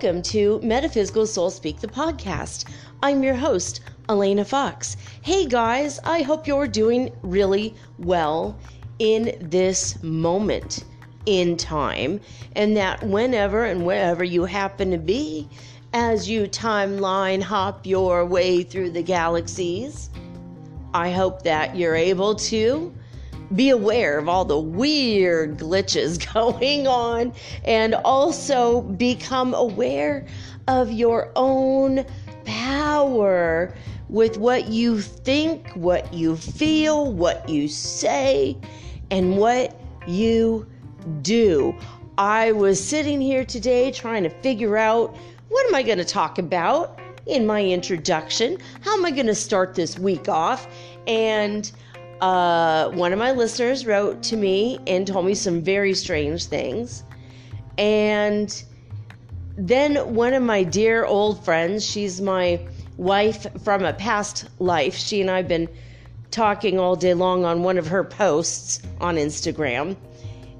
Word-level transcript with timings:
Welcome 0.00 0.22
to 0.22 0.60
Metaphysical 0.62 1.26
Soul 1.26 1.50
Speak, 1.50 1.80
the 1.80 1.88
podcast. 1.88 2.66
I'm 3.02 3.24
your 3.24 3.34
host, 3.34 3.80
Elena 4.08 4.44
Fox. 4.44 4.96
Hey 5.22 5.44
guys, 5.44 5.98
I 6.04 6.22
hope 6.22 6.46
you're 6.46 6.68
doing 6.68 7.10
really 7.22 7.74
well 7.98 8.56
in 9.00 9.36
this 9.40 10.00
moment 10.04 10.84
in 11.26 11.56
time, 11.56 12.20
and 12.54 12.76
that 12.76 13.02
whenever 13.02 13.64
and 13.64 13.84
wherever 13.84 14.22
you 14.22 14.44
happen 14.44 14.92
to 14.92 14.98
be, 14.98 15.48
as 15.92 16.30
you 16.30 16.42
timeline 16.42 17.42
hop 17.42 17.84
your 17.84 18.24
way 18.24 18.62
through 18.62 18.90
the 18.90 19.02
galaxies, 19.02 20.10
I 20.94 21.10
hope 21.10 21.42
that 21.42 21.74
you're 21.74 21.96
able 21.96 22.36
to 22.36 22.94
be 23.54 23.70
aware 23.70 24.18
of 24.18 24.28
all 24.28 24.44
the 24.44 24.58
weird 24.58 25.58
glitches 25.58 26.32
going 26.34 26.86
on 26.86 27.32
and 27.64 27.94
also 27.94 28.82
become 28.82 29.54
aware 29.54 30.26
of 30.66 30.92
your 30.92 31.30
own 31.36 32.04
power 32.44 33.74
with 34.08 34.38
what 34.38 34.68
you 34.68 35.00
think, 35.00 35.70
what 35.72 36.12
you 36.12 36.36
feel, 36.36 37.12
what 37.12 37.48
you 37.48 37.68
say, 37.68 38.56
and 39.10 39.36
what 39.36 39.78
you 40.06 40.66
do. 41.22 41.74
I 42.16 42.52
was 42.52 42.82
sitting 42.82 43.20
here 43.20 43.44
today 43.44 43.90
trying 43.90 44.22
to 44.24 44.30
figure 44.30 44.76
out 44.76 45.16
what 45.48 45.66
am 45.66 45.74
I 45.74 45.82
going 45.82 45.98
to 45.98 46.04
talk 46.04 46.38
about 46.38 46.98
in 47.26 47.46
my 47.46 47.64
introduction? 47.64 48.58
How 48.80 48.94
am 48.94 49.04
I 49.04 49.10
going 49.10 49.26
to 49.26 49.34
start 49.34 49.74
this 49.74 49.98
week 49.98 50.28
off? 50.28 50.66
And 51.06 51.70
uh, 52.20 52.90
one 52.90 53.12
of 53.12 53.18
my 53.18 53.32
listeners 53.32 53.86
wrote 53.86 54.22
to 54.24 54.36
me 54.36 54.78
and 54.86 55.06
told 55.06 55.26
me 55.26 55.34
some 55.34 55.62
very 55.62 55.94
strange 55.94 56.46
things. 56.46 57.04
And 57.76 58.64
then 59.56 60.14
one 60.14 60.34
of 60.34 60.42
my 60.42 60.62
dear 60.62 61.04
old 61.04 61.44
friends, 61.44 61.84
she's 61.84 62.20
my 62.20 62.60
wife 62.96 63.46
from 63.62 63.84
a 63.84 63.92
past 63.92 64.48
life. 64.58 64.96
She 64.96 65.20
and 65.20 65.30
I 65.30 65.38
have 65.38 65.48
been 65.48 65.68
talking 66.30 66.78
all 66.78 66.96
day 66.96 67.14
long 67.14 67.44
on 67.44 67.62
one 67.62 67.78
of 67.78 67.86
her 67.86 68.04
posts 68.04 68.82
on 69.00 69.16
Instagram. 69.16 69.96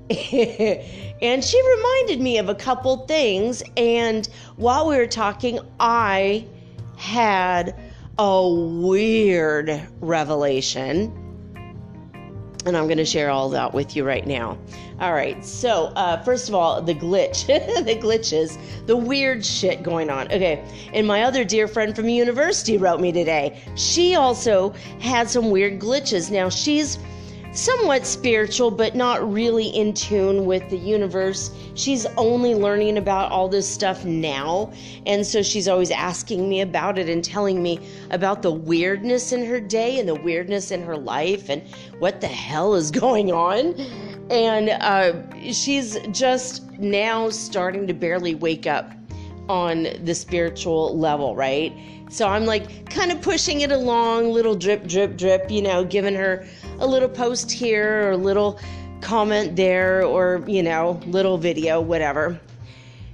and 0.10 1.44
she 1.44 1.76
reminded 1.76 2.20
me 2.20 2.38
of 2.38 2.48
a 2.48 2.54
couple 2.54 3.06
things. 3.06 3.62
And 3.76 4.26
while 4.56 4.88
we 4.88 4.96
were 4.96 5.06
talking, 5.06 5.58
I 5.78 6.46
had 6.96 7.74
a 8.18 8.48
weird 8.48 9.88
revelation 10.00 11.27
and 12.68 12.76
I'm 12.76 12.84
going 12.84 12.98
to 12.98 13.04
share 13.04 13.30
all 13.30 13.48
that 13.50 13.74
with 13.74 13.96
you 13.96 14.04
right 14.04 14.26
now. 14.26 14.58
All 15.00 15.12
right, 15.12 15.44
so 15.44 15.86
uh, 15.96 16.22
first 16.22 16.48
of 16.48 16.54
all, 16.54 16.82
the 16.82 16.94
glitch, 16.94 17.46
the 17.84 17.96
glitches, 17.96 18.58
the 18.86 18.96
weird 18.96 19.44
shit 19.44 19.82
going 19.82 20.10
on. 20.10 20.26
Okay, 20.26 20.62
and 20.92 21.06
my 21.06 21.22
other 21.22 21.44
dear 21.44 21.66
friend 21.66 21.96
from 21.96 22.08
university 22.08 22.76
wrote 22.76 23.00
me 23.00 23.10
today. 23.12 23.60
She 23.74 24.14
also 24.14 24.70
had 25.00 25.30
some 25.30 25.50
weird 25.50 25.80
glitches. 25.80 26.30
Now 26.30 26.48
she's 26.48 26.98
somewhat 27.58 28.06
spiritual, 28.06 28.70
but 28.70 28.94
not 28.94 29.32
really 29.32 29.66
in 29.68 29.92
tune 29.92 30.46
with 30.46 30.68
the 30.70 30.76
universe. 30.76 31.50
She's 31.74 32.06
only 32.16 32.54
learning 32.54 32.98
about 32.98 33.32
all 33.32 33.48
this 33.48 33.68
stuff 33.68 34.04
now. 34.04 34.72
And 35.06 35.26
so 35.26 35.42
she's 35.42 35.66
always 35.66 35.90
asking 35.90 36.48
me 36.48 36.60
about 36.60 36.98
it 36.98 37.08
and 37.08 37.22
telling 37.22 37.60
me 37.60 37.80
about 38.10 38.42
the 38.42 38.52
weirdness 38.52 39.32
in 39.32 39.44
her 39.44 39.60
day 39.60 39.98
and 39.98 40.08
the 40.08 40.14
weirdness 40.14 40.70
in 40.70 40.82
her 40.82 40.96
life 40.96 41.48
and 41.48 41.62
what 41.98 42.20
the 42.20 42.28
hell 42.28 42.74
is 42.74 42.90
going 43.04 43.32
on. 43.32 43.74
And 44.30 44.70
uh, 44.70 45.52
she's 45.52 45.98
just 46.12 46.70
now 46.78 47.28
starting 47.28 47.86
to 47.88 47.94
barely 47.94 48.36
wake 48.36 48.68
up 48.68 48.92
on 49.48 49.88
the 50.04 50.14
spiritual 50.14 50.96
level, 50.96 51.34
right? 51.34 51.74
So 52.10 52.28
I'm 52.28 52.46
like 52.46 52.88
kind 52.88 53.10
of 53.10 53.20
pushing 53.20 53.62
it 53.62 53.72
along, 53.72 54.30
little 54.30 54.54
drip, 54.54 54.86
drip, 54.86 55.16
drip, 55.16 55.50
you 55.50 55.62
know, 55.62 55.84
giving 55.84 56.14
her 56.14 56.46
a 56.78 56.86
little 56.86 57.08
post 57.08 57.50
here 57.50 58.08
or 58.08 58.10
a 58.12 58.16
little 58.16 58.58
comment 59.00 59.56
there 59.56 60.04
or, 60.04 60.42
you 60.46 60.62
know, 60.62 61.00
little 61.06 61.38
video, 61.38 61.80
whatever. 61.80 62.40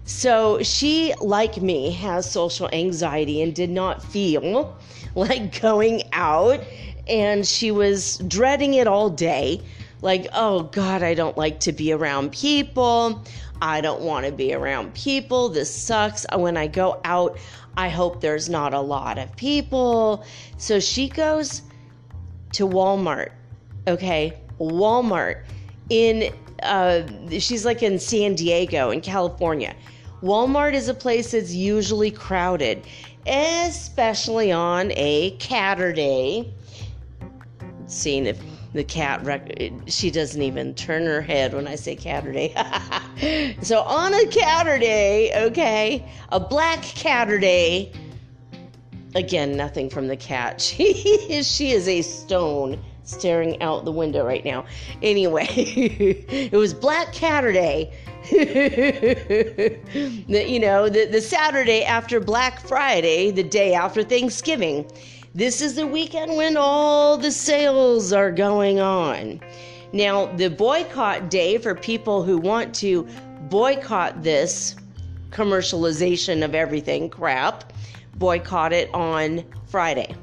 So 0.05 0.63
she, 0.63 1.15
like 1.21 1.63
me, 1.63 1.91
has 1.93 2.31
social 2.31 2.69
anxiety 2.73 3.43
and 3.43 3.55
did 3.55 3.71
not 3.71 4.03
feel 4.03 4.77
like 5.15 5.61
going 5.61 6.03
out. 6.13 6.61
And 7.09 7.47
she 7.47 7.71
was 7.71 8.19
dreading 8.29 8.75
it 8.75 8.87
all 8.87 9.11
day. 9.11 9.61
Like, 10.03 10.27
oh 10.35 10.65
God, 10.65 11.03
I 11.03 11.15
don't 11.15 11.37
like 11.37 11.61
to 11.61 11.73
be 11.73 11.93
around 11.93 12.33
people. 12.33 13.25
I 13.63 13.81
don't 13.81 14.03
want 14.03 14.27
to 14.27 14.33
be 14.33 14.53
around 14.53 14.93
people. 14.93 15.49
This 15.49 15.75
sucks. 15.75 16.27
When 16.35 16.59
I 16.59 16.67
go 16.67 17.01
out, 17.05 17.39
I 17.77 17.89
hope 17.89 18.21
there's 18.21 18.49
not 18.49 18.75
a 18.75 18.81
lot 18.81 19.19
of 19.19 19.35
people. 19.37 20.25
So 20.59 20.81
she 20.81 21.09
goes 21.09 21.63
to 22.53 22.69
Walmart 22.69 23.31
okay 23.87 24.39
walmart 24.59 25.45
in 25.91 26.33
uh, 26.63 27.03
she's 27.39 27.65
like 27.65 27.83
in 27.83 27.99
san 27.99 28.35
diego 28.35 28.91
in 28.91 29.01
california. 29.01 29.75
Walmart 30.23 30.73
is 30.73 30.89
a 30.89 30.95
place 30.95 31.33
that's 31.33 31.53
usually 31.53 32.11
crowded 32.11 32.87
especially 33.27 34.53
on 34.53 34.93
a 34.97 35.33
caturday. 35.39 36.53
Seeing 37.87 38.27
if 38.27 38.41
the 38.73 38.85
cat 38.85 39.25
rec- 39.25 39.57
she 39.87 40.11
doesn't 40.11 40.43
even 40.43 40.75
turn 40.75 41.05
her 41.05 41.21
head 41.21 41.55
when 41.55 41.69
i 41.69 41.75
say 41.75 41.95
caturday. 41.95 42.55
So 43.63 43.81
on 43.83 44.13
a 44.13 44.27
caturday 44.27 45.31
okay 45.47 46.05
a 46.31 46.41
black 46.41 46.83
caturday 46.83 47.93
again 49.15 49.57
nothing 49.57 49.89
from 49.89 50.09
the 50.09 50.17
cat. 50.17 50.61
She, 50.61 51.43
she 51.43 51.71
is 51.71 51.87
a 51.87 52.03
stone 52.03 52.83
staring 53.05 53.61
out 53.63 53.85
the 53.85 53.93
window 53.93 54.25
right 54.25 54.45
now. 54.45 54.65
Anyway, 55.03 55.47
it 55.57 56.57
was 56.57 56.75
Black 56.75 57.15
Saturday. 57.15 57.93
the, 58.31 59.79
you 60.29 60.59
know, 60.59 60.89
the, 60.89 61.05
the 61.07 61.21
Saturday 61.21 61.85
after 61.85 62.19
Black 62.21 62.61
Friday, 62.61 63.31
the 63.31 63.43
day 63.43 63.75
after 63.75 64.03
Thanksgiving. 64.03 64.91
This 65.35 65.61
is 65.61 65.75
the 65.75 65.87
weekend 65.87 66.37
when 66.37 66.57
all 66.57 67.19
the 67.19 67.33
sales 67.33 68.13
are 68.13 68.31
going 68.31 68.81
on. 68.81 69.41
Now, 69.93 70.27
the 70.37 70.49
boycott 70.49 71.29
day 71.29 71.59
for 71.59 71.75
people 71.75 72.23
who 72.23 72.39
want 72.39 72.75
to 72.77 73.07
boycott 73.49 74.23
this 74.23 74.77
commercialization 75.31 76.45
of 76.45 76.55
everything 76.55 77.11
crap, 77.11 77.73
boycott 78.17 78.73
it 78.73 78.93
on 78.95 79.45
Friday 79.67 80.15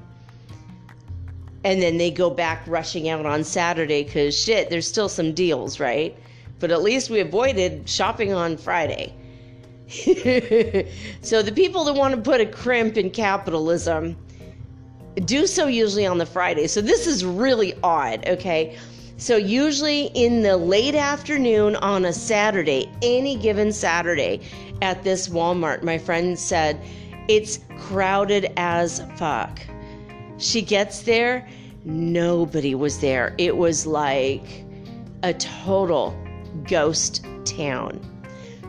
and 1.64 1.82
then 1.82 1.98
they 1.98 2.12
go 2.12 2.30
back 2.30 2.64
rushing 2.68 3.10
out 3.10 3.26
on 3.26 3.44
Saturday 3.44 4.04
because 4.04 4.38
shit, 4.38 4.70
there's 4.70 4.88
still 4.88 5.10
some 5.10 5.34
deals, 5.34 5.80
right? 5.80 6.18
But 6.60 6.72
at 6.72 6.82
least 6.82 7.10
we 7.10 7.20
avoided 7.20 7.88
shopping 7.88 8.34
on 8.34 8.58
Friday. 8.58 9.14
so 11.22 11.42
the 11.42 11.52
people 11.54 11.84
that 11.84 11.94
want 11.94 12.16
to 12.16 12.22
put 12.22 12.40
a 12.42 12.46
crimp 12.46 12.98
in 12.98 13.10
capitalism 13.10 14.16
do 15.26 15.46
so 15.46 15.68
usually 15.68 16.06
on 16.06 16.18
the 16.18 16.26
Friday. 16.26 16.68
So 16.68 16.82
this 16.82 17.06
is 17.06 17.26
really 17.26 17.74
odd, 17.84 18.28
okay? 18.28 18.78
So 19.18 19.36
usually 19.36 20.06
in 20.16 20.42
the 20.42 20.58
late 20.58 20.96
afternoon 20.96 21.76
on 21.76 22.06
a 22.06 22.14
Saturday, 22.14 22.90
any 23.02 23.36
given 23.36 23.72
Saturday 23.72 24.42
at 24.82 25.04
this 25.04 25.28
Walmart, 25.28 25.84
my 25.84 25.98
friend 25.98 26.40
said 26.40 26.82
it's 27.28 27.60
crowded 27.78 28.52
as 28.58 29.04
fuck. 29.18 29.60
She 30.42 30.64
gets 30.64 31.02
there, 31.04 31.48
nobody 31.86 32.74
was 32.74 33.00
there. 33.00 33.36
It 33.38 33.58
was 33.58 33.86
like 33.86 34.66
a 35.22 35.36
total 35.36 36.18
ghost 36.68 37.24
town. 37.46 38.02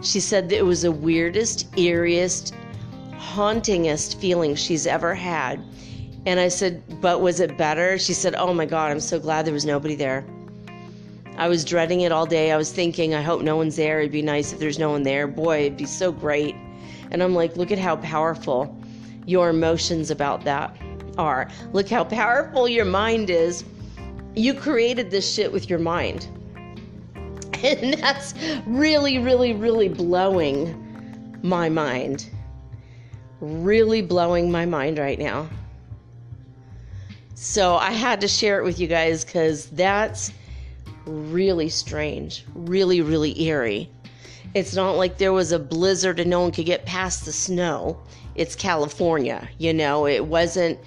She 0.03 0.21
said 0.21 0.51
that 0.51 0.59
it 0.59 0.67
was 0.67 0.83
the 0.83 0.93
weirdest, 0.93 1.73
eeriest, 1.73 2.53
hauntingest 3.17 4.21
feeling 4.21 4.55
she's 4.55 4.87
ever 4.87 5.15
had. 5.15 5.65
And 6.27 6.39
I 6.39 6.49
said, 6.49 6.83
But 7.01 7.23
was 7.23 7.41
it 7.41 7.57
better? 7.57 7.99
She 7.99 8.13
said, 8.13 8.35
Oh 8.35 8.53
my 8.53 8.67
God, 8.67 8.91
I'm 8.91 9.01
so 9.01 9.19
glad 9.19 9.47
there 9.47 9.55
was 9.55 9.65
nobody 9.65 9.95
there. 9.95 10.27
I 11.39 11.49
was 11.49 11.65
dreading 11.65 12.03
it 12.03 12.13
all 12.13 12.27
day. 12.27 12.53
I 12.53 12.59
was 12.59 12.71
thinking, 12.71 13.15
I 13.15 13.23
hope 13.23 13.41
no 13.41 13.57
one's 13.57 13.77
there. 13.77 14.01
It'd 14.01 14.13
be 14.13 14.21
nice 14.21 14.53
if 14.53 14.59
there's 14.59 14.79
no 14.79 14.91
one 14.91 15.05
there. 15.05 15.27
Boy, 15.27 15.61
it'd 15.61 15.79
be 15.79 15.87
so 15.87 16.13
great. 16.13 16.55
And 17.11 17.23
I'm 17.23 17.35
like, 17.35 17.57
Look 17.57 17.71
at 17.71 17.79
how 17.79 17.97
powerful 17.97 18.77
your 19.25 19.49
emotions 19.49 20.11
about 20.11 20.45
that 20.45 20.77
are. 21.19 21.49
Look 21.73 21.89
how 21.89 22.05
powerful 22.05 22.69
your 22.69 22.85
mind 22.85 23.31
is. 23.31 23.65
You 24.35 24.55
created 24.55 25.11
this 25.11 25.33
shit 25.33 25.53
with 25.53 25.69
your 25.69 25.79
mind. 25.79 26.27
And 27.63 27.95
that's 27.95 28.35
really, 28.67 29.19
really, 29.19 29.53
really 29.53 29.89
blowing 29.89 31.39
my 31.45 31.69
mind. 31.69 32.29
Really 33.41 34.03
blowing 34.03 34.51
my 34.51 34.67
mind 34.67 34.99
right 34.99 35.17
now. 35.17 35.49
So 37.37 37.77
I 37.77 37.93
had 37.93 38.21
to 38.23 38.29
share 38.29 38.59
it 38.59 38.65
with 38.65 38.81
you 38.81 38.89
guys 38.89 39.25
because 39.25 39.67
that's 39.67 40.33
really 41.07 41.69
strange, 41.69 42.45
really, 42.55 43.01
really 43.01 43.41
eerie. 43.43 43.89
It's 44.55 44.75
not 44.75 44.93
like 44.93 45.19
there 45.19 45.33
was 45.33 45.53
a 45.53 45.59
blizzard 45.59 46.21
and 46.21 46.31
no 46.31 46.41
one 46.41 46.53
could 46.53 46.67
get 46.67 46.85
past 46.85 47.25
the 47.25 47.33
snow. 47.33 47.99
It's 48.35 48.55
California, 48.55 49.49
you 49.59 49.73
know, 49.73 50.07
it 50.07 50.27
wasn't 50.27 50.79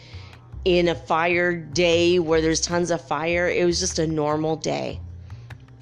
in 0.66 0.88
a 0.88 0.96
fire 0.96 1.56
day 1.56 2.18
where 2.18 2.42
there's 2.42 2.60
tons 2.60 2.90
of 2.90 3.00
fire. 3.08 3.48
It 3.48 3.66
was 3.66 3.80
just 3.80 4.00
a 4.00 4.08
normal 4.08 4.56
day 4.56 5.00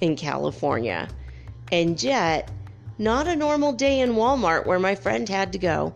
in 0.00 0.14
California. 0.14 1.08
And 1.72 2.00
yet, 2.02 2.50
not 2.98 3.26
a 3.26 3.34
normal 3.34 3.72
day 3.72 4.00
in 4.00 4.12
Walmart 4.12 4.66
where 4.66 4.78
my 4.78 4.94
friend 4.94 5.28
had 5.28 5.52
to 5.52 5.58
go. 5.58 5.94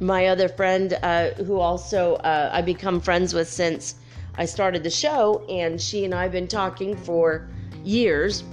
My 0.00 0.28
other 0.28 0.48
friend, 0.48 0.96
uh, 1.02 1.30
who 1.30 1.58
also 1.58 2.14
uh, 2.16 2.50
I 2.52 2.62
become 2.62 3.00
friends 3.00 3.34
with 3.34 3.48
since 3.48 3.96
I 4.36 4.44
started 4.44 4.84
the 4.84 4.90
show, 4.90 5.44
and 5.48 5.80
she 5.80 6.04
and 6.04 6.14
I 6.14 6.22
have 6.22 6.32
been 6.32 6.46
talking 6.46 6.96
for 6.96 7.50
years, 7.82 8.44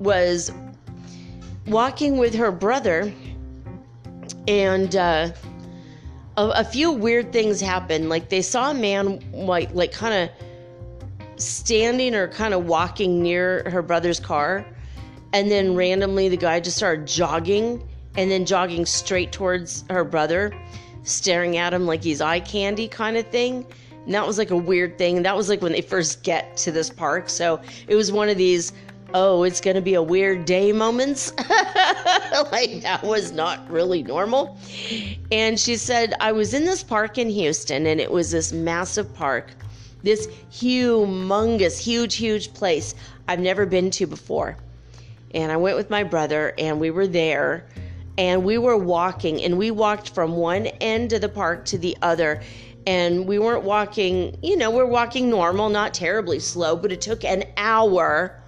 was 0.00 0.50
walking 1.68 2.18
with 2.18 2.34
her 2.34 2.50
brother, 2.50 3.12
and 4.48 4.96
uh, 4.96 5.30
a, 6.36 6.48
a, 6.56 6.64
few 6.64 6.90
weird 6.90 7.32
things 7.32 7.60
happened. 7.60 8.08
Like 8.08 8.28
they 8.28 8.42
saw 8.42 8.70
a 8.70 8.74
man, 8.74 9.20
like 9.32 9.72
like 9.74 9.92
kind 9.92 10.14
of 10.14 11.40
standing 11.40 12.14
or 12.14 12.28
kind 12.28 12.54
of 12.54 12.66
walking 12.66 13.22
near 13.22 13.68
her 13.70 13.82
brother's 13.82 14.20
car, 14.20 14.66
and 15.32 15.50
then 15.50 15.74
randomly 15.74 16.28
the 16.28 16.36
guy 16.36 16.60
just 16.60 16.76
started 16.76 17.06
jogging 17.06 17.86
and 18.16 18.30
then 18.30 18.46
jogging 18.46 18.86
straight 18.86 19.32
towards 19.32 19.84
her 19.90 20.04
brother, 20.04 20.54
staring 21.02 21.56
at 21.56 21.74
him 21.74 21.86
like 21.86 22.02
he's 22.02 22.20
eye 22.20 22.40
candy 22.40 22.88
kind 22.88 23.16
of 23.16 23.26
thing. 23.28 23.66
And 24.04 24.14
that 24.14 24.26
was 24.26 24.38
like 24.38 24.50
a 24.50 24.56
weird 24.56 24.98
thing. 24.98 25.22
That 25.22 25.36
was 25.36 25.48
like 25.48 25.62
when 25.62 25.72
they 25.72 25.80
first 25.80 26.22
get 26.22 26.56
to 26.58 26.70
this 26.70 26.90
park. 26.90 27.28
So 27.28 27.60
it 27.88 27.94
was 27.94 28.12
one 28.12 28.28
of 28.28 28.36
these, 28.36 28.72
oh, 29.14 29.44
it's 29.44 29.60
going 29.60 29.76
to 29.76 29.80
be 29.82 29.94
a 29.94 30.02
weird 30.02 30.44
day 30.44 30.72
moments. 30.72 31.32
like 32.52 32.82
that 32.82 33.00
was 33.04 33.32
not 33.32 33.70
really 33.70 34.02
normal. 34.02 34.58
And 35.30 35.58
she 35.58 35.76
said, 35.76 36.14
I 36.20 36.32
was 36.32 36.52
in 36.52 36.64
this 36.64 36.82
park 36.82 37.16
in 37.16 37.30
Houston 37.30 37.86
and 37.86 38.00
it 38.00 38.10
was 38.10 38.32
this 38.32 38.52
massive 38.52 39.14
park, 39.14 39.52
this 40.02 40.26
humongous, 40.52 41.78
huge, 41.78 42.16
huge 42.16 42.52
place 42.52 42.96
I've 43.28 43.40
never 43.40 43.64
been 43.64 43.90
to 43.92 44.06
before. 44.06 44.56
And 45.32 45.50
I 45.50 45.56
went 45.56 45.76
with 45.76 45.90
my 45.90 46.02
brother 46.02 46.52
and 46.58 46.80
we 46.80 46.90
were 46.90 47.06
there 47.06 47.68
and 48.18 48.44
we 48.44 48.58
were 48.58 48.76
walking 48.76 49.42
and 49.42 49.56
we 49.56 49.70
walked 49.70 50.10
from 50.10 50.36
one 50.36 50.66
end 50.66 51.12
of 51.12 51.20
the 51.20 51.28
park 51.28 51.64
to 51.66 51.78
the 51.78 51.96
other 52.02 52.42
and 52.86 53.26
we 53.26 53.38
weren't 53.38 53.64
walking 53.64 54.36
you 54.42 54.56
know 54.56 54.70
we're 54.70 54.86
walking 54.86 55.30
normal 55.30 55.70
not 55.70 55.94
terribly 55.94 56.38
slow 56.38 56.76
but 56.76 56.92
it 56.92 57.00
took 57.00 57.24
an 57.24 57.42
hour 57.56 58.38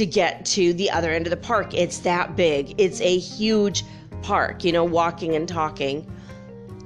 to 0.00 0.06
get 0.06 0.44
to 0.46 0.72
the 0.74 0.90
other 0.90 1.10
end 1.10 1.26
of 1.26 1.30
the 1.30 1.36
park. 1.36 1.74
It's 1.74 1.98
that 1.98 2.34
big. 2.34 2.74
It's 2.78 3.00
a 3.00 3.18
huge 3.18 3.84
park 4.22 4.64
you 4.64 4.72
know 4.72 4.84
walking 4.84 5.34
and 5.34 5.48
talking. 5.48 6.10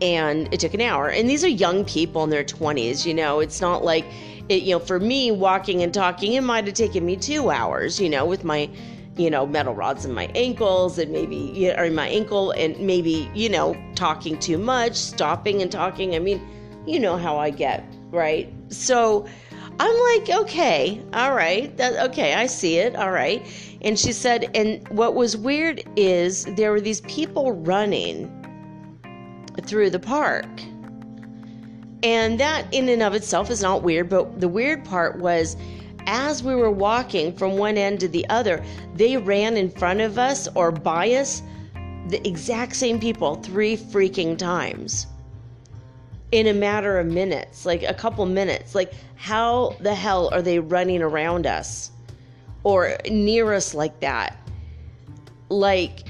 And 0.02 0.52
it 0.52 0.60
took 0.60 0.74
an 0.74 0.80
hour. 0.80 1.08
And 1.08 1.30
these 1.30 1.44
are 1.44 1.48
young 1.48 1.84
people 1.84 2.24
in 2.24 2.30
their 2.30 2.44
20s 2.44 3.06
you 3.06 3.14
know. 3.14 3.40
It's 3.40 3.60
not 3.60 3.84
like 3.84 4.04
it 4.48 4.62
you 4.62 4.74
know 4.74 4.80
for 4.80 4.98
me 5.00 5.30
walking 5.30 5.82
and 5.82 5.94
talking 5.94 6.34
it 6.34 6.42
might 6.42 6.66
have 6.66 6.74
taken 6.74 7.06
me 7.06 7.16
two 7.16 7.50
hours 7.50 7.98
you 7.98 8.10
know 8.10 8.26
with 8.26 8.44
my 8.44 8.68
you 9.16 9.30
know, 9.30 9.46
metal 9.46 9.74
rods 9.74 10.04
in 10.04 10.12
my 10.12 10.24
ankles 10.34 10.98
and 10.98 11.12
maybe, 11.12 11.36
you 11.36 11.70
or 11.72 11.84
in 11.84 11.94
my 11.94 12.08
ankle 12.08 12.50
and 12.50 12.76
maybe, 12.80 13.30
you 13.32 13.48
know, 13.48 13.76
talking 13.94 14.36
too 14.40 14.58
much, 14.58 14.96
stopping 14.96 15.62
and 15.62 15.70
talking. 15.70 16.16
I 16.16 16.18
mean, 16.18 16.40
you 16.84 16.98
know 16.98 17.16
how 17.16 17.38
I 17.38 17.50
get, 17.50 17.84
right? 18.10 18.52
So 18.70 19.26
I'm 19.80 20.18
like, 20.18 20.30
okay, 20.42 21.02
all 21.12 21.34
right, 21.34 21.76
that, 21.76 22.10
okay, 22.10 22.34
I 22.34 22.46
see 22.46 22.78
it, 22.78 22.94
all 22.94 23.10
right. 23.10 23.44
And 23.82 23.98
she 23.98 24.12
said, 24.12 24.50
and 24.54 24.86
what 24.88 25.14
was 25.14 25.36
weird 25.36 25.82
is 25.96 26.44
there 26.56 26.70
were 26.70 26.80
these 26.80 27.00
people 27.02 27.52
running 27.52 28.30
through 29.62 29.90
the 29.90 29.98
park. 29.98 30.46
And 32.02 32.38
that 32.38 32.72
in 32.72 32.88
and 32.88 33.02
of 33.02 33.14
itself 33.14 33.50
is 33.50 33.62
not 33.62 33.82
weird, 33.82 34.08
but 34.08 34.40
the 34.40 34.48
weird 34.48 34.84
part 34.84 35.18
was 35.18 35.56
as 36.06 36.42
we 36.42 36.54
were 36.54 36.70
walking 36.70 37.32
from 37.32 37.56
one 37.56 37.76
end 37.76 38.00
to 38.00 38.08
the 38.08 38.28
other, 38.28 38.62
they 38.94 39.16
ran 39.16 39.56
in 39.56 39.70
front 39.70 40.00
of 40.00 40.18
us 40.18 40.46
or 40.54 40.70
by 40.70 41.10
us, 41.12 41.42
the 42.08 42.26
exact 42.28 42.76
same 42.76 43.00
people, 43.00 43.36
three 43.36 43.76
freaking 43.76 44.36
times 44.36 45.06
in 46.34 46.48
a 46.48 46.52
matter 46.52 46.98
of 46.98 47.06
minutes, 47.06 47.64
like 47.64 47.84
a 47.84 47.94
couple 47.94 48.26
minutes. 48.26 48.74
Like, 48.74 48.92
how 49.14 49.76
the 49.78 49.94
hell 49.94 50.30
are 50.32 50.42
they 50.42 50.58
running 50.58 51.00
around 51.00 51.46
us 51.46 51.92
or 52.64 52.96
near 53.08 53.52
us 53.52 53.72
like 53.72 54.00
that? 54.00 54.36
Like, 55.48 56.00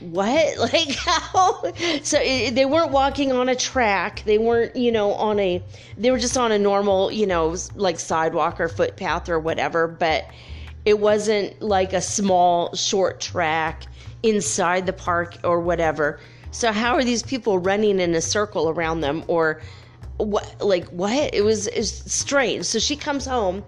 what 0.00 0.58
like 0.74 0.94
how 0.96 1.62
so 2.02 2.18
it, 2.20 2.54
they 2.54 2.66
weren't 2.66 2.90
walking 2.90 3.32
on 3.32 3.48
a 3.48 3.54
track 3.54 4.22
they 4.26 4.36
weren't 4.36 4.74
you 4.76 4.92
know 4.92 5.14
on 5.14 5.38
a 5.38 5.62
they 5.96 6.10
were 6.10 6.18
just 6.18 6.36
on 6.36 6.52
a 6.52 6.58
normal 6.58 7.10
you 7.10 7.26
know 7.26 7.56
like 7.76 7.98
sidewalk 7.98 8.60
or 8.60 8.68
footpath 8.68 9.30
or 9.30 9.38
whatever 9.38 9.86
but 9.86 10.26
it 10.84 10.98
wasn't 10.98 11.62
like 11.62 11.94
a 11.94 12.02
small 12.02 12.74
short 12.74 13.18
track 13.20 13.84
inside 14.22 14.84
the 14.84 14.92
park 14.92 15.38
or 15.44 15.60
whatever 15.60 16.18
so 16.54 16.70
how 16.70 16.94
are 16.94 17.02
these 17.02 17.24
people 17.24 17.58
running 17.58 17.98
in 17.98 18.14
a 18.14 18.20
circle 18.20 18.68
around 18.68 19.00
them 19.00 19.24
or 19.26 19.60
what 20.18 20.60
like 20.60 20.86
what? 20.90 21.34
It 21.34 21.44
was, 21.44 21.66
it 21.66 21.84
strange. 21.84 22.64
So 22.64 22.78
she 22.78 22.94
comes 22.94 23.26
home 23.26 23.64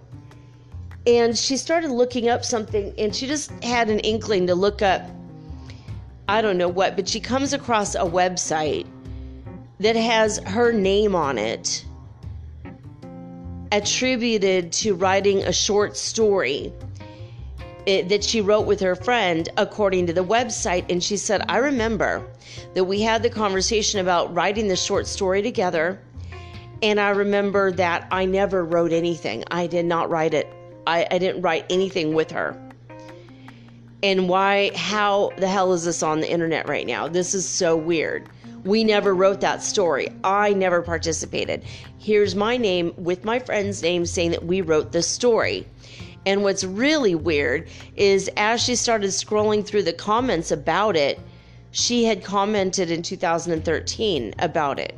and 1.05 1.37
she 1.37 1.57
started 1.57 1.91
looking 1.91 2.29
up 2.29 2.45
something 2.45 2.95
and 2.97 3.15
she 3.15 3.27
just 3.27 3.51
had 3.65 3.91
an 3.91 3.99
inkling 3.99 4.47
to 4.47 4.55
look 4.55 4.83
up 4.83 5.03
I 6.29 6.41
don't 6.41 6.59
know 6.59 6.69
what, 6.69 6.95
but 6.97 7.09
she 7.09 7.21
comes 7.21 7.53
across 7.53 7.95
a 7.97 8.01
website 8.01 8.87
that 9.81 9.97
has 9.97 10.39
her 10.47 10.73
name 10.73 11.17
on 11.17 11.39
it 11.39 11.85
attributed 13.73 14.71
to 14.73 14.95
writing 14.95 15.43
a 15.43 15.53
short 15.53 15.97
story 15.97 16.73
it, 17.87 18.09
that 18.09 18.23
she 18.23 18.41
wrote 18.41 18.67
with 18.67 18.81
her 18.81 18.95
friend 18.95 19.49
according 19.57 20.07
to 20.07 20.13
the 20.13 20.25
website 20.25 20.85
and 20.91 21.03
she 21.03 21.17
said 21.17 21.43
i 21.49 21.57
remember 21.57 22.27
that 22.75 22.85
we 22.85 23.01
had 23.01 23.23
the 23.23 23.31
conversation 23.31 24.01
about 24.01 24.35
writing 24.35 24.69
the 24.69 24.77
short 24.77 25.07
story 25.07 25.41
together 25.41 26.01
and 26.83 27.01
i 27.01 27.11
remember 27.11 27.73
that 27.73 28.07
i 28.11 28.25
never 28.25 28.65
wrote 28.65 28.93
anything. 28.93 29.45
I 29.51 29.67
did 29.67 29.87
not 29.87 30.11
write 30.11 30.35
it. 30.35 30.53
I, 30.87 31.07
I 31.11 31.19
didn't 31.19 31.43
write 31.43 31.67
anything 31.71 32.15
with 32.15 32.31
her. 32.31 32.57
And 34.03 34.29
why 34.29 34.71
how 34.77 35.31
the 35.37 35.49
hell 35.49 35.73
is 35.73 35.85
this 35.85 36.03
on 36.03 36.21
the 36.21 36.31
internet 36.31 36.69
right 36.69 36.87
now? 36.87 37.09
This 37.09 37.35
is 37.35 37.49
so 37.49 37.77
weird. 37.77 38.29
We 38.65 38.85
never 38.85 39.15
wrote 39.15 39.41
that 39.41 39.63
story. 39.63 40.09
I 40.25 40.53
never 40.53 40.83
participated. 40.83 41.65
Here's 41.99 42.35
my 42.35 42.57
name 42.57 42.93
with 42.97 43.25
my 43.25 43.39
friend's 43.39 43.83
name 43.83 44.07
saying 44.07 44.33
that 44.33 44.45
we 44.45 44.61
wrote 44.61 44.93
the 44.93 45.03
story 45.03 45.67
and 46.27 46.43
what's 46.43 46.65
really 46.65 47.15
weird 47.15 47.69
is 47.97 48.29
as 48.37 48.63
she 48.63 48.75
started 48.75 49.09
scrolling 49.09 49.65
through 49.65 49.83
the 49.83 49.93
comments 49.93 50.51
about 50.51 50.97
it 50.97 51.19
she 51.71 52.05
had 52.05 52.23
commented 52.23 52.91
in 52.91 53.01
2013 53.01 54.35
about 54.41 54.79
it 54.79 54.95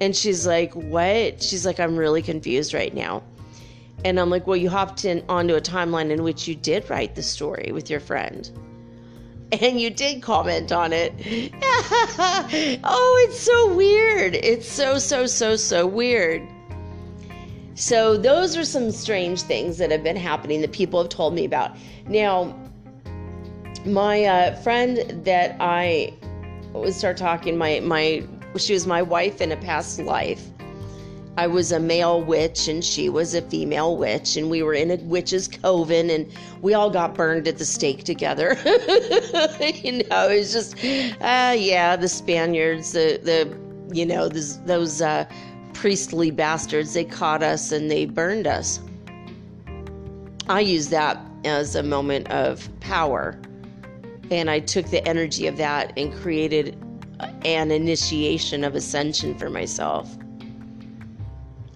and 0.00 0.16
she's 0.16 0.46
like 0.46 0.74
what 0.74 1.40
she's 1.40 1.64
like 1.64 1.78
i'm 1.78 1.96
really 1.96 2.22
confused 2.22 2.74
right 2.74 2.94
now 2.94 3.22
and 4.04 4.18
I'm 4.18 4.30
like, 4.30 4.46
well, 4.46 4.56
you 4.56 4.68
hopped 4.68 5.04
in 5.04 5.24
onto 5.28 5.54
a 5.54 5.60
timeline 5.60 6.10
in 6.10 6.22
which 6.22 6.48
you 6.48 6.54
did 6.54 6.88
write 6.90 7.14
the 7.14 7.22
story 7.22 7.70
with 7.72 7.88
your 7.88 8.00
friend. 8.00 8.50
And 9.52 9.80
you 9.80 9.90
did 9.90 10.22
comment 10.22 10.72
on 10.72 10.92
it. 10.92 11.12
oh, 12.84 13.26
it's 13.28 13.38
so 13.38 13.74
weird. 13.74 14.34
It's 14.34 14.68
so, 14.68 14.98
so, 14.98 15.26
so, 15.26 15.56
so 15.56 15.86
weird. 15.86 16.42
So, 17.74 18.16
those 18.16 18.56
are 18.56 18.64
some 18.64 18.90
strange 18.90 19.42
things 19.42 19.78
that 19.78 19.90
have 19.90 20.02
been 20.02 20.16
happening 20.16 20.60
that 20.60 20.72
people 20.72 21.00
have 21.00 21.08
told 21.08 21.34
me 21.34 21.44
about. 21.44 21.76
Now, 22.06 22.54
my 23.84 24.24
uh, 24.24 24.56
friend 24.56 25.24
that 25.24 25.56
I 25.58 26.12
would 26.72 26.94
start 26.94 27.16
talking, 27.16 27.56
my, 27.56 27.80
my, 27.80 28.24
she 28.56 28.74
was 28.74 28.86
my 28.86 29.02
wife 29.02 29.40
in 29.40 29.52
a 29.52 29.56
past 29.56 29.98
life 29.98 30.52
I 31.38 31.46
was 31.46 31.72
a 31.72 31.80
male 31.80 32.22
witch 32.22 32.68
and 32.68 32.84
she 32.84 33.08
was 33.08 33.34
a 33.34 33.40
female 33.40 33.96
witch, 33.96 34.36
and 34.36 34.50
we 34.50 34.62
were 34.62 34.74
in 34.74 34.90
a 34.90 34.96
witch's 34.96 35.48
coven, 35.48 36.10
and 36.10 36.30
we 36.60 36.74
all 36.74 36.90
got 36.90 37.14
burned 37.14 37.48
at 37.48 37.56
the 37.56 37.64
stake 37.64 38.04
together. 38.04 38.54
you 39.82 40.04
know, 40.04 40.28
it 40.28 40.38
was 40.38 40.52
just, 40.52 40.76
uh, 41.22 41.54
yeah, 41.56 41.96
the 41.96 42.08
Spaniards, 42.08 42.92
the 42.92 43.18
the, 43.22 43.58
you 43.94 44.04
know, 44.04 44.28
this, 44.28 44.56
those 44.66 45.00
uh, 45.00 45.24
priestly 45.74 46.30
bastards, 46.30 46.94
they 46.94 47.04
caught 47.04 47.42
us 47.42 47.72
and 47.72 47.90
they 47.90 48.06
burned 48.06 48.46
us. 48.46 48.80
I 50.48 50.60
used 50.60 50.90
that 50.90 51.18
as 51.44 51.74
a 51.74 51.82
moment 51.82 52.30
of 52.30 52.68
power, 52.80 53.38
and 54.30 54.50
I 54.50 54.60
took 54.60 54.86
the 54.86 55.06
energy 55.06 55.46
of 55.46 55.56
that 55.56 55.92
and 55.96 56.12
created 56.14 56.76
an 57.44 57.70
initiation 57.70 58.64
of 58.64 58.74
ascension 58.74 59.38
for 59.38 59.50
myself. 59.50 60.16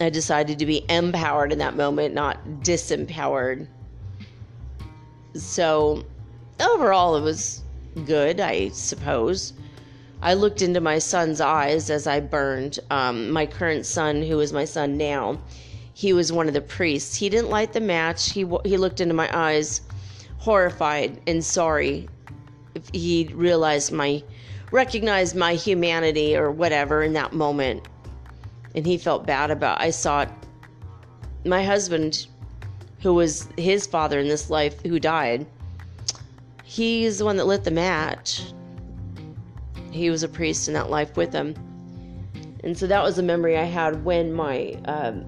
I 0.01 0.11
decided 0.11 0.59
to 0.59 0.67
be 0.67 0.85
empowered 0.89 1.53
in 1.53 1.59
that 1.59 1.77
moment, 1.77 2.15
not 2.15 2.45
disempowered. 2.61 3.67
So 5.35 6.05
overall, 6.61 7.17
it 7.17 7.23
was 7.23 7.63
good, 8.05 8.41
I 8.41 8.69
suppose. 8.71 9.53
I 10.27 10.35
looked 10.35 10.61
into 10.61 10.81
my 10.81 10.99
son's 10.99 11.41
eyes 11.41 11.89
as 11.89 12.09
I 12.09 12.19
burned. 12.19 12.81
Um, 12.91 13.31
my 13.31 13.47
current 13.47 13.87
son, 13.87 14.23
who 14.23 14.41
is 14.41 14.53
my 14.53 14.65
son 14.65 14.97
now, 14.97 15.41
he 15.95 16.13
was 16.13 16.33
one 16.33 16.49
of 16.49 16.55
the 16.55 16.61
priests. 16.61 17.15
He 17.15 17.29
didn't 17.29 17.49
light 17.49 17.73
the 17.73 17.81
match. 17.81 18.33
He 18.33 18.45
he 18.65 18.77
looked 18.77 19.01
into 19.01 19.15
my 19.15 19.31
eyes, 19.33 19.83
horrified 20.39 21.21
and 21.29 21.45
sorry. 21.45 22.09
He 22.93 23.31
realized 23.35 23.93
my, 23.93 24.21
recognized 24.73 25.37
my 25.37 25.55
humanity 25.55 26.37
or 26.37 26.51
whatever 26.51 27.05
in 27.05 27.13
that 27.13 27.33
moment, 27.33 27.87
and 28.75 28.85
he 28.85 28.99
felt 28.99 29.29
bad 29.29 29.53
about. 29.53 29.81
I 29.81 29.91
saw 29.91 30.23
it. 30.23 30.29
My 31.45 31.63
husband, 31.63 32.27
who 33.01 33.15
was 33.15 33.47
his 33.57 33.87
father 33.87 34.19
in 34.19 34.27
this 34.27 34.51
life, 34.51 34.83
who 34.83 34.99
died. 34.99 35.47
He's 36.65 37.19
the 37.19 37.25
one 37.25 37.37
that 37.37 37.47
lit 37.47 37.63
the 37.63 37.71
match 37.71 38.43
he 39.93 40.11
was 40.11 40.23
a 40.23 40.29
priest 40.29 40.69
in 40.69 40.75
that 40.75 40.91
life 40.91 41.17
with 41.17 41.33
him. 41.33 41.55
And 42.65 42.77
so 42.77 42.87
that 42.87 43.03
was 43.03 43.19
a 43.19 43.23
memory 43.23 43.57
I 43.57 43.65
had 43.65 44.05
when 44.05 44.33
my 44.33 44.77
um, 44.87 45.25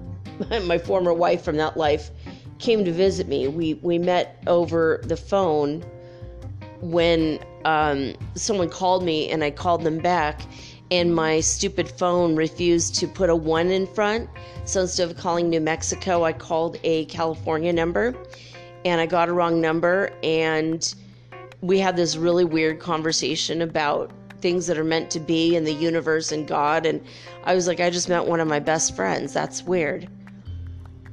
my 0.65 0.77
former 0.77 1.13
wife 1.13 1.43
from 1.43 1.57
that 1.57 1.77
life 1.77 2.11
came 2.59 2.83
to 2.85 2.91
visit 2.91 3.27
me. 3.27 3.47
We 3.47 3.75
we 3.75 3.97
met 3.97 4.43
over 4.47 5.01
the 5.03 5.17
phone 5.17 5.83
when 6.81 7.39
um, 7.65 8.13
someone 8.35 8.69
called 8.69 9.03
me 9.03 9.29
and 9.29 9.43
I 9.43 9.51
called 9.51 9.83
them 9.83 9.99
back 9.99 10.41
and 10.91 11.13
my 11.13 11.39
stupid 11.39 11.87
phone 11.87 12.35
refused 12.35 12.95
to 12.95 13.07
put 13.07 13.29
a 13.29 13.35
one 13.35 13.69
in 13.69 13.85
front. 13.85 14.29
So 14.65 14.81
instead 14.81 15.09
of 15.09 15.17
calling 15.17 15.49
New 15.49 15.61
Mexico, 15.61 16.23
I 16.23 16.33
called 16.33 16.77
a 16.83 17.05
California 17.05 17.71
number 17.73 18.15
and 18.85 18.99
I 18.99 19.05
got 19.05 19.29
a 19.29 19.33
wrong 19.33 19.61
number 19.61 20.11
and 20.23 20.93
we 21.61 21.79
had 21.79 21.95
this 21.95 22.15
really 22.15 22.45
weird 22.45 22.79
conversation 22.79 23.61
about 23.61 24.11
things 24.41 24.67
that 24.67 24.77
are 24.77 24.83
meant 24.83 25.11
to 25.11 25.19
be 25.19 25.55
in 25.55 25.63
the 25.63 25.73
universe 25.73 26.31
and 26.31 26.47
God. 26.47 26.85
And 26.85 27.03
I 27.43 27.55
was 27.55 27.67
like, 27.67 27.79
I 27.79 27.89
just 27.89 28.09
met 28.09 28.25
one 28.25 28.39
of 28.39 28.47
my 28.47 28.59
best 28.59 28.95
friends. 28.95 29.33
That's 29.33 29.63
weird. 29.63 30.07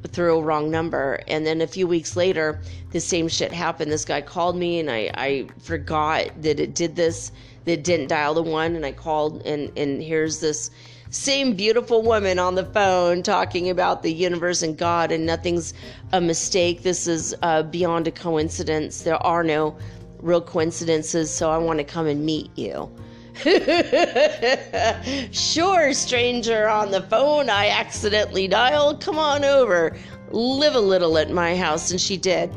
Through 0.08 0.38
a 0.38 0.42
wrong 0.42 0.70
number. 0.70 1.20
And 1.26 1.46
then 1.46 1.60
a 1.60 1.66
few 1.66 1.86
weeks 1.86 2.16
later, 2.16 2.60
the 2.90 3.00
same 3.00 3.28
shit 3.28 3.52
happened. 3.52 3.90
This 3.90 4.04
guy 4.04 4.20
called 4.20 4.56
me 4.56 4.78
and 4.78 4.90
I, 4.90 5.10
I 5.14 5.46
forgot 5.58 6.30
that 6.42 6.60
it 6.60 6.74
did 6.74 6.96
this, 6.96 7.32
that 7.64 7.72
it 7.72 7.84
didn't 7.84 8.08
dial 8.08 8.34
the 8.34 8.42
one. 8.42 8.76
And 8.76 8.86
I 8.86 8.92
called 8.92 9.44
and, 9.44 9.76
and 9.76 10.02
here's 10.02 10.40
this 10.40 10.70
same 11.10 11.54
beautiful 11.54 12.02
woman 12.02 12.38
on 12.38 12.56
the 12.56 12.64
phone 12.64 13.22
talking 13.22 13.70
about 13.70 14.02
the 14.02 14.12
universe 14.12 14.62
and 14.62 14.76
God, 14.76 15.12
and 15.12 15.24
nothing's 15.24 15.72
a 16.12 16.20
mistake. 16.20 16.82
This 16.82 17.06
is 17.06 17.34
uh, 17.42 17.62
beyond 17.62 18.08
a 18.08 18.10
coincidence. 18.10 19.02
There 19.02 19.22
are 19.22 19.44
no 19.44 19.76
real 20.20 20.40
coincidences, 20.40 21.30
so 21.30 21.50
I 21.50 21.58
want 21.58 21.78
to 21.78 21.84
come 21.84 22.06
and 22.06 22.24
meet 22.26 22.50
you. 22.56 22.90
sure, 25.32 25.92
stranger 25.92 26.68
on 26.68 26.90
the 26.90 27.02
phone, 27.10 27.50
I 27.50 27.68
accidentally 27.68 28.48
dialed. 28.48 29.00
Come 29.00 29.18
on 29.18 29.44
over. 29.44 29.96
Live 30.30 30.74
a 30.74 30.80
little 30.80 31.18
at 31.18 31.30
my 31.30 31.56
house. 31.56 31.90
And 31.90 32.00
she 32.00 32.16
did. 32.16 32.50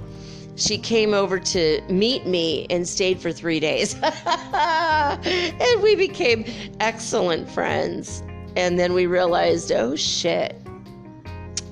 She 0.56 0.78
came 0.78 1.14
over 1.14 1.40
to 1.40 1.82
meet 1.90 2.26
me 2.26 2.66
and 2.70 2.88
stayed 2.88 3.20
for 3.20 3.32
three 3.32 3.60
days. 3.60 3.96
and 4.04 5.82
we 5.82 5.96
became 5.96 6.46
excellent 6.80 7.50
friends. 7.50 8.24
And 8.56 8.78
then 8.78 8.94
we 8.94 9.06
realized, 9.06 9.72
oh 9.72 9.96
shit, 9.96 10.56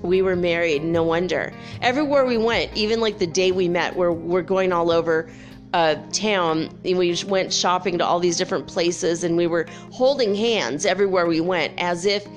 we 0.01 0.21
were 0.21 0.35
married. 0.35 0.83
No 0.83 1.03
wonder. 1.03 1.53
Everywhere 1.81 2.25
we 2.25 2.37
went, 2.37 2.75
even 2.75 2.99
like 3.01 3.19
the 3.19 3.27
day 3.27 3.51
we 3.51 3.67
met, 3.67 3.95
we're, 3.95 4.11
we're 4.11 4.41
going 4.41 4.71
all 4.71 4.91
over 4.91 5.29
uh, 5.74 5.95
town 6.12 6.69
and 6.86 6.97
we 6.97 7.15
went 7.27 7.51
shopping 7.53 7.97
to 7.97 8.05
all 8.05 8.19
these 8.19 8.38
different 8.38 8.67
places 8.67 9.24
and 9.24 9.36
we 9.36 9.47
were 9.47 9.65
holding 9.91 10.33
hands 10.33 10.86
everywhere 10.86 11.27
we 11.27 11.41
went 11.41 11.74
as 11.77 12.05
if 12.05 12.27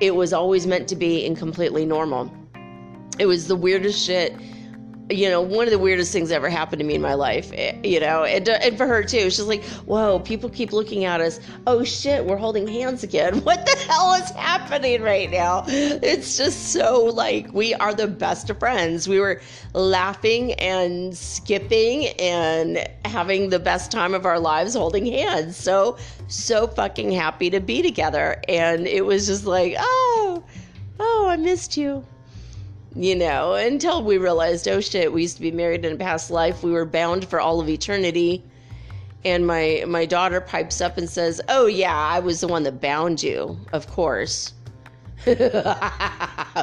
it 0.00 0.14
was 0.14 0.32
always 0.32 0.66
meant 0.66 0.88
to 0.88 0.96
be 0.96 1.26
and 1.26 1.36
completely 1.36 1.84
normal. 1.84 2.32
It 3.18 3.26
was 3.26 3.48
the 3.48 3.56
weirdest 3.56 4.04
shit 4.04 4.34
you 5.10 5.28
know, 5.28 5.40
one 5.40 5.66
of 5.66 5.70
the 5.70 5.78
weirdest 5.78 6.12
things 6.12 6.28
that 6.28 6.36
ever 6.36 6.50
happened 6.50 6.80
to 6.80 6.84
me 6.84 6.94
in 6.94 7.00
my 7.00 7.14
life, 7.14 7.50
eh, 7.54 7.76
you 7.82 7.98
know, 7.98 8.24
and, 8.24 8.48
uh, 8.48 8.58
and 8.62 8.76
for 8.76 8.86
her 8.86 9.02
too. 9.02 9.30
She's 9.30 9.40
like, 9.40 9.64
whoa, 9.86 10.18
people 10.20 10.50
keep 10.50 10.72
looking 10.72 11.04
at 11.04 11.20
us. 11.20 11.40
Oh 11.66 11.82
shit, 11.82 12.24
we're 12.24 12.36
holding 12.36 12.66
hands 12.66 13.02
again. 13.02 13.42
What 13.48 13.64
the 13.64 13.76
hell 13.88 14.12
is 14.12 14.30
happening 14.32 15.00
right 15.00 15.30
now? 15.30 15.64
It's 15.66 16.36
just 16.36 16.70
so 16.72 17.04
like, 17.04 17.50
we 17.54 17.72
are 17.74 17.94
the 17.94 18.06
best 18.06 18.50
of 18.50 18.58
friends. 18.58 19.08
We 19.08 19.20
were 19.20 19.40
laughing 19.72 20.52
and 20.54 21.16
skipping 21.16 22.08
and 22.18 22.86
having 23.06 23.48
the 23.48 23.58
best 23.58 23.90
time 23.90 24.12
of 24.12 24.26
our 24.26 24.38
lives 24.38 24.74
holding 24.74 25.06
hands. 25.06 25.56
So, 25.56 25.96
so 26.26 26.66
fucking 26.66 27.10
happy 27.10 27.48
to 27.48 27.60
be 27.60 27.80
together. 27.80 28.42
And 28.48 28.86
it 28.86 29.06
was 29.06 29.26
just 29.26 29.46
like, 29.46 29.76
oh, 29.78 30.44
oh, 31.00 31.28
I 31.30 31.36
missed 31.36 31.78
you 31.78 32.04
you 32.94 33.14
know, 33.14 33.54
until 33.54 34.02
we 34.02 34.18
realized, 34.18 34.66
oh 34.68 34.80
shit, 34.80 35.12
we 35.12 35.22
used 35.22 35.36
to 35.36 35.42
be 35.42 35.50
married 35.50 35.84
in 35.84 35.92
a 35.94 35.96
past 35.96 36.30
life. 36.30 36.62
We 36.62 36.72
were 36.72 36.84
bound 36.84 37.28
for 37.28 37.40
all 37.40 37.60
of 37.60 37.68
eternity. 37.68 38.42
And 39.24 39.46
my 39.46 39.84
my 39.86 40.06
daughter 40.06 40.40
pipes 40.40 40.80
up 40.80 40.96
and 40.96 41.08
says, 41.10 41.40
"Oh 41.48 41.66
yeah, 41.66 41.94
I 41.94 42.20
was 42.20 42.40
the 42.40 42.46
one 42.48 42.62
that 42.62 42.80
bound 42.80 43.22
you, 43.22 43.58
of 43.72 43.88
course." 43.88 44.52
what? 45.24 45.36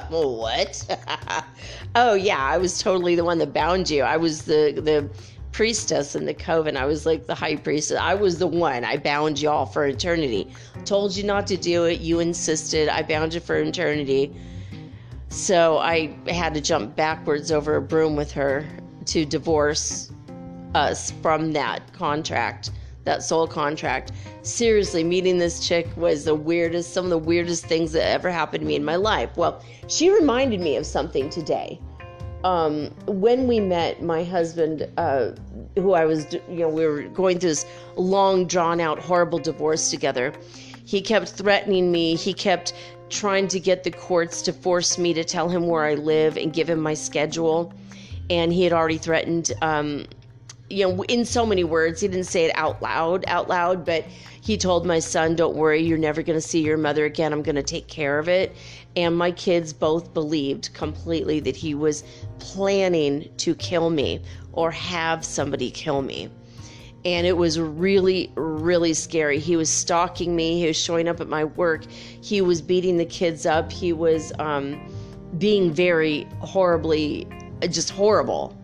oh 1.96 2.13
yeah, 2.13 2.39
I 2.39 2.58
was 2.58 2.79
totally 2.79 3.15
the 3.15 3.25
one 3.25 3.39
that 3.39 3.51
bound 3.53 3.89
you. 3.89 4.03
I 4.03 4.15
was 4.15 4.44
the 4.44 4.72
the 4.82 5.10
priestess 5.51 6.15
in 6.15 6.25
the 6.25 6.34
coven. 6.34 6.77
I 6.77 6.86
was 6.86 7.05
like 7.05 7.27
the 7.27 7.36
high 7.36 7.58
priestess. 7.58 7.98
I 8.00 8.13
was 8.13 8.39
the 8.39 8.48
one. 8.48 8.86
I 8.86 8.98
bound 8.98 9.41
y'all 9.41 9.65
for 9.65 9.86
eternity. 9.86 10.48
Told 10.86 11.15
you 11.15 11.24
not 11.24 11.48
to 11.48 11.58
do 11.58 11.86
it. 11.86 12.00
You 12.00 12.20
insisted. 12.22 12.88
I 12.89 13.03
bound 13.03 13.34
you 13.34 13.41
for 13.41 13.58
eternity. 13.58 14.34
So 15.36 15.80
I 15.80 16.15
had 16.30 16.54
to 16.54 16.62
jump 16.62 16.96
backwards 16.96 17.51
over 17.51 17.75
a 17.75 17.82
broom 17.82 18.15
with 18.15 18.32
her 18.32 18.65
to 19.08 19.25
divorce 19.25 20.10
us 20.74 21.12
from 21.22 21.51
that 21.51 21.92
contract, 21.92 22.72
that 23.04 23.22
soul 23.22 23.46
contract. 23.46 24.13
Seriously, 24.44 25.04
meeting 25.04 25.38
this 25.38 25.68
chick 25.68 25.89
was 25.98 26.24
the 26.24 26.34
weirdest, 26.34 26.94
some 26.94 27.04
of 27.04 27.10
the 27.10 27.18
weirdest 27.18 27.65
things 27.65 27.92
that 27.92 28.10
ever 28.10 28.32
happened 28.32 28.62
to 28.62 28.65
me 28.65 28.77
in 28.77 28.86
my 28.86 28.96
life. 28.96 29.30
Well, 29.36 29.62
she 29.89 30.10
reminded 30.10 30.62
me 30.62 30.77
of 30.77 30.86
something 30.86 31.30
today. 31.30 31.82
Um, 32.46 32.92
when 33.06 33.46
we 33.46 33.60
met, 33.60 34.01
my 34.01 34.24
husband, 34.24 34.89
uh, 34.96 35.32
who 35.75 35.92
I 35.92 36.06
was, 36.06 36.32
you 36.34 36.60
know, 36.60 36.70
we 36.70 36.86
were 36.86 37.04
going 37.10 37.39
through 37.39 37.50
this 37.50 37.65
long, 37.98 38.48
drawn 38.48 38.80
out, 38.80 39.00
horrible 39.00 39.39
divorce 39.39 39.92
together. 39.92 40.32
He 40.86 41.01
kept 41.01 41.30
threatening 41.30 41.92
me. 41.92 42.15
He 42.15 42.34
kept 42.34 42.74
trying 43.09 43.47
to 43.50 43.59
get 43.59 43.83
the 43.83 43.91
courts 43.91 44.41
to 44.43 44.53
force 44.53 44.97
me 44.97 45.13
to 45.13 45.24
tell 45.24 45.50
him 45.50 45.67
where 45.67 45.83
I 45.83 45.95
live 45.95 46.38
and 46.38 46.51
give 46.53 46.69
him 46.69 46.79
my 46.79 46.93
schedule. 46.93 47.74
And 48.29 48.51
he 48.51 48.63
had 48.63 48.74
already 48.74 48.97
threatened, 48.97 49.51
um, 49.62 50.05
you 50.69 50.88
know, 50.88 51.03
in 51.03 51.25
so 51.25 51.45
many 51.45 51.63
words. 51.63 52.01
He 52.01 52.07
didn't 52.07 52.25
say 52.25 52.45
it 52.45 52.51
out 52.55 52.81
loud, 52.81 53.24
out 53.27 53.47
loud, 53.47 53.85
but 53.85 54.03
he 54.41 54.57
told 54.57 54.85
my 54.85 55.00
son, 55.00 55.35
Don't 55.35 55.55
worry, 55.55 55.81
you're 55.81 55.97
never 55.97 56.24
going 56.24 56.38
to 56.38 56.47
see 56.47 56.62
your 56.62 56.77
mother 56.77 57.05
again. 57.05 57.31
I'm 57.31 57.43
going 57.43 57.55
to 57.55 57.63
take 57.63 57.88
care 57.88 58.17
of 58.17 58.27
it. 58.27 58.55
And 58.95 59.15
my 59.15 59.31
kids 59.31 59.74
both 59.74 60.13
believed 60.13 60.74
completely 60.74 61.39
that 61.41 61.55
he 61.55 61.75
was 61.75 62.03
planning 62.39 63.29
to 63.38 63.53
kill 63.55 63.89
me 63.89 64.21
or 64.53 64.71
have 64.71 65.24
somebody 65.24 65.69
kill 65.69 66.01
me 66.01 66.29
and 67.05 67.27
it 67.27 67.38
was 67.38 67.59
really 67.59 68.31
really 68.35 68.93
scary. 68.93 69.39
He 69.39 69.55
was 69.55 69.69
stalking 69.69 70.35
me. 70.35 70.59
He 70.59 70.67
was 70.67 70.77
showing 70.77 71.07
up 71.07 71.21
at 71.21 71.29
my 71.29 71.45
work. 71.45 71.85
He 71.89 72.41
was 72.41 72.62
beating 72.62 72.97
the 72.97 73.05
kids 73.05 73.45
up. 73.45 73.71
He 73.71 73.93
was 73.93 74.33
um, 74.39 74.81
being 75.38 75.71
very 75.71 76.27
horribly 76.39 77.27
just 77.69 77.91
horrible. 77.91 78.57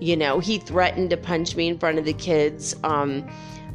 You 0.00 0.16
know 0.16 0.40
he 0.40 0.58
threatened 0.58 1.10
to 1.10 1.16
punch 1.16 1.56
me 1.56 1.68
in 1.68 1.78
front 1.78 1.98
of 1.98 2.04
the 2.04 2.12
kids. 2.12 2.74
Um, 2.84 3.26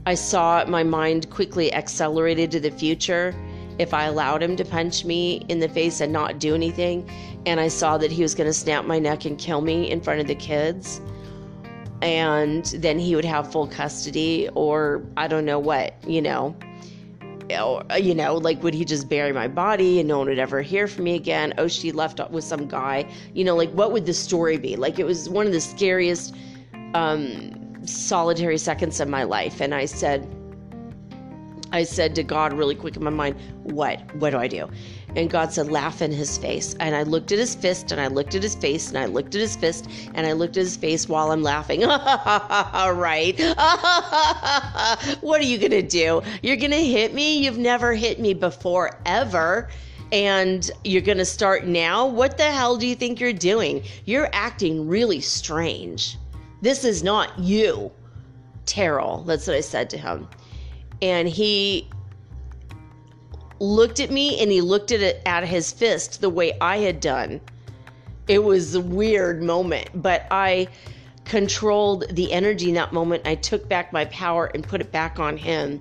i 0.05 0.15
saw 0.15 0.65
my 0.65 0.83
mind 0.83 1.29
quickly 1.29 1.71
accelerated 1.73 2.49
to 2.49 2.59
the 2.59 2.71
future 2.71 3.35
if 3.77 3.93
i 3.93 4.05
allowed 4.05 4.41
him 4.41 4.55
to 4.55 4.65
punch 4.65 5.05
me 5.05 5.45
in 5.47 5.59
the 5.59 5.69
face 5.69 6.01
and 6.01 6.11
not 6.11 6.39
do 6.39 6.53
anything. 6.53 7.09
And 7.45 7.59
i 7.59 7.69
saw 7.69 7.97
that 7.97 8.11
he 8.11 8.21
was 8.21 8.35
going 8.35 8.49
to 8.49 8.53
snap 8.53 8.85
my 8.85 8.99
neck 8.99 9.25
and 9.25 9.37
kill 9.37 9.61
me 9.61 9.89
in 9.89 10.01
front 10.01 10.19
of 10.19 10.27
the 10.27 10.35
kids 10.35 11.01
and 12.01 12.65
then 12.65 12.97
he 12.97 13.15
would 13.15 13.25
have 13.25 13.51
full 13.51 13.67
custody 13.67 14.49
or 14.55 15.03
I 15.17 15.27
don't 15.27 15.45
know 15.45 15.59
what, 15.59 15.93
you 16.07 16.21
know. 16.21 16.55
Or, 17.51 17.83
you 17.97 18.15
know, 18.15 18.37
like 18.37 18.63
would 18.63 18.73
he 18.73 18.85
just 18.85 19.09
bury 19.09 19.33
my 19.33 19.47
body 19.47 19.99
and 19.99 20.07
no 20.07 20.19
one 20.19 20.27
would 20.27 20.39
ever 20.39 20.61
hear 20.61 20.87
from 20.87 21.03
me 21.03 21.15
again? 21.15 21.53
Oh, 21.57 21.67
she 21.67 21.91
left 21.91 22.19
with 22.31 22.43
some 22.43 22.67
guy. 22.67 23.05
You 23.33 23.43
know, 23.43 23.55
like 23.55 23.71
what 23.71 23.91
would 23.91 24.05
the 24.05 24.13
story 24.13 24.57
be? 24.57 24.75
Like 24.75 24.99
it 24.99 25.05
was 25.05 25.29
one 25.29 25.45
of 25.45 25.51
the 25.51 25.61
scariest 25.61 26.33
um, 26.93 27.85
solitary 27.85 28.57
seconds 28.57 28.99
of 28.99 29.09
my 29.09 29.23
life. 29.23 29.59
And 29.59 29.75
I 29.75 29.85
said, 29.85 30.27
I 31.73 31.83
said 31.83 32.15
to 32.15 32.23
God 32.23 32.53
really 32.53 32.75
quick 32.75 32.95
in 32.95 33.03
my 33.03 33.09
mind, 33.09 33.35
What? 33.63 33.99
What 34.15 34.31
do 34.31 34.37
I 34.37 34.47
do? 34.47 34.69
And 35.15 35.29
God 35.29 35.51
said, 35.51 35.69
Laugh 35.69 36.01
in 36.01 36.11
his 36.11 36.37
face. 36.37 36.75
And 36.79 36.95
I 36.95 37.03
looked 37.03 37.31
at 37.31 37.39
his 37.39 37.55
fist 37.55 37.91
and 37.91 37.99
I 37.99 38.07
looked 38.07 38.35
at 38.35 38.43
his 38.43 38.55
face 38.55 38.89
and 38.89 38.97
I 38.97 39.05
looked 39.05 39.35
at 39.35 39.41
his 39.41 39.55
fist 39.55 39.87
and 40.13 40.25
I 40.25 40.31
looked 40.33 40.57
at 40.57 40.63
his 40.63 40.77
face 40.77 41.09
while 41.09 41.31
I'm 41.31 41.43
laughing. 41.43 41.83
All 41.83 42.93
right. 42.93 43.39
what 45.21 45.41
are 45.41 45.45
you 45.45 45.57
going 45.57 45.71
to 45.71 45.81
do? 45.81 46.21
You're 46.41 46.57
going 46.57 46.71
to 46.71 46.83
hit 46.83 47.13
me? 47.13 47.43
You've 47.43 47.57
never 47.57 47.93
hit 47.93 48.19
me 48.19 48.33
before, 48.33 48.97
ever 49.05 49.69
and 50.11 50.69
you're 50.83 51.01
going 51.01 51.17
to 51.17 51.25
start 51.25 51.65
now? 51.65 52.05
What 52.05 52.37
the 52.37 52.43
hell 52.43 52.77
do 52.77 52.85
you 52.85 52.95
think 52.95 53.19
you're 53.19 53.33
doing? 53.33 53.83
You're 54.05 54.29
acting 54.33 54.87
really 54.87 55.21
strange. 55.21 56.17
This 56.61 56.83
is 56.83 57.01
not 57.01 57.37
you, 57.39 57.91
Terrell. 58.65 59.23
That's 59.23 59.47
what 59.47 59.55
I 59.55 59.61
said 59.61 59.89
to 59.91 59.97
him. 59.97 60.27
And 61.01 61.27
he 61.27 61.89
looked 63.61 63.99
at 63.99 64.09
me 64.09 64.41
and 64.41 64.51
he 64.51 64.59
looked 64.59 64.91
at 64.91 65.01
it 65.01 65.21
at 65.25 65.45
his 65.45 65.71
fist 65.71 66.19
the 66.19 66.29
way 66.29 66.57
I 66.59 66.77
had 66.77 66.99
done. 66.99 67.39
It 68.27 68.43
was 68.43 68.73
a 68.73 68.81
weird 68.81 69.43
moment, 69.43 69.89
but 69.93 70.25
I 70.31 70.67
controlled 71.25 72.05
the 72.09 72.33
energy 72.33 72.69
in 72.69 72.75
that 72.75 72.91
moment. 72.91 73.21
I 73.25 73.35
took 73.35 73.69
back 73.69 73.93
my 73.93 74.05
power 74.05 74.47
and 74.55 74.67
put 74.67 74.81
it 74.81 74.91
back 74.91 75.19
on 75.19 75.37
him 75.37 75.79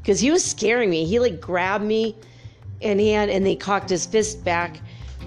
because 0.00 0.18
he 0.18 0.30
was 0.30 0.42
scaring 0.42 0.88
me. 0.88 1.04
He 1.04 1.20
like 1.20 1.42
grabbed 1.42 1.84
me 1.84 2.16
and 2.80 2.98
he 2.98 3.10
had 3.10 3.28
and 3.28 3.44
they 3.44 3.56
cocked 3.56 3.90
his 3.90 4.06
fist 4.06 4.42
back 4.42 4.80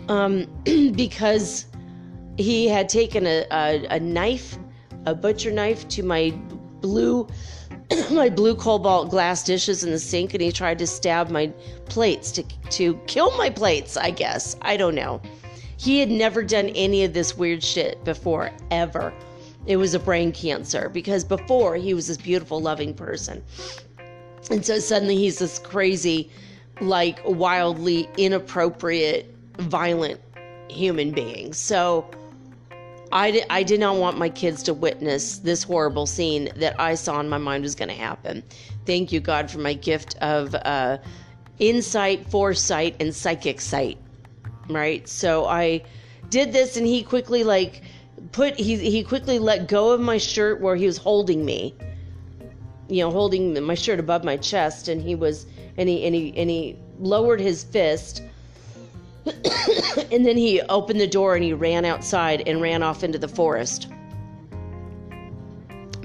um, 0.09 0.47
because 0.95 1.67
he 2.37 2.67
had 2.67 2.89
taken 2.89 3.27
a, 3.27 3.45
a, 3.51 3.85
a 3.91 3.99
knife, 3.99 4.57
a 5.05 5.13
butcher 5.13 5.51
knife, 5.51 5.87
to 5.89 6.01
my 6.01 6.31
blue 6.81 7.27
my 8.11 8.29
blue 8.29 8.55
cobalt 8.55 9.09
glass 9.09 9.43
dishes 9.43 9.83
in 9.83 9.91
the 9.91 9.99
sink 9.99 10.33
and 10.33 10.41
he 10.41 10.51
tried 10.51 10.79
to 10.79 10.87
stab 10.87 11.29
my 11.29 11.47
plates 11.85 12.31
to 12.31 12.43
to 12.69 12.95
kill 13.07 13.35
my 13.37 13.49
plates, 13.49 13.97
I 13.97 14.11
guess. 14.11 14.55
I 14.61 14.77
don't 14.77 14.95
know. 14.95 15.21
He 15.77 15.99
had 15.99 16.09
never 16.09 16.43
done 16.43 16.69
any 16.69 17.03
of 17.03 17.13
this 17.13 17.37
weird 17.37 17.63
shit 17.63 18.03
before 18.03 18.51
ever. 18.71 19.13
It 19.67 19.77
was 19.77 19.93
a 19.93 19.99
brain 19.99 20.31
cancer 20.31 20.89
because 20.89 21.23
before 21.23 21.75
he 21.75 21.93
was 21.93 22.07
this 22.07 22.17
beautiful 22.17 22.59
loving 22.59 22.93
person. 22.93 23.43
And 24.49 24.65
so 24.65 24.79
suddenly 24.79 25.17
he's 25.17 25.39
this 25.39 25.59
crazy 25.59 26.31
like 26.79 27.19
wildly 27.25 28.09
inappropriate 28.17 29.33
violent 29.59 30.19
human 30.69 31.11
being. 31.11 31.53
So 31.53 32.09
I, 33.11 33.31
di- 33.31 33.45
I 33.49 33.63
did 33.63 33.79
not 33.79 33.97
want 33.97 34.17
my 34.17 34.29
kids 34.29 34.63
to 34.63 34.73
witness 34.73 35.37
this 35.39 35.63
horrible 35.63 36.05
scene 36.05 36.49
that 36.57 36.79
I 36.79 36.95
saw 36.95 37.19
in 37.19 37.29
my 37.29 37.37
mind 37.37 37.63
was 37.63 37.75
going 37.75 37.89
to 37.89 37.95
happen. 37.95 38.43
Thank 38.85 39.11
you, 39.11 39.19
God, 39.19 39.49
for 39.49 39.59
my 39.59 39.73
gift 39.73 40.17
of 40.17 40.53
uh, 40.55 40.97
insight, 41.59 42.29
foresight, 42.29 42.95
and 42.99 43.15
psychic 43.15 43.61
sight. 43.61 43.97
Right? 44.69 45.07
So 45.07 45.45
I 45.45 45.83
did 46.29 46.51
this, 46.51 46.75
and 46.77 46.85
he 46.85 47.03
quickly, 47.03 47.43
like, 47.43 47.81
put, 48.31 48.55
he, 48.55 48.75
he 48.77 49.03
quickly 49.03 49.39
let 49.39 49.67
go 49.67 49.91
of 49.91 50.01
my 50.01 50.17
shirt 50.17 50.59
where 50.59 50.75
he 50.75 50.85
was 50.85 50.97
holding 50.97 51.45
me, 51.45 51.75
you 52.89 53.03
know, 53.03 53.11
holding 53.11 53.61
my 53.63 53.75
shirt 53.75 53.99
above 53.99 54.23
my 54.23 54.37
chest, 54.37 54.89
and 54.89 55.01
he 55.01 55.15
was, 55.15 55.45
and 55.77 55.87
he, 55.87 56.05
and 56.05 56.13
he, 56.13 56.33
and 56.35 56.49
he 56.49 56.77
lowered 56.99 57.39
his 57.39 57.63
fist 57.63 58.21
and 60.11 60.25
then 60.25 60.37
he 60.37 60.61
opened 60.63 60.99
the 60.99 61.07
door 61.07 61.35
and 61.35 61.43
he 61.43 61.53
ran 61.53 61.85
outside 61.85 62.47
and 62.47 62.61
ran 62.61 62.83
off 62.83 63.03
into 63.03 63.17
the 63.17 63.27
forest 63.27 63.87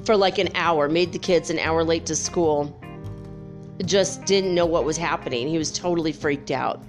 for 0.04 0.16
like 0.16 0.38
an 0.38 0.48
hour, 0.54 0.88
made 0.88 1.12
the 1.12 1.18
kids 1.18 1.50
an 1.50 1.58
hour 1.58 1.84
late 1.84 2.06
to 2.06 2.16
school. 2.16 2.78
Just 3.84 4.24
didn't 4.24 4.54
know 4.54 4.66
what 4.66 4.84
was 4.84 4.96
happening. 4.96 5.48
He 5.48 5.58
was 5.58 5.72
totally 5.72 6.12
freaked 6.12 6.50
out. 6.50 6.82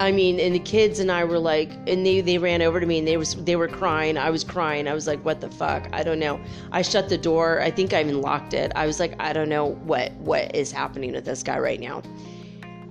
I 0.00 0.10
mean, 0.10 0.40
and 0.40 0.52
the 0.52 0.60
kids 0.60 0.98
and 0.98 1.10
I 1.10 1.22
were 1.22 1.38
like, 1.38 1.70
and 1.86 2.04
they, 2.04 2.20
they 2.20 2.36
ran 2.36 2.62
over 2.62 2.80
to 2.80 2.86
me 2.86 2.98
and 2.98 3.06
they 3.06 3.16
was 3.16 3.36
they 3.44 3.54
were 3.54 3.68
crying. 3.68 4.18
I 4.18 4.30
was 4.30 4.42
crying. 4.42 4.88
I 4.88 4.94
was 4.94 5.06
like, 5.06 5.24
what 5.24 5.40
the 5.40 5.48
fuck? 5.48 5.88
I 5.92 6.02
don't 6.02 6.18
know. 6.18 6.40
I 6.72 6.82
shut 6.82 7.08
the 7.08 7.18
door. 7.18 7.60
I 7.60 7.70
think 7.70 7.92
I 7.92 8.00
even 8.00 8.20
locked 8.20 8.54
it. 8.54 8.72
I 8.74 8.86
was 8.86 8.98
like, 8.98 9.14
I 9.20 9.32
don't 9.32 9.48
know 9.48 9.66
what 9.84 10.12
what 10.14 10.54
is 10.54 10.72
happening 10.72 11.12
with 11.12 11.24
this 11.24 11.44
guy 11.44 11.58
right 11.60 11.78
now. 11.78 12.02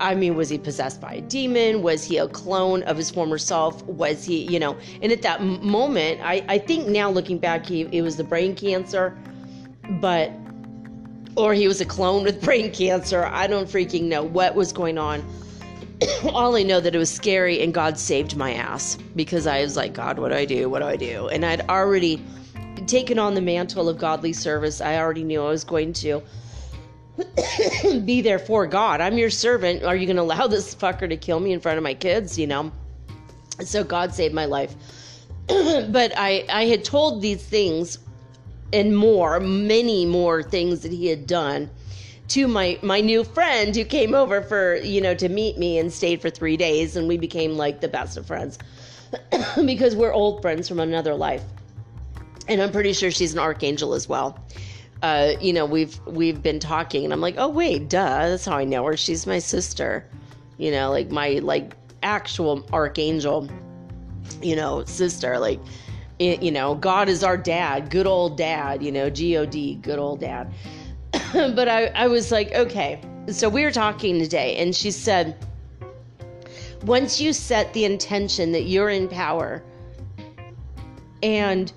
I 0.04 0.16
mean, 0.16 0.36
was 0.36 0.50
he 0.50 0.58
possessed 0.58 1.00
by 1.00 1.14
a 1.14 1.22
demon? 1.22 1.82
Was 1.82 2.04
he 2.04 2.18
a 2.18 2.28
clone 2.28 2.84
of 2.84 2.98
his 2.98 3.10
former 3.10 3.38
self? 3.38 3.82
Was 3.86 4.26
he, 4.26 4.44
you 4.52 4.60
know, 4.60 4.76
and 5.02 5.14
at 5.14 5.22
that 5.22 5.42
moment, 5.42 6.20
I, 6.22 6.44
I 6.50 6.58
think 6.58 6.90
now 6.90 7.10
looking 7.10 7.38
back, 7.38 7.66
he, 7.66 7.84
it 7.84 8.02
was 8.02 8.18
the 8.18 8.24
brain 8.26 8.54
cancer, 8.54 9.18
but, 10.02 10.30
or 11.38 11.54
he 11.54 11.70
was 11.70 11.80
a 11.80 11.86
clone 11.86 12.26
with 12.26 12.44
brain 12.44 12.70
cancer. 12.70 13.24
I 13.24 13.48
don't 13.48 13.70
freaking 13.70 14.04
know 14.04 14.24
what 14.24 14.56
was 14.56 14.74
going 14.74 14.98
on. 14.98 15.24
All 16.34 16.58
I 16.58 16.64
know 16.64 16.82
that 16.82 16.94
it 16.94 16.98
was 16.98 17.10
scary 17.10 17.62
and 17.62 17.74
God 17.74 17.98
saved 17.98 18.36
my 18.36 18.52
ass 18.52 18.98
because 19.16 19.48
I 19.48 19.62
was 19.62 19.78
like, 19.78 19.94
God, 19.94 20.20
what 20.20 20.30
do 20.30 20.36
I 20.36 20.44
do? 20.44 20.70
What 20.70 20.80
do 20.80 20.86
I 20.86 20.98
do? 20.98 21.30
And 21.30 21.46
I'd 21.46 21.62
already 21.70 22.22
taken 22.88 23.20
on 23.20 23.36
the 23.36 23.42
mantle 23.42 23.88
of 23.88 24.00
godly 24.00 24.34
service. 24.34 24.82
I 24.82 24.98
already 24.98 25.24
knew 25.24 25.42
I 25.42 25.48
was 25.48 25.64
going 25.64 25.94
to 25.94 26.22
be 28.06 28.22
there 28.22 28.40
for 28.40 28.66
God. 28.68 29.02
I'm 29.02 29.18
your 29.18 29.30
servant. 29.30 29.84
Are 29.84 29.96
you 29.96 30.06
going 30.06 30.16
to 30.18 30.24
allow 30.24 30.48
this 30.48 30.74
fucker 30.74 31.08
to 31.08 31.18
kill 31.18 31.40
me 31.40 31.54
in 31.54 31.60
front 31.60 31.78
of 31.78 31.84
my 31.84 31.94
kids? 31.94 32.38
You 32.38 32.48
know? 32.48 32.72
So 33.64 33.84
God 33.84 34.14
saved 34.14 34.34
my 34.34 34.46
life. 34.46 34.76
but 35.48 36.14
I, 36.18 36.46
I 36.50 36.66
had 36.66 36.84
told 36.84 37.22
these 37.22 37.44
things 37.44 38.00
and 38.72 38.98
more, 38.98 39.40
many 39.40 40.06
more 40.06 40.42
things 40.42 40.82
that 40.82 40.92
he 40.92 41.08
had 41.08 41.28
done 41.28 41.70
to 42.30 42.48
my 42.48 42.80
my 42.82 43.02
new 43.02 43.24
friend 43.24 43.76
who 43.76 43.84
came 43.84 44.16
over 44.16 44.42
for 44.42 44.78
you 44.78 45.02
know 45.02 45.14
to 45.14 45.30
meet 45.30 45.58
me 45.58 45.78
and 45.78 45.92
stayed 45.92 46.22
for 46.22 46.30
three 46.30 46.56
days 46.56 46.96
and 46.96 47.08
we 47.08 47.18
became 47.18 47.58
like 47.58 47.82
the 47.82 47.88
best 47.88 48.18
of 48.18 48.26
friends 48.26 48.58
because 49.66 49.96
we're 49.96 50.14
old 50.14 50.42
friends 50.42 50.68
from 50.68 50.80
another 50.80 51.14
life 51.14 51.44
and 52.48 52.62
i'm 52.62 52.72
pretty 52.72 52.94
sure 52.94 53.12
she's 53.12 53.34
an 53.34 53.40
archangel 53.40 53.94
as 53.94 54.08
well 54.08 54.40
uh, 55.04 55.34
you 55.42 55.52
know, 55.52 55.66
we've 55.66 56.00
we've 56.06 56.42
been 56.42 56.60
talking, 56.60 57.04
and 57.04 57.12
I'm 57.12 57.20
like, 57.20 57.36
oh 57.38 57.50
wait, 57.50 57.90
duh, 57.90 58.30
that's 58.30 58.46
how 58.46 58.58
I 58.58 58.64
know 58.64 58.86
her. 58.86 58.96
She's 58.96 59.28
my 59.28 59.38
sister, 59.38 60.10
you 60.58 60.72
know, 60.72 60.90
like 60.92 61.12
my 61.12 61.40
like 61.44 61.76
actual 62.02 62.66
archangel, 62.72 63.50
you 64.42 64.56
know, 64.56 64.86
sister. 64.86 65.38
Like, 65.38 65.60
it, 66.20 66.42
you 66.42 66.52
know, 66.52 66.76
God 66.76 67.10
is 67.10 67.22
our 67.22 67.36
dad, 67.36 67.90
good 67.90 68.08
old 68.08 68.38
dad, 68.38 68.82
you 68.82 68.94
know, 68.94 69.10
G 69.10 69.36
O 69.36 69.46
D, 69.46 69.76
good 69.76 70.00
old 70.00 70.22
dad. 70.22 70.54
but 71.34 71.68
I 71.68 71.88
I 71.88 72.08
was 72.08 72.32
like, 72.32 72.54
okay, 72.54 73.02
so 73.30 73.50
we 73.50 73.66
were 73.66 73.72
talking 73.72 74.20
today, 74.20 74.56
and 74.56 74.74
she 74.74 74.90
said, 74.90 75.36
once 76.86 77.20
you 77.20 77.34
set 77.34 77.74
the 77.74 77.84
intention 77.84 78.54
that 78.54 78.64
you're 78.64 78.90
in 78.90 79.10
power, 79.10 79.62
and 81.22 81.74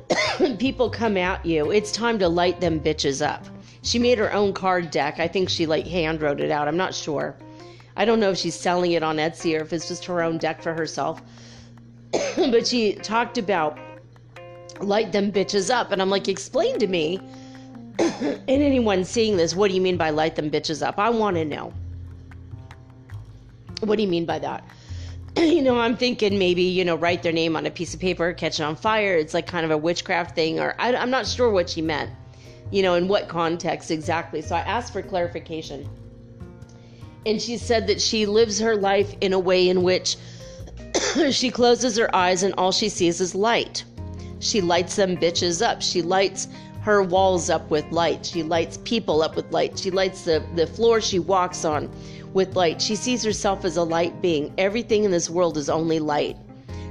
people 0.58 0.90
come 0.90 1.16
at 1.16 1.44
you, 1.44 1.70
it's 1.70 1.92
time 1.92 2.18
to 2.18 2.28
light 2.28 2.60
them 2.60 2.80
bitches 2.80 3.26
up. 3.26 3.44
She 3.82 3.98
made 3.98 4.18
her 4.18 4.32
own 4.32 4.52
card 4.52 4.90
deck. 4.90 5.18
I 5.18 5.28
think 5.28 5.48
she 5.48 5.66
like 5.66 5.86
hand 5.86 6.22
wrote 6.22 6.40
it 6.40 6.50
out. 6.50 6.68
I'm 6.68 6.76
not 6.76 6.94
sure. 6.94 7.36
I 7.96 8.04
don't 8.04 8.20
know 8.20 8.30
if 8.30 8.38
she's 8.38 8.54
selling 8.54 8.92
it 8.92 9.02
on 9.02 9.16
Etsy 9.16 9.58
or 9.58 9.62
if 9.62 9.72
it's 9.72 9.88
just 9.88 10.04
her 10.06 10.22
own 10.22 10.38
deck 10.38 10.62
for 10.62 10.72
herself. 10.72 11.20
but 12.36 12.66
she 12.66 12.94
talked 12.94 13.38
about 13.38 13.78
light 14.80 15.12
them 15.12 15.32
bitches 15.32 15.72
up. 15.72 15.92
And 15.92 16.00
I'm 16.00 16.10
like, 16.10 16.28
explain 16.28 16.78
to 16.78 16.86
me. 16.86 17.20
and 17.98 18.42
anyone 18.48 19.04
seeing 19.04 19.36
this, 19.36 19.54
what 19.54 19.68
do 19.68 19.74
you 19.74 19.80
mean 19.80 19.96
by 19.96 20.10
light 20.10 20.36
them 20.36 20.50
bitches 20.50 20.86
up? 20.86 20.98
I 20.98 21.10
want 21.10 21.36
to 21.36 21.44
know. 21.44 21.72
What 23.80 23.96
do 23.96 24.02
you 24.02 24.08
mean 24.08 24.24
by 24.24 24.38
that? 24.38 24.64
you 25.36 25.62
know, 25.62 25.78
I'm 25.78 25.96
thinking 25.96 26.38
maybe, 26.38 26.62
you 26.62 26.84
know, 26.84 26.94
write 26.94 27.22
their 27.22 27.32
name 27.32 27.56
on 27.56 27.64
a 27.64 27.70
piece 27.70 27.94
of 27.94 28.00
paper, 28.00 28.32
catch 28.34 28.60
it 28.60 28.62
on 28.62 28.76
fire. 28.76 29.16
It's 29.16 29.32
like 29.32 29.46
kind 29.46 29.64
of 29.64 29.70
a 29.70 29.78
witchcraft 29.78 30.34
thing, 30.34 30.60
or 30.60 30.74
I, 30.78 30.94
I'm 30.94 31.10
not 31.10 31.26
sure 31.26 31.50
what 31.50 31.70
she 31.70 31.80
meant, 31.80 32.10
you 32.70 32.82
know, 32.82 32.94
in 32.94 33.08
what 33.08 33.28
context 33.28 33.90
exactly. 33.90 34.42
So 34.42 34.54
I 34.54 34.60
asked 34.60 34.92
for 34.92 35.00
clarification. 35.00 35.88
And 37.24 37.40
she 37.40 37.56
said 37.56 37.86
that 37.86 38.00
she 38.00 38.26
lives 38.26 38.58
her 38.60 38.76
life 38.76 39.14
in 39.20 39.32
a 39.32 39.38
way 39.38 39.68
in 39.68 39.82
which 39.82 40.16
she 41.30 41.50
closes 41.50 41.96
her 41.96 42.14
eyes 42.14 42.42
and 42.42 42.52
all 42.58 42.72
she 42.72 42.88
sees 42.88 43.20
is 43.20 43.34
light. 43.34 43.84
She 44.40 44.60
lights 44.60 44.96
them 44.96 45.16
bitches 45.16 45.64
up. 45.64 45.80
She 45.80 46.02
lights 46.02 46.48
her 46.82 47.02
walls 47.02 47.48
up 47.48 47.70
with 47.70 47.90
light. 47.92 48.26
She 48.26 48.42
lights 48.42 48.78
people 48.84 49.22
up 49.22 49.36
with 49.36 49.50
light. 49.52 49.78
She 49.78 49.92
lights 49.92 50.24
the, 50.24 50.44
the 50.56 50.66
floor 50.66 51.00
she 51.00 51.20
walks 51.20 51.64
on 51.64 51.88
with 52.32 52.56
light. 52.56 52.80
She 52.80 52.96
sees 52.96 53.22
herself 53.22 53.64
as 53.64 53.76
a 53.76 53.82
light 53.82 54.20
being. 54.22 54.52
Everything 54.58 55.04
in 55.04 55.10
this 55.10 55.28
world 55.28 55.56
is 55.56 55.68
only 55.68 55.98
light. 55.98 56.36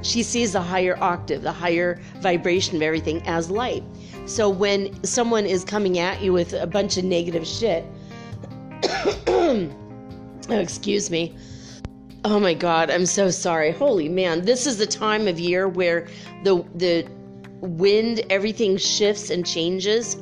She 0.02 0.24
sees 0.24 0.54
the 0.54 0.62
higher 0.62 0.98
octave, 1.02 1.44
the 1.44 1.52
higher 1.52 2.02
vibration 2.20 2.76
of 2.76 2.82
everything 2.82 3.22
as 3.28 3.52
light. 3.52 3.84
So 4.26 4.50
when 4.50 5.04
someone 5.04 5.46
is 5.46 5.64
coming 5.64 6.00
at 6.00 6.22
you 6.22 6.34
with 6.34 6.54
a 6.54 6.68
bunch 6.68 6.98
of 6.98 7.04
negative 7.04 7.46
shit, 7.46 7.86
excuse 10.50 11.10
me. 11.10 11.36
Oh 12.24 12.40
my 12.40 12.54
god, 12.54 12.92
I'm 12.92 13.06
so 13.06 13.30
sorry. 13.30 13.72
Holy 13.72 14.10
man, 14.10 14.46
this 14.46 14.68
is 14.68 14.78
the 14.78 14.86
time 14.86 15.28
of 15.28 15.40
year 15.40 15.68
where 15.68 16.08
the 16.44 16.64
the 16.76 17.08
wind 17.62 18.22
everything 18.30 18.78
shifts 18.78 19.30
and 19.30 19.46
changes 19.46 20.18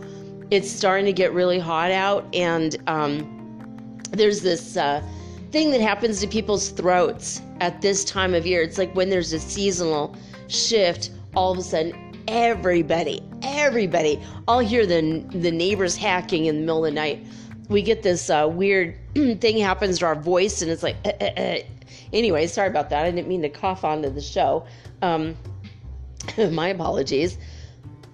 it's 0.52 0.70
starting 0.70 1.06
to 1.06 1.14
get 1.14 1.34
really 1.34 1.60
hot 1.60 1.92
out, 1.92 2.26
and 2.34 2.76
um, 2.88 3.39
there's 4.12 4.42
this 4.42 4.78
uh, 4.78 5.02
thing 5.52 5.72
that 5.72 5.82
happens 5.82 6.20
to 6.22 6.28
people's 6.28 6.70
throats 6.70 7.42
at 7.60 7.82
this 7.82 8.04
time 8.04 8.34
of 8.34 8.46
year. 8.46 8.62
It's 8.62 8.78
like 8.78 8.94
when 8.96 9.10
there's 9.10 9.34
a 9.34 9.40
seasonal 9.40 10.16
shift, 10.48 11.12
all 11.36 11.52
of 11.52 11.58
a 11.58 11.64
sudden, 11.64 11.94
everybody, 12.28 13.22
everybody, 13.42 14.22
I'll 14.48 14.60
hear 14.60 14.86
the 14.86 15.26
the 15.30 15.52
neighbors 15.52 15.96
hacking 15.96 16.46
in 16.46 16.56
the 16.56 16.62
middle 16.62 16.86
of 16.86 16.92
the 16.92 16.96
night. 16.96 17.26
We 17.70 17.82
get 17.82 18.02
this 18.02 18.30
uh, 18.30 18.48
weird 18.52 18.98
thing 19.14 19.58
happens 19.58 20.00
to 20.00 20.06
our 20.06 20.16
voice, 20.16 20.62
and 20.62 20.72
it's 20.72 20.84
like. 20.84 20.98
Uh, 21.06 21.12
uh, 21.22 21.26
uh. 21.26 21.58
Anyway, 22.12 22.48
sorry 22.48 22.70
about 22.70 22.90
that. 22.90 23.06
I 23.06 23.12
didn't 23.12 23.28
mean 23.28 23.44
to 23.44 23.50
cough 23.50 23.84
onto 23.84 24.10
the 24.10 24.22
show. 24.22 24.66
Um, 25.04 25.38
my 26.52 26.70
apologies. 26.70 27.38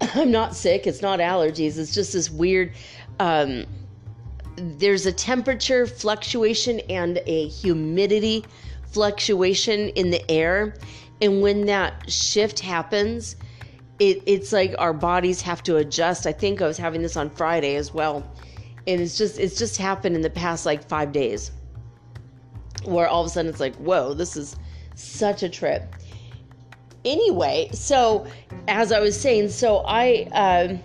I'm 0.14 0.30
not 0.30 0.54
sick. 0.54 0.86
It's 0.86 1.02
not 1.02 1.18
allergies. 1.18 1.78
It's 1.78 1.94
just 1.94 2.12
this 2.12 2.30
weird. 2.30 2.72
Um, 3.18 3.64
there's 4.56 5.06
a 5.06 5.12
temperature 5.12 5.86
fluctuation 5.86 6.80
and 6.88 7.20
a 7.26 7.48
humidity 7.48 8.44
fluctuation 8.90 9.90
in 9.90 10.10
the 10.10 10.30
air. 10.30 10.74
And 11.20 11.42
when 11.42 11.66
that 11.66 12.10
shift 12.10 12.60
happens, 12.60 13.36
it, 13.98 14.22
it's 14.26 14.52
like 14.52 14.74
our 14.78 14.92
bodies 14.92 15.40
have 15.42 15.62
to 15.64 15.76
adjust. 15.76 16.26
I 16.26 16.32
think 16.32 16.60
I 16.60 16.66
was 16.66 16.76
having 16.76 17.02
this 17.02 17.16
on 17.16 17.30
Friday 17.30 17.76
as 17.76 17.92
well. 17.92 18.30
And 18.86 19.00
it's 19.00 19.18
just 19.18 19.38
it's 19.38 19.58
just 19.58 19.76
happened 19.78 20.14
in 20.14 20.22
the 20.22 20.30
past 20.30 20.66
like 20.66 20.86
five 20.86 21.12
days. 21.12 21.50
Where 22.84 23.08
all 23.08 23.22
of 23.22 23.26
a 23.26 23.30
sudden 23.30 23.50
it's 23.50 23.60
like, 23.60 23.74
whoa, 23.76 24.14
this 24.14 24.36
is 24.36 24.56
such 24.94 25.42
a 25.42 25.48
trip 25.48 25.94
anyway, 27.06 27.70
so 27.72 28.26
as 28.68 28.92
I 28.92 29.00
was 29.00 29.18
saying, 29.18 29.48
so 29.48 29.78
I 29.86 30.28
uh, 30.32 30.76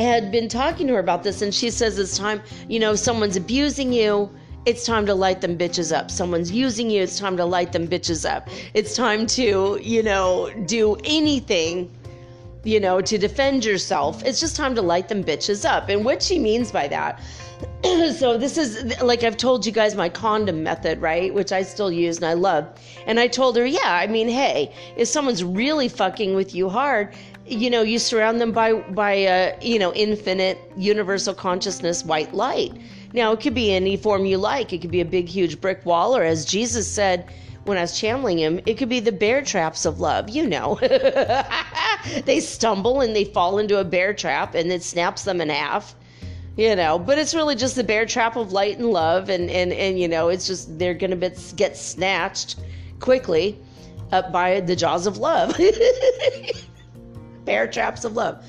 had 0.00 0.32
been 0.32 0.48
talking 0.48 0.86
to 0.88 0.94
her 0.94 0.98
about 0.98 1.22
this, 1.22 1.42
and 1.42 1.54
she 1.54 1.70
says 1.70 1.98
it's 1.98 2.18
time, 2.18 2.42
you 2.68 2.78
know, 2.78 2.94
someone's 2.94 3.36
abusing 3.36 3.92
you. 3.92 4.30
It's 4.66 4.84
time 4.84 5.06
to 5.06 5.14
light 5.14 5.40
them 5.40 5.56
bitches 5.56 5.96
up. 5.96 6.10
Someone's 6.10 6.50
using 6.50 6.90
you. 6.90 7.02
It's 7.02 7.18
time 7.18 7.36
to 7.38 7.44
light 7.44 7.72
them 7.72 7.88
bitches 7.88 8.28
up. 8.28 8.48
It's 8.74 8.94
time 8.94 9.26
to, 9.28 9.78
you 9.82 10.02
know, 10.02 10.50
do 10.66 10.96
anything, 11.04 11.90
you 12.64 12.78
know, 12.78 13.00
to 13.00 13.16
defend 13.16 13.64
yourself. 13.64 14.22
It's 14.24 14.38
just 14.38 14.56
time 14.56 14.74
to 14.74 14.82
light 14.82 15.08
them 15.08 15.24
bitches 15.24 15.68
up. 15.68 15.88
And 15.88 16.04
what 16.04 16.22
she 16.22 16.38
means 16.38 16.70
by 16.70 16.88
that 16.88 17.20
so 18.16 18.36
this 18.36 18.58
is 18.58 19.00
like 19.00 19.24
I've 19.24 19.36
told 19.36 19.64
you 19.64 19.72
guys 19.72 19.94
my 19.94 20.08
condom 20.08 20.62
method, 20.62 21.00
right? 21.00 21.32
Which 21.32 21.52
I 21.52 21.62
still 21.62 21.90
use 21.90 22.16
and 22.16 22.26
I 22.26 22.34
love. 22.34 22.68
And 23.06 23.18
I 23.18 23.26
told 23.26 23.56
her, 23.56 23.66
yeah, 23.66 23.80
I 23.84 24.06
mean, 24.06 24.28
hey, 24.28 24.74
if 24.96 25.08
someone's 25.08 25.42
really 25.42 25.88
fucking 25.88 26.34
with 26.34 26.54
you 26.54 26.68
hard, 26.68 27.14
you 27.50 27.68
know, 27.68 27.82
you 27.82 27.98
surround 27.98 28.40
them 28.40 28.52
by 28.52 28.74
by 28.74 29.12
a 29.12 29.58
you 29.60 29.78
know 29.78 29.92
infinite 29.94 30.58
universal 30.76 31.34
consciousness 31.34 32.04
white 32.04 32.32
light. 32.32 32.72
Now 33.12 33.32
it 33.32 33.40
could 33.40 33.54
be 33.54 33.72
any 33.72 33.96
form 33.96 34.24
you 34.24 34.38
like. 34.38 34.72
It 34.72 34.80
could 34.80 34.90
be 34.90 35.00
a 35.00 35.04
big 35.04 35.28
huge 35.28 35.60
brick 35.60 35.84
wall, 35.84 36.16
or 36.16 36.22
as 36.22 36.44
Jesus 36.44 36.90
said 36.90 37.28
when 37.64 37.76
I 37.76 37.82
was 37.82 37.98
channeling 37.98 38.38
him, 38.38 38.60
it 38.66 38.78
could 38.78 38.88
be 38.88 39.00
the 39.00 39.12
bear 39.12 39.42
traps 39.42 39.84
of 39.84 40.00
love. 40.00 40.30
You 40.30 40.46
know, 40.46 40.78
they 42.24 42.40
stumble 42.40 43.00
and 43.00 43.14
they 43.14 43.24
fall 43.24 43.58
into 43.58 43.78
a 43.78 43.84
bear 43.84 44.14
trap, 44.14 44.54
and 44.54 44.70
it 44.72 44.82
snaps 44.82 45.24
them 45.24 45.40
in 45.40 45.48
half 45.48 45.94
you 46.56 46.74
know 46.74 46.98
but 46.98 47.16
it's 47.16 47.32
really 47.32 47.54
just 47.54 47.76
the 47.76 47.84
bear 47.84 48.04
trap 48.04 48.34
of 48.34 48.50
light 48.50 48.76
and 48.76 48.90
love 48.90 49.28
and 49.28 49.48
and 49.50 49.72
and 49.72 50.00
you 50.00 50.08
know 50.08 50.28
it's 50.28 50.48
just 50.48 50.78
they're 50.80 50.94
gonna 50.94 51.14
be, 51.14 51.30
get 51.54 51.76
snatched 51.76 52.56
quickly 52.98 53.56
up 54.10 54.32
by 54.32 54.60
the 54.60 54.74
jaws 54.74 55.06
of 55.06 55.18
love 55.18 55.56
bear 57.50 57.66
traps 57.66 58.04
of 58.04 58.14
love 58.14 58.44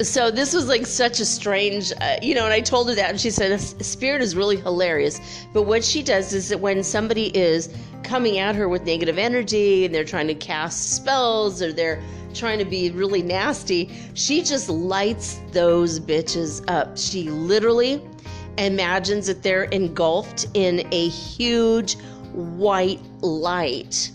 so 0.00 0.30
this 0.30 0.54
was 0.54 0.66
like 0.66 0.86
such 0.86 1.20
a 1.20 1.26
strange 1.26 1.92
uh, 2.00 2.16
you 2.22 2.34
know 2.34 2.44
and 2.46 2.54
i 2.54 2.60
told 2.60 2.88
her 2.88 2.94
that 2.94 3.10
and 3.10 3.20
she 3.20 3.28
said 3.30 3.60
spirit 3.60 4.22
is 4.22 4.34
really 4.34 4.56
hilarious 4.56 5.20
but 5.52 5.64
what 5.64 5.84
she 5.84 6.02
does 6.02 6.32
is 6.32 6.48
that 6.48 6.58
when 6.58 6.82
somebody 6.82 7.26
is 7.36 7.68
coming 8.02 8.38
at 8.38 8.54
her 8.54 8.66
with 8.66 8.84
negative 8.84 9.18
energy 9.18 9.84
and 9.84 9.94
they're 9.94 10.04
trying 10.04 10.26
to 10.26 10.34
cast 10.34 10.94
spells 10.96 11.60
or 11.60 11.70
they're 11.70 12.00
trying 12.32 12.58
to 12.58 12.64
be 12.64 12.90
really 12.90 13.22
nasty, 13.22 13.90
she 14.14 14.42
just 14.42 14.68
lights 14.68 15.40
those 15.52 15.98
bitches 15.98 16.62
up. 16.68 16.96
She 16.96 17.30
literally 17.30 18.02
imagines 18.58 19.26
that 19.26 19.42
they're 19.42 19.64
engulfed 19.64 20.46
in 20.54 20.86
a 20.92 21.08
huge 21.08 21.96
white 22.32 23.00
light. 23.22 24.10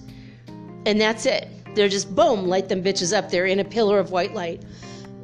And 0.85 1.01
that's 1.01 1.25
it. 1.25 1.47
They're 1.75 1.89
just 1.89 2.13
boom, 2.15 2.47
light 2.47 2.69
them 2.69 2.83
bitches 2.83 3.15
up. 3.15 3.29
They're 3.29 3.45
in 3.45 3.59
a 3.59 3.63
pillar 3.63 3.99
of 3.99 4.11
white 4.11 4.33
light, 4.33 4.63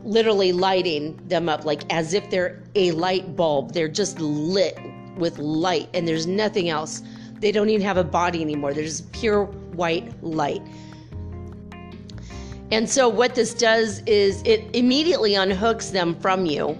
literally 0.03 0.51
lighting 0.51 1.19
them 1.27 1.49
up 1.49 1.65
like 1.65 1.81
as 1.91 2.13
if 2.13 2.29
they're 2.29 2.63
a 2.75 2.91
light 2.91 3.35
bulb. 3.35 3.73
They're 3.73 3.87
just 3.87 4.19
lit 4.19 4.77
with 5.17 5.37
light 5.39 5.89
and 5.93 6.07
there's 6.07 6.27
nothing 6.27 6.69
else. 6.69 7.01
They 7.39 7.51
don't 7.51 7.69
even 7.69 7.85
have 7.85 7.97
a 7.97 8.03
body 8.03 8.41
anymore. 8.41 8.73
They're 8.73 8.83
just 8.83 9.11
pure 9.11 9.45
white 9.45 10.11
light. 10.23 10.61
And 12.71 12.89
so, 12.89 13.07
what 13.07 13.35
this 13.35 13.53
does 13.53 14.01
is 14.05 14.41
it 14.43 14.63
immediately 14.73 15.31
unhooks 15.31 15.91
them 15.91 16.19
from 16.19 16.45
you. 16.45 16.77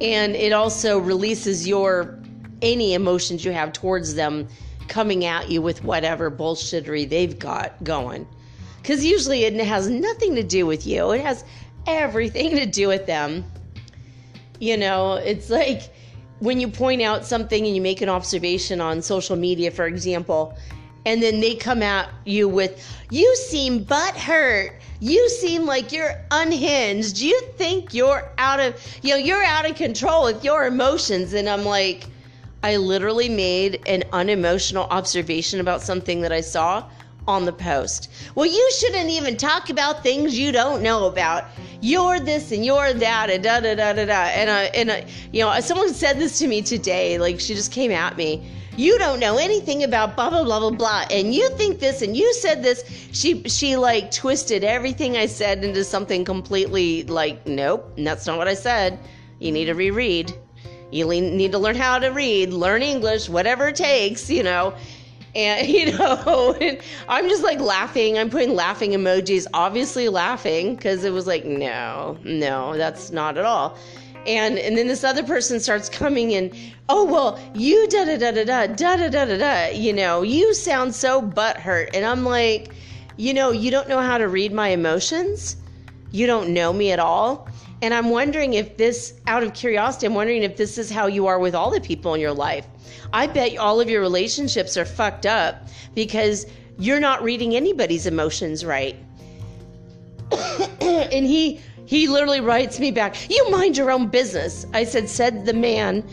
And 0.00 0.34
it 0.34 0.52
also 0.52 0.98
releases 0.98 1.68
your 1.68 2.18
any 2.62 2.94
emotions 2.94 3.44
you 3.44 3.52
have 3.52 3.72
towards 3.72 4.14
them 4.14 4.48
coming 4.88 5.24
at 5.24 5.50
you 5.50 5.62
with 5.62 5.84
whatever 5.84 6.30
bullshittery 6.30 7.08
they've 7.08 7.38
got 7.38 7.82
going. 7.84 8.26
Because 8.80 9.04
usually 9.04 9.44
it 9.44 9.54
has 9.64 9.88
nothing 9.88 10.34
to 10.36 10.42
do 10.42 10.66
with 10.66 10.86
you, 10.86 11.12
it 11.12 11.22
has 11.22 11.44
everything 11.86 12.56
to 12.56 12.66
do 12.66 12.88
with 12.88 13.06
them. 13.06 13.44
You 14.60 14.76
know, 14.76 15.14
it's 15.14 15.50
like 15.50 15.82
when 16.40 16.60
you 16.60 16.68
point 16.68 17.02
out 17.02 17.24
something 17.24 17.66
and 17.66 17.74
you 17.74 17.80
make 17.80 18.02
an 18.02 18.08
observation 18.08 18.80
on 18.80 19.02
social 19.02 19.36
media, 19.36 19.70
for 19.70 19.86
example, 19.86 20.56
and 21.06 21.22
then 21.22 21.40
they 21.40 21.54
come 21.54 21.82
at 21.82 22.08
you 22.24 22.48
with, 22.48 22.82
You 23.10 23.34
seem 23.36 23.84
butt 23.84 24.16
hurt. 24.16 24.80
You 25.00 25.28
seem 25.28 25.66
like 25.66 25.92
you're 25.92 26.18
unhinged. 26.30 27.18
You 27.18 27.38
think 27.56 27.92
you're 27.92 28.30
out 28.38 28.60
of, 28.60 28.74
you 29.02 29.10
know, 29.10 29.16
you're 29.16 29.42
out 29.42 29.68
of 29.68 29.76
control 29.76 30.24
with 30.24 30.44
your 30.44 30.66
emotions. 30.66 31.34
And 31.34 31.48
I'm 31.48 31.64
like, 31.64 32.06
I 32.64 32.78
literally 32.78 33.28
made 33.28 33.82
an 33.84 34.04
unemotional 34.14 34.84
observation 34.84 35.60
about 35.60 35.82
something 35.82 36.22
that 36.22 36.32
I 36.32 36.40
saw 36.40 36.88
on 37.28 37.44
the 37.44 37.52
post. 37.52 38.10
Well, 38.34 38.46
you 38.46 38.70
shouldn't 38.78 39.10
even 39.10 39.36
talk 39.36 39.68
about 39.68 40.02
things 40.02 40.38
you 40.38 40.50
don't 40.50 40.82
know 40.82 41.04
about. 41.04 41.44
You're 41.82 42.20
this 42.20 42.52
and 42.52 42.64
you're 42.64 42.94
that 42.94 43.28
and 43.28 43.44
da 43.44 43.60
da 43.60 43.74
da 43.74 43.92
da 43.92 44.06
da. 44.06 44.22
And 44.32 44.48
I, 44.48 44.62
and 44.62 44.90
I, 44.90 45.04
you 45.30 45.44
know, 45.44 45.60
someone 45.60 45.92
said 45.92 46.18
this 46.18 46.38
to 46.38 46.46
me 46.48 46.62
today. 46.62 47.18
Like 47.18 47.38
she 47.38 47.54
just 47.54 47.70
came 47.70 47.90
at 47.90 48.16
me 48.16 48.42
you 48.76 48.98
don't 48.98 49.20
know 49.20 49.36
anything 49.36 49.84
about 49.84 50.16
blah 50.16 50.30
blah 50.30 50.42
blah 50.42 50.58
blah 50.58 50.70
blah 50.70 51.04
and 51.08 51.32
you 51.32 51.48
think 51.50 51.78
this 51.78 52.02
and 52.02 52.16
you 52.16 52.34
said 52.34 52.60
this 52.60 52.82
she 53.12 53.40
she 53.44 53.76
like 53.76 54.10
twisted 54.10 54.64
everything 54.64 55.16
i 55.16 55.26
said 55.26 55.62
into 55.62 55.84
something 55.84 56.24
completely 56.24 57.04
like 57.04 57.46
nope 57.46 57.88
that's 57.98 58.26
not 58.26 58.36
what 58.36 58.48
i 58.48 58.54
said 58.54 58.98
you 59.38 59.52
need 59.52 59.66
to 59.66 59.74
reread 59.74 60.34
you 60.94 61.06
need 61.08 61.52
to 61.52 61.58
learn 61.58 61.74
how 61.74 61.98
to 61.98 62.08
read 62.08 62.52
learn 62.52 62.82
english 62.82 63.28
whatever 63.28 63.68
it 63.68 63.76
takes 63.76 64.30
you 64.30 64.42
know 64.42 64.72
and 65.34 65.68
you 65.68 65.92
know 65.98 66.56
and 66.60 66.78
i'm 67.08 67.28
just 67.28 67.42
like 67.42 67.58
laughing 67.60 68.16
i'm 68.18 68.30
putting 68.30 68.54
laughing 68.54 68.92
emojis 68.92 69.46
obviously 69.54 70.08
laughing 70.08 70.76
because 70.76 71.04
it 71.04 71.12
was 71.12 71.26
like 71.26 71.44
no 71.44 72.16
no 72.24 72.76
that's 72.76 73.10
not 73.10 73.36
at 73.36 73.44
all 73.44 73.76
and 74.26 74.58
and 74.58 74.78
then 74.78 74.86
this 74.86 75.04
other 75.04 75.22
person 75.22 75.58
starts 75.58 75.88
coming 75.88 76.30
in 76.30 76.54
oh 76.88 77.04
well 77.04 77.38
you 77.54 77.88
da 77.88 78.04
da 78.04 78.16
da 78.16 78.30
da 78.30 78.44
da 78.44 78.66
da 78.66 78.96
da 78.96 79.08
da 79.08 79.24
da 79.24 79.36
da 79.36 79.66
you 79.76 79.92
know 79.92 80.22
you 80.22 80.54
sound 80.54 80.94
so 80.94 81.20
butthurt 81.20 81.90
and 81.92 82.04
i'm 82.04 82.24
like 82.24 82.72
you 83.16 83.34
know 83.34 83.50
you 83.50 83.70
don't 83.70 83.88
know 83.88 84.00
how 84.00 84.16
to 84.16 84.28
read 84.28 84.52
my 84.52 84.68
emotions 84.68 85.56
you 86.12 86.26
don't 86.26 86.48
know 86.48 86.72
me 86.72 86.92
at 86.92 86.98
all 87.00 87.48
and 87.84 87.92
i'm 87.94 88.10
wondering 88.10 88.54
if 88.54 88.76
this 88.76 89.14
out 89.26 89.42
of 89.42 89.52
curiosity 89.52 90.06
i'm 90.06 90.14
wondering 90.14 90.42
if 90.42 90.56
this 90.56 90.78
is 90.78 90.90
how 90.90 91.06
you 91.06 91.26
are 91.26 91.38
with 91.38 91.54
all 91.54 91.70
the 91.70 91.80
people 91.80 92.14
in 92.14 92.20
your 92.20 92.32
life 92.32 92.66
i 93.12 93.26
bet 93.26 93.56
all 93.58 93.80
of 93.80 93.88
your 93.88 94.00
relationships 94.00 94.76
are 94.76 94.84
fucked 94.84 95.26
up 95.26 95.68
because 95.94 96.46
you're 96.78 97.00
not 97.00 97.22
reading 97.22 97.54
anybody's 97.54 98.06
emotions 98.06 98.64
right 98.64 98.96
and 100.80 101.26
he 101.26 101.60
he 101.86 102.08
literally 102.08 102.40
writes 102.40 102.80
me 102.80 102.90
back, 102.90 103.28
You 103.30 103.50
mind 103.50 103.76
your 103.76 103.90
own 103.90 104.08
business. 104.08 104.66
I 104.72 104.84
said, 104.84 105.08
Said 105.08 105.44
the 105.44 105.52
man 105.52 106.04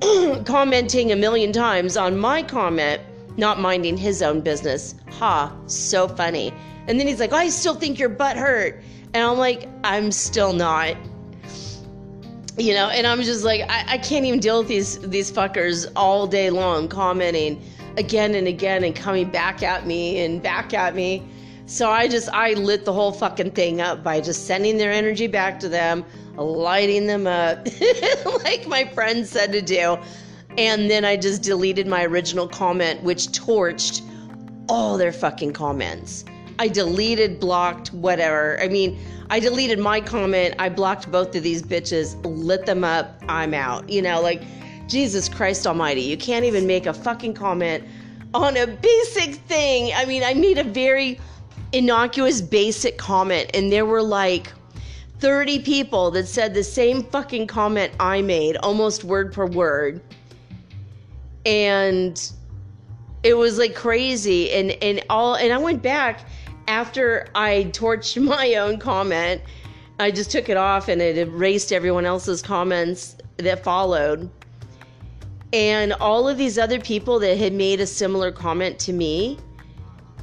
commenting 0.44 1.12
a 1.12 1.16
million 1.16 1.52
times 1.52 1.96
on 1.96 2.16
my 2.18 2.42
comment, 2.42 3.02
not 3.36 3.58
minding 3.58 3.96
his 3.96 4.22
own 4.22 4.40
business. 4.40 4.94
Ha, 5.18 5.54
so 5.66 6.06
funny. 6.06 6.52
And 6.86 6.98
then 6.98 7.06
he's 7.06 7.20
like, 7.20 7.32
I 7.32 7.48
still 7.48 7.74
think 7.74 7.98
your 7.98 8.08
butt 8.08 8.36
hurt. 8.36 8.82
And 9.14 9.24
I'm 9.24 9.38
like, 9.38 9.68
I'm 9.84 10.10
still 10.12 10.52
not. 10.52 10.96
You 12.58 12.74
know, 12.74 12.88
and 12.88 13.06
I'm 13.06 13.22
just 13.22 13.44
like, 13.44 13.62
I, 13.62 13.94
I 13.94 13.98
can't 13.98 14.24
even 14.24 14.40
deal 14.40 14.58
with 14.58 14.68
these 14.68 14.98
these 15.00 15.32
fuckers 15.32 15.90
all 15.96 16.26
day 16.26 16.50
long 16.50 16.88
commenting 16.88 17.62
again 17.96 18.34
and 18.34 18.46
again 18.46 18.84
and 18.84 18.94
coming 18.94 19.30
back 19.30 19.62
at 19.62 19.86
me 19.86 20.20
and 20.24 20.42
back 20.42 20.72
at 20.72 20.94
me 20.94 21.22
So 21.66 21.88
I 21.88 22.08
just 22.08 22.28
I 22.32 22.54
lit 22.54 22.84
the 22.84 22.92
whole 22.92 23.12
fucking 23.12 23.52
thing 23.52 23.80
up 23.80 24.02
by 24.02 24.20
just 24.20 24.46
sending 24.46 24.76
their 24.76 24.92
energy 24.92 25.26
back 25.26 25.60
to 25.60 25.68
them, 25.68 26.04
lighting 26.36 27.06
them 27.06 27.26
up 27.26 27.66
like 28.44 28.66
my 28.66 28.84
friend 28.84 29.26
said 29.26 29.52
to 29.52 29.62
do. 29.62 29.96
And 30.58 30.90
then 30.90 31.04
I 31.04 31.16
just 31.16 31.42
deleted 31.42 31.86
my 31.86 32.04
original 32.04 32.46
comment 32.46 33.02
which 33.02 33.28
torched 33.28 34.02
all 34.68 34.98
their 34.98 35.12
fucking 35.12 35.52
comments. 35.52 36.24
I 36.58 36.68
deleted, 36.68 37.40
blocked, 37.40 37.92
whatever. 37.92 38.60
I 38.60 38.68
mean, 38.68 38.98
I 39.30 39.40
deleted 39.40 39.78
my 39.78 40.00
comment. 40.00 40.54
I 40.58 40.68
blocked 40.68 41.10
both 41.10 41.34
of 41.34 41.42
these 41.42 41.62
bitches, 41.62 42.16
lit 42.24 42.66
them 42.66 42.84
up. 42.84 43.20
I'm 43.28 43.54
out. 43.54 43.88
You 43.88 44.02
know, 44.02 44.20
like 44.20 44.42
Jesus 44.88 45.28
Christ 45.28 45.66
Almighty. 45.66 46.02
You 46.02 46.16
can't 46.16 46.44
even 46.44 46.66
make 46.66 46.86
a 46.86 46.92
fucking 46.92 47.34
comment 47.34 47.84
on 48.34 48.56
a 48.56 48.66
basic 48.66 49.34
thing. 49.34 49.92
I 49.94 50.04
mean, 50.04 50.22
I 50.22 50.34
made 50.34 50.58
a 50.58 50.64
very 50.64 51.18
innocuous, 51.72 52.40
basic 52.40 52.98
comment, 52.98 53.50
and 53.54 53.72
there 53.72 53.86
were 53.86 54.02
like 54.02 54.52
30 55.20 55.60
people 55.60 56.10
that 56.10 56.26
said 56.26 56.52
the 56.52 56.64
same 56.64 57.04
fucking 57.04 57.46
comment 57.46 57.92
I 58.00 58.22
made, 58.22 58.56
almost 58.58 59.04
word 59.04 59.34
for 59.34 59.46
word. 59.46 60.02
And 61.46 62.20
it 63.22 63.34
was 63.34 63.58
like 63.58 63.74
crazy 63.74 64.50
and 64.52 64.72
and 64.82 65.02
all 65.08 65.36
and 65.36 65.52
I 65.52 65.58
went 65.58 65.82
back 65.82 66.26
after 66.68 67.28
I 67.34 67.70
torched 67.72 68.22
my 68.22 68.54
own 68.54 68.78
comment. 68.78 69.42
I 69.98 70.10
just 70.10 70.30
took 70.30 70.48
it 70.48 70.56
off 70.56 70.88
and 70.88 71.00
it 71.00 71.18
erased 71.18 71.72
everyone 71.72 72.06
else's 72.06 72.42
comments 72.42 73.16
that 73.36 73.62
followed. 73.62 74.30
And 75.52 75.92
all 75.94 76.28
of 76.28 76.38
these 76.38 76.58
other 76.58 76.80
people 76.80 77.18
that 77.20 77.36
had 77.36 77.52
made 77.52 77.80
a 77.80 77.86
similar 77.86 78.32
comment 78.32 78.78
to 78.80 78.92
me, 78.92 79.38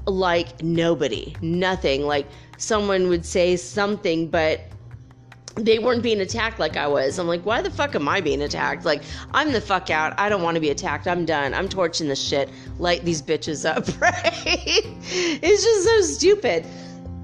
like 0.07 0.61
nobody, 0.63 1.35
nothing. 1.41 2.05
Like 2.05 2.27
someone 2.57 3.09
would 3.09 3.25
say 3.25 3.55
something, 3.55 4.27
but 4.27 4.61
they 5.59 5.79
weren't 5.79 6.01
being 6.01 6.21
attacked 6.21 6.59
like 6.59 6.77
I 6.77 6.87
was. 6.87 7.19
I'm 7.19 7.27
like, 7.27 7.41
why 7.43 7.61
the 7.61 7.69
fuck 7.69 7.95
am 7.95 8.07
I 8.07 8.21
being 8.21 8.41
attacked? 8.41 8.85
Like, 8.85 9.03
I'm 9.33 9.51
the 9.51 9.61
fuck 9.61 9.89
out. 9.89 10.17
I 10.17 10.29
don't 10.29 10.41
want 10.41 10.55
to 10.55 10.61
be 10.61 10.69
attacked. 10.69 11.07
I'm 11.07 11.25
done. 11.25 11.53
I'm 11.53 11.67
torching 11.67 12.07
this 12.07 12.21
shit. 12.21 12.49
Light 12.77 13.03
these 13.03 13.21
bitches 13.21 13.69
up, 13.69 13.85
right? 14.01 14.21
it's 14.25 15.63
just 15.63 15.83
so 15.83 16.01
stupid. 16.01 16.65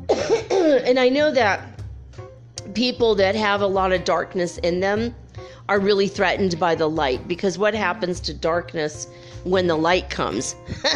and 0.85 0.99
I 0.99 1.09
know 1.09 1.31
that 1.31 1.61
people 2.73 3.15
that 3.15 3.35
have 3.35 3.61
a 3.61 3.67
lot 3.67 3.91
of 3.91 4.03
darkness 4.03 4.57
in 4.59 4.79
them 4.79 5.15
are 5.67 5.79
really 5.79 6.07
threatened 6.07 6.59
by 6.59 6.75
the 6.75 6.87
light 6.87 7.27
because 7.27 7.57
what 7.57 7.73
happens 7.73 8.19
to 8.19 8.33
darkness 8.33 9.07
when 9.45 9.65
the 9.65 9.75
light 9.75 10.09
comes? 10.09 10.55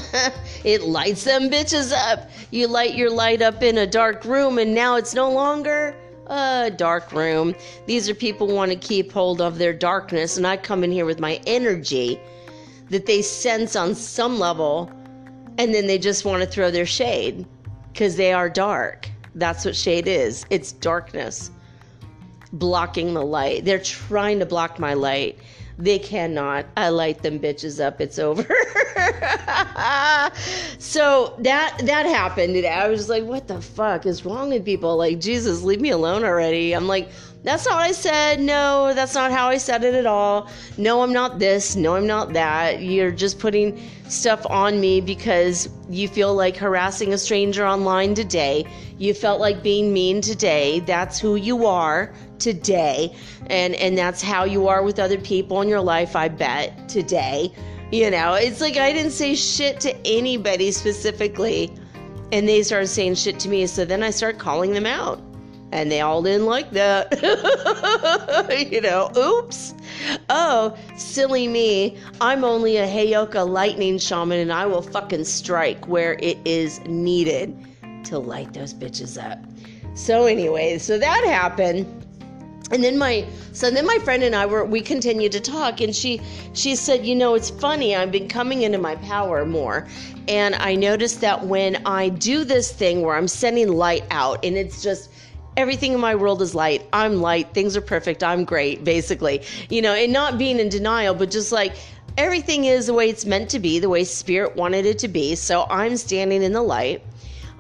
it 0.64 0.84
lights 0.84 1.24
them 1.24 1.50
bitches 1.50 1.92
up. 1.92 2.30
You 2.52 2.68
light 2.68 2.96
your 2.96 3.10
light 3.10 3.42
up 3.42 3.64
in 3.64 3.80
a 3.80 3.88
dark 3.88 4.26
room 4.26 4.60
and 4.60 4.76
now 4.76 4.96
it's 4.96 5.16
no 5.16 5.32
longer 5.32 5.96
a 6.30 6.72
dark 6.76 7.12
room. 7.12 7.56
These 7.86 8.10
are 8.10 8.14
people 8.14 8.48
want 8.48 8.72
to 8.72 8.78
keep 8.78 9.12
hold 9.12 9.42
of 9.42 9.58
their 9.58 9.74
darkness 9.74 10.38
and 10.38 10.46
I 10.46 10.58
come 10.58 10.84
in 10.84 10.92
here 10.92 11.06
with 11.06 11.20
my 11.20 11.42
energy 11.48 12.20
that 12.90 13.06
they 13.06 13.22
sense 13.22 13.76
on 13.76 13.96
some 13.96 14.40
level 14.40 14.92
and 15.58 15.74
then 15.74 15.88
they 15.88 15.98
just 15.98 16.26
want 16.26 16.42
to 16.42 16.50
throw 16.50 16.72
their 16.72 16.86
shade 16.86 17.46
because 17.92 18.16
they 18.16 18.32
are 18.32 18.50
dark. 18.50 19.10
That's 19.36 19.66
what 19.66 19.76
shade 19.76 20.08
is. 20.08 20.46
It's 20.50 20.72
darkness 20.72 21.52
blocking 22.54 23.14
the 23.14 23.24
light. 23.24 23.66
They're 23.66 23.80
trying 23.80 24.40
to 24.40 24.46
block 24.46 24.80
my 24.80 24.94
light. 24.94 25.38
They 25.80 25.98
cannot. 25.98 26.66
I 26.76 26.90
light 26.90 27.24
them 27.24 27.40
bitches 27.40 27.84
up. 27.84 28.02
It's 28.02 28.20
over. 28.20 28.42
so 30.78 31.34
that 31.40 31.78
that 31.86 32.06
happened. 32.06 32.58
And 32.58 32.66
I 32.66 32.90
was 32.90 33.08
like, 33.08 33.24
what 33.24 33.48
the 33.48 33.62
fuck 33.62 34.06
is 34.06 34.26
wrong 34.26 34.50
with 34.50 34.66
people? 34.66 34.98
Like, 34.98 35.22
Jesus, 35.22 35.64
leave 35.64 35.80
me 35.80 35.92
alone 35.92 36.26
already. 36.26 36.74
I'm 36.74 36.88
like, 36.88 37.10
that's 37.44 37.66
not 37.66 37.76
what 37.76 37.84
I 37.84 37.94
said. 37.94 38.42
No, 38.42 38.94
that's 38.94 39.16
not 39.16 39.32
how 39.32 39.48
I 39.48 39.58
said 39.58 39.86
it 39.86 39.96
at 39.96 40.06
all. 40.06 40.50
No, 40.78 41.02
I'm 41.02 41.14
not 41.14 41.40
this. 41.40 41.78
No, 41.78 41.96
I'm 41.96 42.06
not 42.06 42.34
that. 42.34 42.82
You're 42.82 43.12
just 43.12 43.40
putting 43.40 43.82
stuff 44.10 44.46
on 44.50 44.82
me 44.82 45.00
because 45.00 45.70
you 45.90 46.10
feel 46.10 46.36
like 46.36 46.58
harassing 46.58 47.14
a 47.14 47.18
stranger 47.18 47.66
online 47.66 48.16
today. 48.16 48.66
You 48.98 49.14
felt 49.14 49.40
like 49.40 49.64
being 49.64 49.94
mean 49.94 50.20
today. 50.20 50.82
That's 50.82 51.18
who 51.18 51.38
you 51.38 51.66
are 51.66 52.14
today. 52.40 53.16
And 53.48 53.76
and 53.76 53.98
that's 53.98 54.22
how 54.22 54.44
you 54.44 54.68
are 54.68 54.84
with 54.84 55.00
other 55.00 55.18
people 55.18 55.62
in 55.62 55.68
your 55.68 55.82
life, 55.82 56.16
I 56.16 56.28
bet, 56.30 56.90
today. 56.90 57.54
You 57.92 58.12
know, 58.12 58.36
it's 58.36 58.62
like 58.62 58.78
I 58.78 58.94
didn't 58.94 59.12
say 59.12 59.36
shit 59.36 59.80
to 59.82 59.96
anybody 60.06 60.72
specifically 60.72 61.74
and 62.32 62.48
they 62.48 62.62
started 62.64 62.88
saying 62.88 63.16
shit 63.16 63.40
to 63.40 63.50
me, 63.50 63.66
so 63.66 63.86
then 63.86 64.04
I 64.04 64.12
start 64.12 64.38
calling 64.38 64.74
them 64.74 64.86
out 64.86 65.22
and 65.72 65.92
they 65.92 66.02
all 66.02 66.22
didn't 66.22 66.46
like 66.46 66.72
that. 66.72 67.12
you 68.72 68.82
know, 68.82 69.12
oops. 69.18 69.74
Oh, 70.30 70.76
silly 70.96 71.48
me. 71.48 71.98
I'm 72.22 72.44
only 72.44 72.78
a 72.78 72.88
Heyoka 72.88 73.48
lightning 73.48 73.98
shaman 73.98 74.40
and 74.40 74.52
I 74.52 74.66
will 74.66 74.82
fucking 74.82 75.26
strike 75.26 75.88
where 75.88 76.14
it 76.14 76.38
is 76.46 76.80
needed 76.86 77.56
to 78.06 78.18
light 78.18 78.54
those 78.54 78.74
bitches 78.74 79.22
up. 79.24 79.40
So, 79.96 80.26
anyway, 80.26 80.78
so 80.78 80.98
that 80.98 81.24
happened. 81.26 81.86
And 82.72 82.84
then 82.84 82.98
my 82.98 83.26
so 83.52 83.72
then 83.72 83.86
my 83.86 83.98
friend 84.00 84.24
and 84.24 84.36
I 84.36 84.46
were 84.46 84.64
we 84.64 84.82
continued 84.82 85.32
to 85.32 85.40
talk 85.40 85.82
and 85.82 85.96
she 85.96 86.22
she 86.54 86.76
said, 86.76 87.06
"You 87.06 87.16
know, 87.16 87.34
it's 87.34 87.50
funny. 87.50 87.96
I've 87.96 88.12
been 88.12 88.28
coming 88.28 88.62
into 88.62 88.78
my 88.78 88.96
power 88.96 89.46
more 89.46 89.88
and 90.28 90.54
I 90.56 90.76
noticed 90.76 91.22
that 91.22 91.46
when 91.46 91.78
I 91.88 92.10
do 92.10 92.44
this 92.44 92.72
thing 92.72 93.02
where 93.02 93.16
I'm 93.16 93.28
sending 93.28 93.70
light 93.70 94.06
out 94.12 94.46
and 94.46 94.56
it's 94.56 94.84
just 94.84 95.10
everything 95.58 95.94
in 95.94 96.00
my 96.00 96.16
world 96.16 96.42
is 96.42 96.54
light. 96.54 96.88
I'm 96.94 97.22
light. 97.22 97.54
Things 97.54 97.76
are 97.76 97.82
perfect. 97.82 98.24
I'm 98.24 98.46
great, 98.46 98.84
basically. 98.84 99.42
You 99.70 99.82
know, 99.82 99.94
and 99.94 100.14
not 100.14 100.38
being 100.38 100.60
in 100.60 100.70
denial, 100.70 101.16
but 101.16 101.32
just 101.32 101.52
like 101.52 101.76
everything 102.18 102.66
is 102.66 102.86
the 102.86 102.94
way 102.94 103.10
it's 103.10 103.26
meant 103.26 103.50
to 103.50 103.60
be, 103.60 103.80
the 103.80 103.90
way 103.90 104.04
spirit 104.04 104.56
wanted 104.56 104.86
it 104.86 105.00
to 105.00 105.08
be. 105.08 105.36
So 105.36 105.66
I'm 105.70 105.98
standing 105.98 106.44
in 106.44 106.54
the 106.54 106.62
light. 106.62 107.04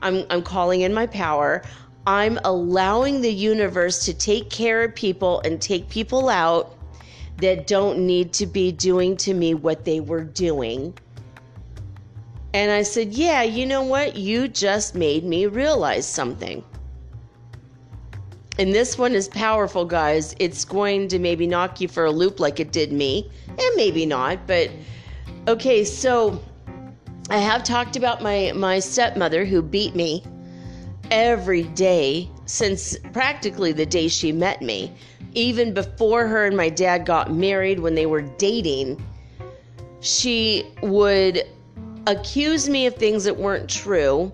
I'm 0.01 0.25
I'm 0.29 0.43
calling 0.43 0.81
in 0.81 0.93
my 0.93 1.07
power. 1.07 1.63
I'm 2.09 2.39
allowing 2.43 3.21
the 3.21 3.31
universe 3.31 4.03
to 4.05 4.15
take 4.15 4.49
care 4.49 4.81
of 4.81 4.95
people 4.95 5.41
and 5.45 5.61
take 5.61 5.87
people 5.89 6.27
out 6.27 6.75
that 7.37 7.67
don't 7.67 7.99
need 7.99 8.33
to 8.33 8.47
be 8.47 8.71
doing 8.71 9.15
to 9.17 9.35
me 9.35 9.53
what 9.53 9.85
they 9.85 9.99
were 9.99 10.23
doing. 10.23 10.97
And 12.55 12.71
I 12.71 12.81
said, 12.81 13.13
Yeah, 13.13 13.43
you 13.43 13.67
know 13.67 13.83
what? 13.83 14.15
You 14.15 14.47
just 14.47 14.95
made 14.95 15.23
me 15.23 15.45
realize 15.45 16.07
something. 16.07 16.63
And 18.57 18.73
this 18.73 18.97
one 18.97 19.13
is 19.13 19.27
powerful, 19.27 19.85
guys. 19.85 20.35
It's 20.39 20.65
going 20.65 21.09
to 21.09 21.19
maybe 21.19 21.45
knock 21.45 21.79
you 21.79 21.87
for 21.87 22.05
a 22.05 22.11
loop 22.11 22.39
like 22.39 22.59
it 22.59 22.71
did 22.71 22.91
me, 22.91 23.29
and 23.49 23.75
maybe 23.75 24.07
not. 24.07 24.47
But 24.47 24.71
okay, 25.47 25.85
so 25.85 26.41
I 27.29 27.37
have 27.37 27.63
talked 27.63 27.97
about 27.97 28.23
my 28.23 28.51
my 28.55 28.79
stepmother 28.79 29.45
who 29.45 29.61
beat 29.61 29.95
me 29.95 30.23
every 31.11 31.63
day 31.63 32.29
since 32.45 32.97
practically 33.13 33.71
the 33.71 33.85
day 33.85 34.07
she 34.07 34.31
met 34.31 34.61
me. 34.61 34.91
Even 35.33 35.73
before 35.73 36.27
her 36.27 36.45
and 36.45 36.57
my 36.57 36.69
dad 36.69 37.05
got 37.05 37.31
married, 37.31 37.79
when 37.79 37.95
they 37.95 38.05
were 38.05 38.21
dating, 38.21 39.03
she 40.01 40.65
would 40.81 41.43
accuse 42.07 42.67
me 42.67 42.87
of 42.87 42.95
things 42.95 43.23
that 43.23 43.37
weren't 43.37 43.69
true 43.69 44.31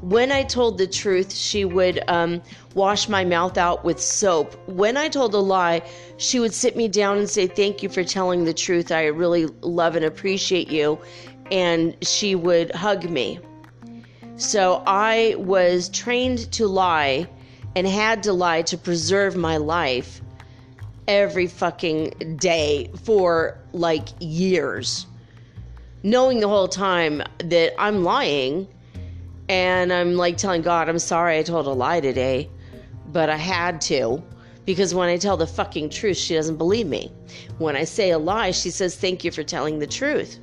when 0.00 0.30
I 0.30 0.44
told 0.44 0.78
the 0.78 0.86
truth, 0.86 1.34
she 1.34 1.64
would 1.64 2.02
um, 2.08 2.40
wash 2.74 3.08
my 3.08 3.24
mouth 3.24 3.58
out 3.58 3.84
with 3.84 4.00
soap. 4.00 4.54
When 4.68 4.96
I 4.96 5.08
told 5.08 5.34
a 5.34 5.38
lie, 5.38 5.82
she 6.18 6.38
would 6.38 6.54
sit 6.54 6.76
me 6.76 6.86
down 6.86 7.18
and 7.18 7.28
say, 7.28 7.46
Thank 7.46 7.82
you 7.82 7.88
for 7.88 8.04
telling 8.04 8.44
the 8.44 8.54
truth. 8.54 8.92
I 8.92 9.06
really 9.06 9.46
love 9.62 9.96
and 9.96 10.04
appreciate 10.04 10.70
you. 10.70 10.98
And 11.50 11.96
she 12.06 12.34
would 12.34 12.72
hug 12.74 13.10
me. 13.10 13.40
So 14.38 14.84
I 14.86 15.34
was 15.36 15.88
trained 15.88 16.52
to 16.52 16.68
lie 16.68 17.26
and 17.74 17.84
had 17.88 18.22
to 18.22 18.32
lie 18.32 18.62
to 18.62 18.78
preserve 18.78 19.34
my 19.34 19.56
life 19.56 20.22
every 21.08 21.48
fucking 21.48 22.36
day 22.36 22.88
for 23.02 23.58
like 23.72 24.08
years. 24.20 25.06
Knowing 26.04 26.38
the 26.38 26.46
whole 26.46 26.68
time 26.68 27.20
that 27.38 27.72
I'm 27.80 28.04
lying 28.04 28.68
and 29.48 29.92
I'm 29.92 30.14
like 30.14 30.36
telling 30.36 30.62
God, 30.62 30.88
I'm 30.88 31.00
sorry 31.00 31.38
I 31.38 31.42
told 31.42 31.66
a 31.66 31.72
lie 31.72 32.00
today, 32.00 32.48
but 33.08 33.28
I 33.28 33.36
had 33.36 33.80
to. 33.82 34.22
Because 34.64 34.94
when 34.94 35.08
I 35.08 35.16
tell 35.16 35.36
the 35.36 35.48
fucking 35.48 35.90
truth, 35.90 36.16
she 36.16 36.34
doesn't 36.34 36.58
believe 36.58 36.86
me. 36.86 37.10
When 37.58 37.74
I 37.74 37.82
say 37.82 38.10
a 38.10 38.18
lie, 38.18 38.52
she 38.52 38.70
says, 38.70 38.94
Thank 38.94 39.24
you 39.24 39.32
for 39.32 39.42
telling 39.42 39.80
the 39.80 39.86
truth. 39.88 40.38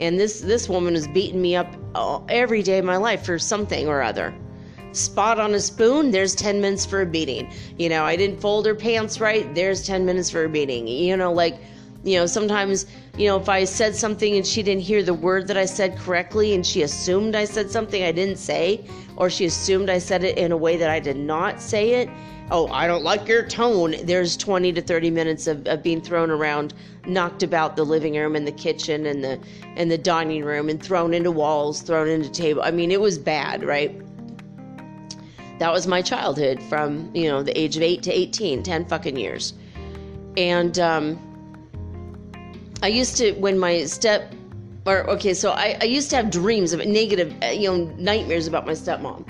And 0.00 0.18
this, 0.18 0.40
this 0.40 0.68
woman 0.68 0.94
has 0.94 1.06
beating 1.08 1.40
me 1.40 1.56
up 1.56 1.74
uh, 1.94 2.20
every 2.28 2.62
day 2.62 2.78
of 2.78 2.84
my 2.84 2.96
life 2.96 3.24
for 3.24 3.38
something 3.38 3.86
or 3.88 4.02
other. 4.02 4.34
Spot 4.92 5.40
on 5.40 5.54
a 5.54 5.60
spoon, 5.60 6.10
there's 6.10 6.34
10 6.34 6.60
minutes 6.60 6.86
for 6.86 7.02
a 7.02 7.06
beating. 7.06 7.50
You 7.78 7.88
know, 7.88 8.04
I 8.04 8.16
didn't 8.16 8.40
fold 8.40 8.66
her 8.66 8.74
pants 8.74 9.20
right, 9.20 9.52
there's 9.54 9.86
10 9.86 10.04
minutes 10.06 10.30
for 10.30 10.44
a 10.44 10.48
beating. 10.48 10.86
You 10.88 11.16
know, 11.16 11.32
like 11.32 11.58
You 12.04 12.18
know, 12.18 12.26
sometimes, 12.26 12.86
you 13.16 13.26
know, 13.26 13.38
if 13.38 13.48
I 13.48 13.64
said 13.64 13.94
something 13.96 14.36
and 14.36 14.46
she 14.46 14.62
didn't 14.62 14.82
hear 14.82 15.02
the 15.02 15.14
word 15.14 15.46
that 15.48 15.56
I 15.56 15.64
said 15.64 15.96
correctly 15.96 16.54
and 16.54 16.64
she 16.66 16.82
assumed 16.82 17.34
I 17.34 17.46
said 17.46 17.70
something 17.70 18.02
I 18.02 18.12
didn't 18.12 18.38
say, 18.38 18.84
or 19.16 19.30
she 19.30 19.46
assumed 19.46 19.88
I 19.88 19.98
said 19.98 20.22
it 20.22 20.36
in 20.36 20.52
a 20.52 20.56
way 20.56 20.76
that 20.76 20.90
I 20.90 21.00
did 21.00 21.16
not 21.16 21.62
say 21.62 21.92
it, 22.02 22.10
oh, 22.50 22.68
I 22.68 22.86
don't 22.86 23.02
like 23.02 23.26
your 23.26 23.46
tone. 23.46 23.94
There's 24.04 24.36
20 24.36 24.72
to 24.74 24.82
30 24.82 25.10
minutes 25.10 25.46
of, 25.46 25.66
of 25.66 25.82
being 25.82 26.00
thrown 26.00 26.30
around, 26.30 26.74
knocked 27.06 27.42
about 27.42 27.76
the 27.76 27.84
living 27.84 28.14
room 28.16 28.36
and 28.36 28.46
the 28.46 28.52
kitchen 28.52 29.06
and 29.06 29.22
the 29.22 29.40
and 29.76 29.90
the 29.90 29.98
dining 29.98 30.44
room 30.44 30.68
and 30.68 30.82
thrown 30.82 31.14
into 31.14 31.30
walls, 31.30 31.80
thrown 31.82 32.08
into 32.08 32.30
table. 32.30 32.62
I 32.62 32.70
mean, 32.70 32.90
it 32.90 33.00
was 33.00 33.18
bad, 33.18 33.64
right? 33.64 34.00
That 35.58 35.72
was 35.72 35.86
my 35.86 36.02
childhood 36.02 36.62
from, 36.64 37.10
you 37.14 37.28
know, 37.28 37.42
the 37.42 37.56
age 37.58 37.76
of 37.76 37.82
8 37.82 38.02
to 38.02 38.12
18, 38.12 38.62
10 38.62 38.84
fucking 38.86 39.16
years. 39.16 39.54
And 40.36 40.78
um 40.78 41.18
I 42.82 42.88
used 42.88 43.16
to 43.18 43.32
when 43.32 43.58
my 43.58 43.84
step 43.84 44.34
or 44.86 45.08
okay, 45.08 45.32
so 45.32 45.52
I, 45.52 45.78
I 45.80 45.84
used 45.84 46.10
to 46.10 46.16
have 46.16 46.30
dreams 46.30 46.74
of 46.74 46.84
negative, 46.84 47.32
you 47.54 47.70
know, 47.70 47.84
nightmares 47.96 48.46
about 48.46 48.66
my 48.66 48.72
stepmom 48.72 49.24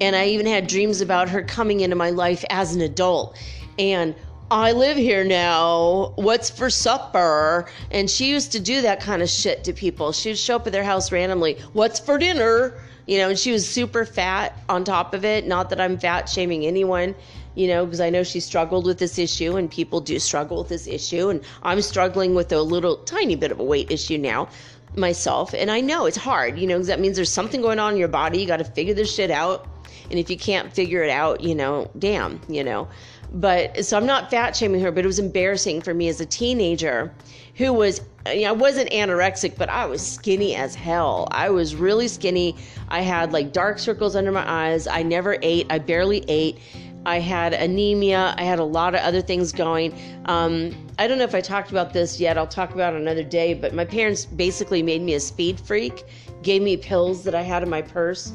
and 0.00 0.16
I 0.16 0.26
even 0.26 0.46
had 0.46 0.66
dreams 0.66 1.00
about 1.00 1.28
her 1.28 1.42
coming 1.42 1.80
into 1.80 1.96
my 1.96 2.10
life 2.10 2.44
as 2.50 2.74
an 2.74 2.80
adult. 2.80 3.36
And 3.78 4.14
I 4.50 4.72
live 4.72 4.96
here 4.96 5.22
now. 5.24 6.12
What's 6.16 6.50
for 6.50 6.70
supper? 6.70 7.68
And 7.90 8.10
she 8.10 8.30
used 8.30 8.50
to 8.52 8.60
do 8.60 8.82
that 8.82 9.00
kind 9.00 9.22
of 9.22 9.28
shit 9.28 9.62
to 9.64 9.72
people. 9.72 10.12
She 10.12 10.30
would 10.30 10.38
show 10.38 10.56
up 10.56 10.66
at 10.66 10.72
their 10.72 10.82
house 10.82 11.12
randomly. 11.12 11.58
What's 11.72 12.00
for 12.00 12.18
dinner? 12.18 12.74
You 13.06 13.18
know, 13.18 13.28
and 13.28 13.38
she 13.38 13.52
was 13.52 13.68
super 13.68 14.04
fat 14.04 14.60
on 14.68 14.84
top 14.84 15.14
of 15.14 15.24
it. 15.24 15.46
Not 15.46 15.70
that 15.70 15.80
I'm 15.80 15.98
fat 15.98 16.28
shaming 16.28 16.66
anyone, 16.66 17.14
you 17.54 17.68
know, 17.68 17.84
because 17.84 18.00
I 18.00 18.10
know 18.10 18.22
she 18.22 18.40
struggled 18.40 18.86
with 18.86 18.98
this 18.98 19.18
issue 19.18 19.56
and 19.56 19.70
people 19.70 20.00
do 20.00 20.18
struggle 20.18 20.58
with 20.58 20.68
this 20.68 20.86
issue. 20.86 21.28
And 21.28 21.42
I'm 21.62 21.82
struggling 21.82 22.34
with 22.34 22.52
a 22.52 22.60
little 22.60 22.96
tiny 22.98 23.36
bit 23.36 23.52
of 23.52 23.60
a 23.60 23.64
weight 23.64 23.90
issue 23.90 24.18
now 24.18 24.48
myself. 24.96 25.54
And 25.54 25.70
I 25.70 25.80
know 25.80 26.06
it's 26.06 26.16
hard, 26.16 26.58
you 26.58 26.66
know, 26.66 26.74
because 26.74 26.88
that 26.88 27.00
means 27.00 27.16
there's 27.16 27.32
something 27.32 27.62
going 27.62 27.78
on 27.78 27.92
in 27.92 27.98
your 27.98 28.08
body. 28.08 28.40
You 28.40 28.46
got 28.46 28.58
to 28.58 28.64
figure 28.64 28.94
this 28.94 29.12
shit 29.14 29.30
out 29.30 29.66
and 30.10 30.18
if 30.18 30.28
you 30.28 30.36
can't 30.36 30.72
figure 30.72 31.02
it 31.02 31.10
out, 31.10 31.40
you 31.40 31.54
know, 31.54 31.90
damn, 31.98 32.40
you 32.48 32.64
know. 32.64 32.88
But 33.32 33.84
so 33.84 33.96
I'm 33.96 34.06
not 34.06 34.28
fat 34.30 34.56
shaming 34.56 34.80
her, 34.80 34.90
but 34.90 35.04
it 35.04 35.06
was 35.06 35.20
embarrassing 35.20 35.82
for 35.82 35.94
me 35.94 36.08
as 36.08 36.20
a 36.20 36.26
teenager 36.26 37.12
who 37.54 37.72
was, 37.72 38.00
you 38.26 38.42
know, 38.42 38.48
I 38.48 38.52
wasn't 38.52 38.90
anorexic, 38.90 39.56
but 39.56 39.68
I 39.68 39.86
was 39.86 40.04
skinny 40.04 40.56
as 40.56 40.74
hell. 40.74 41.28
I 41.30 41.50
was 41.50 41.76
really 41.76 42.08
skinny. 42.08 42.56
I 42.88 43.02
had 43.02 43.32
like 43.32 43.52
dark 43.52 43.78
circles 43.78 44.16
under 44.16 44.32
my 44.32 44.48
eyes. 44.50 44.88
I 44.88 45.04
never 45.04 45.38
ate, 45.42 45.66
I 45.70 45.78
barely 45.78 46.24
ate. 46.26 46.58
I 47.06 47.18
had 47.18 47.54
anemia. 47.54 48.34
I 48.36 48.44
had 48.44 48.58
a 48.58 48.64
lot 48.64 48.94
of 48.94 49.00
other 49.00 49.22
things 49.22 49.52
going. 49.52 49.94
Um, 50.26 50.74
I 50.98 51.06
don't 51.06 51.18
know 51.18 51.24
if 51.24 51.34
I 51.34 51.40
talked 51.40 51.70
about 51.70 51.92
this 51.92 52.20
yet. 52.20 52.36
I'll 52.36 52.46
talk 52.46 52.74
about 52.74 52.94
it 52.94 53.00
another 53.00 53.24
day. 53.24 53.54
But 53.54 53.74
my 53.74 53.84
parents 53.84 54.26
basically 54.26 54.82
made 54.82 55.02
me 55.02 55.14
a 55.14 55.20
speed 55.20 55.58
freak, 55.58 56.04
gave 56.42 56.62
me 56.62 56.76
pills 56.76 57.24
that 57.24 57.34
I 57.34 57.42
had 57.42 57.62
in 57.62 57.70
my 57.70 57.82
purse 57.82 58.32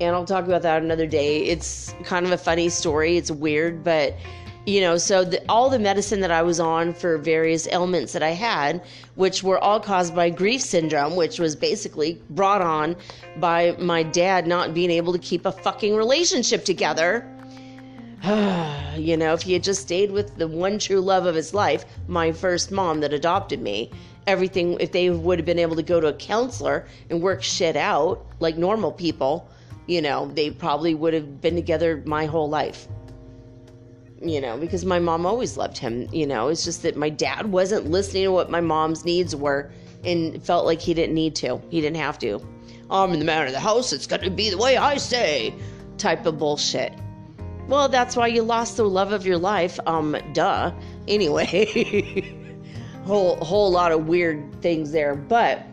and 0.00 0.14
I'll 0.14 0.24
talk 0.24 0.44
about 0.44 0.62
that 0.62 0.82
another 0.82 1.06
day. 1.06 1.44
It's 1.44 1.94
kind 2.04 2.26
of 2.26 2.32
a 2.32 2.38
funny 2.38 2.68
story. 2.68 3.16
It's 3.16 3.30
weird, 3.30 3.84
but 3.84 4.16
you 4.66 4.80
know, 4.80 4.96
so 4.96 5.24
the, 5.24 5.44
all 5.48 5.68
the 5.68 5.78
medicine 5.78 6.20
that 6.20 6.30
I 6.30 6.40
was 6.40 6.58
on 6.58 6.94
for 6.94 7.18
various 7.18 7.68
ailments 7.68 8.14
that 8.14 8.22
I 8.22 8.30
had, 8.30 8.82
which 9.14 9.42
were 9.42 9.58
all 9.58 9.78
caused 9.78 10.14
by 10.14 10.30
grief 10.30 10.62
syndrome, 10.62 11.16
which 11.16 11.38
was 11.38 11.54
basically 11.54 12.20
brought 12.30 12.62
on 12.62 12.96
by 13.36 13.76
my 13.78 14.02
dad 14.02 14.46
not 14.46 14.72
being 14.72 14.90
able 14.90 15.12
to 15.12 15.18
keep 15.18 15.44
a 15.44 15.52
fucking 15.52 15.94
relationship 15.94 16.64
together. 16.64 17.30
you 18.96 19.18
know, 19.18 19.34
if 19.34 19.42
he 19.42 19.52
had 19.52 19.62
just 19.62 19.82
stayed 19.82 20.10
with 20.10 20.38
the 20.38 20.48
one 20.48 20.78
true 20.78 21.00
love 21.00 21.26
of 21.26 21.34
his 21.34 21.52
life, 21.52 21.84
my 22.08 22.32
first 22.32 22.70
mom 22.70 23.00
that 23.00 23.12
adopted 23.12 23.60
me, 23.60 23.90
everything, 24.26 24.78
if 24.80 24.92
they 24.92 25.10
would 25.10 25.38
have 25.38 25.44
been 25.44 25.58
able 25.58 25.76
to 25.76 25.82
go 25.82 26.00
to 26.00 26.06
a 26.06 26.12
counselor 26.14 26.86
and 27.10 27.20
work 27.20 27.42
shit 27.42 27.76
out 27.76 28.24
like 28.40 28.56
normal 28.56 28.92
people, 28.92 29.46
you 29.86 30.00
know, 30.00 30.30
they 30.34 30.50
probably 30.50 30.94
would 30.94 31.12
have 31.12 31.42
been 31.42 31.54
together 31.54 32.02
my 32.06 32.24
whole 32.24 32.48
life. 32.48 32.88
You 34.22 34.40
know, 34.40 34.56
because 34.56 34.86
my 34.86 34.98
mom 34.98 35.26
always 35.26 35.58
loved 35.58 35.76
him. 35.76 36.08
You 36.10 36.26
know, 36.26 36.48
it's 36.48 36.64
just 36.64 36.82
that 36.84 36.96
my 36.96 37.10
dad 37.10 37.52
wasn't 37.52 37.90
listening 37.90 38.24
to 38.24 38.32
what 38.32 38.48
my 38.48 38.62
mom's 38.62 39.04
needs 39.04 39.36
were 39.36 39.70
and 40.02 40.42
felt 40.42 40.64
like 40.64 40.80
he 40.80 40.94
didn't 40.94 41.14
need 41.14 41.34
to. 41.36 41.60
He 41.68 41.82
didn't 41.82 41.98
have 41.98 42.18
to. 42.20 42.40
I'm 42.90 43.18
the 43.18 43.24
man 43.24 43.46
of 43.46 43.52
the 43.52 43.60
house. 43.60 43.92
It's 43.92 44.06
got 44.06 44.22
to 44.22 44.30
be 44.30 44.48
the 44.48 44.56
way 44.56 44.78
I 44.78 44.96
say, 44.96 45.54
type 45.98 46.24
of 46.24 46.38
bullshit. 46.38 46.94
Well, 47.68 47.88
that's 47.88 48.14
why 48.14 48.26
you 48.26 48.42
lost 48.42 48.76
the 48.76 48.84
love 48.84 49.12
of 49.12 49.24
your 49.24 49.38
life. 49.38 49.80
Um, 49.86 50.16
duh. 50.32 50.72
Anyway, 51.08 52.34
whole 53.04 53.36
whole 53.36 53.70
lot 53.70 53.92
of 53.92 54.06
weird 54.06 54.60
things 54.60 54.92
there, 54.92 55.14
but 55.14 55.64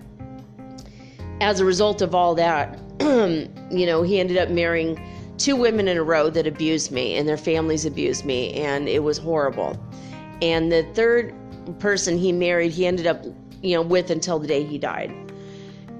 as 1.42 1.60
a 1.60 1.66
result 1.66 2.02
of 2.02 2.14
all 2.16 2.36
that, 2.36 2.80
you 3.02 3.86
know, 3.86 4.04
he 4.04 4.20
ended 4.20 4.38
up 4.38 4.50
marrying 4.50 5.02
two 5.38 5.56
women 5.56 5.88
in 5.88 5.98
a 5.98 6.04
row 6.04 6.30
that 6.30 6.46
abused 6.46 6.92
me 6.92 7.16
and 7.16 7.28
their 7.28 7.38
families 7.38 7.86
abused 7.86 8.26
me, 8.26 8.54
and 8.54 8.88
it 8.88 9.04
was 9.04 9.18
horrible. 9.18 9.78
And 10.42 10.72
the 10.72 10.84
third 10.94 11.34
person 11.80 12.18
he 12.18 12.32
married, 12.32 12.72
he 12.72 12.86
ended 12.86 13.08
up, 13.08 13.24
you 13.62 13.76
know, 13.76 13.82
with 13.82 14.12
until 14.12 14.40
the 14.40 14.48
day 14.48 14.64
he 14.64 14.78
died. 14.78 15.12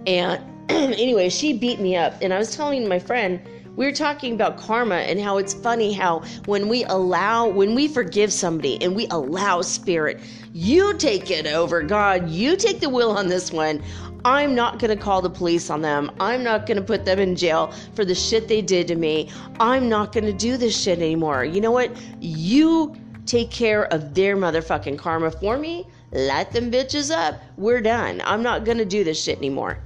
And 0.06 0.42
anyway, 0.70 1.30
she 1.30 1.58
beat 1.58 1.80
me 1.80 1.96
up, 1.96 2.14
and 2.22 2.34
I 2.34 2.38
was 2.38 2.56
telling 2.56 2.88
my 2.88 3.00
friend, 3.00 3.42
were 3.76 3.92
talking 3.92 4.34
about 4.34 4.58
karma 4.58 4.96
and 4.96 5.20
how 5.20 5.38
it's 5.38 5.54
funny 5.54 5.92
how 5.94 6.20
when 6.46 6.68
we 6.68 6.84
allow 6.86 7.48
when 7.48 7.74
we 7.74 7.88
forgive 7.88 8.32
somebody 8.32 8.82
and 8.82 8.96
we 8.96 9.08
allow 9.08 9.62
spirit 9.62 10.20
you 10.54 10.94
take 10.98 11.32
it 11.32 11.48
over 11.48 11.82
god 11.82 12.30
you 12.30 12.56
take 12.56 12.80
the 12.80 12.90
wheel 12.90 13.12
on 13.12 13.28
this 13.28 13.52
one 13.52 13.82
I'm 14.24 14.54
not 14.54 14.78
going 14.78 14.96
to 14.96 15.04
call 15.04 15.22
the 15.22 15.30
police 15.30 15.70
on 15.70 15.82
them. 15.82 16.12
I'm 16.20 16.44
not 16.44 16.68
going 16.68 16.78
to 16.78 16.84
put 16.84 17.06
them 17.06 17.18
in 17.18 17.36
jail 17.36 17.74
for 17.96 18.06
the 18.06 18.14
shit 18.14 18.48
they 18.48 18.62
did 18.62 18.88
to 18.90 18.96
me. 18.96 19.32
I'm 19.60 19.90
not 19.90 20.12
going 20.12 20.26
to 20.26 20.34
do 20.34 20.58
this 20.58 20.80
shit 20.80 21.00
anymore. 21.00 21.44
You 21.44 21.60
know 21.60 21.72
what? 21.72 21.92
You 22.20 22.96
take 23.26 23.50
care 23.50 23.86
of 23.92 24.14
their 24.14 24.38
motherfucking 24.38 25.00
karma 25.00 25.32
for 25.32 25.58
me. 25.58 25.88
Let 26.12 26.52
them 26.52 26.70
bitches 26.70 27.10
up. 27.10 27.42
We're 27.58 27.82
done. 27.82 28.22
I'm 28.24 28.44
not 28.44 28.64
going 28.64 28.78
to 28.78 28.86
do 28.86 29.04
this 29.04 29.22
shit 29.24 29.38
anymore. 29.38 29.80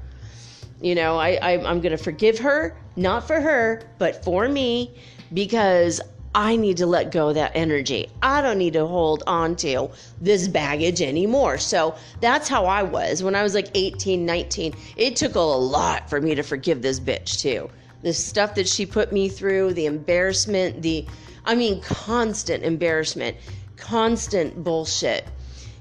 You 0.82 0.96
know, 0.96 1.18
I, 1.18 1.36
I, 1.42 1.52
I'm 1.66 1.80
going 1.80 1.96
to 1.96 2.04
forgive 2.04 2.38
her, 2.40 2.76
not 2.96 3.28
for 3.28 3.42
her, 3.42 3.82
but 3.98 4.24
for 4.24 4.48
me, 4.48 4.96
because 5.34 6.02
I 6.36 6.58
need 6.58 6.76
to 6.78 6.86
let 6.86 7.12
go 7.12 7.30
of 7.30 7.36
that 7.36 7.54
energy. 7.56 8.10
I 8.22 8.42
don't 8.42 8.58
need 8.58 8.74
to 8.74 8.86
hold 8.86 9.24
on 9.26 9.56
to 9.58 9.90
this 10.20 10.50
baggage 10.50 11.02
anymore. 11.02 11.58
So 11.58 11.96
that's 12.20 12.50
how 12.50 12.66
I 12.66 12.84
was 12.84 13.24
when 13.24 13.36
I 13.36 13.44
was 13.44 13.56
like 13.56 13.70
18, 13.74 14.26
19. 14.26 14.74
It 14.98 15.16
took 15.16 15.36
a 15.36 15.40
lot 15.40 16.10
for 16.10 16.20
me 16.20 16.36
to 16.36 16.44
forgive 16.44 16.82
this 16.82 17.00
bitch, 17.00 17.40
too. 17.40 17.70
The 18.02 18.14
stuff 18.14 18.54
that 18.56 18.68
she 18.68 18.86
put 18.86 19.14
me 19.14 19.30
through, 19.30 19.74
the 19.74 19.86
embarrassment, 19.86 20.82
the, 20.82 21.08
I 21.46 21.56
mean, 21.56 21.82
constant 21.82 22.64
embarrassment, 22.64 23.38
constant 23.78 24.62
bullshit, 24.62 25.26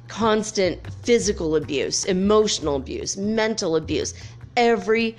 constant 0.07 0.81
physical 1.03 1.57
abuse, 1.57 2.05
emotional 2.05 2.77
abuse, 2.77 3.17
mental 3.17 3.75
abuse. 3.75 4.15
Every 4.57 5.17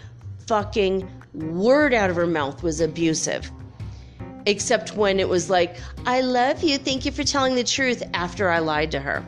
fucking 0.48 1.10
word 1.36 1.94
out 1.94 2.10
of 2.10 2.16
her 2.16 2.28
mouth 2.28 2.64
was 2.64 2.82
abusive 2.82 3.52
except 4.46 4.96
when 4.96 5.20
it 5.20 5.28
was 5.28 5.50
like, 5.50 5.78
I 6.06 6.22
love 6.22 6.64
you. 6.64 6.78
Thank 6.78 7.06
you 7.06 7.12
for 7.12 7.24
telling 7.24 7.56
the 7.56 7.64
truth 7.64 8.04
after 8.14 8.50
I 8.50 8.60
lied 8.60 8.92
to 8.92 9.00
her. 9.00 9.26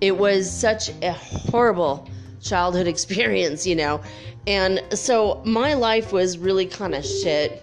It 0.00 0.16
was 0.16 0.50
such 0.50 0.90
a 1.02 1.12
horrible 1.12 2.08
childhood 2.40 2.86
experience, 2.94 3.66
you 3.66 3.74
know. 3.74 4.00
And 4.46 4.82
so 4.92 5.42
my 5.44 5.74
life 5.74 6.12
was 6.12 6.38
really 6.38 6.66
kind 6.66 6.94
of 6.94 7.04
shit. 7.04 7.62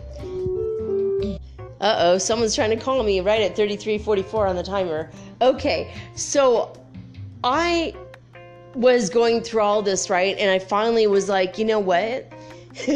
Uh 1.82 1.98
oh, 2.00 2.18
someone's 2.18 2.56
trying 2.56 2.70
to 2.72 2.78
call 2.78 3.04
me 3.04 3.20
right 3.20 3.42
at 3.42 3.56
3344 3.56 4.48
on 4.48 4.56
the 4.56 4.64
timer. 4.64 5.10
Okay, 5.42 5.94
so 6.16 6.74
I 7.44 7.94
was 8.76 9.10
going 9.10 9.42
through 9.42 9.62
all 9.62 9.82
this, 9.82 10.10
right? 10.10 10.38
And 10.38 10.50
I 10.50 10.60
finally 10.60 11.08
was 11.08 11.30
like, 11.30 11.58
you 11.58 11.66
know 11.66 11.80
what? 11.80 12.32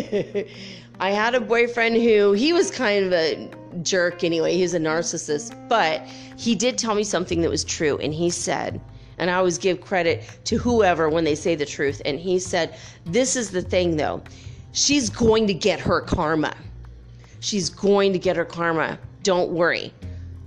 I 1.02 1.12
had 1.12 1.36
a 1.36 1.40
boyfriend 1.40 1.96
who 1.96 2.34
he 2.34 2.52
was 2.52 2.70
kind 2.70 3.06
of 3.06 3.14
a 3.14 3.50
jerk 3.82 4.24
anyway. 4.24 4.56
He 4.56 4.62
was 4.62 4.74
a 4.74 4.80
narcissist, 4.80 5.56
but 5.70 6.06
he 6.38 6.56
did 6.56 6.78
tell 6.78 6.96
me 6.96 7.04
something 7.04 7.42
that 7.42 7.50
was 7.50 7.64
true. 7.64 7.98
And 8.00 8.14
he 8.14 8.30
said, 8.30 8.82
and 9.20 9.30
I 9.30 9.36
always 9.36 9.58
give 9.58 9.82
credit 9.82 10.24
to 10.46 10.58
whoever 10.58 11.10
when 11.10 11.24
they 11.24 11.36
say 11.36 11.56
the 11.56 11.66
truth. 11.66 12.02
And 12.06 12.20
he 12.20 12.40
said, 12.40 12.76
This 13.06 13.36
is 13.36 13.52
the 13.52 13.62
thing 13.62 13.98
though. 13.98 14.22
She's 14.72 15.10
going 15.10 15.48
to 15.48 15.54
get 15.54 15.80
her 15.80 16.02
karma. 16.02 16.56
She's 17.40 17.70
going 17.70 18.14
to 18.14 18.20
get 18.20 18.36
her 18.36 18.46
karma. 18.46 19.00
Don't 19.24 19.52
worry. 19.52 19.94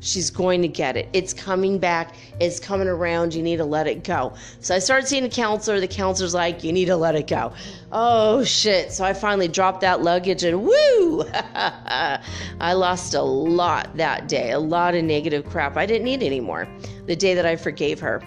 She's 0.02 0.30
going 0.30 0.62
to 0.62 0.68
get 0.68 0.96
it. 0.96 1.08
It's 1.12 1.32
coming 1.32 1.78
back. 1.78 2.16
It's 2.40 2.58
coming 2.58 2.88
around. 2.88 3.34
You 3.34 3.42
need 3.42 3.58
to 3.58 3.64
let 3.64 3.86
it 3.86 4.02
go. 4.02 4.34
So 4.58 4.74
I 4.74 4.80
started 4.80 5.06
seeing 5.06 5.24
a 5.24 5.28
counselor. 5.28 5.78
The 5.78 5.86
counselor's 5.86 6.34
like, 6.34 6.64
you 6.64 6.72
need 6.72 6.86
to 6.86 6.96
let 6.96 7.14
it 7.14 7.28
go. 7.28 7.52
Oh, 7.92 8.42
shit. 8.42 8.90
So 8.90 9.04
I 9.04 9.12
finally 9.12 9.46
dropped 9.46 9.80
that 9.82 10.02
luggage 10.02 10.42
and 10.42 10.64
woo! 10.64 11.22
I 11.32 12.72
lost 12.74 13.14
a 13.14 13.22
lot 13.22 13.96
that 13.96 14.26
day. 14.26 14.50
A 14.50 14.58
lot 14.58 14.96
of 14.96 15.04
negative 15.04 15.48
crap 15.48 15.76
I 15.76 15.86
didn't 15.86 16.04
need 16.04 16.24
anymore. 16.24 16.66
The 17.06 17.14
day 17.14 17.34
that 17.34 17.46
I 17.46 17.54
forgave 17.54 18.00
her. 18.00 18.20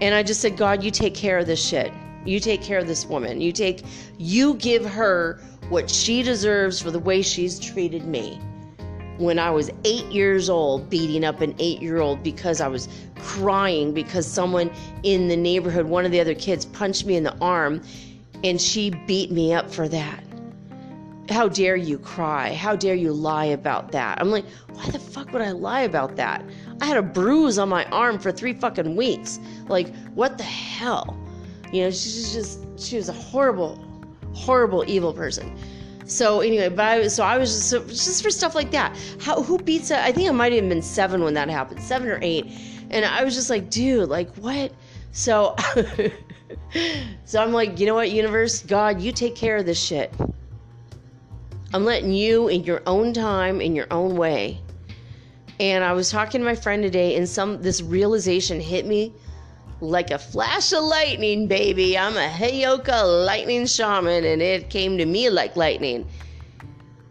And 0.00 0.16
I 0.16 0.24
just 0.24 0.40
said, 0.40 0.56
God, 0.56 0.82
you 0.82 0.90
take 0.90 1.14
care 1.14 1.38
of 1.38 1.46
this 1.46 1.64
shit. 1.64 1.92
You 2.24 2.40
take 2.40 2.60
care 2.60 2.80
of 2.80 2.88
this 2.88 3.06
woman. 3.06 3.40
You 3.40 3.52
take, 3.52 3.84
you 4.18 4.54
give 4.54 4.84
her 4.84 5.40
what 5.68 5.88
she 5.88 6.24
deserves 6.24 6.82
for 6.82 6.90
the 6.90 6.98
way 6.98 7.22
she's 7.22 7.60
treated 7.60 8.04
me. 8.04 8.40
When 9.18 9.38
I 9.38 9.50
was 9.50 9.70
eight 9.84 10.04
years 10.06 10.50
old, 10.50 10.90
beating 10.90 11.24
up 11.24 11.40
an 11.40 11.54
eight 11.58 11.80
year 11.80 11.98
old 11.98 12.22
because 12.22 12.60
I 12.60 12.68
was 12.68 12.88
crying 13.18 13.92
because 13.92 14.26
someone 14.26 14.70
in 15.02 15.28
the 15.28 15.36
neighborhood, 15.36 15.86
one 15.86 16.04
of 16.04 16.12
the 16.12 16.20
other 16.20 16.34
kids, 16.34 16.66
punched 16.66 17.06
me 17.06 17.16
in 17.16 17.22
the 17.22 17.36
arm 17.40 17.82
and 18.44 18.60
she 18.60 18.90
beat 19.06 19.30
me 19.30 19.54
up 19.54 19.70
for 19.70 19.88
that. 19.88 20.22
How 21.30 21.48
dare 21.48 21.76
you 21.76 21.98
cry? 21.98 22.54
How 22.54 22.76
dare 22.76 22.94
you 22.94 23.12
lie 23.12 23.46
about 23.46 23.90
that? 23.92 24.20
I'm 24.20 24.30
like, 24.30 24.44
why 24.74 24.90
the 24.90 24.98
fuck 24.98 25.32
would 25.32 25.42
I 25.42 25.50
lie 25.50 25.80
about 25.80 26.16
that? 26.16 26.44
I 26.80 26.86
had 26.86 26.96
a 26.96 27.02
bruise 27.02 27.58
on 27.58 27.68
my 27.68 27.84
arm 27.86 28.18
for 28.18 28.30
three 28.30 28.52
fucking 28.52 28.94
weeks. 28.94 29.40
Like, 29.66 29.94
what 30.14 30.38
the 30.38 30.44
hell? 30.44 31.18
You 31.72 31.84
know, 31.84 31.90
she's 31.90 32.32
just, 32.32 32.60
she 32.78 32.96
was 32.96 33.08
a 33.08 33.12
horrible, 33.12 33.82
horrible, 34.34 34.84
evil 34.86 35.12
person. 35.12 35.56
So 36.06 36.40
anyway, 36.40 36.68
but 36.68 36.84
I 36.84 37.08
so 37.08 37.24
I 37.24 37.36
was 37.36 37.52
just, 37.52 37.68
so, 37.68 37.84
just 37.84 38.22
for 38.22 38.30
stuff 38.30 38.54
like 38.54 38.70
that. 38.70 38.96
How, 39.20 39.42
who 39.42 39.58
beats 39.58 39.90
a, 39.90 40.02
I 40.02 40.12
think 40.12 40.28
I 40.28 40.32
might 40.32 40.52
have 40.52 40.68
been 40.68 40.82
seven 40.82 41.22
when 41.22 41.34
that 41.34 41.48
happened, 41.50 41.82
seven 41.82 42.08
or 42.08 42.18
eight. 42.22 42.46
And 42.90 43.04
I 43.04 43.24
was 43.24 43.34
just 43.34 43.50
like, 43.50 43.68
dude, 43.70 44.08
like 44.08 44.34
what? 44.36 44.72
So, 45.10 45.56
so 47.24 47.42
I'm 47.42 47.52
like, 47.52 47.80
you 47.80 47.86
know 47.86 47.94
what, 47.94 48.12
universe, 48.12 48.62
God, 48.62 49.00
you 49.00 49.10
take 49.10 49.34
care 49.34 49.56
of 49.56 49.66
this 49.66 49.82
shit. 49.82 50.14
I'm 51.74 51.84
letting 51.84 52.12
you 52.12 52.48
in 52.48 52.62
your 52.62 52.82
own 52.86 53.12
time, 53.12 53.60
in 53.60 53.74
your 53.74 53.88
own 53.90 54.16
way. 54.16 54.60
And 55.58 55.82
I 55.82 55.92
was 55.92 56.10
talking 56.10 56.40
to 56.40 56.44
my 56.44 56.54
friend 56.54 56.82
today, 56.82 57.16
and 57.16 57.28
some 57.28 57.60
this 57.62 57.82
realization 57.82 58.60
hit 58.60 58.86
me 58.86 59.12
like 59.80 60.10
a 60.10 60.18
flash 60.18 60.72
of 60.72 60.84
lightning, 60.84 61.46
baby. 61.46 61.98
I'm 61.98 62.16
a 62.16 62.28
Heyoka 62.28 63.26
lightning 63.26 63.66
shaman, 63.66 64.24
and 64.24 64.40
it 64.40 64.70
came 64.70 64.96
to 64.98 65.06
me 65.06 65.30
like 65.30 65.56
lightning. 65.56 66.06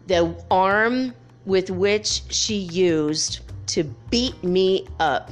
The 0.06 0.36
arm 0.50 1.14
with 1.44 1.70
which 1.70 2.22
she 2.28 2.56
used 2.56 3.40
to 3.68 3.84
beat 4.10 4.42
me 4.42 4.86
up 5.00 5.30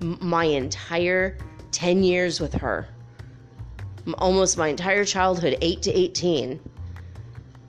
my 0.00 0.44
entire 0.44 1.36
10 1.72 2.02
years 2.02 2.40
with 2.40 2.54
her, 2.54 2.88
almost 4.18 4.56
my 4.56 4.68
entire 4.68 5.04
childhood, 5.04 5.56
8 5.60 5.82
to 5.82 5.92
18 5.92 6.60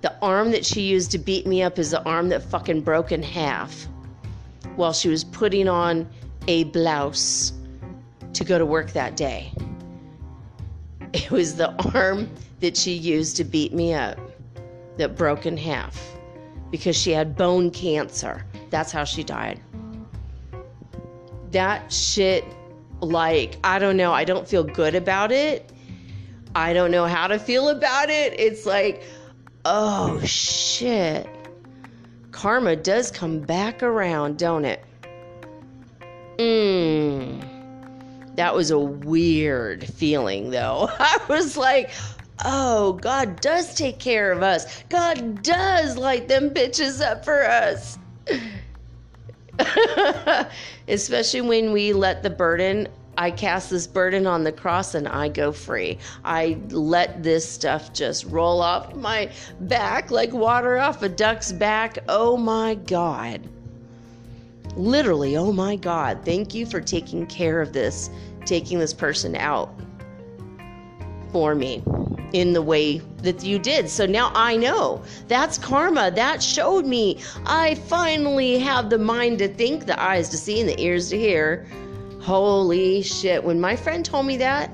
the 0.01 0.13
arm 0.21 0.51
that 0.51 0.65
she 0.65 0.81
used 0.81 1.11
to 1.11 1.19
beat 1.19 1.45
me 1.45 1.61
up 1.61 1.77
is 1.77 1.91
the 1.91 2.03
arm 2.03 2.29
that 2.29 2.41
fucking 2.41 2.81
broke 2.81 3.11
in 3.11 3.21
half 3.21 3.87
while 4.75 4.93
she 4.93 5.09
was 5.09 5.23
putting 5.23 5.67
on 5.67 6.09
a 6.47 6.63
blouse 6.65 7.53
to 8.33 8.43
go 8.43 8.57
to 8.57 8.65
work 8.65 8.91
that 8.93 9.15
day. 9.15 9.51
It 11.13 11.29
was 11.31 11.55
the 11.55 11.71
arm 11.93 12.29
that 12.61 12.77
she 12.77 12.93
used 12.93 13.35
to 13.37 13.43
beat 13.43 13.73
me 13.73 13.93
up 13.93 14.17
that 14.97 15.15
broke 15.15 15.45
in 15.45 15.57
half 15.57 16.01
because 16.69 16.95
she 16.95 17.11
had 17.11 17.35
bone 17.35 17.71
cancer. 17.71 18.45
That's 18.69 18.91
how 18.91 19.03
she 19.03 19.23
died. 19.23 19.59
That 21.51 21.91
shit, 21.91 22.45
like, 23.01 23.57
I 23.63 23.77
don't 23.79 23.97
know. 23.97 24.13
I 24.13 24.23
don't 24.23 24.47
feel 24.47 24.63
good 24.63 24.95
about 24.95 25.31
it. 25.31 25.69
I 26.55 26.71
don't 26.73 26.91
know 26.91 27.05
how 27.05 27.27
to 27.27 27.37
feel 27.37 27.69
about 27.69 28.09
it. 28.09 28.39
It's 28.39 28.65
like, 28.65 29.03
Oh 29.63 30.19
shit. 30.25 31.29
Karma 32.31 32.75
does 32.75 33.11
come 33.11 33.39
back 33.39 33.83
around, 33.83 34.39
don't 34.39 34.65
it? 34.65 34.83
That 38.35 38.55
was 38.55 38.71
a 38.71 38.79
weird 38.79 39.85
feeling, 39.85 40.51
though. 40.51 40.89
I 40.99 41.19
was 41.27 41.57
like, 41.57 41.91
oh, 42.45 42.93
God 42.93 43.41
does 43.41 43.75
take 43.75 43.99
care 43.99 44.31
of 44.31 44.41
us. 44.43 44.83
God 44.89 45.43
does 45.43 45.97
light 45.97 46.27
them 46.27 46.49
bitches 46.49 47.01
up 47.01 47.25
for 47.25 47.43
us. 47.45 47.97
Especially 50.87 51.41
when 51.41 51.71
we 51.71 51.93
let 51.93 52.23
the 52.23 52.29
burden 52.29 52.87
I 53.17 53.29
cast 53.29 53.69
this 53.69 53.87
burden 53.87 54.25
on 54.25 54.43
the 54.43 54.51
cross 54.51 54.95
and 54.95 55.07
I 55.07 55.27
go 55.27 55.51
free. 55.51 55.97
I 56.23 56.57
let 56.69 57.21
this 57.21 57.47
stuff 57.47 57.93
just 57.93 58.25
roll 58.25 58.61
off 58.61 58.95
my 58.95 59.29
back 59.59 60.11
like 60.11 60.31
water 60.31 60.79
off 60.79 61.03
a 61.03 61.09
duck's 61.09 61.51
back. 61.51 61.99
Oh 62.07 62.37
my 62.37 62.75
God. 62.75 63.47
Literally, 64.75 65.37
oh 65.37 65.51
my 65.51 65.75
God. 65.75 66.21
Thank 66.23 66.53
you 66.53 66.65
for 66.65 66.81
taking 66.81 67.25
care 67.27 67.61
of 67.61 67.73
this, 67.73 68.09
taking 68.45 68.79
this 68.79 68.93
person 68.93 69.35
out 69.35 69.73
for 71.31 71.55
me 71.55 71.83
in 72.33 72.53
the 72.53 72.61
way 72.61 72.99
that 73.17 73.43
you 73.43 73.59
did. 73.59 73.89
So 73.89 74.05
now 74.05 74.31
I 74.33 74.55
know 74.55 75.03
that's 75.27 75.57
karma. 75.57 76.11
That 76.11 76.41
showed 76.41 76.85
me 76.85 77.21
I 77.45 77.75
finally 77.75 78.57
have 78.59 78.89
the 78.89 78.97
mind 78.97 79.39
to 79.39 79.47
think, 79.47 79.85
the 79.85 80.01
eyes 80.01 80.29
to 80.29 80.37
see, 80.37 80.59
and 80.59 80.69
the 80.69 80.79
ears 80.81 81.09
to 81.09 81.17
hear 81.17 81.67
Holy 82.21 83.01
shit. 83.01 83.43
When 83.43 83.59
my 83.59 83.75
friend 83.75 84.05
told 84.05 84.27
me 84.27 84.37
that, 84.37 84.71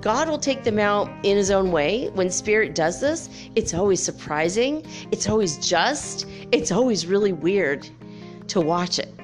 God 0.00 0.28
will 0.28 0.38
take 0.38 0.64
them 0.64 0.80
out 0.80 1.08
in 1.24 1.36
his 1.36 1.50
own 1.50 1.70
way. 1.70 2.08
When 2.14 2.28
spirit 2.28 2.74
does 2.74 3.00
this, 3.00 3.30
it's 3.54 3.72
always 3.72 4.02
surprising, 4.02 4.84
it's 5.12 5.28
always 5.28 5.58
just, 5.58 6.26
it's 6.50 6.72
always 6.72 7.06
really 7.06 7.32
weird 7.32 7.88
to 8.48 8.60
watch 8.60 8.98
it. 8.98 9.17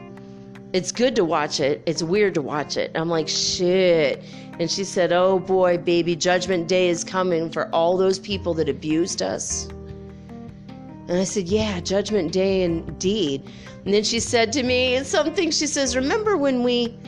It's 0.75 0.91
good 0.91 1.15
to 1.15 1.25
watch 1.25 1.61
it, 1.61 1.85
it's 1.87 2.03
weird 2.03 2.35
to 2.35 2.43
watch 2.43 2.77
it. 2.77 2.91
I'm 2.97 3.09
like, 3.09 3.29
shit. 3.29 4.25
And 4.59 4.69
she 4.69 4.83
said, 4.83 5.13
Oh 5.13 5.39
boy, 5.39 5.79
baby, 5.79 6.17
judgment 6.17 6.67
day 6.67 6.89
is 6.89 7.05
coming 7.05 7.49
for 7.49 7.73
all 7.73 7.97
those 7.97 8.19
people 8.19 8.55
that 8.55 8.69
abused 8.69 9.23
us. 9.23 9.69
And 11.07 11.13
I 11.13 11.23
said, 11.23 11.47
Yeah, 11.47 11.79
judgment 11.79 12.33
day 12.33 12.63
indeed. 12.63 13.49
And 13.85 13.95
then 13.95 14.03
she 14.03 14.19
said 14.19 14.53
to 14.55 14.65
me, 14.65 15.01
something 15.05 15.53
she 15.53 15.69
says, 15.69 15.95
Remember 15.95 16.37
when 16.37 16.65
we 16.65 16.99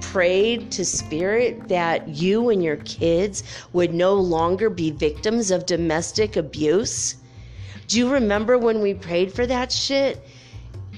prayed 0.00 0.70
to 0.70 0.84
Spirit 0.84 1.66
that 1.66 2.06
you 2.06 2.50
and 2.50 2.62
your 2.62 2.76
kids 2.76 3.42
would 3.72 3.92
no 3.92 4.14
longer 4.14 4.70
be 4.70 4.92
victims 4.92 5.50
of 5.50 5.66
domestic 5.66 6.36
abuse? 6.36 7.16
Do 7.88 7.98
you 7.98 8.08
remember 8.12 8.58
when 8.58 8.80
we 8.80 8.94
prayed 8.94 9.32
for 9.32 9.44
that 9.48 9.72
shit? 9.72 10.24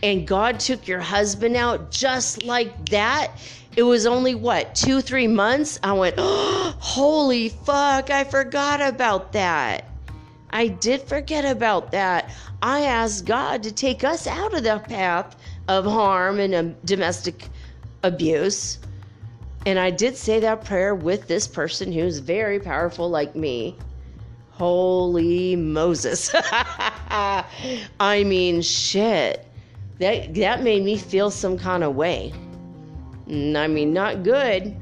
And 0.02 0.26
God 0.26 0.58
took 0.58 0.88
your 0.88 1.00
husband 1.00 1.56
out 1.56 1.90
just 1.90 2.42
like 2.44 2.88
that? 2.90 3.30
It 3.76 3.84
was 3.84 4.04
only 4.06 4.34
what, 4.34 4.74
two, 4.74 5.00
three 5.00 5.28
months? 5.28 5.78
I 5.82 5.92
went, 5.92 6.16
oh, 6.18 6.74
holy 6.78 7.48
fuck, 7.48 8.10
I 8.10 8.24
forgot 8.24 8.80
about 8.82 9.32
that. 9.32 9.88
I 10.50 10.68
did 10.68 11.02
forget 11.02 11.44
about 11.44 11.92
that. 11.92 12.30
I 12.60 12.82
asked 12.82 13.24
God 13.24 13.62
to 13.62 13.72
take 13.72 14.04
us 14.04 14.26
out 14.26 14.54
of 14.54 14.64
the 14.64 14.78
path 14.86 15.36
of 15.68 15.84
harm 15.84 16.38
and 16.38 16.54
um, 16.54 16.76
domestic 16.84 17.48
abuse. 18.02 18.78
And 19.64 19.78
I 19.78 19.90
did 19.90 20.16
say 20.16 20.40
that 20.40 20.64
prayer 20.64 20.94
with 20.94 21.28
this 21.28 21.46
person 21.46 21.92
who's 21.92 22.18
very 22.18 22.60
powerful 22.60 23.08
like 23.08 23.34
me. 23.34 23.76
Holy 24.50 25.56
Moses. 25.56 26.30
I 27.10 28.24
mean, 28.24 28.60
shit. 28.60 29.46
That, 30.02 30.34
that 30.34 30.64
made 30.64 30.82
me 30.82 30.98
feel 30.98 31.30
some 31.30 31.56
kind 31.56 31.84
of 31.84 31.94
way. 31.94 32.32
Mm, 33.28 33.54
I 33.54 33.68
mean, 33.68 33.92
not 33.92 34.24
good. 34.24 34.74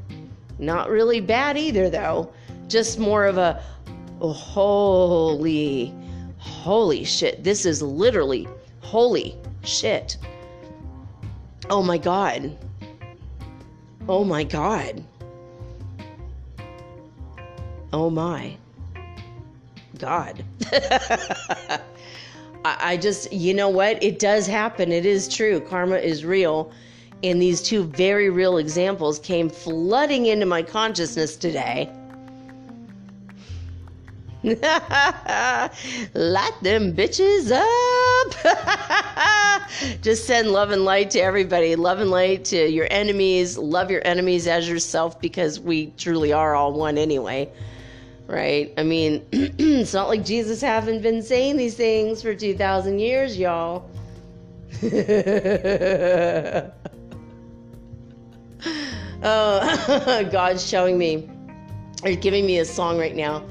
Not 0.58 0.88
really 0.88 1.20
bad 1.20 1.58
either, 1.58 1.90
though. 1.90 2.32
Just 2.68 2.98
more 2.98 3.26
of 3.26 3.36
a 3.36 3.62
oh, 4.22 4.32
holy, 4.32 5.94
holy 6.38 7.04
shit. 7.04 7.44
This 7.44 7.66
is 7.66 7.82
literally 7.82 8.48
holy 8.80 9.36
shit. 9.62 10.16
Oh 11.68 11.82
my 11.82 11.98
God. 11.98 12.56
Oh 14.08 14.24
my 14.24 14.42
God. 14.42 15.04
Oh 17.92 18.08
my 18.08 18.56
God. 19.98 20.42
I, 22.64 22.96
just, 22.96 23.32
you 23.32 23.54
know 23.54 23.68
what? 23.68 24.02
It 24.02 24.18
does 24.18 24.46
happen. 24.46 24.92
It 24.92 25.06
is 25.06 25.28
true. 25.28 25.60
Karma 25.60 25.96
is 25.96 26.24
real. 26.24 26.72
And 27.22 27.40
these 27.40 27.62
two 27.62 27.84
very 27.84 28.30
real 28.30 28.58
examples 28.58 29.18
came 29.18 29.48
flooding 29.48 30.26
into 30.26 30.46
my 30.46 30.62
consciousness 30.62 31.36
today. 31.36 31.90
Light 34.42 34.56
them 36.62 36.94
bitches 36.94 37.52
up. 37.52 38.32
Just 40.02 40.26
send 40.26 40.50
love 40.50 40.70
and 40.70 40.86
light 40.86 41.10
to 41.10 41.20
everybody. 41.20 41.76
Love 41.76 42.00
and 42.00 42.10
light 42.10 42.46
to 42.46 42.70
your 42.70 42.86
enemies. 42.90 43.58
Love 43.58 43.90
your 43.90 44.00
enemies 44.06 44.46
as 44.46 44.66
yourself 44.66 45.20
because 45.20 45.60
we 45.60 45.88
truly 45.98 46.32
are 46.32 46.54
all 46.54 46.72
one 46.72 46.96
anyway. 46.96 47.50
Right? 48.30 48.72
I 48.78 48.84
mean, 48.84 49.26
it's 49.32 49.92
not 49.92 50.06
like 50.06 50.24
Jesus 50.24 50.60
haven't 50.60 51.02
been 51.02 51.20
saying 51.20 51.56
these 51.56 51.74
things 51.74 52.22
for 52.22 52.32
2,000 52.32 53.00
years, 53.00 53.36
y'all. 53.36 53.90
Uh, 59.22 60.22
God's 60.30 60.64
showing 60.64 60.96
me, 60.96 61.28
or 62.04 62.14
giving 62.14 62.46
me 62.46 62.60
a 62.60 62.64
song 62.64 62.98
right 62.98 63.16
now. 63.16 63.42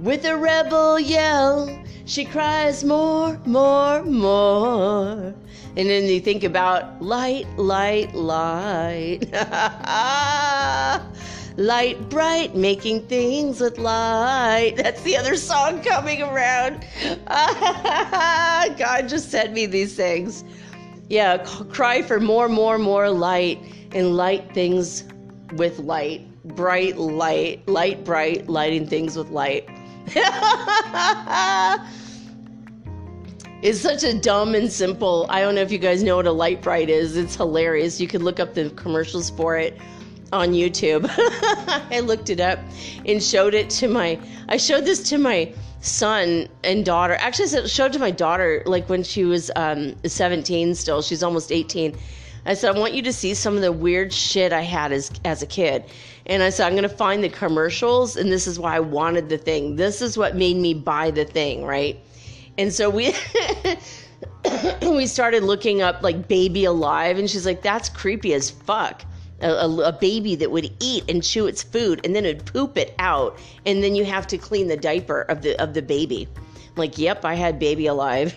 With 0.00 0.24
a 0.24 0.36
rebel 0.36 0.98
yell, 0.98 1.84
she 2.04 2.24
cries 2.24 2.82
more, 2.82 3.38
more, 3.46 4.02
more. 4.02 5.34
And 5.76 5.88
then 5.88 6.06
you 6.06 6.20
think 6.20 6.42
about 6.42 7.00
light, 7.00 7.46
light, 7.56 8.12
light. 8.12 9.20
Lite-Brite, 11.60 12.56
making 12.56 13.06
things 13.06 13.60
with 13.60 13.76
light. 13.76 14.76
That's 14.78 15.02
the 15.02 15.14
other 15.14 15.36
song 15.36 15.82
coming 15.82 16.22
around. 16.22 16.86
God 18.78 19.10
just 19.10 19.30
sent 19.30 19.52
me 19.52 19.66
these 19.66 19.94
things. 19.94 20.42
Yeah, 21.10 21.36
cry 21.68 22.00
for 22.00 22.18
more, 22.18 22.48
more, 22.48 22.78
more 22.78 23.10
light 23.10 23.62
and 23.92 24.16
light 24.16 24.54
things 24.54 25.04
with 25.52 25.78
light. 25.80 26.26
Bright 26.44 26.96
light, 26.96 27.68
light 27.68 28.04
bright, 28.04 28.48
lighting 28.48 28.86
things 28.86 29.14
with 29.14 29.28
light. 29.28 29.68
it's 33.62 33.78
such 33.78 34.02
a 34.02 34.18
dumb 34.18 34.54
and 34.54 34.72
simple. 34.72 35.26
I 35.28 35.42
don't 35.42 35.54
know 35.56 35.60
if 35.60 35.70
you 35.70 35.76
guys 35.76 36.02
know 36.02 36.16
what 36.16 36.26
a 36.26 36.32
Lite-Brite 36.32 36.88
is. 36.88 37.18
It's 37.18 37.36
hilarious. 37.36 38.00
You 38.00 38.08
could 38.08 38.22
look 38.22 38.40
up 38.40 38.54
the 38.54 38.70
commercials 38.70 39.28
for 39.28 39.58
it 39.58 39.78
on 40.32 40.50
YouTube. 40.50 41.06
I 41.90 42.00
looked 42.00 42.30
it 42.30 42.40
up 42.40 42.58
and 43.06 43.22
showed 43.22 43.54
it 43.54 43.70
to 43.70 43.88
my 43.88 44.18
I 44.48 44.56
showed 44.56 44.84
this 44.84 45.02
to 45.10 45.18
my 45.18 45.52
son 45.80 46.48
and 46.62 46.84
daughter. 46.84 47.14
Actually, 47.14 47.62
I 47.62 47.66
showed 47.66 47.86
it 47.86 47.92
to 47.94 47.98
my 47.98 48.10
daughter 48.10 48.62
like 48.66 48.88
when 48.88 49.02
she 49.02 49.24
was 49.24 49.50
um, 49.56 49.94
17 50.04 50.74
still. 50.74 51.02
She's 51.02 51.22
almost 51.22 51.50
18. 51.50 51.96
I 52.46 52.54
said, 52.54 52.74
I 52.74 52.78
want 52.78 52.94
you 52.94 53.02
to 53.02 53.12
see 53.12 53.34
some 53.34 53.54
of 53.54 53.62
the 53.62 53.72
weird 53.72 54.12
shit 54.12 54.52
I 54.52 54.62
had 54.62 54.92
as 54.92 55.10
as 55.24 55.42
a 55.42 55.46
kid. 55.46 55.84
And 56.26 56.42
I 56.42 56.50
said, 56.50 56.66
I'm 56.66 56.74
gonna 56.74 56.88
find 56.88 57.24
the 57.24 57.28
commercials, 57.28 58.16
and 58.16 58.30
this 58.30 58.46
is 58.46 58.58
why 58.58 58.76
I 58.76 58.80
wanted 58.80 59.28
the 59.28 59.38
thing. 59.38 59.76
This 59.76 60.00
is 60.00 60.16
what 60.16 60.36
made 60.36 60.56
me 60.56 60.74
buy 60.74 61.10
the 61.10 61.24
thing, 61.24 61.64
right? 61.64 61.98
And 62.56 62.72
so 62.72 62.88
we 62.88 63.14
we 64.82 65.06
started 65.06 65.42
looking 65.42 65.82
up 65.82 66.02
like 66.02 66.28
baby 66.28 66.64
alive, 66.64 67.18
and 67.18 67.28
she's 67.28 67.46
like, 67.46 67.62
that's 67.62 67.88
creepy 67.88 68.32
as 68.32 68.50
fuck 68.50 69.04
a, 69.40 69.66
a, 69.84 69.92
baby 69.92 70.34
that 70.36 70.50
would 70.50 70.70
eat 70.80 71.04
and 71.08 71.22
chew 71.22 71.46
its 71.46 71.62
food 71.62 72.00
and 72.04 72.14
then 72.14 72.24
it'd 72.24 72.44
poop 72.46 72.76
it 72.76 72.94
out 72.98 73.38
and 73.66 73.82
then 73.82 73.94
you 73.94 74.04
have 74.04 74.26
to 74.26 74.38
clean 74.38 74.68
the 74.68 74.76
diaper 74.76 75.22
of 75.22 75.42
the 75.42 75.60
of 75.62 75.74
the 75.74 75.82
baby. 75.82 76.28
Like 76.76 76.98
yep 76.98 77.24
i 77.24 77.34
had 77.34 77.58
baby 77.58 77.86
alive. 77.86 78.32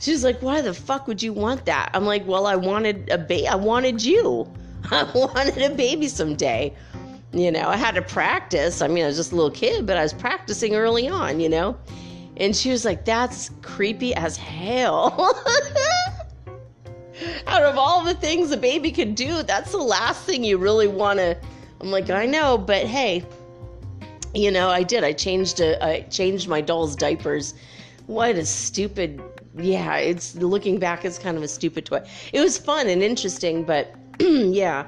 She's 0.00 0.24
like 0.24 0.40
why 0.42 0.60
the 0.60 0.74
fuck 0.74 1.06
would 1.06 1.22
you 1.22 1.32
want 1.32 1.66
that? 1.66 1.90
I'm 1.94 2.04
like 2.04 2.26
well 2.26 2.46
i 2.46 2.56
wanted 2.56 3.10
a 3.10 3.18
baby 3.18 3.48
i 3.48 3.54
wanted 3.54 4.04
you. 4.04 4.50
I 4.90 5.04
wanted 5.14 5.62
a 5.62 5.74
baby 5.74 6.08
someday. 6.08 6.74
You 7.32 7.50
know 7.50 7.68
i 7.68 7.76
had 7.76 7.94
to 7.94 8.02
practice. 8.02 8.82
I 8.82 8.88
mean 8.88 9.04
i 9.04 9.06
was 9.06 9.16
just 9.16 9.32
a 9.32 9.36
little 9.36 9.50
kid 9.50 9.86
but 9.86 9.96
i 9.96 10.02
was 10.02 10.12
practicing 10.12 10.74
early 10.74 11.08
on 11.08 11.40
you 11.40 11.48
know? 11.48 11.76
And 12.36 12.56
she 12.56 12.70
was 12.70 12.84
like 12.84 13.04
that's 13.04 13.50
creepy 13.62 14.14
as 14.14 14.36
hell 14.36 15.40
out 17.46 17.62
of 17.62 17.76
all 17.76 18.04
the 18.04 18.14
things 18.14 18.50
a 18.50 18.56
baby 18.56 18.90
can 18.90 19.14
do, 19.14 19.42
that's 19.42 19.72
the 19.72 19.78
last 19.78 20.24
thing 20.24 20.44
you 20.44 20.58
really 20.58 20.88
want 20.88 21.18
to. 21.18 21.36
I'm 21.80 21.90
like, 21.90 22.10
I 22.10 22.26
know, 22.26 22.58
but 22.58 22.86
hey, 22.86 23.24
you 24.34 24.50
know, 24.50 24.68
I 24.68 24.82
did. 24.82 25.04
I 25.04 25.12
changed 25.12 25.60
a, 25.60 25.82
I 25.84 26.00
changed 26.02 26.48
my 26.48 26.60
doll's 26.60 26.96
diapers. 26.96 27.54
What 28.06 28.36
a 28.36 28.44
stupid. 28.44 29.22
Yeah, 29.56 29.96
it's 29.96 30.34
looking 30.34 30.78
back, 30.78 31.04
it's 31.04 31.18
kind 31.18 31.36
of 31.36 31.42
a 31.42 31.48
stupid 31.48 31.86
toy. 31.86 32.02
It 32.32 32.40
was 32.40 32.58
fun 32.58 32.88
and 32.88 33.02
interesting, 33.02 33.64
but 33.64 33.94
yeah, 34.18 34.86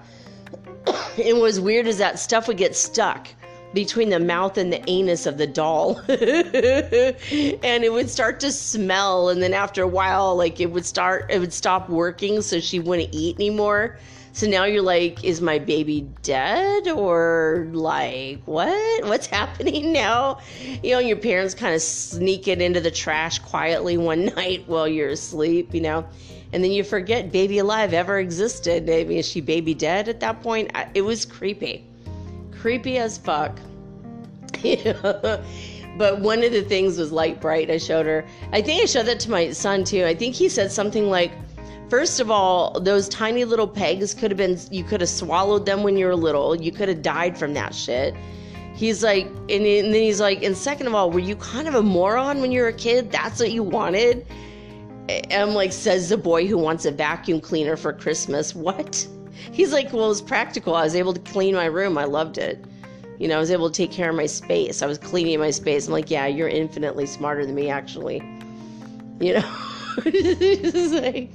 it 1.16 1.36
was 1.36 1.60
weird 1.60 1.86
as 1.86 1.98
that 1.98 2.18
stuff 2.18 2.48
would 2.48 2.56
get 2.56 2.74
stuck 2.74 3.28
between 3.76 4.08
the 4.08 4.18
mouth 4.18 4.56
and 4.56 4.72
the 4.72 4.82
anus 4.88 5.26
of 5.26 5.36
the 5.36 5.46
doll. 5.46 5.98
and 6.08 7.84
it 7.84 7.92
would 7.92 8.08
start 8.08 8.40
to 8.40 8.50
smell 8.50 9.28
and 9.28 9.42
then 9.42 9.52
after 9.52 9.82
a 9.82 9.86
while 9.86 10.34
like 10.34 10.58
it 10.60 10.72
would 10.72 10.86
start 10.86 11.26
it 11.30 11.38
would 11.38 11.52
stop 11.52 11.90
working 11.90 12.40
so 12.40 12.58
she 12.58 12.80
wouldn't 12.80 13.10
eat 13.12 13.36
anymore. 13.36 13.98
So 14.32 14.46
now 14.46 14.64
you're 14.64 14.82
like 14.82 15.22
is 15.24 15.42
my 15.42 15.58
baby 15.58 16.08
dead 16.22 16.88
or 16.88 17.68
like 17.72 18.40
what? 18.46 19.04
What's 19.04 19.26
happening 19.38 19.92
now? 19.92 20.38
You 20.82 20.92
know, 20.92 20.98
your 20.98 21.18
parents 21.18 21.54
kind 21.54 21.74
of 21.74 21.82
sneak 21.82 22.48
it 22.48 22.62
into 22.62 22.80
the 22.80 22.90
trash 22.90 23.40
quietly 23.40 23.98
one 23.98 24.24
night 24.36 24.64
while 24.66 24.88
you're 24.88 25.10
asleep, 25.10 25.74
you 25.74 25.82
know. 25.82 26.06
And 26.54 26.64
then 26.64 26.70
you 26.70 26.82
forget 26.82 27.30
baby 27.30 27.58
alive 27.58 27.92
ever 27.92 28.18
existed. 28.18 28.86
Maybe 28.86 29.18
is 29.18 29.28
she 29.28 29.42
baby 29.42 29.74
dead 29.74 30.08
at 30.08 30.20
that 30.20 30.42
point? 30.42 30.70
It 30.94 31.02
was 31.02 31.26
creepy 31.26 31.84
creepy 32.60 32.98
as 32.98 33.18
fuck. 33.18 33.58
but 34.62 36.20
one 36.20 36.42
of 36.42 36.52
the 36.52 36.62
things 36.62 36.98
was 36.98 37.12
Lite-Brite. 37.12 37.70
I 37.70 37.78
showed 37.78 38.06
her. 38.06 38.26
I 38.52 38.62
think 38.62 38.82
I 38.82 38.86
showed 38.86 39.06
that 39.06 39.20
to 39.20 39.30
my 39.30 39.52
son 39.52 39.84
too. 39.84 40.04
I 40.04 40.14
think 40.14 40.34
he 40.34 40.48
said 40.48 40.72
something 40.72 41.08
like, 41.08 41.32
First 41.88 42.18
of 42.18 42.32
all, 42.32 42.80
those 42.80 43.08
tiny 43.08 43.44
little 43.44 43.68
pegs 43.68 44.12
could 44.12 44.32
have 44.32 44.38
been, 44.38 44.58
you 44.72 44.82
could 44.82 45.00
have 45.00 45.10
swallowed 45.10 45.66
them 45.66 45.84
when 45.84 45.96
you 45.96 46.06
were 46.06 46.16
little. 46.16 46.60
You 46.60 46.72
could 46.72 46.88
have 46.88 47.00
died 47.00 47.38
from 47.38 47.54
that 47.54 47.74
shit. 47.74 48.14
He's 48.74 49.04
like, 49.04 49.26
and, 49.26 49.64
then 49.64 49.94
he's 49.94 50.20
like, 50.20 50.42
and 50.42 50.56
second 50.56 50.88
of 50.88 50.94
all, 50.94 51.10
were 51.10 51.20
you 51.20 51.36
kind 51.36 51.68
of 51.68 51.76
a 51.76 51.82
moron 51.82 52.40
when 52.40 52.50
you 52.50 52.62
were 52.62 52.68
a 52.68 52.72
kid? 52.72 53.12
That's 53.12 53.38
what 53.38 53.52
you 53.52 53.62
wanted? 53.62 54.26
I'm 55.30 55.54
like, 55.54 55.72
says 55.72 56.08
the 56.08 56.16
boy 56.16 56.48
who 56.48 56.58
wants 56.58 56.84
a 56.84 56.90
vacuum 56.90 57.40
cleaner 57.40 57.76
for 57.76 57.92
Christmas. 57.92 58.52
What? 58.52 59.06
He's 59.52 59.72
like, 59.72 59.92
well, 59.92 60.10
it's 60.10 60.20
practical. 60.20 60.74
I 60.74 60.84
was 60.84 60.94
able 60.94 61.14
to 61.14 61.20
clean 61.20 61.54
my 61.54 61.66
room. 61.66 61.98
I 61.98 62.04
loved 62.04 62.38
it. 62.38 62.64
You 63.18 63.28
know, 63.28 63.36
I 63.36 63.40
was 63.40 63.50
able 63.50 63.70
to 63.70 63.74
take 63.74 63.92
care 63.92 64.10
of 64.10 64.16
my 64.16 64.26
space. 64.26 64.82
I 64.82 64.86
was 64.86 64.98
cleaning 64.98 65.38
my 65.38 65.50
space. 65.50 65.86
I'm 65.86 65.92
like, 65.92 66.10
yeah, 66.10 66.26
you're 66.26 66.48
infinitely 66.48 67.06
smarter 67.06 67.46
than 67.46 67.54
me, 67.54 67.70
actually. 67.70 68.18
You 69.20 69.34
know, 69.34 69.56
like, 71.00 71.30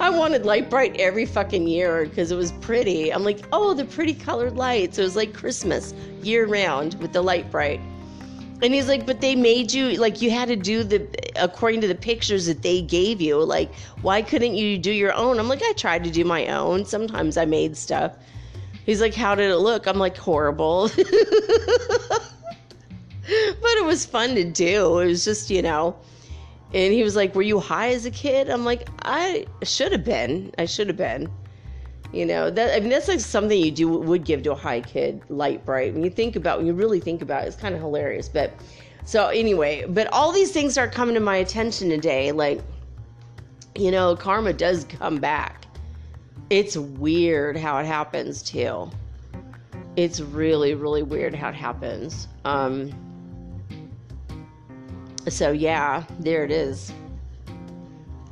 I 0.00 0.08
wanted 0.08 0.46
Lite-Brite 0.46 0.96
every 0.98 1.26
fucking 1.26 1.66
year 1.68 2.06
because 2.06 2.30
it 2.30 2.36
was 2.36 2.52
pretty. 2.52 3.12
I'm 3.12 3.24
like, 3.24 3.44
oh, 3.52 3.74
the 3.74 3.84
pretty 3.84 4.14
colored 4.14 4.56
lights. 4.56 4.98
It 4.98 5.02
was 5.02 5.16
like 5.16 5.34
Christmas 5.34 5.92
year 6.22 6.46
round 6.46 6.94
with 7.00 7.12
the 7.12 7.20
Lite-Brite. 7.20 7.80
And 8.62 8.72
he's 8.72 8.88
like, 8.88 9.04
but 9.04 9.20
they 9.20 9.34
made 9.34 9.72
you 9.72 9.96
like 9.96 10.22
you 10.22 10.30
had 10.30 10.48
to 10.48 10.56
do 10.56 10.84
the 10.84 11.06
according 11.36 11.80
to 11.82 11.88
the 11.88 11.94
pictures 11.94 12.46
that 12.46 12.62
they 12.62 12.80
gave 12.80 13.20
you. 13.20 13.42
Like, 13.44 13.74
why 14.02 14.22
couldn't 14.22 14.54
you 14.54 14.78
do 14.78 14.92
your 14.92 15.12
own? 15.12 15.38
I'm 15.38 15.48
like, 15.48 15.62
I 15.62 15.72
tried 15.72 16.04
to 16.04 16.10
do 16.10 16.24
my 16.24 16.46
own. 16.46 16.84
Sometimes 16.84 17.36
I 17.36 17.44
made 17.44 17.76
stuff. 17.76 18.16
He's 18.86 19.00
like, 19.00 19.14
how 19.14 19.34
did 19.34 19.50
it 19.50 19.56
look? 19.56 19.86
I'm 19.86 19.98
like, 19.98 20.16
horrible. 20.16 20.88
but 20.96 21.04
it 23.26 23.84
was 23.84 24.04
fun 24.04 24.34
to 24.34 24.44
do. 24.44 24.98
It 24.98 25.06
was 25.06 25.24
just, 25.24 25.50
you 25.50 25.62
know. 25.62 25.96
And 26.72 26.92
he 26.92 27.02
was 27.02 27.16
like, 27.16 27.34
were 27.34 27.42
you 27.42 27.60
high 27.60 27.90
as 27.90 28.04
a 28.04 28.10
kid? 28.10 28.50
I'm 28.50 28.64
like, 28.64 28.88
I 29.02 29.46
should 29.62 29.92
have 29.92 30.04
been. 30.04 30.52
I 30.58 30.66
should 30.66 30.88
have 30.88 30.96
been. 30.96 31.30
You 32.14 32.24
know 32.26 32.48
that 32.48 32.76
I 32.76 32.80
mean 32.80 32.90
that's 32.90 33.08
like 33.08 33.18
something 33.18 33.58
you 33.58 33.72
do 33.72 33.88
would 33.88 34.24
give 34.24 34.44
to 34.44 34.52
a 34.52 34.54
high 34.54 34.80
kid, 34.80 35.20
Lite-Brite. 35.28 35.94
When 35.94 36.04
you 36.04 36.10
think 36.10 36.36
about, 36.36 36.58
when 36.58 36.66
you 36.66 36.72
really 36.72 37.00
think 37.00 37.22
about 37.22 37.44
it, 37.44 37.48
it's 37.48 37.56
kind 37.56 37.74
of 37.74 37.80
hilarious. 37.80 38.28
But 38.28 38.52
so 39.04 39.28
anyway, 39.28 39.84
but 39.88 40.06
all 40.12 40.30
these 40.30 40.52
things 40.52 40.78
are 40.78 40.88
coming 40.88 41.14
to 41.14 41.20
my 41.20 41.36
attention 41.36 41.88
today. 41.88 42.30
Like, 42.30 42.62
you 43.74 43.90
know, 43.90 44.14
karma 44.14 44.52
does 44.52 44.84
come 44.84 45.16
back. 45.16 45.66
It's 46.50 46.76
weird 46.76 47.56
how 47.56 47.78
it 47.78 47.86
happens 47.86 48.42
too. 48.42 48.90
It's 49.96 50.20
really, 50.20 50.74
really 50.74 51.02
weird 51.02 51.34
how 51.34 51.48
it 51.48 51.56
happens. 51.56 52.28
Um. 52.44 52.92
So 55.28 55.50
yeah, 55.50 56.04
there 56.20 56.44
it 56.44 56.50
is. 56.50 56.92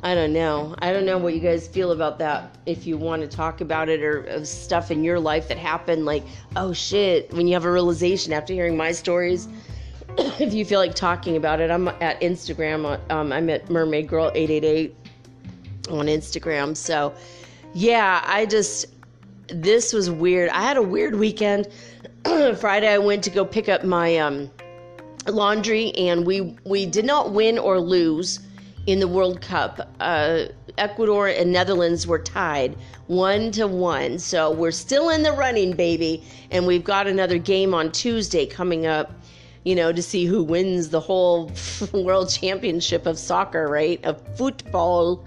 I 0.04 0.16
don't 0.16 0.32
know. 0.32 0.74
I 0.80 0.92
don't 0.92 1.06
know 1.06 1.16
what 1.16 1.32
you 1.32 1.38
guys 1.38 1.68
feel 1.68 1.92
about 1.92 2.18
that. 2.18 2.56
If 2.66 2.88
you 2.88 2.96
want 2.96 3.22
to 3.22 3.28
talk 3.28 3.60
about 3.60 3.88
it 3.88 4.02
or 4.02 4.44
stuff 4.44 4.90
in 4.90 5.04
your 5.04 5.20
life 5.20 5.46
that 5.46 5.58
happened, 5.58 6.04
like, 6.04 6.24
oh 6.56 6.72
shit, 6.72 7.32
when 7.32 7.46
you 7.46 7.54
have 7.54 7.64
a 7.64 7.70
realization 7.70 8.32
after 8.32 8.52
hearing 8.52 8.76
my 8.76 8.90
stories. 8.90 9.48
if 10.18 10.52
you 10.52 10.64
feel 10.64 10.80
like 10.80 10.94
talking 10.94 11.36
about 11.36 11.60
it, 11.60 11.70
I'm 11.70 11.86
at 11.86 12.20
Instagram. 12.20 12.98
Um, 13.10 13.32
I'm 13.32 13.48
at 13.48 13.70
Mermaid 13.70 14.08
Girl 14.08 14.32
888 14.34 14.96
on 15.88 16.06
Instagram. 16.06 16.76
So, 16.76 17.14
yeah, 17.72 18.22
I 18.26 18.46
just 18.46 18.86
this 19.46 19.92
was 19.92 20.10
weird. 20.10 20.50
I 20.50 20.62
had 20.62 20.76
a 20.76 20.82
weird 20.82 21.14
weekend. 21.14 21.68
Friday, 22.56 22.88
I 22.88 22.98
went 22.98 23.22
to 23.24 23.30
go 23.30 23.44
pick 23.44 23.68
up 23.68 23.84
my 23.84 24.18
um, 24.18 24.50
laundry, 25.28 25.92
and 25.92 26.26
we 26.26 26.56
we 26.64 26.86
did 26.86 27.04
not 27.04 27.32
win 27.32 27.56
or 27.56 27.78
lose 27.80 28.40
in 28.86 29.00
the 29.00 29.08
World 29.08 29.40
Cup. 29.40 29.94
Uh, 30.00 30.44
Ecuador 30.78 31.28
and 31.28 31.52
Netherlands 31.52 32.06
were 32.06 32.18
tied 32.18 32.76
one 33.06 33.50
to 33.52 33.66
one. 33.66 34.18
So 34.18 34.50
we're 34.50 34.70
still 34.70 35.10
in 35.10 35.22
the 35.22 35.32
running, 35.32 35.76
baby. 35.76 36.24
And 36.50 36.66
we've 36.66 36.84
got 36.84 37.06
another 37.06 37.38
game 37.38 37.74
on 37.74 37.92
Tuesday 37.92 38.46
coming 38.46 38.86
up, 38.86 39.12
you 39.64 39.74
know, 39.74 39.92
to 39.92 40.02
see 40.02 40.24
who 40.24 40.42
wins 40.42 40.88
the 40.88 41.00
whole 41.00 41.52
world 41.92 42.30
championship 42.30 43.06
of 43.06 43.18
soccer, 43.18 43.68
right? 43.68 44.02
Of 44.04 44.36
football. 44.36 45.24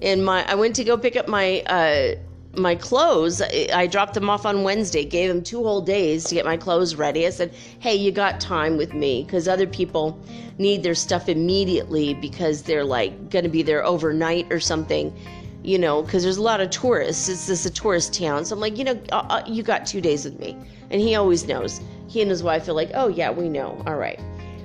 And 0.00 0.24
my 0.24 0.44
I 0.50 0.56
went 0.56 0.76
to 0.76 0.84
go 0.84 0.98
pick 0.98 1.16
up 1.16 1.28
my 1.28 1.60
uh 1.62 2.16
my 2.54 2.74
clothes. 2.74 3.40
I 3.40 3.86
dropped 3.86 4.14
them 4.14 4.28
off 4.28 4.44
on 4.44 4.62
Wednesday, 4.62 5.04
gave 5.04 5.28
them 5.28 5.42
two 5.42 5.62
whole 5.62 5.80
days 5.80 6.24
to 6.24 6.34
get 6.34 6.44
my 6.44 6.56
clothes 6.56 6.94
ready. 6.94 7.26
I 7.26 7.30
said, 7.30 7.54
Hey, 7.78 7.94
you 7.94 8.12
got 8.12 8.40
time 8.40 8.76
with 8.76 8.94
me 8.94 9.24
because 9.24 9.48
other 9.48 9.66
people 9.66 10.20
need 10.58 10.82
their 10.82 10.94
stuff 10.94 11.28
immediately 11.28 12.14
because 12.14 12.62
they're 12.62 12.84
like 12.84 13.30
going 13.30 13.44
to 13.44 13.50
be 13.50 13.62
there 13.62 13.84
overnight 13.84 14.52
or 14.52 14.60
something, 14.60 15.14
you 15.62 15.78
know, 15.78 16.02
because 16.02 16.22
there's 16.22 16.36
a 16.36 16.42
lot 16.42 16.60
of 16.60 16.70
tourists. 16.70 17.28
It's 17.28 17.46
just 17.46 17.64
a 17.64 17.70
tourist 17.70 18.12
town. 18.14 18.44
So 18.44 18.54
I'm 18.54 18.60
like, 18.60 18.76
you 18.76 18.84
know, 18.84 19.00
uh, 19.12 19.26
uh, 19.28 19.42
you 19.46 19.62
got 19.62 19.86
two 19.86 20.00
days 20.00 20.24
with 20.24 20.38
me. 20.38 20.56
And 20.90 21.00
he 21.00 21.14
always 21.14 21.46
knows. 21.46 21.80
He 22.08 22.20
and 22.20 22.30
his 22.30 22.42
wife 22.42 22.68
are 22.68 22.74
like, 22.74 22.90
Oh, 22.94 23.08
yeah, 23.08 23.30
we 23.30 23.48
know. 23.48 23.82
All 23.86 23.96
right. 23.96 24.20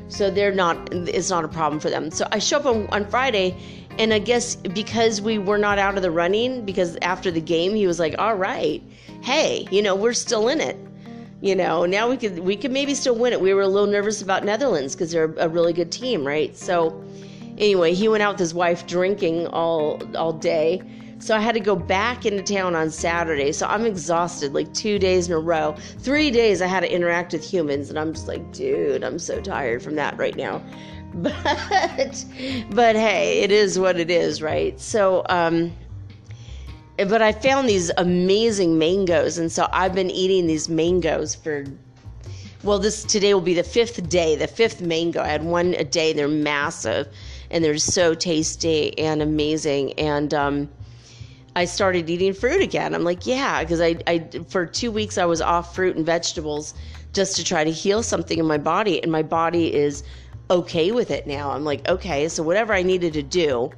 So 0.09 0.29
they're 0.29 0.53
not, 0.53 0.93
it's 0.93 1.29
not 1.29 1.43
a 1.43 1.49
problem 1.49 1.79
for 1.79 1.89
them. 1.89 2.11
So 2.11 2.27
I 2.31 2.39
show 2.39 2.59
up 2.59 2.65
on, 2.65 2.87
on 2.87 3.05
Friday 3.09 3.57
and 3.99 4.13
I 4.13 4.19
guess 4.19 4.55
because 4.55 5.21
we 5.21 5.37
were 5.37 5.57
not 5.57 5.79
out 5.79 5.95
of 5.95 6.03
the 6.03 6.11
running, 6.11 6.65
because 6.65 6.97
after 7.01 7.31
the 7.31 7.41
game 7.41 7.73
he 7.75 7.87
was 7.87 7.99
like, 7.99 8.15
"All 8.17 8.35
right, 8.35 8.81
hey, 9.21 9.67
you 9.71 9.81
know, 9.81 9.95
we're 9.95 10.13
still 10.13 10.47
in 10.47 10.61
it. 10.61 10.77
You 11.41 11.55
know, 11.55 11.85
now 11.85 12.09
we 12.09 12.17
could 12.17 12.39
we 12.39 12.55
could 12.55 12.71
maybe 12.71 12.93
still 12.93 13.15
win 13.15 13.33
it." 13.33 13.41
We 13.41 13.53
were 13.53 13.61
a 13.61 13.67
little 13.67 13.89
nervous 13.89 14.21
about 14.21 14.43
Netherlands 14.43 14.95
because 14.95 15.11
they're 15.11 15.33
a 15.37 15.49
really 15.49 15.73
good 15.73 15.91
team, 15.91 16.25
right? 16.25 16.55
So 16.55 17.03
anyway, 17.57 17.93
he 17.93 18.07
went 18.07 18.23
out 18.23 18.33
with 18.33 18.39
his 18.39 18.53
wife 18.53 18.87
drinking 18.87 19.47
all 19.47 20.01
all 20.15 20.33
day. 20.33 20.81
So 21.19 21.35
I 21.35 21.39
had 21.39 21.55
to 21.55 21.59
go 21.59 21.75
back 21.75 22.25
into 22.25 22.43
town 22.43 22.75
on 22.75 22.91
Saturday. 22.91 23.51
So 23.51 23.65
I'm 23.65 23.85
exhausted, 23.85 24.53
like 24.53 24.71
two 24.73 24.99
days 24.99 25.27
in 25.27 25.33
a 25.33 25.39
row. 25.39 25.75
Three 25.99 26.29
days 26.29 26.61
I 26.61 26.67
had 26.67 26.81
to 26.81 26.93
interact 26.93 27.33
with 27.33 27.43
humans, 27.43 27.89
and 27.89 27.97
I'm 27.97 28.13
just 28.13 28.27
like, 28.27 28.51
dude, 28.53 29.03
I'm 29.03 29.17
so 29.17 29.41
tired 29.41 29.81
from 29.81 29.95
that 29.95 30.15
right 30.17 30.35
now. 30.35 30.61
but 31.13 32.25
but 32.71 32.95
hey, 32.95 33.41
it 33.41 33.51
is 33.51 33.79
what 33.79 33.99
it 33.99 34.11
is, 34.11 34.41
right? 34.41 34.79
So 34.79 35.23
um 35.29 35.73
but 36.97 37.21
I 37.21 37.31
found 37.31 37.69
these 37.69 37.91
amazing 37.97 38.77
mangoes 38.77 39.37
and 39.37 39.51
so 39.51 39.67
I've 39.71 39.93
been 39.93 40.09
eating 40.09 40.47
these 40.47 40.67
mangoes 40.69 41.35
for 41.35 41.65
well 42.63 42.79
this 42.79 43.03
today 43.03 43.33
will 43.33 43.41
be 43.41 43.53
the 43.53 43.63
fifth 43.63 44.09
day, 44.09 44.35
the 44.35 44.47
fifth 44.47 44.81
mango. 44.81 45.21
I 45.21 45.27
had 45.27 45.43
one 45.43 45.73
a 45.75 45.83
day, 45.83 46.13
they're 46.13 46.27
massive 46.27 47.07
and 47.49 47.63
they're 47.63 47.77
so 47.77 48.13
tasty 48.13 48.97
and 48.97 49.21
amazing 49.21 49.93
and 49.93 50.33
um 50.33 50.69
I 51.55 51.65
started 51.65 52.07
eating 52.07 52.33
fruit 52.33 52.61
again. 52.61 52.93
I'm 52.93 53.03
like, 53.03 53.25
yeah, 53.25 53.63
because 53.63 53.81
I, 53.81 53.95
I 54.05 54.29
for 54.47 54.67
two 54.67 54.91
weeks 54.91 55.17
I 55.17 55.25
was 55.25 55.41
off 55.41 55.73
fruit 55.73 55.95
and 55.95 56.05
vegetables 56.05 56.75
just 57.13 57.35
to 57.37 57.43
try 57.43 57.63
to 57.63 57.71
heal 57.71 58.03
something 58.03 58.37
in 58.37 58.45
my 58.45 58.59
body, 58.59 59.01
and 59.01 59.11
my 59.11 59.23
body 59.23 59.73
is 59.73 60.03
okay 60.49 60.91
with 60.91 61.11
it 61.11 61.27
now. 61.27 61.51
I'm 61.51 61.63
like, 61.63 61.87
okay, 61.87 62.27
so 62.29 62.43
whatever 62.43 62.73
I 62.73 62.83
needed 62.83 63.13
to 63.13 63.23
do, 63.23 63.71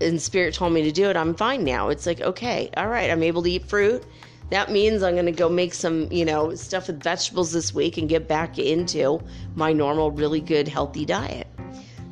and 0.00 0.20
Spirit 0.20 0.54
told 0.54 0.72
me 0.72 0.82
to 0.82 0.92
do 0.92 1.08
it, 1.10 1.16
I'm 1.16 1.34
fine 1.34 1.64
now. 1.64 1.88
It's 1.88 2.06
like, 2.06 2.20
okay, 2.20 2.70
all 2.76 2.88
right, 2.88 3.10
I'm 3.10 3.22
able 3.22 3.42
to 3.42 3.50
eat 3.50 3.66
fruit. 3.66 4.04
That 4.50 4.70
means 4.70 5.02
I'm 5.02 5.14
going 5.14 5.26
to 5.26 5.32
go 5.32 5.48
make 5.48 5.72
some, 5.72 6.10
you 6.12 6.24
know, 6.24 6.54
stuff 6.54 6.88
with 6.88 7.02
vegetables 7.02 7.52
this 7.52 7.72
week 7.72 7.96
and 7.96 8.08
get 8.08 8.28
back 8.28 8.58
into 8.58 9.20
my 9.54 9.72
normal, 9.72 10.10
really 10.10 10.40
good, 10.40 10.68
healthy 10.68 11.06
diet. 11.06 11.48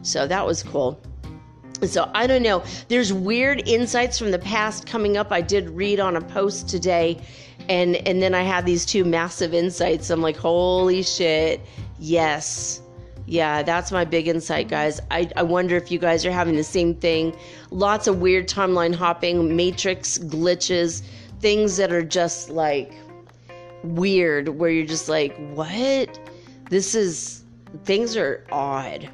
So 0.02 0.26
that 0.26 0.46
was 0.46 0.62
cool. 0.62 1.02
So 1.86 2.10
I 2.14 2.26
don't 2.26 2.42
know. 2.42 2.62
There's 2.88 3.12
weird 3.12 3.66
insights 3.68 4.18
from 4.18 4.30
the 4.30 4.38
past 4.38 4.86
coming 4.86 5.16
up. 5.16 5.32
I 5.32 5.40
did 5.40 5.68
read 5.70 6.00
on 6.00 6.16
a 6.16 6.20
post 6.20 6.68
today 6.68 7.20
and 7.68 7.96
and 7.96 8.20
then 8.20 8.34
I 8.34 8.42
had 8.42 8.66
these 8.66 8.84
two 8.84 9.04
massive 9.04 9.54
insights. 9.54 10.10
I'm 10.10 10.20
like, 10.20 10.36
"Holy 10.36 11.02
shit. 11.02 11.60
Yes." 11.98 12.82
Yeah, 13.30 13.62
that's 13.62 13.92
my 13.92 14.04
big 14.04 14.26
insight, 14.26 14.66
guys. 14.66 15.00
I, 15.08 15.30
I 15.36 15.44
wonder 15.44 15.76
if 15.76 15.92
you 15.92 16.00
guys 16.00 16.26
are 16.26 16.32
having 16.32 16.56
the 16.56 16.64
same 16.64 16.96
thing. 16.96 17.36
Lots 17.70 18.08
of 18.08 18.18
weird 18.18 18.48
timeline 18.48 18.92
hopping, 18.92 19.54
matrix 19.54 20.18
glitches, 20.18 21.02
things 21.38 21.76
that 21.76 21.92
are 21.92 22.02
just 22.02 22.50
like 22.50 22.92
weird, 23.84 24.48
where 24.48 24.68
you're 24.68 24.84
just 24.84 25.08
like, 25.08 25.36
what? 25.54 26.18
This 26.70 26.96
is, 26.96 27.44
things 27.84 28.16
are 28.16 28.44
odd. 28.50 29.08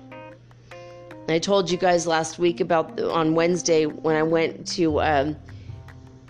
I 1.28 1.38
told 1.38 1.70
you 1.70 1.76
guys 1.76 2.06
last 2.06 2.38
week 2.38 2.60
about 2.60 2.98
on 2.98 3.34
Wednesday 3.34 3.84
when 3.84 4.16
I 4.16 4.22
went 4.22 4.66
to, 4.68 4.98
um, 5.02 5.36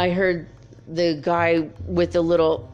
I 0.00 0.10
heard 0.10 0.48
the 0.88 1.20
guy 1.22 1.70
with 1.84 2.14
the 2.14 2.20
little 2.20 2.68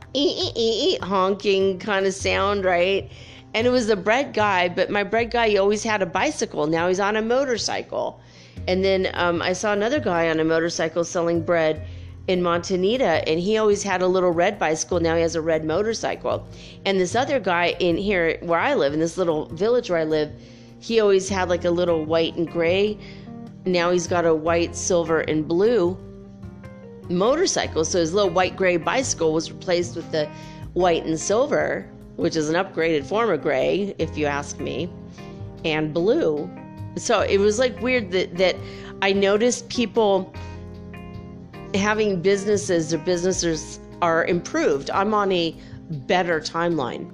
honking 1.03 1.79
kind 1.81 2.07
of 2.07 2.15
sound, 2.15 2.65
right? 2.65 3.11
And 3.55 3.67
it 3.67 3.71
was 3.71 3.87
the 3.87 3.97
bread 3.97 4.33
guy 4.33 4.69
but 4.69 4.91
my 4.91 5.03
bread 5.05 5.31
guy 5.31 5.57
always 5.57 5.83
had 5.83 6.03
a 6.03 6.07
bicycle. 6.07 6.67
Now 6.67 6.89
he's 6.89 7.01
on 7.01 7.17
a 7.17 7.23
motorcycle. 7.23 8.21
And 8.69 8.85
then 8.85 9.11
um, 9.15 9.43
i 9.43 9.53
saw 9.53 9.73
another 9.73 10.01
guy 10.01 10.31
on 10.31 10.41
a 10.41 10.45
motorcycle 10.45 11.05
selling 11.05 11.43
bread 11.43 11.87
in 12.29 12.41
montanita 12.41 13.25
and 13.27 13.41
he 13.41 13.57
always 13.57 13.83
had 13.83 14.03
a 14.03 14.07
little 14.07 14.31
red 14.31 14.59
bicycle. 14.59 15.01
Now 15.01 15.17
he 15.17 15.23
has 15.23 15.35
a 15.35 15.43
red 15.43 15.65
motorcycle. 15.65 16.47
And 16.85 17.01
this 17.01 17.15
other 17.15 17.41
guy 17.41 17.77
in 17.81 17.97
here 17.97 18.39
where 18.43 18.61
i 18.61 18.75
live 18.75 18.93
in 18.93 19.01
this 19.01 19.19
little 19.19 19.47
village 19.47 19.91
where 19.91 20.01
i 20.01 20.05
live 20.05 20.31
he 20.79 20.99
always 20.99 21.29
had 21.29 21.49
like 21.49 21.65
a 21.65 21.71
little 21.71 22.05
white 22.05 22.35
and 22.37 22.51
gray. 22.51 22.99
Now 23.65 23.91
he's 23.93 24.09
got 24.09 24.27
a 24.27 24.35
white 24.35 24.75
silver 24.75 25.21
and 25.21 25.47
blue 25.47 25.97
motorcycle. 27.09 27.85
So 27.85 28.01
his 28.01 28.13
little 28.13 28.31
white 28.31 28.57
gray 28.57 28.77
bicycle 28.77 29.33
was 29.33 29.53
replaced 29.53 29.95
with 29.95 30.11
the 30.11 30.29
white 30.73 31.05
and 31.05 31.19
silver 31.19 31.89
which 32.17 32.37
is 32.37 32.49
an 32.49 32.55
upgraded 32.55 33.05
form 33.05 33.31
of 33.31 33.43
gray, 33.43 33.95
if 33.99 34.17
you 34.17 34.27
ask 34.27 34.59
me, 34.59 34.91
and 35.65 35.93
blue. 35.93 36.51
So 36.97 37.21
it 37.21 37.39
was 37.39 37.59
like 37.59 37.81
weird 37.81 38.11
that, 38.13 38.37
that 38.37 38.57
I 39.01 39.13
noticed 39.13 39.69
people 39.69 40.33
having 41.75 42.21
businesses, 42.21 42.91
their 42.91 42.99
businesses 42.99 43.81
are 44.03 44.25
improved. 44.27 44.91
I'm 44.91 45.15
on 45.15 45.33
a 45.33 45.57
better 45.91 46.41
timeline. 46.41 47.11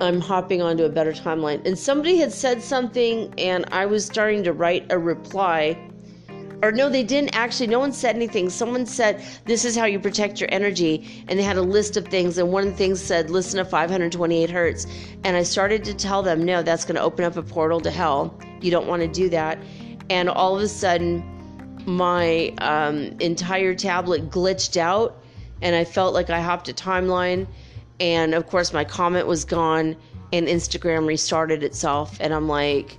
I'm 0.00 0.20
hopping 0.20 0.62
onto 0.62 0.84
a 0.84 0.88
better 0.88 1.12
timeline. 1.12 1.64
And 1.66 1.78
somebody 1.78 2.16
had 2.18 2.32
said 2.32 2.62
something, 2.62 3.32
and 3.38 3.64
I 3.72 3.86
was 3.86 4.04
starting 4.04 4.42
to 4.44 4.52
write 4.52 4.86
a 4.90 4.98
reply 4.98 5.78
or 6.62 6.72
no, 6.72 6.88
they 6.88 7.02
didn't 7.02 7.34
actually. 7.34 7.66
No 7.66 7.78
one 7.78 7.92
said 7.92 8.16
anything. 8.16 8.48
Someone 8.48 8.86
said, 8.86 9.22
This 9.44 9.64
is 9.64 9.76
how 9.76 9.84
you 9.84 10.00
protect 10.00 10.40
your 10.40 10.48
energy. 10.50 11.24
And 11.28 11.38
they 11.38 11.42
had 11.42 11.56
a 11.56 11.62
list 11.62 11.96
of 11.96 12.06
things. 12.08 12.38
And 12.38 12.50
one 12.50 12.66
of 12.66 12.70
the 12.70 12.76
things 12.76 13.00
said, 13.00 13.30
Listen 13.30 13.58
to 13.58 13.64
528 13.64 14.50
hertz. 14.50 14.86
And 15.24 15.36
I 15.36 15.42
started 15.42 15.84
to 15.84 15.94
tell 15.94 16.22
them, 16.22 16.44
No, 16.44 16.62
that's 16.62 16.84
going 16.84 16.96
to 16.96 17.02
open 17.02 17.24
up 17.24 17.36
a 17.36 17.42
portal 17.42 17.80
to 17.80 17.90
hell. 17.90 18.38
You 18.60 18.70
don't 18.70 18.86
want 18.86 19.02
to 19.02 19.08
do 19.08 19.28
that. 19.30 19.58
And 20.08 20.28
all 20.28 20.56
of 20.56 20.62
a 20.62 20.68
sudden, 20.68 21.24
my 21.86 22.54
um, 22.58 23.16
entire 23.20 23.74
tablet 23.74 24.30
glitched 24.30 24.76
out. 24.76 25.22
And 25.62 25.76
I 25.76 25.84
felt 25.84 26.14
like 26.14 26.30
I 26.30 26.40
hopped 26.40 26.68
a 26.68 26.72
timeline. 26.74 27.46
And 28.00 28.34
of 28.34 28.46
course, 28.46 28.72
my 28.72 28.84
comment 28.84 29.26
was 29.26 29.44
gone. 29.44 29.96
And 30.32 30.48
Instagram 30.48 31.06
restarted 31.06 31.62
itself. 31.62 32.16
And 32.20 32.32
I'm 32.32 32.48
like, 32.48 32.98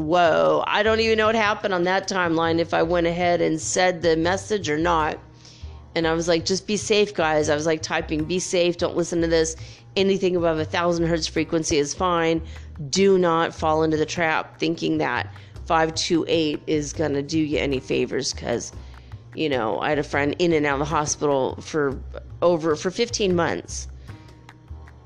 whoa, 0.00 0.64
I 0.66 0.82
don't 0.82 1.00
even 1.00 1.18
know 1.18 1.26
what 1.26 1.34
happened 1.34 1.74
on 1.74 1.84
that 1.84 2.08
timeline 2.08 2.58
if 2.58 2.74
I 2.74 2.82
went 2.82 3.06
ahead 3.06 3.40
and 3.40 3.60
said 3.60 4.02
the 4.02 4.16
message 4.16 4.68
or 4.68 4.78
not. 4.78 5.18
And 5.94 6.06
I 6.06 6.12
was 6.12 6.28
like, 6.28 6.44
just 6.44 6.66
be 6.66 6.76
safe, 6.76 7.14
guys. 7.14 7.48
I 7.48 7.54
was 7.54 7.66
like 7.66 7.82
typing, 7.82 8.24
be 8.24 8.38
safe, 8.38 8.76
don't 8.76 8.96
listen 8.96 9.20
to 9.22 9.26
this. 9.26 9.56
Anything 9.96 10.36
above 10.36 10.58
a 10.58 10.64
thousand 10.64 11.06
hertz 11.06 11.26
frequency 11.26 11.78
is 11.78 11.94
fine. 11.94 12.42
Do 12.90 13.18
not 13.18 13.54
fall 13.54 13.82
into 13.82 13.96
the 13.96 14.06
trap 14.06 14.58
thinking 14.58 14.98
that 14.98 15.32
528 15.66 16.62
is 16.66 16.92
going 16.92 17.12
to 17.14 17.22
do 17.22 17.38
you 17.38 17.58
any 17.58 17.80
favors 17.80 18.32
because, 18.32 18.72
you 19.34 19.48
know, 19.48 19.80
I 19.80 19.90
had 19.90 19.98
a 19.98 20.04
friend 20.04 20.34
in 20.38 20.52
and 20.52 20.64
out 20.64 20.74
of 20.74 20.78
the 20.80 20.84
hospital 20.84 21.56
for 21.60 22.00
over 22.40 22.76
for 22.76 22.90
15 22.90 23.34
months, 23.34 23.88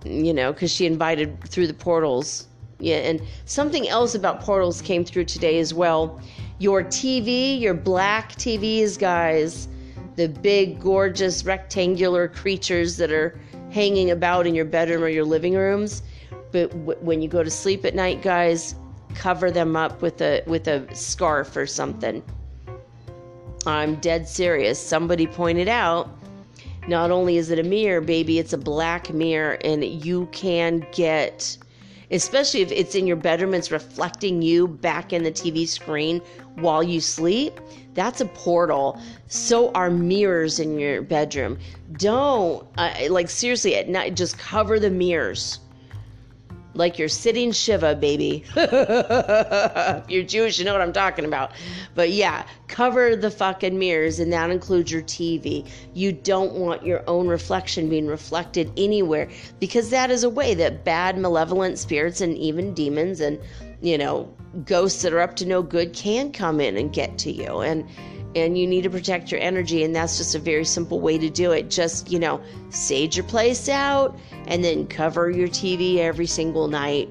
you 0.05 0.34
know, 0.34 0.53
because 0.53 0.70
she 0.70 0.86
invited 0.86 1.42
through 1.49 1.66
the 1.66 1.74
portals 1.74 2.47
yeah, 2.85 2.97
and 2.97 3.22
something 3.47 3.89
else 3.89 4.14
about 4.14 4.41
portals 4.41 4.82
came 4.82 5.05
through 5.05 5.24
today 5.24 5.59
as 5.59 5.72
well. 5.72 6.20
Your 6.59 6.85
TV, 6.85 7.59
your 7.59 7.72
black 7.72 8.32
TVs, 8.32 8.99
guys, 8.99 9.68
the 10.16 10.28
big, 10.28 10.80
gorgeous, 10.80 11.45
rectangular 11.45 12.28
creatures 12.28 12.99
that 12.99 13.11
are 13.11 13.41
hanging 13.70 14.11
about 14.11 14.47
in 14.47 14.55
your 14.55 14.66
bedroom 14.66 15.03
or 15.03 15.09
your 15.09 15.24
living 15.24 15.55
rooms. 15.55 16.03
But 16.53 16.70
w- 16.70 16.99
when 17.01 17.22
you 17.22 17.28
go 17.28 17.43
to 17.43 17.51
sleep 17.51 17.87
at 17.87 17.95
night, 17.95 18.22
guys, 18.22 18.74
cover 19.14 19.51
them 19.51 19.76
up 19.76 20.03
with 20.03 20.20
a 20.20 20.43
with 20.47 20.68
a 20.68 20.87
scarf 20.95 21.57
or 21.57 21.66
something. 21.66 22.22
I'm 23.66 23.97
dead 23.97 24.28
serious. 24.28 24.78
Somebody 24.78 25.26
pointed 25.26 25.68
out 25.68 26.11
not 26.87 27.11
only 27.11 27.39
is 27.39 27.51
it 27.51 27.59
a 27.59 27.62
mirror, 27.62 28.03
baby, 28.03 28.39
it's 28.39 28.53
a 28.53 28.59
black 28.59 29.11
mirror, 29.12 29.57
and 29.64 29.82
you 29.82 30.28
can 30.32 30.87
get 30.93 31.57
especially 32.11 32.61
if 32.61 32.71
it's 32.73 32.95
in 32.95 33.07
your 33.07 33.17
bedroom, 33.17 33.55
it's 33.55 33.71
reflecting 33.71 34.43
you 34.43 34.69
back 34.69 35.13
in 35.13 35.23
the 35.23 35.33
TV 35.33 35.67
screen 35.67 36.21
while 36.57 36.83
you 36.83 37.01
sleep. 37.01 37.61
That's 37.95 38.21
a 38.21 38.27
portal. 38.27 39.01
So 39.29 39.71
are 39.73 39.91
mirrors 39.91 40.61
in 40.61 40.79
your 40.79 41.03
bedroom. 41.03 41.59
Don't, 41.93 42.67
uh, 42.77 42.93
like, 43.11 43.31
seriously, 43.31 43.77
at 43.77 43.89
night, 43.89 44.17
just 44.17 44.39
cover 44.39 44.79
the 44.79 44.91
mirrors. 44.91 45.61
Like 46.75 46.99
you're 46.99 47.09
sitting 47.09 47.53
Shiva, 47.53 47.95
baby. 47.95 48.45
if 48.57 50.05
you're 50.11 50.25
Jewish, 50.25 50.59
you 50.59 50.64
know 50.64 50.72
what 50.72 50.83
I'm 50.83 50.93
talking 50.93 51.25
about. 51.25 51.53
But 51.95 52.11
yeah, 52.11 52.47
cover 52.68 53.16
the 53.16 53.31
fucking 53.31 53.79
mirrors, 53.79 54.18
and 54.18 54.33
that 54.33 54.51
includes 54.51 54.93
your 54.93 55.03
TV. 55.03 55.68
You 55.95 56.12
don't 56.12 56.55
want 56.55 56.85
your 56.85 57.03
own 57.09 57.29
reflection 57.29 57.89
being 57.89 58.07
reflected 58.07 58.72
anywhere 58.77 59.29
because 59.61 59.91
that 59.91 60.11
is 60.11 60.25
a 60.25 60.31
way 60.31 60.55
that 60.55 60.85
bad, 60.85 61.16
malevolent 61.16 61.79
spirits 61.79 62.20
and 62.20 62.37
even 62.37 62.75
demons 62.75 63.20
and, 63.20 63.39
you 63.81 63.97
know, 63.97 64.33
ghosts 64.64 65.03
that 65.03 65.12
are 65.12 65.20
up 65.20 65.37
to 65.37 65.47
no 65.47 65.62
good 65.62 65.93
can 65.93 66.33
come 66.33 66.61
in 66.61 66.77
and 66.77 66.93
get 66.93 67.18
to 67.18 67.33
you. 67.33 67.61
And 67.61 67.89
and 68.37 68.59
you 68.59 68.66
need 68.66 68.82
to 68.82 68.91
protect 68.91 69.30
your 69.30 69.41
energy 69.41 69.85
and 69.85 69.95
that's 69.95 70.18
just 70.18 70.35
a 70.35 70.39
very 70.39 70.64
simple 70.64 71.01
way 71.01 71.18
to 71.18 71.30
do 71.30 71.53
it. 71.53 71.70
Just 71.70 72.11
you 72.11 72.18
know 72.18 72.41
sage 72.70 73.16
your 73.16 73.26
place 73.26 73.68
out 73.68 74.18
and 74.47 74.62
then 74.64 74.87
cover 74.87 75.30
your 75.30 75.49
tv 75.49 75.99
every 75.99 76.26
single 76.26 76.68
night. 76.68 77.11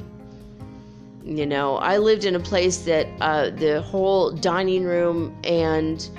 You 1.24 1.46
know 1.46 1.78
i 1.78 1.98
lived 1.98 2.26
in 2.26 2.36
a 2.36 2.40
place 2.40 2.80
that 2.80 3.08
uh, 3.22 3.50
the 3.52 3.82
whole 3.82 4.32
dining 4.32 4.84
room 4.84 5.38
and 5.44 6.10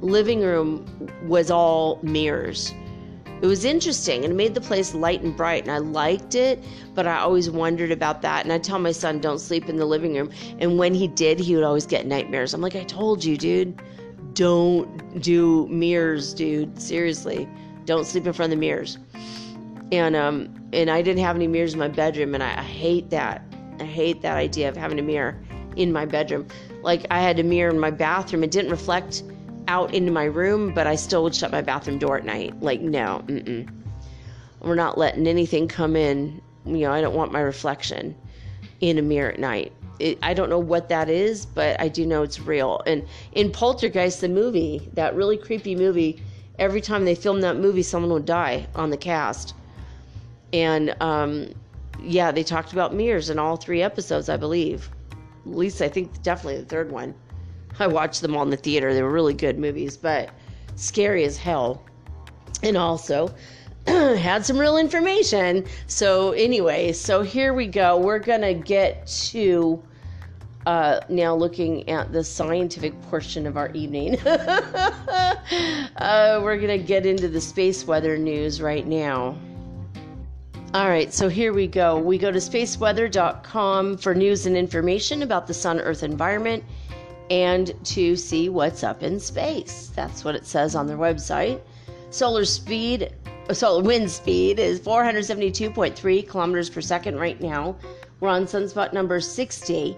living 0.00 0.40
room 0.40 0.86
was 1.26 1.50
all 1.50 1.98
mirrors. 2.02 2.72
It 3.42 3.46
was 3.46 3.66
interesting 3.66 4.24
and 4.24 4.32
it 4.32 4.36
made 4.36 4.54
the 4.54 4.62
place 4.62 4.94
light 4.94 5.20
and 5.20 5.36
bright 5.36 5.64
and 5.64 5.70
i 5.70 5.76
liked 5.76 6.34
it 6.34 6.64
but 6.94 7.06
i 7.06 7.18
always 7.18 7.50
wondered 7.50 7.92
about 7.92 8.22
that 8.22 8.44
and 8.44 8.52
i 8.52 8.56
tell 8.56 8.78
my 8.78 8.92
son 8.92 9.20
don't 9.20 9.40
sleep 9.40 9.68
in 9.68 9.76
the 9.76 9.84
living 9.84 10.14
room. 10.14 10.30
And 10.58 10.78
when 10.78 10.94
he 10.94 11.06
did 11.06 11.38
he 11.38 11.54
would 11.54 11.64
always 11.64 11.84
get 11.84 12.06
nightmares. 12.06 12.54
I'm 12.54 12.62
like 12.62 12.76
i 12.76 12.84
told 12.84 13.22
you 13.22 13.36
dude 13.36 13.78
don't 14.36 15.20
do 15.20 15.66
mirrors, 15.68 16.34
dude. 16.34 16.80
Seriously, 16.80 17.48
don't 17.86 18.06
sleep 18.06 18.26
in 18.26 18.32
front 18.34 18.52
of 18.52 18.58
the 18.58 18.60
mirrors. 18.60 18.98
And 19.90 20.14
um, 20.14 20.54
and 20.72 20.90
I 20.90 21.02
didn't 21.02 21.22
have 21.24 21.36
any 21.36 21.48
mirrors 21.48 21.72
in 21.72 21.80
my 21.80 21.88
bedroom, 21.88 22.34
and 22.34 22.42
I, 22.42 22.58
I 22.58 22.62
hate 22.62 23.10
that. 23.10 23.42
I 23.80 23.84
hate 23.84 24.22
that 24.22 24.36
idea 24.36 24.68
of 24.68 24.76
having 24.76 24.98
a 24.98 25.02
mirror 25.02 25.42
in 25.74 25.92
my 25.92 26.04
bedroom. 26.04 26.46
Like 26.82 27.06
I 27.10 27.20
had 27.20 27.38
a 27.38 27.42
mirror 27.42 27.72
in 27.72 27.80
my 27.80 27.90
bathroom. 27.90 28.44
It 28.44 28.50
didn't 28.50 28.70
reflect 28.70 29.22
out 29.68 29.94
into 29.94 30.12
my 30.12 30.24
room, 30.24 30.72
but 30.74 30.86
I 30.86 30.96
still 30.96 31.22
would 31.24 31.34
shut 31.34 31.50
my 31.50 31.62
bathroom 31.62 31.98
door 31.98 32.18
at 32.18 32.24
night. 32.24 32.60
Like 32.60 32.80
no, 32.80 33.24
mm-mm. 33.26 33.68
we're 34.60 34.74
not 34.74 34.98
letting 34.98 35.26
anything 35.26 35.66
come 35.66 35.96
in. 35.96 36.42
You 36.66 36.78
know, 36.78 36.92
I 36.92 37.00
don't 37.00 37.14
want 37.14 37.32
my 37.32 37.40
reflection 37.40 38.14
in 38.80 38.98
a 38.98 39.02
mirror 39.02 39.32
at 39.32 39.40
night 39.40 39.72
it, 39.98 40.18
I 40.22 40.34
don't 40.34 40.50
know 40.50 40.58
what 40.58 40.88
that 40.88 41.08
is, 41.08 41.46
but 41.46 41.80
I 41.80 41.88
do 41.88 42.06
know 42.06 42.22
it's 42.22 42.40
real. 42.40 42.82
And 42.86 43.06
in 43.32 43.50
Poltergeist, 43.50 44.20
the 44.20 44.28
movie, 44.28 44.88
that 44.94 45.14
really 45.14 45.36
creepy 45.36 45.74
movie, 45.74 46.22
every 46.58 46.80
time 46.80 47.04
they 47.04 47.14
filmed 47.14 47.42
that 47.42 47.56
movie, 47.56 47.82
someone 47.82 48.12
would 48.12 48.26
die 48.26 48.66
on 48.74 48.90
the 48.90 48.96
cast. 48.96 49.54
And 50.52 50.94
um, 51.00 51.50
yeah, 52.00 52.30
they 52.30 52.42
talked 52.42 52.72
about 52.72 52.94
mirrors 52.94 53.30
in 53.30 53.38
all 53.38 53.56
three 53.56 53.82
episodes, 53.82 54.28
I 54.28 54.36
believe. 54.36 54.90
At 55.46 55.52
least 55.52 55.80
I 55.80 55.88
think 55.88 56.22
definitely 56.22 56.60
the 56.60 56.66
third 56.66 56.90
one. 56.90 57.14
I 57.78 57.86
watched 57.86 58.22
them 58.22 58.34
all 58.34 58.42
in 58.42 58.50
the 58.50 58.56
theater. 58.56 58.94
They 58.94 59.02
were 59.02 59.10
really 59.10 59.34
good 59.34 59.58
movies, 59.58 59.96
but 59.96 60.30
scary 60.76 61.24
as 61.24 61.36
hell. 61.36 61.84
And 62.62 62.76
also, 62.76 63.34
had 64.16 64.44
some 64.44 64.58
real 64.58 64.78
information. 64.78 65.64
So, 65.86 66.32
anyway, 66.32 66.92
so 66.92 67.22
here 67.22 67.54
we 67.54 67.66
go. 67.66 67.98
We're 67.98 68.18
going 68.18 68.42
to 68.42 68.54
get 68.54 69.06
to 69.30 69.82
uh, 70.66 71.00
now 71.08 71.34
looking 71.34 71.88
at 71.88 72.12
the 72.12 72.24
scientific 72.24 73.00
portion 73.02 73.46
of 73.46 73.56
our 73.56 73.70
evening. 73.70 74.18
uh, 74.26 75.36
we're 76.42 76.56
going 76.56 76.78
to 76.78 76.84
get 76.84 77.06
into 77.06 77.28
the 77.28 77.40
space 77.40 77.86
weather 77.86 78.18
news 78.18 78.60
right 78.60 78.86
now. 78.86 79.38
All 80.74 80.88
right, 80.88 81.12
so 81.14 81.28
here 81.28 81.52
we 81.52 81.68
go. 81.68 81.98
We 81.98 82.18
go 82.18 82.32
to 82.32 82.38
spaceweather.com 82.38 83.96
for 83.98 84.14
news 84.14 84.46
and 84.46 84.56
information 84.56 85.22
about 85.22 85.46
the 85.46 85.54
sun 85.54 85.80
earth 85.80 86.02
environment 86.02 86.64
and 87.30 87.72
to 87.84 88.16
see 88.16 88.48
what's 88.48 88.82
up 88.82 89.02
in 89.02 89.20
space. 89.20 89.92
That's 89.94 90.24
what 90.24 90.34
it 90.34 90.44
says 90.44 90.74
on 90.74 90.86
their 90.86 90.98
website. 90.98 91.60
Solar 92.10 92.44
speed 92.44 93.12
so 93.52 93.80
wind 93.80 94.10
speed 94.10 94.58
is 94.58 94.80
472.3 94.80 96.28
kilometers 96.28 96.70
per 96.70 96.80
second 96.80 97.16
right 97.16 97.40
now. 97.40 97.76
We're 98.20 98.28
on 98.28 98.46
sunspot 98.46 98.92
number 98.92 99.20
60. 99.20 99.96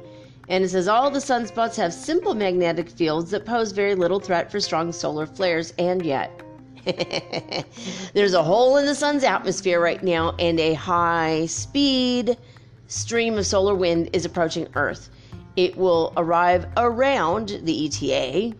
And 0.48 0.64
it 0.64 0.70
says 0.70 0.88
all 0.88 1.10
the 1.10 1.18
sunspots 1.18 1.76
have 1.76 1.92
simple 1.92 2.34
magnetic 2.34 2.88
fields 2.88 3.30
that 3.30 3.44
pose 3.44 3.72
very 3.72 3.94
little 3.94 4.20
threat 4.20 4.50
for 4.50 4.60
strong 4.60 4.92
solar 4.92 5.26
flares, 5.26 5.74
and 5.78 6.04
yet 6.04 6.42
there's 8.14 8.32
a 8.32 8.42
hole 8.42 8.78
in 8.78 8.86
the 8.86 8.94
sun's 8.94 9.24
atmosphere 9.24 9.78
right 9.80 10.02
now, 10.02 10.34
and 10.38 10.58
a 10.58 10.72
high 10.72 11.44
speed 11.46 12.38
stream 12.86 13.36
of 13.36 13.46
solar 13.46 13.74
wind 13.74 14.08
is 14.14 14.24
approaching 14.24 14.66
Earth. 14.74 15.10
It 15.56 15.76
will 15.76 16.14
arrive 16.16 16.66
around 16.78 17.60
the 17.64 17.86
ETA 17.86 18.54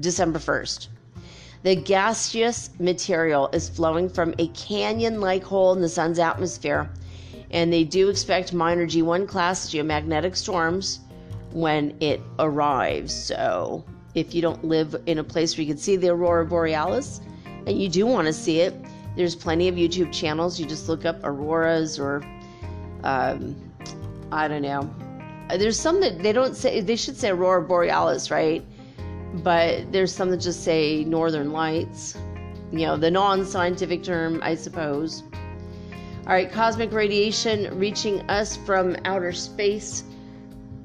December 0.00 0.40
1st. 0.40 0.88
The 1.64 1.74
gaseous 1.74 2.68
material 2.78 3.48
is 3.54 3.70
flowing 3.70 4.10
from 4.10 4.34
a 4.38 4.48
canyon 4.48 5.22
like 5.22 5.42
hole 5.42 5.72
in 5.72 5.80
the 5.80 5.88
sun's 5.88 6.18
atmosphere, 6.18 6.90
and 7.52 7.72
they 7.72 7.84
do 7.84 8.10
expect 8.10 8.52
minor 8.52 8.86
G1 8.86 9.26
class 9.26 9.70
geomagnetic 9.70 10.36
storms 10.36 11.00
when 11.52 11.96
it 12.00 12.20
arrives. 12.38 13.14
So, 13.14 13.82
if 14.14 14.34
you 14.34 14.42
don't 14.42 14.62
live 14.62 14.94
in 15.06 15.20
a 15.20 15.24
place 15.24 15.56
where 15.56 15.62
you 15.62 15.72
can 15.72 15.78
see 15.78 15.96
the 15.96 16.10
aurora 16.10 16.44
borealis 16.44 17.22
and 17.66 17.80
you 17.80 17.88
do 17.88 18.04
want 18.04 18.26
to 18.26 18.32
see 18.34 18.60
it, 18.60 18.74
there's 19.16 19.34
plenty 19.34 19.66
of 19.66 19.76
YouTube 19.76 20.12
channels. 20.12 20.60
You 20.60 20.66
just 20.66 20.86
look 20.86 21.06
up 21.06 21.18
auroras 21.24 21.98
or, 21.98 22.22
um, 23.04 23.56
I 24.30 24.48
don't 24.48 24.60
know. 24.60 24.94
There's 25.48 25.80
some 25.80 25.98
that 26.02 26.22
they 26.22 26.34
don't 26.34 26.54
say, 26.54 26.82
they 26.82 26.96
should 26.96 27.16
say 27.16 27.30
aurora 27.30 27.62
borealis, 27.62 28.30
right? 28.30 28.62
But 29.42 29.90
there's 29.92 30.12
some 30.14 30.30
that 30.30 30.38
just 30.38 30.62
say 30.62 31.04
northern 31.04 31.52
lights. 31.52 32.16
You 32.70 32.86
know, 32.86 32.96
the 32.96 33.10
non 33.10 33.44
scientific 33.44 34.02
term, 34.02 34.40
I 34.42 34.54
suppose. 34.54 35.22
All 36.26 36.32
right, 36.32 36.50
cosmic 36.50 36.92
radiation 36.92 37.78
reaching 37.78 38.20
us 38.30 38.56
from 38.56 38.96
outer 39.04 39.32
space 39.32 40.04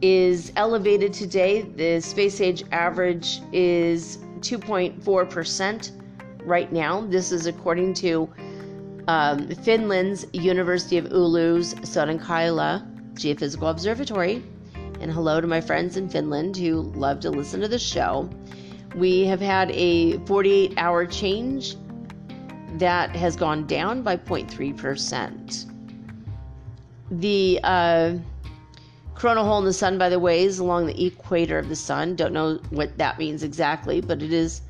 is 0.01 0.51
elevated 0.55 1.13
today. 1.13 1.61
The 1.61 2.01
space 2.01 2.41
age 2.41 2.63
average 2.71 3.41
is 3.53 4.17
2.4% 4.39 5.91
right 6.45 6.71
now. 6.71 7.01
This 7.01 7.31
is 7.31 7.45
according 7.45 7.93
to 7.95 8.29
um, 9.07 9.47
Finland's 9.63 10.25
University 10.33 10.97
of 10.97 11.05
Oulu's 11.05 11.73
Sodankyla 11.75 12.85
Geophysical 13.13 13.69
Observatory 13.69 14.43
and 15.01 15.11
hello 15.11 15.39
to 15.39 15.47
my 15.47 15.61
friends 15.61 15.95
in 15.95 16.09
Finland 16.09 16.57
who 16.57 16.81
love 16.81 17.19
to 17.21 17.29
listen 17.29 17.61
to 17.61 17.67
the 17.67 17.79
show. 17.79 18.29
We 18.95 19.25
have 19.25 19.39
had 19.39 19.71
a 19.71 20.17
48 20.25 20.73
hour 20.77 21.05
change 21.05 21.75
that 22.73 23.15
has 23.15 23.35
gone 23.35 23.65
down 23.65 24.01
by 24.01 24.17
0.3%. 24.17 25.65
The 27.11 27.59
uh, 27.63 28.15
coronal 29.15 29.45
hole 29.45 29.59
in 29.59 29.65
the 29.65 29.73
sun, 29.73 29.97
by 29.97 30.09
the 30.09 30.19
way, 30.19 30.43
is 30.43 30.59
along 30.59 30.87
the 30.87 31.05
equator 31.05 31.57
of 31.57 31.69
the 31.69 31.75
sun. 31.75 32.15
Don't 32.15 32.33
know 32.33 32.59
what 32.69 32.97
that 32.97 33.17
means 33.17 33.43
exactly, 33.43 34.01
but 34.01 34.21
it 34.21 34.33
is 34.33 34.61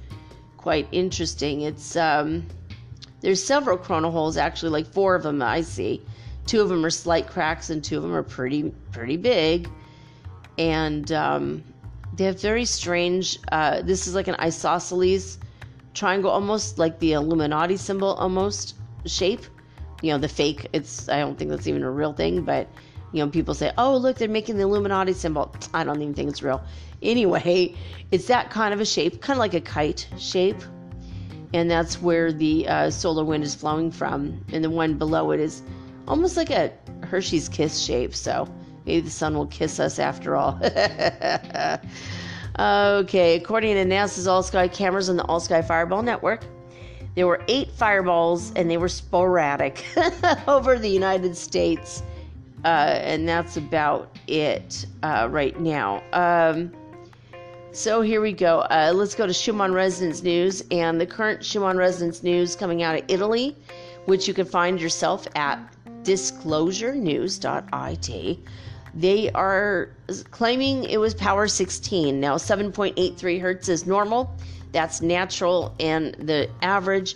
quite 0.57 0.88
interesting. 0.91 1.61
It's 1.61 1.95
um, 1.95 2.45
there's 3.21 3.43
several 3.43 3.77
coronal 3.77 4.11
holes 4.11 4.38
actually, 4.38 4.69
like 4.69 4.88
four 4.88 5.15
of 5.15 5.23
them 5.23 5.41
I 5.41 5.61
see. 5.61 6.01
Two 6.45 6.61
of 6.61 6.69
them 6.69 6.86
are 6.86 6.89
slight 6.89 7.27
cracks, 7.27 7.69
and 7.69 7.84
two 7.84 7.97
of 7.97 8.03
them 8.03 8.13
are 8.13 8.23
pretty 8.23 8.73
pretty 8.91 9.17
big 9.17 9.69
and 10.60 11.10
um, 11.14 11.64
they 12.16 12.26
have 12.26 12.39
very 12.39 12.66
strange. 12.66 13.39
Uh, 13.51 13.82
this 13.82 14.07
is 14.07 14.14
like 14.14 14.28
an 14.28 14.36
isosceles 14.39 15.39
triangle, 15.93 16.30
almost 16.30 16.78
like 16.78 16.99
the 16.99 17.14
Illuminati 17.14 17.78
symbol, 17.78 18.14
almost 18.16 18.76
shape. 19.05 19.45
You 20.01 20.12
know, 20.12 20.18
the 20.18 20.28
fake. 20.28 20.68
It's 20.74 21.10
I 21.10 21.20
don't 21.20 21.38
think 21.38 21.49
that's 21.49 21.66
even 21.66 21.84
a 21.84 21.89
real 21.89 22.14
thing, 22.14 22.43
but 22.43 22.68
you 23.14 23.24
know, 23.24 23.30
people 23.30 23.53
say, 23.53 23.72
"Oh, 23.78 23.97
look, 23.97 24.18
they're 24.18 24.30
making 24.30 24.57
the 24.57 24.64
Illuminati 24.64 25.14
symbol." 25.14 25.55
I 25.74 25.84
don't 25.84 26.01
even 26.01 26.14
think 26.14 26.30
it's 26.30 26.43
real. 26.43 26.62
Anyway, 27.01 27.76
it's 28.12 28.28
that 28.28 28.49
kind 28.49 28.74
of 28.74 28.82
a 28.82 28.86
shape, 28.86 29.22
kind 29.22 29.38
of 29.38 29.39
like 29.39 29.53
a 29.53 29.62
kite 29.62 30.07
shape, 30.18 30.62
and 31.53 31.72
that's 31.72 32.01
where 32.01 32.34
the 32.34 32.68
uh, 32.68 32.89
solar 32.89 33.24
wind 33.24 33.45
is 33.45 33.55
flowing 33.55 33.91
from. 33.91 34.43
And 34.51 34.64
the 34.64 34.70
one 34.70 34.97
below 34.97 35.32
it 35.32 35.39
is 35.39 35.64
almost 36.07 36.36
like 36.36 36.49
a 36.49 36.72
Hershey's 37.03 37.47
Kiss 37.47 37.80
shape. 37.80 38.14
So 38.14 38.47
Maybe 38.90 39.02
the 39.02 39.12
sun 39.12 39.36
will 39.36 39.46
kiss 39.46 39.80
us 39.80 40.00
after 40.00 40.36
all. 40.36 40.60
okay, 42.60 43.36
according 43.36 43.76
to 43.76 43.86
NASA's 43.86 44.26
All 44.26 44.42
Sky 44.42 44.68
cameras 44.68 45.12
on 45.12 45.18
the 45.18 45.24
All 45.26 45.40
Sky 45.40 45.62
Fireball 45.62 46.02
Network, 46.02 46.44
there 47.14 47.28
were 47.28 47.40
eight 47.48 47.70
fireballs 47.70 48.52
and 48.56 48.68
they 48.68 48.78
were 48.78 48.90
sporadic 48.90 49.86
over 50.48 50.80
the 50.80 50.90
United 50.90 51.38
States. 51.38 52.02
Uh, 52.66 52.98
and 53.04 53.30
that's 53.30 53.58
about 53.58 54.18
it 54.26 54.88
uh, 55.04 55.28
right 55.30 55.60
now. 55.60 56.02
Um, 56.12 56.72
so 57.72 58.02
here 58.02 58.22
we 58.22 58.34
go. 58.34 58.62
Uh, 58.62 58.92
let's 58.96 59.14
go 59.14 59.28
to 59.28 59.34
Schumann 59.34 59.72
Resonance 59.72 60.24
News 60.24 60.64
and 60.72 61.00
the 61.00 61.06
current 61.06 61.46
Schumann 61.46 61.78
Resonance 61.78 62.24
News 62.24 62.56
coming 62.56 62.82
out 62.82 62.96
of 62.96 63.04
Italy, 63.08 63.56
which 64.06 64.28
you 64.28 64.34
can 64.34 64.48
find 64.48 64.82
yourself 64.82 65.28
at 65.36 65.60
disclosurenews.it. 66.04 68.40
They 68.94 69.30
are 69.32 69.90
claiming 70.32 70.84
it 70.86 70.98
was 70.98 71.14
power 71.14 71.48
16. 71.48 72.20
Now, 72.20 72.36
7.83 72.36 73.42
hertz 73.42 73.70
is 73.70 73.86
normal. 73.86 74.36
That's 74.72 75.02
natural 75.02 75.76
and 75.80 76.14
the 76.16 76.50
average. 76.62 77.16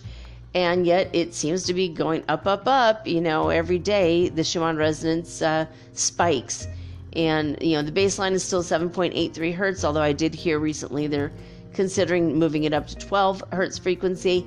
And 0.55 0.85
yet 0.85 1.09
it 1.13 1.33
seems 1.33 1.63
to 1.63 1.73
be 1.73 1.89
going 1.89 2.23
up, 2.27 2.45
up, 2.45 2.67
up. 2.67 3.07
You 3.07 3.21
know, 3.21 3.49
every 3.49 3.79
day 3.79 4.29
the 4.29 4.43
Schumann 4.43 4.77
resonance 4.77 5.41
uh, 5.41 5.65
spikes. 5.93 6.67
And, 7.15 7.57
you 7.61 7.75
know, 7.75 7.83
the 7.83 7.91
baseline 7.91 8.33
is 8.33 8.43
still 8.43 8.63
7.83 8.63 9.53
hertz, 9.53 9.83
although 9.83 10.01
I 10.01 10.13
did 10.13 10.33
hear 10.33 10.59
recently 10.59 11.07
they're 11.07 11.31
considering 11.73 12.37
moving 12.37 12.63
it 12.65 12.73
up 12.73 12.87
to 12.87 12.95
12 12.95 13.43
hertz 13.51 13.77
frequency. 13.77 14.45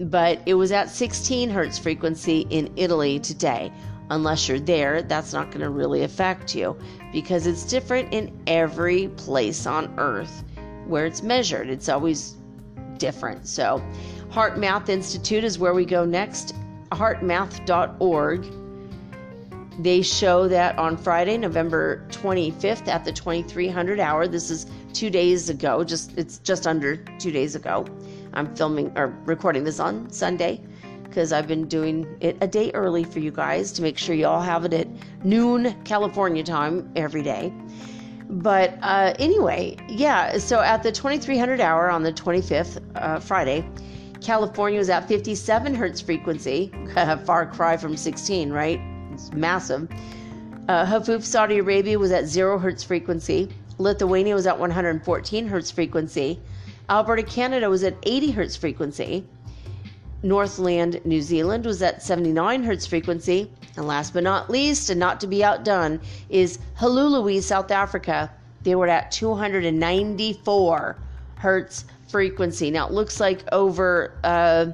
But 0.00 0.40
it 0.46 0.54
was 0.54 0.72
at 0.72 0.90
16 0.90 1.50
hertz 1.50 1.78
frequency 1.78 2.46
in 2.50 2.72
Italy 2.76 3.20
today 3.20 3.70
unless 4.10 4.48
you're 4.48 4.60
there, 4.60 5.02
that's 5.02 5.32
not 5.32 5.50
going 5.50 5.60
to 5.60 5.70
really 5.70 6.02
affect 6.02 6.54
you 6.54 6.76
because 7.12 7.46
it's 7.46 7.64
different 7.64 8.12
in 8.12 8.36
every 8.46 9.08
place 9.08 9.66
on 9.66 9.94
earth 9.98 10.44
where 10.86 11.06
it's 11.06 11.22
measured. 11.22 11.68
It's 11.68 11.88
always 11.88 12.36
different. 12.98 13.46
So, 13.46 13.82
Heart 14.30 14.56
HeartMath 14.56 14.88
Institute 14.88 15.44
is 15.44 15.58
where 15.58 15.74
we 15.74 15.84
go 15.84 16.04
next. 16.04 16.54
HeartMath.org. 16.90 18.46
They 19.78 20.02
show 20.02 20.46
that 20.48 20.78
on 20.78 20.96
Friday, 20.96 21.36
November 21.36 22.06
25th 22.10 22.86
at 22.86 23.04
the 23.04 23.12
2300 23.12 23.98
hour. 23.98 24.28
This 24.28 24.50
is 24.50 24.66
two 24.92 25.10
days 25.10 25.50
ago. 25.50 25.82
Just 25.82 26.16
it's 26.16 26.38
just 26.38 26.66
under 26.66 26.96
two 27.18 27.32
days 27.32 27.56
ago. 27.56 27.84
I'm 28.34 28.54
filming 28.54 28.96
or 28.96 29.08
recording 29.24 29.64
this 29.64 29.80
on 29.80 30.10
Sunday 30.10 30.60
because 31.14 31.32
I've 31.32 31.46
been 31.46 31.68
doing 31.68 32.16
it 32.18 32.36
a 32.40 32.48
day 32.48 32.72
early 32.74 33.04
for 33.04 33.20
you 33.20 33.30
guys 33.30 33.70
to 33.74 33.82
make 33.82 33.96
sure 33.96 34.16
you 34.16 34.26
all 34.26 34.42
have 34.42 34.64
it 34.64 34.74
at 34.74 34.88
noon 35.24 35.80
California 35.84 36.42
time 36.42 36.90
every 36.96 37.22
day. 37.22 37.52
But 38.28 38.76
uh, 38.82 39.14
anyway, 39.20 39.76
yeah, 39.88 40.38
so 40.38 40.60
at 40.60 40.82
the 40.82 40.90
2300 40.90 41.60
hour 41.60 41.88
on 41.88 42.02
the 42.02 42.12
25th, 42.12 42.82
uh, 42.96 43.20
Friday, 43.20 43.64
California 44.20 44.80
was 44.80 44.90
at 44.90 45.06
57 45.06 45.72
hertz 45.72 46.00
frequency, 46.00 46.72
far 47.24 47.46
cry 47.46 47.76
from 47.76 47.96
16, 47.96 48.50
right? 48.50 48.80
It's 49.12 49.32
massive. 49.32 49.88
Uh, 50.68 50.84
Hafuf, 50.84 51.22
Saudi 51.22 51.58
Arabia 51.58 51.96
was 51.96 52.10
at 52.10 52.26
0 52.26 52.58
hertz 52.58 52.82
frequency. 52.82 53.50
Lithuania 53.78 54.34
was 54.34 54.48
at 54.48 54.58
114 54.58 55.46
hertz 55.46 55.70
frequency. 55.70 56.40
Alberta, 56.88 57.22
Canada 57.22 57.70
was 57.70 57.84
at 57.84 57.94
80 58.02 58.32
hertz 58.32 58.56
frequency. 58.56 59.24
Northland, 60.24 61.00
New 61.04 61.20
Zealand 61.20 61.66
was 61.66 61.82
at 61.82 62.02
79 62.02 62.64
hertz 62.64 62.86
frequency. 62.86 63.50
And 63.76 63.86
last 63.86 64.14
but 64.14 64.24
not 64.24 64.48
least, 64.48 64.88
and 64.88 64.98
not 64.98 65.20
to 65.20 65.26
be 65.26 65.44
outdone, 65.44 66.00
is 66.30 66.58
Hluhluwe, 66.78 67.42
South 67.42 67.70
Africa. 67.70 68.32
They 68.62 68.74
were 68.74 68.88
at 68.88 69.10
294 69.10 70.96
hertz 71.36 71.84
frequency. 72.08 72.70
Now 72.70 72.86
it 72.86 72.92
looks 72.92 73.20
like 73.20 73.44
over, 73.52 74.16
uh, 74.24 74.68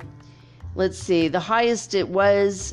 let's 0.77 0.99
see, 0.99 1.27
the 1.27 1.41
highest 1.41 1.95
it 1.95 2.09
was 2.09 2.73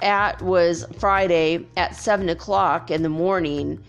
at 0.00 0.40
was 0.40 0.86
Friday 0.98 1.66
at 1.76 1.96
7 1.96 2.28
o'clock 2.28 2.92
in 2.92 3.02
the 3.02 3.08
morning 3.08 3.82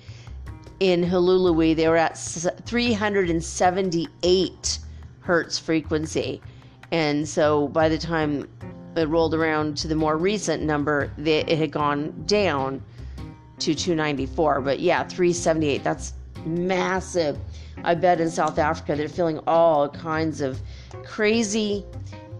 in 0.79 1.03
Hluhluwe. 1.03 1.75
They 1.75 1.87
were 1.87 1.97
at 1.97 2.17
378 2.17 4.79
hertz 5.19 5.59
frequency. 5.59 6.41
And 6.91 7.27
so 7.27 7.69
by 7.69 7.89
the 7.89 7.97
time 7.97 8.47
it 8.95 9.07
rolled 9.07 9.33
around 9.33 9.77
to 9.77 9.87
the 9.87 9.95
more 9.95 10.17
recent 10.17 10.63
number, 10.63 11.11
it 11.17 11.49
had 11.49 11.71
gone 11.71 12.23
down 12.25 12.83
to 13.59 13.73
294. 13.73 14.61
But 14.61 14.79
yeah, 14.79 15.03
378, 15.03 15.83
that's 15.83 16.13
massive. 16.45 17.37
I 17.83 17.95
bet 17.95 18.19
in 18.19 18.29
South 18.29 18.59
Africa 18.59 18.95
they're 18.95 19.07
feeling 19.07 19.39
all 19.47 19.89
kinds 19.89 20.41
of 20.41 20.59
crazy 21.03 21.85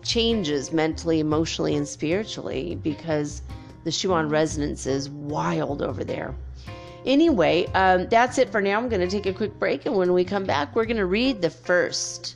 changes 0.04 0.72
mentally, 0.72 1.20
emotionally, 1.20 1.76
and 1.76 1.88
spiritually 1.88 2.76
because 2.76 3.42
the 3.84 3.92
Schumann 3.92 4.30
resonance 4.30 4.86
is 4.86 5.10
wild 5.10 5.82
over 5.82 6.04
there. 6.04 6.36
Anyway, 7.06 7.66
um, 7.74 8.08
that's 8.10 8.38
it 8.38 8.50
for 8.50 8.62
now. 8.62 8.78
I'm 8.78 8.90
going 8.90 9.02
to 9.02 9.08
take 9.08 9.26
a 9.26 9.34
quick 9.34 9.58
break, 9.58 9.86
and 9.86 9.96
when 9.96 10.14
we 10.14 10.24
come 10.24 10.44
back, 10.44 10.76
we're 10.76 10.86
going 10.86 10.98
to 10.98 11.08
read 11.08 11.42
the 11.42 11.50
first 11.50 12.36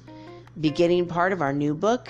beginning 0.59 1.07
part 1.07 1.33
of 1.33 1.41
our 1.41 1.53
new 1.53 1.73
book 1.73 2.09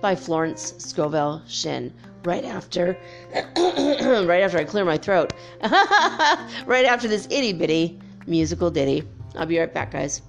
by 0.00 0.14
Florence 0.14 0.74
Scovel 0.78 1.42
Shinn. 1.46 1.92
Right 2.24 2.44
after, 2.44 2.96
right 3.34 4.42
after 4.42 4.58
I 4.58 4.64
clear 4.64 4.84
my 4.84 4.96
throat, 4.96 5.34
right 5.62 6.86
after 6.86 7.06
this 7.06 7.26
itty 7.30 7.52
bitty 7.52 7.98
musical 8.26 8.70
ditty. 8.70 9.02
I'll 9.36 9.46
be 9.46 9.58
right 9.58 9.72
back, 9.72 9.90
guys. 9.90 10.22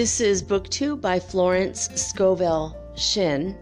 This 0.00 0.18
is 0.18 0.40
book 0.40 0.66
two 0.70 0.96
by 0.96 1.20
Florence 1.20 1.90
Scovel 1.94 2.74
Shinn. 2.96 3.54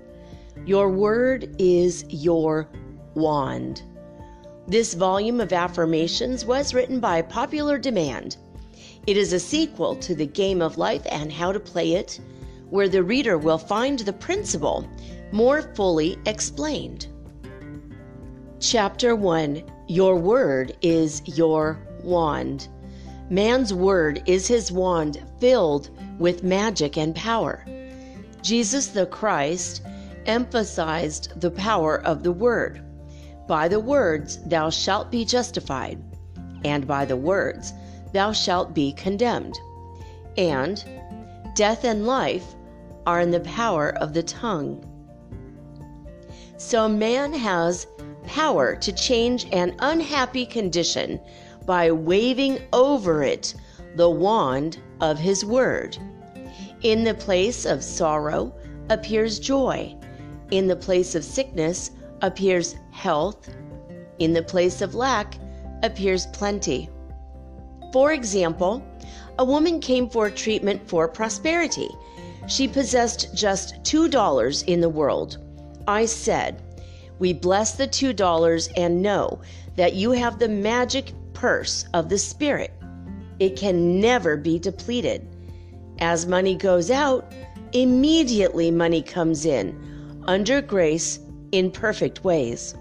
Your 0.66 0.88
word 0.88 1.52
is 1.58 2.04
your 2.10 2.68
wand. 3.14 3.82
This 4.68 4.94
volume 4.94 5.40
of 5.40 5.52
affirmations 5.52 6.44
was 6.44 6.72
written 6.72 7.00
by 7.00 7.22
popular 7.22 7.76
demand. 7.76 8.36
It 9.08 9.16
is 9.16 9.32
a 9.32 9.40
sequel 9.40 9.96
to 9.96 10.14
The 10.14 10.26
Game 10.26 10.62
of 10.62 10.78
Life 10.78 11.02
and 11.10 11.32
How 11.32 11.50
to 11.50 11.58
Play 11.58 11.94
It, 11.94 12.20
where 12.70 12.88
the 12.88 13.02
reader 13.02 13.36
will 13.36 13.58
find 13.58 13.98
the 13.98 14.12
principle 14.12 14.88
more 15.32 15.62
fully 15.74 16.18
explained. 16.24 17.08
Chapter 18.60 19.16
1 19.16 19.60
Your 19.88 20.14
word 20.14 20.76
is 20.82 21.20
your 21.24 21.80
wand. 22.04 22.68
Man's 23.28 23.74
word 23.74 24.22
is 24.26 24.46
his 24.46 24.70
wand 24.70 25.20
filled 25.40 25.90
with 26.18 26.42
magic 26.42 26.96
and 26.96 27.14
power. 27.14 27.64
Jesus 28.42 28.88
the 28.88 29.06
Christ 29.06 29.82
emphasized 30.26 31.40
the 31.40 31.50
power 31.50 32.00
of 32.02 32.22
the 32.22 32.32
word. 32.32 32.82
By 33.46 33.68
the 33.68 33.80
words 33.80 34.38
thou 34.46 34.70
shalt 34.70 35.10
be 35.10 35.24
justified, 35.24 35.98
and 36.64 36.86
by 36.86 37.04
the 37.04 37.16
words 37.16 37.72
thou 38.12 38.32
shalt 38.32 38.74
be 38.74 38.92
condemned. 38.92 39.58
And 40.36 40.84
death 41.54 41.84
and 41.84 42.06
life 42.06 42.54
are 43.06 43.20
in 43.20 43.30
the 43.30 43.40
power 43.40 43.90
of 43.96 44.12
the 44.12 44.22
tongue. 44.22 44.84
So 46.58 46.88
man 46.88 47.32
has 47.32 47.86
power 48.24 48.76
to 48.76 48.92
change 48.92 49.46
an 49.52 49.74
unhappy 49.78 50.44
condition 50.44 51.18
by 51.64 51.90
waving 51.90 52.58
over 52.72 53.22
it 53.22 53.54
the 53.96 54.10
wand 54.10 54.78
of 55.00 55.18
his 55.18 55.44
word. 55.44 55.96
In 56.82 57.04
the 57.04 57.14
place 57.14 57.64
of 57.64 57.82
sorrow 57.82 58.52
appears 58.90 59.38
joy. 59.38 59.96
In 60.50 60.66
the 60.66 60.76
place 60.76 61.14
of 61.14 61.24
sickness 61.24 61.90
appears 62.22 62.76
health. 62.90 63.48
In 64.18 64.32
the 64.32 64.42
place 64.42 64.80
of 64.80 64.94
lack 64.94 65.34
appears 65.82 66.26
plenty. 66.26 66.88
For 67.92 68.12
example, 68.12 68.82
a 69.38 69.44
woman 69.44 69.80
came 69.80 70.08
for 70.08 70.30
treatment 70.30 70.88
for 70.88 71.08
prosperity. 71.08 71.88
She 72.48 72.66
possessed 72.66 73.34
just 73.34 73.82
$2 73.82 74.64
in 74.66 74.80
the 74.80 74.88
world. 74.88 75.38
I 75.86 76.06
said, 76.06 76.62
We 77.18 77.32
bless 77.32 77.72
the 77.72 77.86
$2 77.88 78.72
and 78.76 79.02
know 79.02 79.40
that 79.76 79.94
you 79.94 80.12
have 80.12 80.38
the 80.38 80.48
magic 80.48 81.12
purse 81.34 81.84
of 81.94 82.08
the 82.08 82.18
Spirit. 82.18 82.72
It 83.38 83.56
can 83.56 84.00
never 84.00 84.36
be 84.36 84.58
depleted. 84.58 85.26
As 86.00 86.26
money 86.26 86.54
goes 86.54 86.90
out, 86.90 87.32
immediately 87.72 88.70
money 88.70 89.02
comes 89.02 89.44
in, 89.44 90.22
under 90.26 90.60
grace, 90.60 91.20
in 91.52 91.70
perfect 91.70 92.24
ways. 92.24 92.74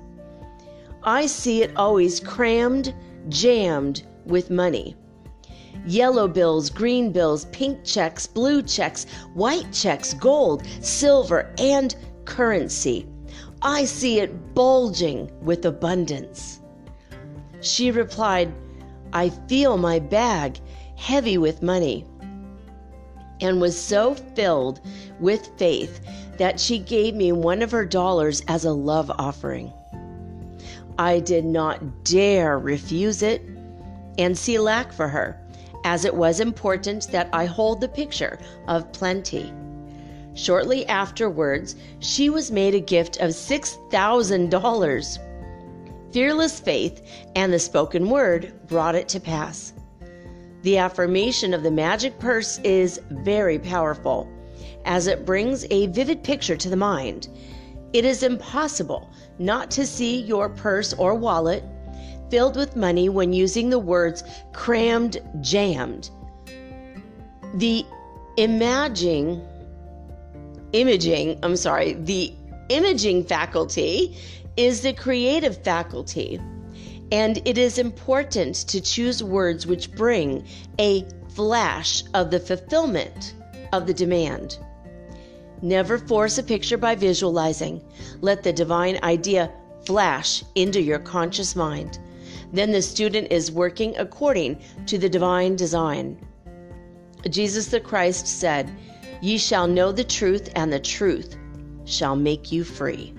I 1.03 1.26
see 1.26 1.64
it 1.64 1.76
always 1.78 2.20
crammed, 2.20 2.93
jammed 3.30 4.03
with 4.26 4.49
money. 4.49 4.95
Yellow 5.86 6.28
bills, 6.28 6.70
green 6.70 7.12
bills, 7.12 7.45
pink 7.45 7.84
checks, 7.86 8.28
blue 8.28 8.62
checks, 8.62 9.05
white 9.34 9.72
checks, 9.72 10.14
gold, 10.14 10.64
silver, 10.82 11.53
and 11.60 11.95
currency. 12.26 13.08
I 13.62 13.86
see 13.86 14.20
it 14.20 14.53
bulging 14.53 15.32
with 15.41 15.66
abundance. 15.66 16.60
She 17.62 17.89
replied, 17.89 18.53
I 19.14 19.30
feel 19.30 19.78
my 19.78 19.99
bag 19.99 20.60
heavy 20.95 21.38
with 21.38 21.62
money 21.62 22.05
and 23.39 23.62
was 23.62 23.80
so 23.80 24.16
filled 24.16 24.82
with 25.20 25.49
faith 25.58 25.99
that 26.38 26.60
she 26.60 26.80
gave 26.80 27.16
me 27.16 27.32
one 27.32 27.62
of 27.62 27.72
her 27.72 27.86
dollars 27.86 28.41
as 28.47 28.66
a 28.66 28.72
love 28.72 29.12
offering. 29.18 29.72
I 30.97 31.20
did 31.20 31.45
not 31.45 32.03
dare 32.03 32.58
refuse 32.58 33.22
it 33.22 33.41
and 34.18 34.36
see 34.38 34.58
lack 34.58 34.91
for 34.91 35.08
her, 35.08 35.39
as 35.84 36.05
it 36.05 36.16
was 36.16 36.39
important 36.39 37.08
that 37.12 37.30
I 37.32 37.45
hold 37.45 37.82
the 37.82 37.88
picture 37.88 38.39
of 38.68 38.91
plenty. 38.91 39.53
Shortly 40.34 40.88
afterwards, 40.88 41.76
she 41.99 42.30
was 42.30 42.51
made 42.51 42.76
a 42.76 42.80
gift 42.80 43.18
of 43.18 43.32
$6,000. 43.32 45.20
Fearless 46.12 46.60
faith 46.60 47.01
and 47.36 47.51
the 47.51 47.60
spoken 47.60 48.10
word 48.10 48.53
brought 48.68 48.95
it 48.95 49.10
to 49.10 49.20
pass. 49.20 49.74
The 50.62 50.78
affirmation 50.78 51.53
of 51.53 51.64
the 51.64 51.72
magic 51.72 52.18
purse 52.18 52.60
is 52.60 52.99
very 53.10 53.60
powerful, 53.60 54.28
as 54.86 55.08
it 55.08 55.26
brings 55.26 55.66
a 55.70 55.88
vivid 55.88 56.24
picture 56.24 56.55
to 56.55 56.70
the 56.70 56.76
mind. 56.76 57.28
It 57.93 58.05
is 58.05 58.24
impossible 58.24 59.10
not 59.39 59.70
to 59.72 59.86
see 59.86 60.22
your 60.22 60.49
purse 60.49 60.93
or 60.93 61.14
wallet 61.14 61.64
filled 62.30 62.55
with 62.55 62.76
money 62.76 63.10
when 63.10 63.34
using 63.34 63.70
the 63.70 63.80
words 63.80 64.24
crammed, 64.53 65.18
jammed. 65.41 66.10
The 67.55 67.86
imaging, 68.38 69.41
imaging, 70.74 71.39
I'm 71.43 71.55
sorry, 71.55 71.93
the 71.93 72.34
imaging 72.70 73.24
faculty 73.24 74.18
is 74.58 74.82
the 74.82 74.93
creative 74.93 75.64
faculty. 75.64 76.41
And 77.12 77.41
it 77.45 77.58
is 77.58 77.78
important 77.78 78.55
to 78.68 78.82
choose 78.82 79.24
words 79.24 79.66
which 79.66 79.93
bring 79.93 80.45
a 80.80 81.05
flash 81.30 82.03
of 82.14 82.32
the 82.32 82.39
fulfillment 82.39 83.36
of 83.72 83.88
the 83.88 83.93
demand. 83.93 84.58
Never 85.62 85.97
force 85.97 86.38
a 86.38 86.43
picture 86.43 86.78
by 86.78 86.95
visualizing. 86.95 87.82
Let 88.22 88.43
the 88.43 88.51
divine 88.51 88.99
idea 89.03 89.51
flash 89.86 90.43
into 90.55 90.82
your 90.82 90.99
conscious 90.99 91.55
mind. 91.55 91.99
Then 92.51 92.72
the 92.72 92.82
student 92.82 93.32
is 93.32 93.51
working 93.51 93.95
according 93.97 94.60
to 94.86 94.97
the 94.97 95.10
divine 95.10 95.55
design. 95.55 96.20
Jesus 97.30 97.68
the 97.68 97.80
Christ 97.80 98.28
said, 98.28 98.72
Ye 99.22 99.38
shall 99.38 99.68
know 99.68 99.91
the 99.91 100.03
truth, 100.03 100.49
and 100.55 100.72
the 100.72 100.80
truth 100.80 101.38
shall 101.86 102.16
make 102.16 102.51
you 102.51 102.64
free. 102.64 103.14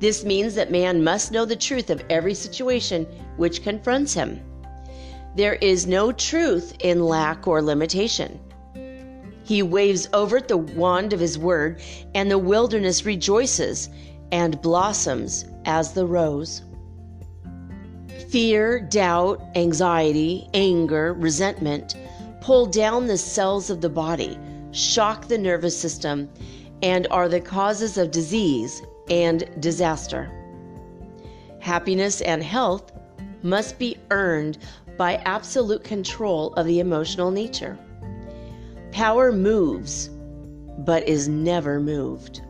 This 0.00 0.24
means 0.24 0.54
that 0.54 0.70
man 0.70 1.04
must 1.04 1.30
know 1.30 1.44
the 1.44 1.54
truth 1.54 1.90
of 1.90 2.02
every 2.08 2.32
situation 2.32 3.06
which 3.36 3.62
confronts 3.62 4.14
him. 4.14 4.40
There 5.36 5.54
is 5.56 5.86
no 5.86 6.10
truth 6.10 6.74
in 6.80 7.04
lack 7.04 7.46
or 7.46 7.60
limitation. 7.60 8.40
He 9.44 9.62
waves 9.62 10.08
over 10.14 10.38
it 10.38 10.48
the 10.48 10.56
wand 10.56 11.12
of 11.12 11.20
his 11.20 11.38
word, 11.38 11.82
and 12.14 12.30
the 12.30 12.38
wilderness 12.38 13.04
rejoices 13.04 13.90
and 14.32 14.60
blossoms 14.62 15.44
as 15.66 15.92
the 15.92 16.06
rose. 16.06 16.62
Fear, 18.30 18.80
doubt, 18.80 19.42
anxiety, 19.54 20.48
anger, 20.54 21.12
resentment 21.12 21.94
pull 22.40 22.64
down 22.64 23.06
the 23.06 23.18
cells 23.18 23.68
of 23.68 23.82
the 23.82 23.90
body, 23.90 24.38
shock 24.72 25.28
the 25.28 25.36
nervous 25.36 25.76
system, 25.76 26.28
and 26.82 27.06
are 27.10 27.28
the 27.28 27.40
causes 27.40 27.98
of 27.98 28.10
disease 28.10 28.82
and 29.10 29.48
disaster. 29.60 30.30
Happiness 31.58 32.20
and 32.22 32.42
health 32.42 32.92
must 33.42 33.78
be 33.78 33.98
earned 34.10 34.58
by 34.96 35.16
absolute 35.24 35.84
control 35.84 36.54
of 36.54 36.66
the 36.66 36.80
emotional 36.80 37.30
nature. 37.30 37.78
Power 38.92 39.32
moves, 39.32 40.08
but 40.78 41.06
is 41.06 41.28
never 41.28 41.80
moved. 41.80 42.42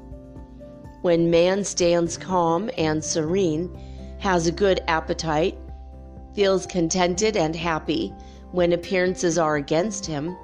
When 1.02 1.30
man 1.30 1.64
stands 1.64 2.16
calm 2.16 2.70
and 2.76 3.02
serene, 3.02 3.76
has 4.18 4.46
a 4.46 4.52
good 4.52 4.80
appetite, 4.86 5.58
feels 6.34 6.66
contented 6.66 7.36
and 7.36 7.56
happy 7.56 8.12
when 8.52 8.72
appearances 8.72 9.38
are 9.38 9.56
against 9.56 10.06
him, 10.06 10.36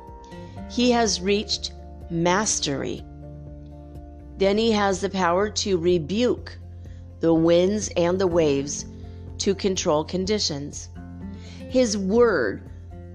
he 0.71 0.91
has 0.91 1.21
reached 1.21 1.73
mastery. 2.11 3.05
Then 4.39 4.59
he 4.59 4.73
has 4.73 5.01
the 5.01 5.11
power 5.11 5.49
to 5.51 5.79
rebuke 5.79 6.59
the 7.21 7.33
winds 7.33 7.89
and 7.97 8.19
the 8.19 8.27
waves 8.27 8.85
to 9.39 9.55
control 9.55 10.05
conditions. 10.05 10.89
His 11.69 11.97
word 11.97 12.63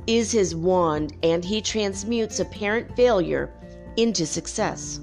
is 0.08 0.32
his 0.32 0.56
wand, 0.56 1.16
and 1.24 1.46
he 1.46 1.62
transmutes 1.62 2.40
apparent 2.40 2.96
failure 2.96 3.54
into 3.98 4.26
success. 4.26 5.00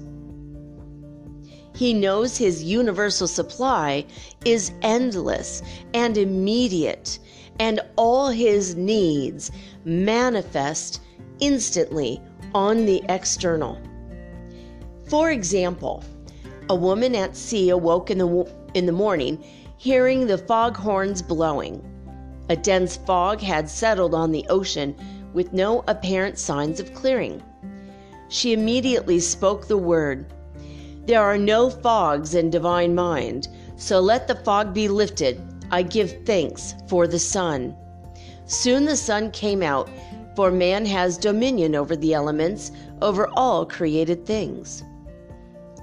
He 1.73 1.93
knows 1.93 2.37
his 2.37 2.61
universal 2.61 3.27
supply 3.27 4.05
is 4.43 4.73
endless 4.81 5.61
and 5.93 6.17
immediate, 6.17 7.19
and 7.59 7.79
all 7.95 8.29
his 8.29 8.75
needs 8.75 9.51
manifest 9.85 11.01
instantly 11.39 12.21
on 12.53 12.85
the 12.85 13.01
external. 13.07 13.77
For 15.09 15.31
example, 15.31 16.03
a 16.69 16.75
woman 16.75 17.15
at 17.15 17.35
sea 17.35 17.69
awoke 17.69 18.11
in 18.11 18.19
the, 18.19 18.53
in 18.75 18.85
the 18.85 18.91
morning 18.91 19.43
hearing 19.77 20.27
the 20.27 20.37
fog 20.37 20.77
horns 20.77 21.23
blowing. 21.23 21.83
A 22.49 22.55
dense 22.55 22.97
fog 22.97 23.41
had 23.41 23.67
settled 23.67 24.13
on 24.13 24.31
the 24.31 24.45
ocean 24.49 24.95
with 25.33 25.51
no 25.51 25.83
apparent 25.87 26.37
signs 26.37 26.79
of 26.79 26.93
clearing. 26.93 27.41
She 28.27 28.53
immediately 28.53 29.19
spoke 29.19 29.67
the 29.67 29.77
word 29.77 30.31
There 31.05 31.23
are 31.23 31.39
no 31.39 31.71
fogs 31.71 32.35
in 32.35 32.51
divine 32.51 32.93
mind, 32.93 33.47
so 33.77 33.99
let 33.99 34.27
the 34.27 34.35
fog 34.35 34.75
be 34.75 34.87
lifted 34.87 35.41
I 35.71 35.81
give 35.81 36.23
thanks 36.25 36.75
for 36.87 37.07
the 37.07 37.17
sun. 37.17 37.75
Soon 38.45 38.85
the 38.85 38.95
sun 38.95 39.31
came 39.31 39.63
out, 39.63 39.89
for 40.35 40.51
man 40.51 40.85
has 40.85 41.17
dominion 41.17 41.73
over 41.73 41.95
the 41.95 42.13
elements, 42.13 42.71
over 43.01 43.27
all 43.33 43.65
created 43.65 44.25
things. 44.25 44.83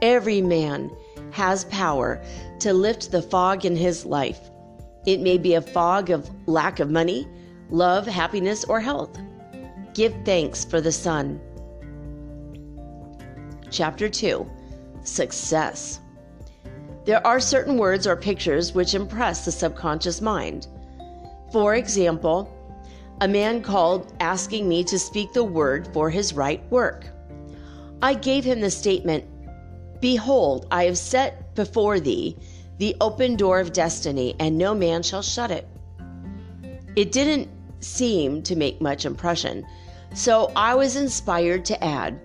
Every 0.03 0.43
man 0.43 0.91
has 1.31 1.65
power 1.67 2.23
to 2.61 2.73
lift 2.73 3.11
the 3.11 3.23
fog 3.23 3.65
in 3.65 3.77
his 3.77 4.05
life. 4.05 4.51
It 5.07 5.21
may 5.21 5.39
be 5.39 5.55
a 5.55 5.63
fog 5.63 6.11
of 6.11 6.29
lack 6.47 6.81
of 6.81 6.91
money, 6.91 7.29
love, 7.71 8.07
happiness, 8.07 8.65
or 8.65 8.81
health. 8.81 9.19
Give 9.95 10.15
thanks 10.25 10.65
for 10.65 10.81
the 10.81 10.93
sun. 10.93 11.41
Chapter 13.71 14.09
2 14.09 14.47
Success. 15.03 16.01
There 17.05 17.25
are 17.25 17.39
certain 17.39 17.79
words 17.79 18.07
or 18.07 18.17
pictures 18.17 18.75
which 18.75 18.95
impress 18.95 19.45
the 19.45 19.53
subconscious 19.53 20.21
mind. 20.21 20.67
For 21.53 21.77
example, 21.77 22.53
a 23.21 23.29
man 23.29 23.63
called 23.63 24.13
asking 24.21 24.69
me 24.69 24.85
to 24.85 24.99
speak 24.99 25.33
the 25.33 25.45
word 25.45 25.89
for 25.93 26.11
his 26.11 26.35
right 26.35 26.63
work. 26.71 27.07
I 28.03 28.15
gave 28.15 28.45
him 28.45 28.61
the 28.61 28.71
statement 28.71 29.25
Behold, 30.01 30.67
I 30.71 30.85
have 30.85 30.99
set 30.99 31.55
before 31.55 32.01
thee 32.01 32.37
the 32.79 32.97
open 33.01 33.37
door 33.37 33.61
of 33.61 33.73
destiny, 33.73 34.35
and 34.39 34.59
no 34.59 34.75
man 34.75 35.03
shall 35.03 35.23
shut 35.23 35.51
it. 35.51 35.67
It 36.95 37.13
didn't 37.13 37.49
seem 37.81 38.43
to 38.43 38.57
make 38.57 38.81
much 38.81 39.05
impression, 39.05 39.67
so 40.15 40.53
I 40.57 40.75
was 40.75 40.97
inspired 40.97 41.65
to 41.67 41.85
add, 41.85 42.21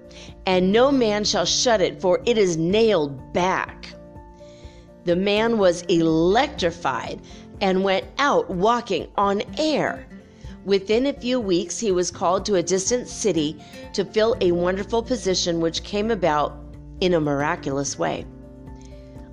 And 0.45 0.71
no 0.71 0.91
man 0.91 1.23
shall 1.23 1.45
shut 1.45 1.81
it, 1.81 2.01
for 2.01 2.21
it 2.25 2.37
is 2.37 2.57
nailed 2.57 3.33
back. 3.33 3.93
The 5.05 5.15
man 5.15 5.57
was 5.57 5.81
electrified 5.83 7.21
and 7.59 7.83
went 7.83 8.05
out 8.17 8.49
walking 8.49 9.07
on 9.17 9.41
air. 9.57 10.07
Within 10.63 11.07
a 11.07 11.13
few 11.13 11.39
weeks, 11.39 11.79
he 11.79 11.91
was 11.91 12.11
called 12.11 12.45
to 12.45 12.55
a 12.55 12.63
distant 12.63 13.07
city 13.07 13.61
to 13.93 14.05
fill 14.05 14.35
a 14.41 14.51
wonderful 14.51 15.01
position 15.01 15.59
which 15.59 15.83
came 15.83 16.11
about 16.11 16.60
in 17.01 17.13
a 17.13 17.19
miraculous 17.19 17.99
way. 17.99 18.25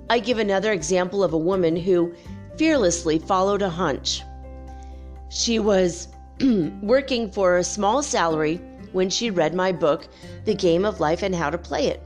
I 0.09 0.19
give 0.19 0.39
another 0.39 0.73
example 0.73 1.23
of 1.23 1.33
a 1.33 1.37
woman 1.37 1.75
who 1.75 2.13
fearlessly 2.57 3.19
followed 3.19 3.61
a 3.61 3.69
hunch. 3.69 4.23
She 5.29 5.59
was 5.59 6.07
working 6.81 7.31
for 7.31 7.57
a 7.57 7.63
small 7.63 8.01
salary 8.01 8.59
when 8.91 9.09
she 9.09 9.29
read 9.29 9.53
my 9.53 9.71
book, 9.71 10.07
The 10.45 10.55
Game 10.55 10.83
of 10.83 10.99
Life 10.99 11.21
and 11.21 11.35
How 11.35 11.51
to 11.51 11.57
Play 11.57 11.87
It. 11.87 12.01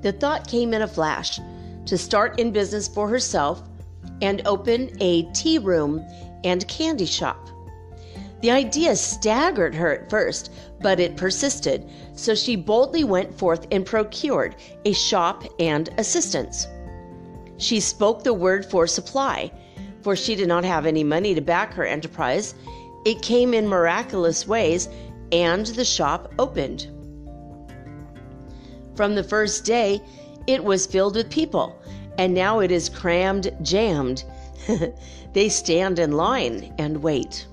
The 0.00 0.12
thought 0.12 0.48
came 0.48 0.72
in 0.72 0.82
a 0.82 0.88
flash 0.88 1.38
to 1.86 1.98
start 1.98 2.40
in 2.40 2.50
business 2.50 2.88
for 2.88 3.08
herself 3.08 3.62
and 4.22 4.40
open 4.46 4.96
a 5.00 5.30
tea 5.32 5.58
room 5.58 6.04
and 6.44 6.66
candy 6.66 7.06
shop. 7.06 7.48
The 8.40 8.50
idea 8.50 8.96
staggered 8.96 9.74
her 9.74 9.92
at 9.92 10.10
first, 10.10 10.50
but 10.82 11.00
it 11.00 11.16
persisted, 11.16 11.88
so 12.14 12.34
she 12.34 12.56
boldly 12.56 13.04
went 13.04 13.38
forth 13.38 13.66
and 13.70 13.86
procured 13.86 14.56
a 14.84 14.92
shop 14.92 15.44
and 15.58 15.88
assistants. 15.98 16.66
She 17.56 17.80
spoke 17.80 18.24
the 18.24 18.34
word 18.34 18.66
for 18.66 18.86
supply, 18.86 19.52
for 20.02 20.16
she 20.16 20.34
did 20.34 20.48
not 20.48 20.64
have 20.64 20.84
any 20.84 21.04
money 21.04 21.34
to 21.34 21.40
back 21.40 21.72
her 21.74 21.84
enterprise. 21.84 22.54
It 23.04 23.22
came 23.22 23.54
in 23.54 23.68
miraculous 23.68 24.46
ways, 24.46 24.88
and 25.30 25.64
the 25.66 25.84
shop 25.84 26.32
opened. 26.38 26.88
From 28.94 29.14
the 29.14 29.24
first 29.24 29.64
day, 29.64 30.02
it 30.46 30.62
was 30.62 30.86
filled 30.86 31.16
with 31.16 31.30
people, 31.30 31.80
and 32.18 32.34
now 32.34 32.60
it 32.60 32.70
is 32.70 32.88
crammed, 32.88 33.54
jammed. 33.62 34.24
they 35.32 35.48
stand 35.48 35.98
in 35.98 36.12
line 36.12 36.74
and 36.78 37.02
wait. 37.02 37.46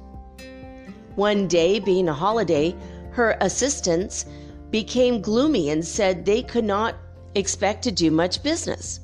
One 1.16 1.48
day, 1.48 1.80
being 1.80 2.10
a 2.10 2.14
holiday, 2.14 2.76
her 3.12 3.38
assistants 3.42 4.26
became 4.72 5.22
gloomy 5.22 5.70
and 5.70 5.86
said 5.86 6.26
they 6.26 6.42
could 6.42 6.64
not 6.64 6.96
expect 7.36 7.84
to 7.84 7.92
do 7.92 8.12
much 8.12 8.44
business. 8.44 9.00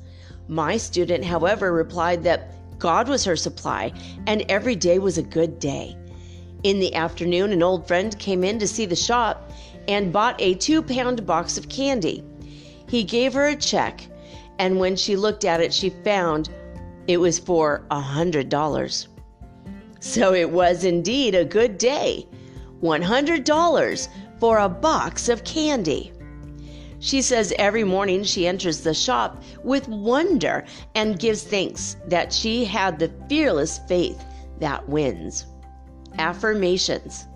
My 0.48 0.76
student, 0.76 1.24
however, 1.24 1.72
replied 1.72 2.22
that 2.24 2.52
God 2.78 3.08
was 3.08 3.24
her 3.24 3.36
supply 3.36 3.92
and 4.26 4.44
every 4.48 4.76
day 4.76 4.98
was 4.98 5.18
a 5.18 5.22
good 5.22 5.58
day. 5.58 5.96
In 6.62 6.80
the 6.80 6.94
afternoon, 6.94 7.52
an 7.52 7.62
old 7.62 7.86
friend 7.86 8.16
came 8.18 8.44
in 8.44 8.58
to 8.58 8.68
see 8.68 8.86
the 8.86 8.96
shop 8.96 9.50
and 9.88 10.12
bought 10.12 10.40
a 10.40 10.54
two 10.54 10.82
pound 10.82 11.26
box 11.26 11.58
of 11.58 11.68
candy. 11.68 12.24
He 12.88 13.04
gave 13.04 13.34
her 13.34 13.46
a 13.46 13.56
check, 13.56 14.06
and 14.58 14.78
when 14.78 14.96
she 14.96 15.16
looked 15.16 15.44
at 15.44 15.60
it, 15.60 15.72
she 15.72 15.90
found 15.90 16.48
it 17.06 17.18
was 17.18 17.38
for 17.38 17.84
a 17.90 18.00
hundred 18.00 18.48
dollars. 18.48 19.08
So 20.00 20.34
it 20.34 20.50
was 20.50 20.84
indeed 20.84 21.34
a 21.34 21.44
good 21.44 21.78
day. 21.78 22.26
$100 22.82 24.08
for 24.38 24.58
a 24.58 24.68
box 24.68 25.28
of 25.28 25.44
candy. 25.44 26.12
She 26.98 27.22
says 27.22 27.52
every 27.58 27.84
morning 27.84 28.24
she 28.24 28.46
enters 28.46 28.80
the 28.80 28.94
shop 28.94 29.42
with 29.62 29.86
wonder 29.88 30.64
and 30.94 31.18
gives 31.18 31.42
thanks 31.42 31.96
that 32.06 32.32
she 32.32 32.64
had 32.64 32.98
the 32.98 33.12
fearless 33.28 33.80
faith 33.86 34.24
that 34.60 34.88
wins. 34.88 35.46
Affirmations 36.18 37.26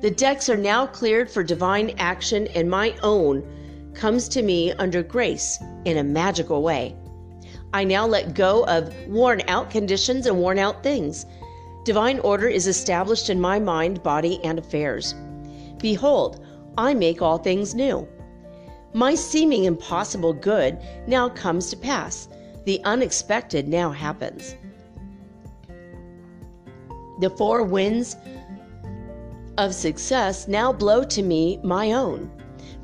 The 0.00 0.10
decks 0.10 0.48
are 0.48 0.56
now 0.56 0.86
cleared 0.86 1.30
for 1.30 1.42
divine 1.42 1.94
action, 1.98 2.48
and 2.54 2.68
my 2.68 2.94
own 3.02 3.44
comes 3.94 4.28
to 4.30 4.42
me 4.42 4.72
under 4.72 5.02
grace 5.02 5.58
in 5.84 5.98
a 5.98 6.04
magical 6.04 6.62
way. 6.62 6.96
I 7.74 7.84
now 7.84 8.06
let 8.06 8.34
go 8.34 8.64
of 8.64 8.94
worn 9.06 9.42
out 9.48 9.70
conditions 9.70 10.26
and 10.26 10.38
worn 10.38 10.58
out 10.58 10.82
things. 10.82 11.26
Divine 11.84 12.20
order 12.20 12.48
is 12.48 12.66
established 12.68 13.28
in 13.28 13.40
my 13.40 13.58
mind, 13.58 14.02
body, 14.02 14.40
and 14.44 14.58
affairs. 14.58 15.14
Behold, 15.78 16.44
I 16.78 16.94
make 16.94 17.20
all 17.20 17.38
things 17.38 17.74
new. 17.74 18.06
My 18.94 19.14
seeming 19.14 19.64
impossible 19.64 20.32
good 20.32 20.78
now 21.06 21.28
comes 21.28 21.70
to 21.70 21.76
pass. 21.76 22.28
The 22.64 22.80
unexpected 22.84 23.66
now 23.66 23.90
happens. 23.90 24.54
The 27.20 27.30
four 27.30 27.64
winds 27.64 28.16
of 29.58 29.74
success 29.74 30.46
now 30.46 30.72
blow 30.72 31.02
to 31.04 31.22
me 31.22 31.58
my 31.64 31.92
own. 31.92 32.30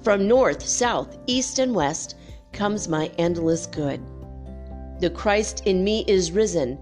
From 0.03 0.27
north, 0.27 0.67
south, 0.67 1.19
east, 1.27 1.59
and 1.59 1.75
west 1.75 2.17
comes 2.53 2.89
my 2.89 3.11
endless 3.19 3.67
good. 3.67 4.01
The 5.01 5.11
Christ 5.11 5.63
in 5.67 5.85
me 5.85 6.05
is 6.09 6.33
risen. 6.33 6.79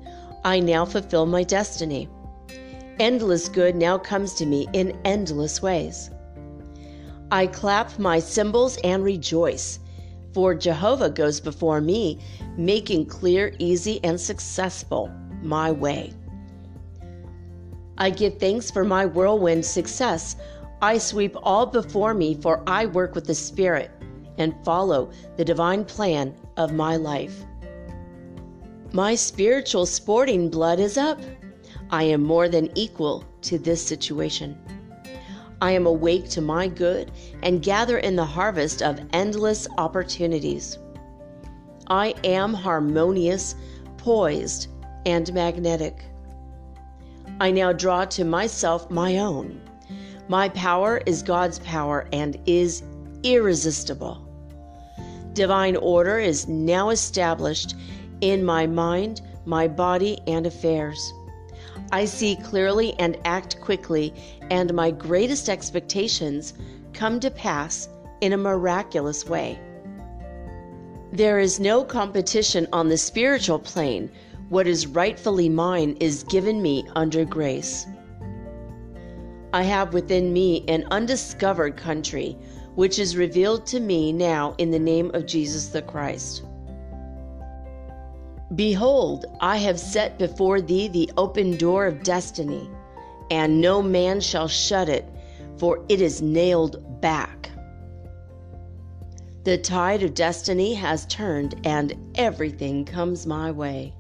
I 0.47 0.61
now 0.61 0.85
fulfill 0.85 1.27
my 1.27 1.43
destiny. 1.43 2.09
Endless 3.01 3.49
good 3.49 3.75
now 3.75 3.99
comes 3.99 4.33
to 4.35 4.47
me 4.47 4.69
in 4.73 4.97
endless 5.05 5.61
ways. 5.61 6.09
I 7.33 7.49
clap 7.49 7.99
my 7.99 8.21
cymbals 8.21 8.79
and 8.85 9.03
rejoice, 9.03 9.81
for 10.33 10.55
Jehovah 10.55 11.11
goes 11.11 11.41
before 11.41 11.81
me, 11.81 12.21
making 12.57 13.07
clear, 13.07 13.57
easy, 13.59 13.99
and 14.05 14.21
successful 14.21 15.11
my 15.43 15.73
way. 15.73 16.13
I 17.99 18.11
give 18.11 18.39
thanks 18.39 18.71
for 18.71 18.85
my 18.85 19.05
whirlwind 19.05 19.67
success. 19.67 20.37
I 20.81 20.99
sweep 20.99 21.35
all 21.43 21.67
before 21.67 22.15
me, 22.15 22.35
for 22.35 22.63
I 22.69 22.87
work 22.87 23.17
with 23.17 23.27
the 23.27 23.35
Spirit 23.35 23.91
and 24.39 24.55
follow 24.65 25.11
the 25.37 25.45
divine 25.45 25.85
plan 25.85 26.37
of 26.57 26.73
my 26.73 26.95
life. 26.95 27.45
My 28.93 29.15
spiritual 29.15 29.85
sporting 29.85 30.49
blood 30.49 30.79
is 30.79 30.97
up. 30.97 31.21
I 31.91 32.05
am 32.05 32.23
more 32.23 32.49
than 32.49 32.71
equal 32.77 33.25
to 33.43 33.59
this 33.59 33.85
situation. 33.85 34.57
I 35.61 35.73
am 35.73 35.87
awake 35.87 36.29
to 36.31 36.41
my 36.41 36.69
good 36.69 37.11
and 37.43 37.63
gather 37.63 37.99
in 37.99 38.17
the 38.17 38.25
harvest 38.25 38.83
of 38.83 39.01
endless 39.13 39.67
opportunities. 39.79 40.79
I 41.89 42.15
am 42.25 42.55
harmonious, 42.55 43.55
poised, 43.97 44.69
and 45.05 45.33
magnetic. 45.35 46.05
I 47.41 47.51
now 47.51 47.73
draw 47.73 48.05
to 48.07 48.25
myself 48.25 48.91
my 48.91 49.19
own. 49.19 49.61
My 50.29 50.49
power 50.49 51.01
is 51.07 51.23
God's 51.23 51.59
power 51.61 52.09
and 52.13 52.39
is 52.47 52.83
irresistible. 53.23 54.23
Divine 55.33 55.77
order 55.77 56.19
is 56.19 56.49
now 56.49 56.91
established 56.91 57.75
in 58.21 58.45
my 58.45 58.67
mind, 58.67 59.21
my 59.45 59.69
body, 59.69 60.21
and 60.27 60.47
affairs. 60.47 61.13
I 61.93 62.05
see 62.05 62.37
clearly 62.37 62.95
and 62.99 63.19
act 63.25 63.61
quickly, 63.61 64.13
and 64.51 64.73
my 64.75 64.91
greatest 64.91 65.49
expectations 65.49 66.55
come 66.93 67.21
to 67.21 67.31
pass 67.31 67.89
in 68.21 68.33
a 68.33 68.37
miraculous 68.37 69.27
way. 69.27 69.59
There 71.13 71.39
is 71.39 71.61
no 71.61 71.85
competition 71.85 72.67
on 72.73 72.89
the 72.89 72.99
spiritual 72.99 73.59
plane. 73.59 74.11
What 74.49 74.67
is 74.67 74.87
rightfully 74.87 75.49
mine 75.49 75.97
is 76.01 76.25
given 76.25 76.63
me 76.63 76.87
under 76.95 77.25
grace. 77.25 77.87
I 79.53 79.63
have 79.63 79.95
within 79.95 80.33
me 80.33 80.65
an 80.69 80.87
undiscovered 80.91 81.77
country, 81.77 82.37
which 82.75 82.99
is 82.99 83.17
revealed 83.17 83.67
to 83.67 83.81
me 83.81 84.13
now 84.13 84.55
in 84.59 84.71
the 84.71 84.79
name 84.79 85.11
of 85.15 85.27
Jesus 85.27 85.69
the 85.69 85.83
Christ. 85.83 86.43
Behold, 88.55 89.27
I 89.41 89.57
have 89.57 89.81
set 89.81 90.19
before 90.19 90.61
thee 90.61 90.87
the 90.87 91.11
open 91.17 91.57
door 91.57 91.87
of 91.87 92.05
destiny, 92.05 92.71
and 93.29 93.61
no 93.61 93.83
man 93.83 94.21
shall 94.21 94.47
shut 94.47 94.89
it, 94.89 95.05
for 95.59 95.85
it 95.89 96.01
is 96.01 96.23
nailed 96.23 97.01
back. 97.01 97.51
The 99.43 99.59
tide 99.59 100.05
of 100.05 100.15
destiny 100.15 100.75
has 100.75 101.07
turned, 101.07 101.67
and 101.67 101.95
everything 102.15 102.85
comes 102.85 103.27
my 103.27 103.51
way. 103.51 103.93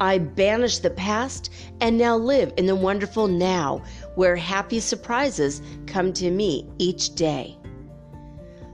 I 0.00 0.18
banish 0.18 0.78
the 0.78 0.90
past 0.90 1.50
and 1.80 1.96
now 1.96 2.16
live 2.16 2.52
in 2.56 2.66
the 2.66 2.74
wonderful 2.74 3.28
now, 3.28 3.82
where 4.16 4.36
happy 4.36 4.80
surprises 4.80 5.62
come 5.86 6.12
to 6.14 6.30
me 6.30 6.68
each 6.78 7.14
day. 7.14 7.56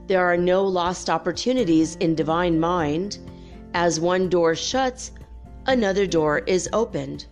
There 0.07 0.25
are 0.25 0.37
no 0.37 0.65
lost 0.65 1.09
opportunities 1.09 1.95
in 1.97 2.15
divine 2.15 2.59
mind 2.59 3.19
as 3.73 3.99
one 3.99 4.29
door 4.29 4.55
shuts, 4.55 5.11
another 5.65 6.05
door 6.05 6.39
is 6.39 6.69
opened. 6.73 7.25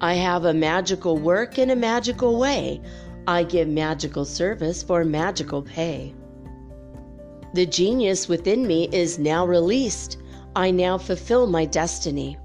I 0.00 0.14
have 0.14 0.44
a 0.44 0.54
magical 0.54 1.18
work 1.18 1.58
in 1.58 1.70
a 1.70 1.76
magical 1.76 2.38
way. 2.38 2.80
I 3.26 3.42
give 3.44 3.68
magical 3.68 4.24
service 4.24 4.82
for 4.82 5.04
magical 5.04 5.62
pay. 5.62 6.14
The 7.52 7.66
genius 7.66 8.28
within 8.28 8.66
me 8.66 8.88
is 8.92 9.18
now 9.18 9.46
released. 9.46 10.18
I 10.56 10.70
now 10.70 10.98
fulfill 10.98 11.46
my 11.46 11.64
destiny. 11.64 12.38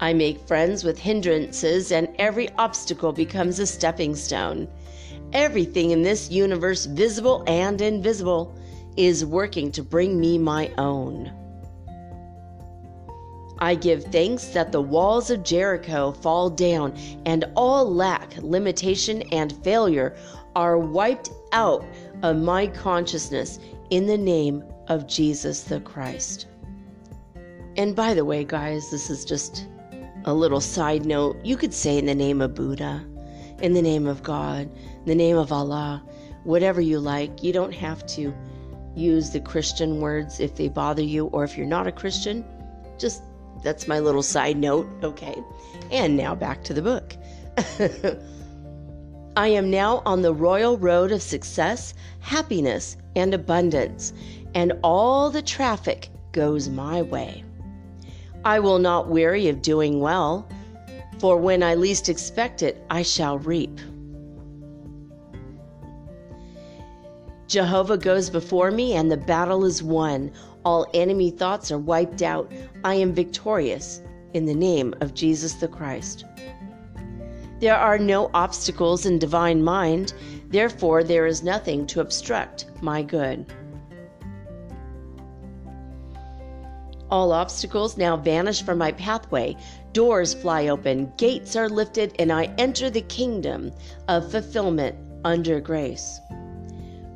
I 0.00 0.12
make 0.12 0.46
friends 0.46 0.84
with 0.84 0.98
hindrances, 0.98 1.92
and 1.92 2.08
every 2.18 2.48
obstacle 2.58 3.12
becomes 3.12 3.58
a 3.58 3.66
stepping 3.66 4.14
stone. 4.16 4.68
Everything 5.32 5.90
in 5.90 6.02
this 6.02 6.30
universe, 6.30 6.86
visible 6.86 7.44
and 7.46 7.80
invisible, 7.80 8.54
is 8.96 9.24
working 9.24 9.72
to 9.72 9.82
bring 9.82 10.20
me 10.20 10.38
my 10.38 10.70
own. 10.78 11.32
I 13.58 13.76
give 13.76 14.04
thanks 14.04 14.46
that 14.48 14.72
the 14.72 14.80
walls 14.80 15.30
of 15.30 15.44
Jericho 15.44 16.10
fall 16.10 16.50
down 16.50 16.94
and 17.26 17.44
all 17.54 17.88
lack, 17.88 18.36
limitation, 18.38 19.22
and 19.30 19.52
failure 19.62 20.16
are 20.56 20.78
wiped 20.78 21.30
out 21.52 21.84
of 22.22 22.36
my 22.36 22.66
consciousness 22.66 23.60
in 23.90 24.06
the 24.06 24.18
name 24.18 24.64
of 24.88 25.06
Jesus 25.06 25.62
the 25.62 25.80
Christ. 25.80 26.46
And 27.76 27.94
by 27.94 28.14
the 28.14 28.24
way, 28.24 28.44
guys, 28.44 28.90
this 28.90 29.08
is 29.08 29.24
just 29.24 29.66
a 30.24 30.34
little 30.34 30.60
side 30.60 31.06
note. 31.06 31.36
You 31.44 31.56
could 31.56 31.72
say 31.72 31.98
in 31.98 32.06
the 32.06 32.14
name 32.14 32.40
of 32.40 32.54
Buddha, 32.54 33.06
in 33.60 33.74
the 33.74 33.82
name 33.82 34.06
of 34.06 34.22
God, 34.22 34.62
in 34.62 35.04
the 35.06 35.14
name 35.14 35.36
of 35.36 35.52
Allah, 35.52 36.02
whatever 36.44 36.80
you 36.80 36.98
like. 36.98 37.42
You 37.42 37.52
don't 37.52 37.74
have 37.74 38.04
to 38.08 38.34
use 38.94 39.30
the 39.30 39.40
Christian 39.40 40.00
words 40.00 40.40
if 40.40 40.54
they 40.54 40.68
bother 40.68 41.02
you, 41.02 41.26
or 41.26 41.44
if 41.44 41.56
you're 41.56 41.66
not 41.66 41.86
a 41.86 41.92
Christian, 41.92 42.44
just 42.98 43.22
that's 43.62 43.88
my 43.88 44.00
little 44.00 44.22
side 44.22 44.56
note, 44.56 44.88
okay? 45.02 45.36
And 45.90 46.16
now 46.16 46.34
back 46.34 46.64
to 46.64 46.74
the 46.74 46.82
book. 46.82 47.16
I 49.36 49.48
am 49.48 49.70
now 49.70 50.02
on 50.04 50.22
the 50.22 50.34
royal 50.34 50.76
road 50.76 51.12
of 51.12 51.22
success, 51.22 51.94
happiness, 52.20 52.96
and 53.16 53.32
abundance, 53.32 54.12
and 54.54 54.72
all 54.82 55.30
the 55.30 55.42
traffic 55.42 56.10
goes 56.32 56.68
my 56.68 57.02
way. 57.02 57.44
I 58.44 58.58
will 58.58 58.78
not 58.78 59.08
weary 59.08 59.48
of 59.48 59.62
doing 59.62 60.00
well, 60.00 60.46
for 61.18 61.36
when 61.36 61.62
I 61.62 61.76
least 61.76 62.08
expect 62.08 62.62
it, 62.62 62.84
I 62.90 63.02
shall 63.02 63.38
reap. 63.38 63.78
Jehovah 67.52 67.98
goes 67.98 68.30
before 68.30 68.70
me, 68.70 68.94
and 68.94 69.12
the 69.12 69.16
battle 69.18 69.66
is 69.66 69.82
won. 69.82 70.32
All 70.64 70.86
enemy 70.94 71.30
thoughts 71.30 71.70
are 71.70 71.78
wiped 71.78 72.22
out. 72.22 72.50
I 72.82 72.94
am 72.94 73.12
victorious 73.12 74.00
in 74.32 74.46
the 74.46 74.54
name 74.54 74.94
of 75.02 75.12
Jesus 75.12 75.52
the 75.52 75.68
Christ. 75.68 76.24
There 77.60 77.76
are 77.76 77.98
no 77.98 78.30
obstacles 78.32 79.04
in 79.04 79.18
divine 79.18 79.62
mind, 79.62 80.14
therefore, 80.48 81.04
there 81.04 81.26
is 81.26 81.42
nothing 81.42 81.86
to 81.88 82.00
obstruct 82.00 82.70
my 82.80 83.02
good. 83.02 83.44
All 87.10 87.32
obstacles 87.32 87.98
now 87.98 88.16
vanish 88.16 88.62
from 88.62 88.78
my 88.78 88.92
pathway. 88.92 89.58
Doors 89.92 90.32
fly 90.32 90.68
open, 90.68 91.12
gates 91.18 91.54
are 91.54 91.68
lifted, 91.68 92.14
and 92.18 92.32
I 92.32 92.44
enter 92.56 92.88
the 92.88 93.02
kingdom 93.02 93.72
of 94.08 94.30
fulfillment 94.30 94.96
under 95.22 95.60
grace. 95.60 96.18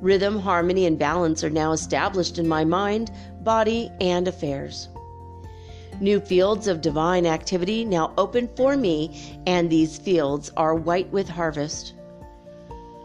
Rhythm, 0.01 0.39
harmony, 0.39 0.87
and 0.87 0.99
balance 0.99 1.43
are 1.43 1.51
now 1.51 1.73
established 1.73 2.39
in 2.39 2.47
my 2.47 2.65
mind, 2.65 3.11
body, 3.43 3.91
and 4.01 4.29
affairs. 4.29 4.89
New 6.01 6.21
fields 6.21 6.69
of 6.69 6.83
divine 6.83 7.25
activity 7.25 7.85
now 7.85 8.13
open 8.19 8.49
for 8.57 8.77
me, 8.77 9.41
and 9.47 9.71
these 9.71 9.97
fields 9.99 10.53
are 10.57 10.75
white 10.75 11.11
with 11.11 11.29
harvest. 11.29 11.95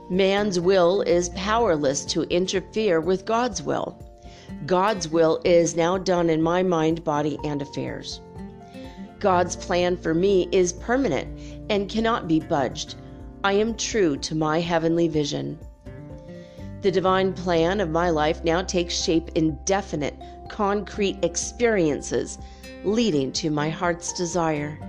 Man's 0.09 0.59
will 0.59 1.01
is 1.03 1.29
powerless 1.29 2.03
to 2.05 2.23
interfere 2.23 2.99
with 2.99 3.25
God's 3.25 3.63
will. 3.63 3.97
God's 4.65 5.07
will 5.07 5.39
is 5.45 5.77
now 5.77 5.97
done 5.97 6.29
in 6.29 6.41
my 6.41 6.61
mind, 6.63 7.05
body, 7.05 7.39
and 7.45 7.61
affairs. 7.61 8.19
God's 9.21 9.55
plan 9.55 9.95
for 9.95 10.13
me 10.13 10.49
is 10.51 10.73
permanent 10.73 11.29
and 11.69 11.87
cannot 11.87 12.27
be 12.27 12.41
budged. 12.41 12.95
I 13.43 13.53
am 13.53 13.75
true 13.75 14.17
to 14.17 14.35
my 14.35 14.59
heavenly 14.59 15.07
vision. 15.07 15.57
The 16.81 16.91
divine 16.91 17.33
plan 17.33 17.79
of 17.79 17.89
my 17.89 18.09
life 18.09 18.43
now 18.43 18.63
takes 18.63 18.95
shape 18.95 19.29
in 19.35 19.57
definite, 19.65 20.15
concrete 20.49 21.23
experiences 21.23 22.39
leading 22.83 23.31
to 23.33 23.51
my 23.51 23.69
heart's 23.69 24.13
desire. 24.13 24.79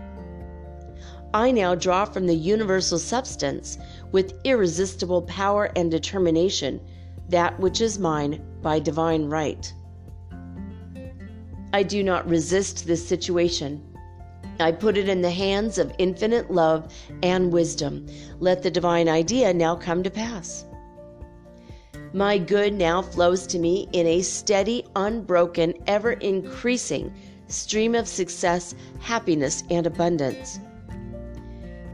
I 1.35 1.51
now 1.51 1.75
draw 1.75 2.07
from 2.07 2.27
the 2.27 2.35
universal 2.35 2.99
substance 2.99 3.77
with 4.11 4.41
irresistible 4.45 5.23
power 5.23 5.71
and 5.77 5.91
determination 5.91 6.81
that 7.29 7.59
which 7.61 7.81
is 7.81 7.99
mine 7.99 8.43
by 8.63 8.79
divine 8.79 9.27
right. 9.27 9.73
I 11.75 11.83
do 11.83 12.03
not 12.03 12.29
resist 12.29 12.87
this 12.87 13.07
situation. 13.07 13.83
I 14.61 14.73
put 14.73 14.97
it 14.97 15.09
in 15.09 15.23
the 15.23 15.31
hands 15.31 15.79
of 15.79 15.95
infinite 15.99 16.51
love 16.51 16.93
and 17.23 17.53
wisdom. 17.53 18.07
Let 18.41 18.63
the 18.63 18.71
divine 18.71 19.09
idea 19.09 19.53
now 19.53 19.77
come 19.77 20.03
to 20.03 20.11
pass. 20.11 20.67
My 22.15 22.37
good 22.37 22.75
now 22.75 23.01
flows 23.01 23.47
to 23.47 23.59
me 23.59 23.89
in 23.93 24.07
a 24.07 24.21
steady, 24.21 24.85
unbroken, 24.95 25.73
ever 25.87 26.13
increasing 26.13 27.11
stream 27.49 27.95
of 27.95 28.07
success, 28.07 28.75
happiness, 29.01 29.65
and 29.71 29.87
abundance. 29.87 30.61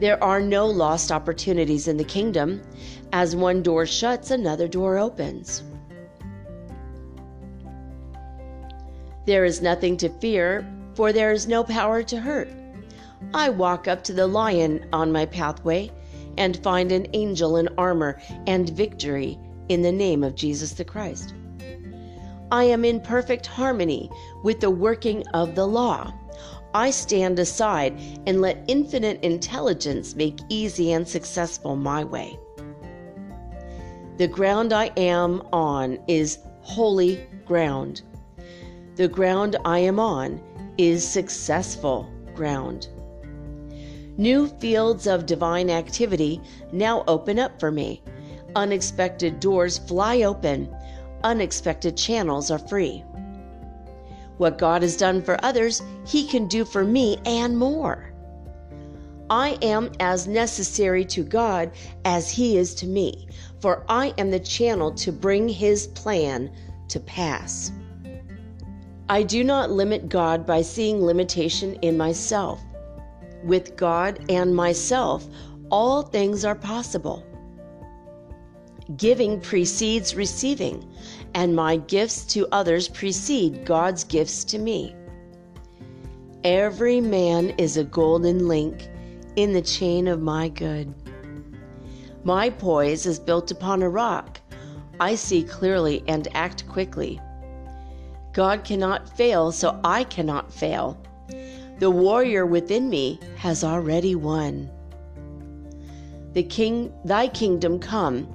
There 0.00 0.22
are 0.22 0.40
no 0.40 0.66
lost 0.66 1.12
opportunities 1.12 1.86
in 1.86 1.96
the 1.96 2.04
kingdom. 2.04 2.62
As 3.12 3.36
one 3.36 3.62
door 3.62 3.86
shuts, 3.86 4.32
another 4.32 4.66
door 4.66 4.98
opens. 4.98 5.62
There 9.24 9.44
is 9.44 9.62
nothing 9.62 9.96
to 9.98 10.08
fear, 10.08 10.68
for 10.94 11.12
there 11.12 11.30
is 11.30 11.46
no 11.46 11.62
power 11.62 12.02
to 12.02 12.18
hurt. 12.18 12.48
I 13.34 13.50
walk 13.50 13.86
up 13.86 14.02
to 14.04 14.12
the 14.12 14.26
lion 14.26 14.84
on 14.92 15.12
my 15.12 15.26
pathway 15.26 15.92
and 16.36 16.56
find 16.62 16.90
an 16.90 17.06
angel 17.12 17.56
in 17.56 17.68
armor 17.78 18.20
and 18.46 18.68
victory 18.70 19.38
in 19.68 19.82
the 19.82 19.92
name 19.92 20.24
of 20.24 20.34
Jesus 20.34 20.72
the 20.72 20.84
Christ. 20.84 21.34
I 22.50 22.64
am 22.64 22.84
in 22.84 23.00
perfect 23.00 23.46
harmony 23.46 24.10
with 24.42 24.60
the 24.60 24.70
working 24.70 25.26
of 25.34 25.54
the 25.54 25.66
law. 25.66 26.12
I 26.74 26.90
stand 26.90 27.38
aside 27.38 27.98
and 28.26 28.40
let 28.40 28.64
infinite 28.68 29.22
intelligence 29.22 30.14
make 30.14 30.38
easy 30.48 30.92
and 30.92 31.06
successful 31.06 31.76
my 31.76 32.04
way. 32.04 32.38
The 34.16 34.28
ground 34.28 34.72
I 34.72 34.86
am 34.96 35.42
on 35.52 35.98
is 36.08 36.38
holy 36.60 37.26
ground. 37.46 38.02
The 38.96 39.08
ground 39.08 39.56
I 39.64 39.78
am 39.78 40.00
on 40.00 40.42
is 40.76 41.06
successful 41.06 42.10
ground. 42.34 42.88
New 44.16 44.48
fields 44.58 45.06
of 45.06 45.26
divine 45.26 45.70
activity 45.70 46.40
now 46.72 47.04
open 47.06 47.38
up 47.38 47.60
for 47.60 47.70
me. 47.70 48.02
Unexpected 48.56 49.40
doors 49.40 49.78
fly 49.78 50.22
open. 50.22 50.74
Unexpected 51.24 51.96
channels 51.96 52.50
are 52.50 52.58
free. 52.58 53.04
What 54.38 54.58
God 54.58 54.82
has 54.82 54.96
done 54.96 55.20
for 55.20 55.42
others, 55.44 55.82
He 56.06 56.26
can 56.26 56.46
do 56.46 56.64
for 56.64 56.84
me 56.84 57.18
and 57.26 57.58
more. 57.58 58.12
I 59.30 59.58
am 59.60 59.92
as 60.00 60.26
necessary 60.26 61.04
to 61.06 61.22
God 61.22 61.72
as 62.04 62.30
He 62.30 62.56
is 62.56 62.74
to 62.76 62.86
me, 62.86 63.28
for 63.60 63.84
I 63.88 64.14
am 64.16 64.30
the 64.30 64.40
channel 64.40 64.92
to 64.94 65.12
bring 65.12 65.48
His 65.48 65.88
plan 65.88 66.50
to 66.88 67.00
pass. 67.00 67.72
I 69.10 69.22
do 69.22 69.44
not 69.44 69.70
limit 69.70 70.08
God 70.08 70.46
by 70.46 70.62
seeing 70.62 71.04
limitation 71.04 71.74
in 71.82 71.96
myself. 71.96 72.60
With 73.44 73.76
God 73.76 74.24
and 74.30 74.54
myself, 74.54 75.26
all 75.70 76.02
things 76.02 76.44
are 76.44 76.54
possible. 76.54 77.24
Giving 78.96 79.38
precedes 79.42 80.14
receiving, 80.14 80.82
and 81.34 81.54
my 81.54 81.76
gifts 81.76 82.24
to 82.32 82.48
others 82.52 82.88
precede 82.88 83.66
God's 83.66 84.02
gifts 84.02 84.44
to 84.44 84.58
me. 84.58 84.96
Every 86.42 86.98
man 86.98 87.50
is 87.58 87.76
a 87.76 87.84
golden 87.84 88.48
link 88.48 88.88
in 89.36 89.52
the 89.52 89.60
chain 89.60 90.08
of 90.08 90.22
my 90.22 90.48
good. 90.48 90.94
My 92.24 92.48
poise 92.48 93.04
is 93.04 93.18
built 93.18 93.50
upon 93.50 93.82
a 93.82 93.90
rock. 93.90 94.40
I 94.98 95.16
see 95.16 95.42
clearly 95.42 96.02
and 96.08 96.26
act 96.34 96.66
quickly. 96.66 97.20
God 98.32 98.64
cannot 98.64 99.14
fail, 99.18 99.52
so 99.52 99.78
I 99.84 100.04
cannot 100.04 100.50
fail. 100.50 100.98
The 101.78 101.90
warrior 101.90 102.46
within 102.46 102.88
me 102.88 103.20
has 103.36 103.62
already 103.62 104.14
won. 104.14 104.70
The 106.32 106.42
king, 106.42 106.90
thy 107.04 107.28
kingdom 107.28 107.78
come 107.78 108.34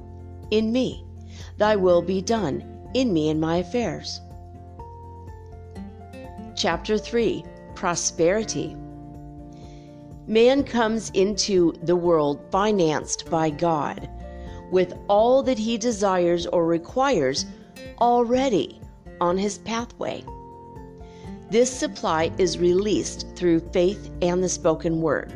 in 0.53 0.71
me. 0.71 1.03
Thy 1.57 1.75
will 1.75 2.03
be 2.03 2.21
done 2.21 2.63
in 2.93 3.11
me 3.11 3.29
and 3.29 3.41
my 3.41 3.57
affairs. 3.57 4.21
Chapter 6.55 6.97
3 6.97 7.43
Prosperity. 7.73 8.77
Man 10.27 10.63
comes 10.63 11.09
into 11.15 11.73
the 11.81 11.95
world 11.95 12.39
financed 12.51 13.29
by 13.31 13.49
God 13.49 14.07
with 14.71 14.93
all 15.07 15.41
that 15.41 15.57
he 15.57 15.77
desires 15.77 16.45
or 16.45 16.67
requires 16.67 17.47
already 17.99 18.79
on 19.19 19.37
his 19.39 19.57
pathway. 19.57 20.23
This 21.49 21.71
supply 21.71 22.31
is 22.37 22.59
released 22.59 23.25
through 23.35 23.71
faith 23.71 24.11
and 24.21 24.43
the 24.43 24.49
spoken 24.49 25.01
word. 25.01 25.33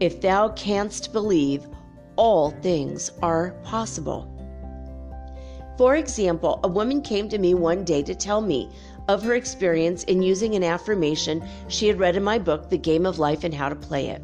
If 0.00 0.22
thou 0.22 0.48
canst 0.48 1.12
believe, 1.12 1.66
all 2.16 2.50
things 2.50 3.10
are 3.22 3.50
possible. 3.64 4.30
For 5.76 5.96
example, 5.96 6.60
a 6.62 6.68
woman 6.68 7.02
came 7.02 7.28
to 7.28 7.38
me 7.38 7.54
one 7.54 7.84
day 7.84 8.02
to 8.02 8.14
tell 8.14 8.40
me 8.40 8.70
of 9.08 9.22
her 9.22 9.34
experience 9.34 10.04
in 10.04 10.22
using 10.22 10.54
an 10.54 10.62
affirmation 10.62 11.46
she 11.68 11.88
had 11.88 11.98
read 11.98 12.16
in 12.16 12.22
my 12.22 12.38
book, 12.38 12.70
The 12.70 12.78
Game 12.78 13.06
of 13.06 13.18
Life 13.18 13.44
and 13.44 13.52
How 13.52 13.68
to 13.68 13.74
Play 13.74 14.08
It. 14.08 14.22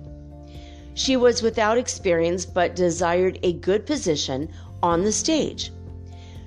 She 0.95 1.17
was 1.17 1.43
without 1.43 1.79
experience 1.79 2.45
but 2.47 2.77
desired 2.77 3.39
a 3.43 3.55
good 3.55 3.87
position 3.87 4.49
on 4.83 5.03
the 5.03 5.12
stage. 5.12 5.73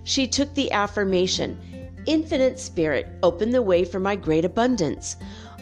She 0.03 0.27
took 0.27 0.53
the 0.53 0.71
affirmation 0.71 1.59
infinite 2.05 2.59
spirit, 2.59 3.07
open 3.23 3.51
the 3.51 3.61
way 3.61 3.85
for 3.85 3.99
my 3.99 4.15
great 4.15 4.43
abundance. 4.43 5.15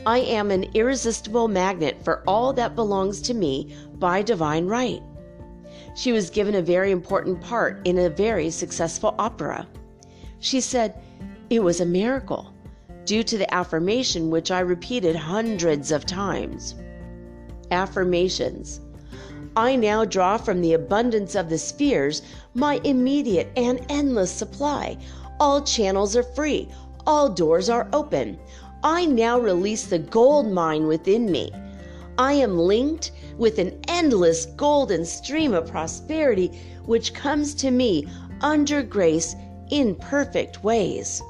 I 0.05 0.19
am 0.19 0.49
an 0.49 0.65
irresistible 0.73 1.47
magnet 1.47 2.03
for 2.03 2.23
all 2.27 2.53
that 2.53 2.75
belongs 2.75 3.21
to 3.23 3.33
me 3.35 3.75
by 3.93 4.23
divine 4.23 4.65
right. 4.65 5.01
She 5.93 6.11
was 6.11 6.29
given 6.29 6.55
a 6.55 6.61
very 6.61 6.91
important 6.91 7.41
part 7.41 7.85
in 7.85 7.97
a 7.97 8.09
very 8.09 8.49
successful 8.49 9.15
opera. 9.19 9.67
She 10.39 10.61
said, 10.61 10.95
It 11.49 11.63
was 11.63 11.81
a 11.81 11.85
miracle, 11.85 12.53
due 13.05 13.23
to 13.23 13.37
the 13.37 13.53
affirmation 13.53 14.29
which 14.29 14.51
I 14.51 14.59
repeated 14.61 15.15
hundreds 15.15 15.91
of 15.91 16.05
times. 16.05 16.75
Affirmations. 17.71 18.79
I 19.55 19.75
now 19.75 20.05
draw 20.05 20.37
from 20.37 20.61
the 20.61 20.73
abundance 20.73 21.35
of 21.35 21.49
the 21.49 21.57
spheres 21.57 22.21
my 22.53 22.79
immediate 22.83 23.49
and 23.57 23.85
endless 23.89 24.31
supply 24.31 24.97
all 25.41 25.59
channels 25.59 26.15
are 26.15 26.21
free. 26.21 26.69
All 27.07 27.27
doors 27.27 27.67
are 27.67 27.87
open. 27.93 28.37
I 28.83 29.05
now 29.05 29.39
release 29.39 29.85
the 29.87 29.97
gold 29.97 30.51
mine 30.51 30.85
within 30.85 31.31
me. 31.31 31.51
I 32.19 32.33
am 32.33 32.59
linked 32.59 33.11
with 33.41 33.57
an 33.57 33.75
endless 33.87 34.45
golden 34.45 35.03
stream 35.03 35.51
of 35.51 35.67
prosperity 35.67 36.61
which 36.85 37.15
comes 37.15 37.55
to 37.55 37.71
me 37.71 38.07
under 38.41 38.83
grace 38.83 39.35
in 39.71 39.95
perfect 39.95 40.63
ways. 40.63 41.23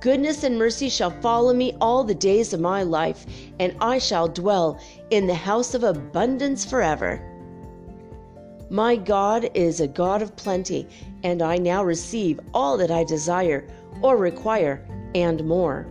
Goodness 0.00 0.42
and 0.42 0.58
mercy 0.58 0.88
shall 0.88 1.10
follow 1.20 1.52
me 1.52 1.76
all 1.82 2.02
the 2.02 2.14
days 2.14 2.54
of 2.54 2.60
my 2.60 2.82
life, 2.82 3.26
and 3.60 3.76
I 3.78 3.98
shall 3.98 4.26
dwell 4.26 4.80
in 5.10 5.26
the 5.26 5.34
house 5.34 5.74
of 5.74 5.84
abundance 5.84 6.64
forever. 6.64 7.20
My 8.70 8.96
God 8.96 9.50
is 9.52 9.80
a 9.80 9.88
God 9.88 10.22
of 10.22 10.34
plenty, 10.34 10.88
and 11.22 11.42
I 11.42 11.58
now 11.58 11.84
receive 11.84 12.40
all 12.54 12.78
that 12.78 12.90
I 12.90 13.04
desire 13.04 13.68
or 14.00 14.16
require 14.16 14.82
and 15.14 15.44
more. 15.44 15.86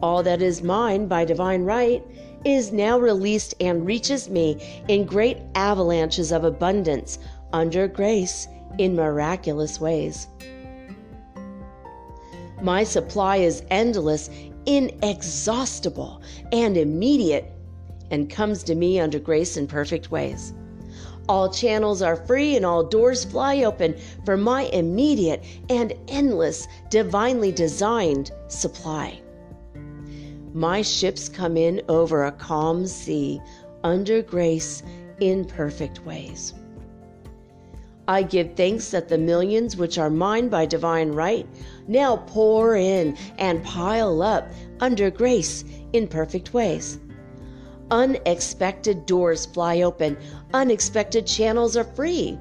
All 0.00 0.22
that 0.22 0.40
is 0.40 0.62
mine 0.62 1.06
by 1.06 1.24
divine 1.24 1.64
right 1.64 2.04
is 2.44 2.72
now 2.72 2.98
released 2.98 3.54
and 3.60 3.84
reaches 3.84 4.28
me 4.28 4.82
in 4.86 5.04
great 5.04 5.38
avalanches 5.56 6.30
of 6.30 6.44
abundance 6.44 7.18
under 7.52 7.88
grace 7.88 8.46
in 8.78 8.94
miraculous 8.94 9.80
ways. 9.80 10.28
My 12.62 12.84
supply 12.84 13.36
is 13.36 13.64
endless, 13.70 14.30
inexhaustible, 14.66 16.22
and 16.52 16.76
immediate, 16.76 17.52
and 18.10 18.30
comes 18.30 18.62
to 18.64 18.74
me 18.74 19.00
under 19.00 19.18
grace 19.18 19.56
in 19.56 19.66
perfect 19.66 20.10
ways. 20.10 20.52
All 21.28 21.50
channels 21.50 22.02
are 22.02 22.16
free 22.16 22.56
and 22.56 22.64
all 22.64 22.82
doors 22.82 23.24
fly 23.24 23.62
open 23.64 23.96
for 24.24 24.36
my 24.36 24.62
immediate 24.72 25.44
and 25.68 25.92
endless, 26.08 26.66
divinely 26.88 27.52
designed 27.52 28.30
supply. 28.48 29.20
My 30.58 30.82
ships 30.82 31.28
come 31.28 31.56
in 31.56 31.82
over 31.88 32.24
a 32.24 32.32
calm 32.32 32.84
sea 32.88 33.40
under 33.84 34.22
grace 34.22 34.82
in 35.20 35.44
perfect 35.44 36.04
ways. 36.04 36.52
I 38.08 38.24
give 38.24 38.56
thanks 38.56 38.90
that 38.90 39.08
the 39.08 39.18
millions 39.18 39.76
which 39.76 39.98
are 39.98 40.10
mine 40.10 40.48
by 40.48 40.66
divine 40.66 41.12
right 41.12 41.46
now 41.86 42.16
pour 42.26 42.74
in 42.74 43.16
and 43.38 43.62
pile 43.62 44.20
up 44.20 44.50
under 44.80 45.12
grace 45.12 45.62
in 45.92 46.08
perfect 46.08 46.52
ways. 46.52 46.98
Unexpected 47.92 49.06
doors 49.06 49.46
fly 49.46 49.82
open, 49.82 50.18
unexpected 50.54 51.24
channels 51.24 51.76
are 51.76 51.84
free, 51.84 52.36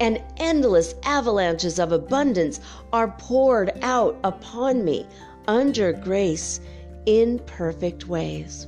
and 0.00 0.22
endless 0.36 0.94
avalanches 1.02 1.78
of 1.78 1.92
abundance 1.92 2.60
are 2.92 3.08
poured 3.16 3.72
out 3.80 4.18
upon 4.22 4.84
me 4.84 5.06
under 5.46 5.94
grace 5.94 6.60
in 7.06 7.38
perfect 7.40 8.06
ways. 8.06 8.66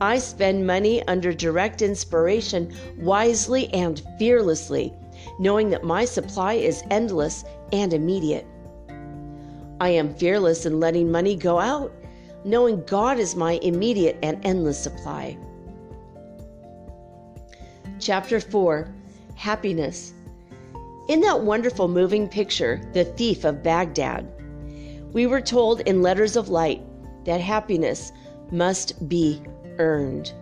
I 0.00 0.18
spend 0.18 0.66
money 0.66 1.02
under 1.06 1.32
direct 1.32 1.80
inspiration 1.80 2.74
wisely 2.98 3.72
and 3.72 4.02
fearlessly, 4.18 4.92
knowing 5.38 5.70
that 5.70 5.84
my 5.84 6.04
supply 6.04 6.54
is 6.54 6.82
endless 6.90 7.44
and 7.72 7.92
immediate. 7.92 8.46
I 9.80 9.90
am 9.90 10.14
fearless 10.14 10.66
in 10.66 10.80
letting 10.80 11.10
money 11.10 11.36
go 11.36 11.58
out, 11.58 11.92
knowing 12.44 12.84
God 12.86 13.18
is 13.18 13.36
my 13.36 13.52
immediate 13.62 14.18
and 14.22 14.38
endless 14.44 14.78
supply. 14.78 15.38
Chapter 17.98 18.40
4 18.40 18.92
Happiness. 19.36 20.12
In 21.08 21.20
that 21.20 21.40
wonderful 21.40 21.88
moving 21.88 22.28
picture, 22.28 22.80
The 22.92 23.04
Thief 23.04 23.44
of 23.44 23.62
Baghdad, 23.62 24.26
we 25.14 25.26
were 25.26 25.40
told 25.40 25.80
in 25.82 26.02
Letters 26.02 26.36
of 26.36 26.48
Light 26.50 26.82
that 27.24 27.40
happiness 27.40 28.12
must 28.50 29.08
be 29.08 29.40
earned. 29.78 30.32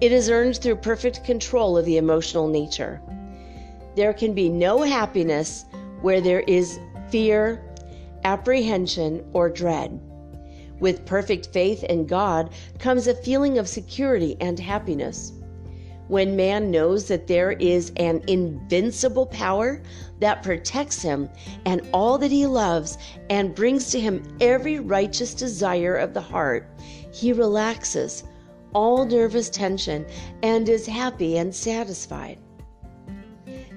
It 0.00 0.10
is 0.10 0.30
earned 0.30 0.56
through 0.56 0.76
perfect 0.76 1.22
control 1.24 1.76
of 1.76 1.84
the 1.84 1.98
emotional 1.98 2.48
nature. 2.48 3.00
There 3.94 4.14
can 4.14 4.32
be 4.32 4.48
no 4.48 4.82
happiness 4.82 5.66
where 6.00 6.22
there 6.22 6.40
is 6.40 6.80
fear, 7.10 7.62
apprehension, 8.24 9.24
or 9.34 9.50
dread. 9.50 10.00
With 10.80 11.04
perfect 11.04 11.48
faith 11.52 11.84
in 11.84 12.06
God 12.06 12.50
comes 12.78 13.06
a 13.06 13.14
feeling 13.14 13.58
of 13.58 13.68
security 13.68 14.38
and 14.40 14.58
happiness. 14.58 15.32
When 16.08 16.36
man 16.36 16.70
knows 16.70 17.06
that 17.06 17.26
there 17.26 17.52
is 17.52 17.92
an 17.96 18.22
invincible 18.26 19.26
power 19.26 19.80
that 20.20 20.42
protects 20.42 21.00
him 21.00 21.30
and 21.64 21.80
all 21.92 22.18
that 22.18 22.30
he 22.30 22.46
loves 22.46 22.98
and 23.30 23.54
brings 23.54 23.90
to 23.92 24.00
him 24.00 24.22
every 24.40 24.78
righteous 24.78 25.32
desire 25.32 25.96
of 25.96 26.12
the 26.12 26.20
heart, 26.20 26.68
he 27.12 27.32
relaxes 27.32 28.24
all 28.74 29.04
nervous 29.04 29.48
tension 29.48 30.04
and 30.42 30.68
is 30.68 30.86
happy 30.86 31.38
and 31.38 31.54
satisfied. 31.54 32.38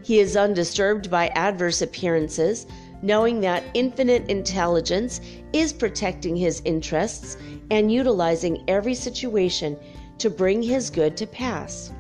He 0.03 0.19
is 0.19 0.35
undisturbed 0.35 1.10
by 1.10 1.30
adverse 1.30 1.81
appearances, 1.81 2.68
knowing 3.02 3.39
that 3.41 3.64
infinite 3.73 4.30
intelligence 4.30 5.22
is 5.53 5.73
protecting 5.73 6.35
his 6.35 6.61
interests 6.65 7.38
and 7.72 7.91
utilizing 7.91 8.64
every 8.68 8.93
situation 8.93 9.77
to 10.18 10.30
bring 10.30 10.61
his 10.61 10.89
good 10.89 11.15
to 11.18 11.27
pass. 11.27 11.91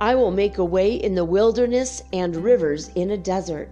I 0.00 0.14
will 0.14 0.30
make 0.30 0.58
a 0.58 0.64
way 0.64 0.94
in 0.94 1.14
the 1.14 1.24
wilderness 1.24 2.02
and 2.12 2.36
rivers 2.36 2.90
in 2.94 3.10
a 3.10 3.16
desert. 3.16 3.70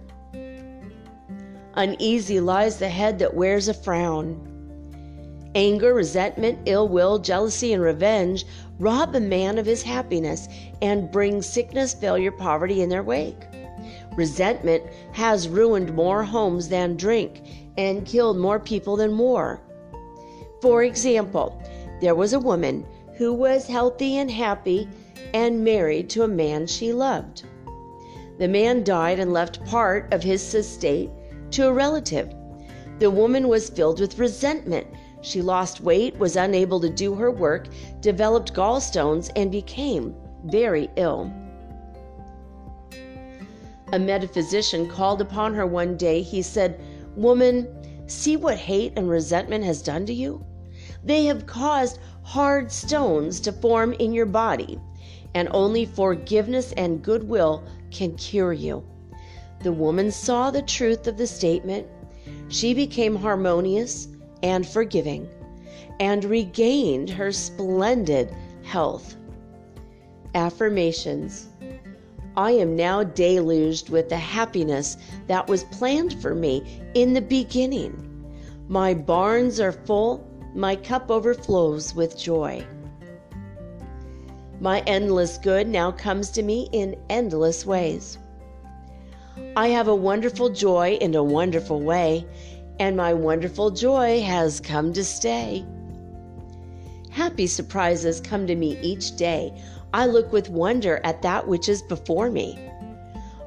Uneasy 1.75 2.39
lies 2.39 2.77
the 2.77 2.89
head 2.89 3.19
that 3.19 3.33
wears 3.33 3.67
a 3.67 3.73
frown. 3.73 4.49
Anger, 5.55 5.93
resentment, 5.93 6.59
ill 6.65 6.87
will, 6.87 7.19
jealousy, 7.19 7.73
and 7.73 7.81
revenge 7.81 8.45
rob 8.79 9.15
a 9.15 9.19
man 9.19 9.57
of 9.57 9.65
his 9.65 9.83
happiness 9.83 10.47
and 10.81 11.11
bring 11.11 11.41
sickness, 11.41 11.93
failure, 11.93 12.31
poverty 12.31 12.81
in 12.81 12.89
their 12.89 13.03
wake. 13.03 13.43
Resentment 14.15 14.83
has 15.11 15.49
ruined 15.49 15.93
more 15.93 16.23
homes 16.23 16.69
than 16.69 16.95
drink 16.95 17.41
and 17.77 18.05
killed 18.05 18.37
more 18.37 18.59
people 18.59 18.95
than 18.95 19.17
war. 19.17 19.59
For 20.61 20.83
example, 20.83 21.61
there 22.01 22.15
was 22.15 22.33
a 22.33 22.39
woman 22.39 22.85
who 23.15 23.33
was 23.33 23.67
healthy 23.67 24.17
and 24.17 24.29
happy 24.29 24.87
and 25.33 25.63
married 25.63 26.09
to 26.09 26.23
a 26.23 26.27
man 26.27 26.67
she 26.67 26.93
loved. 26.93 27.43
The 28.39 28.47
man 28.47 28.83
died 28.83 29.19
and 29.19 29.33
left 29.33 29.63
part 29.65 30.13
of 30.13 30.23
his 30.23 30.53
estate 30.53 31.09
to 31.51 31.67
a 31.67 31.73
relative. 31.73 32.33
The 32.99 33.11
woman 33.11 33.47
was 33.47 33.69
filled 33.69 33.99
with 33.99 34.19
resentment 34.19 34.87
she 35.23 35.41
lost 35.41 35.79
weight, 35.79 36.19
was 36.19 36.35
unable 36.35 36.81
to 36.81 36.89
do 36.89 37.15
her 37.15 37.31
work, 37.31 37.69
developed 38.01 38.53
gallstones, 38.53 39.31
and 39.37 39.49
became 39.49 40.13
very 40.43 40.89
ill. 40.97 41.31
A 43.93 43.99
metaphysician 43.99 44.89
called 44.89 45.21
upon 45.21 45.53
her 45.53 45.65
one 45.65 45.95
day. 45.95 46.21
He 46.21 46.41
said, 46.41 46.77
Woman, 47.15 47.69
see 48.07 48.35
what 48.35 48.57
hate 48.57 48.91
and 48.97 49.09
resentment 49.09 49.63
has 49.63 49.81
done 49.81 50.05
to 50.07 50.13
you? 50.13 50.45
They 51.05 51.25
have 51.25 51.45
caused 51.45 51.99
hard 52.23 52.69
stones 52.69 53.39
to 53.41 53.53
form 53.53 53.93
in 53.93 54.11
your 54.11 54.25
body, 54.25 54.77
and 55.35 55.47
only 55.51 55.85
forgiveness 55.85 56.71
and 56.73 57.01
goodwill 57.03 57.63
can 57.91 58.15
cure 58.15 58.53
you. 58.53 58.83
The 59.61 59.71
woman 59.71 60.11
saw 60.11 60.51
the 60.51 60.61
truth 60.61 61.07
of 61.07 61.17
the 61.17 61.27
statement. 61.27 61.87
She 62.49 62.73
became 62.73 63.15
harmonious 63.15 64.07
and 64.41 64.67
forgiving, 64.67 65.27
and 65.99 66.25
regained 66.25 67.09
her 67.09 67.31
splendid 67.31 68.33
health. 68.63 69.15
Affirmations 70.35 71.47
I 72.35 72.51
am 72.51 72.75
now 72.75 73.03
deluged 73.03 73.89
with 73.89 74.09
the 74.09 74.17
happiness 74.17 74.97
that 75.27 75.47
was 75.47 75.65
planned 75.65 76.19
for 76.21 76.33
me 76.33 76.81
in 76.95 77.13
the 77.13 77.21
beginning. 77.21 78.09
My 78.67 78.93
barns 78.93 79.59
are 79.59 79.71
full, 79.71 80.27
my 80.55 80.75
cup 80.75 81.11
overflows 81.11 81.93
with 81.93 82.17
joy. 82.17 82.65
My 84.63 84.79
endless 84.87 85.37
good 85.37 85.67
now 85.67 85.91
comes 85.91 86.29
to 86.29 86.41
me 86.41 86.69
in 86.71 86.95
endless 87.09 87.65
ways. 87.65 88.17
I 89.57 89.67
have 89.67 89.89
a 89.89 89.95
wonderful 89.95 90.47
joy 90.47 90.97
in 91.01 91.15
a 91.15 91.21
wonderful 91.21 91.81
way, 91.81 92.25
and 92.79 92.95
my 92.95 93.13
wonderful 93.13 93.71
joy 93.71 94.21
has 94.21 94.61
come 94.61 94.93
to 94.93 95.03
stay. 95.03 95.65
Happy 97.09 97.45
surprises 97.45 98.21
come 98.21 98.47
to 98.47 98.55
me 98.55 98.79
each 98.81 99.17
day. 99.17 99.53
I 99.93 100.05
look 100.05 100.31
with 100.31 100.49
wonder 100.49 101.01
at 101.03 101.21
that 101.23 101.45
which 101.45 101.67
is 101.67 101.81
before 101.81 102.31
me. 102.31 102.57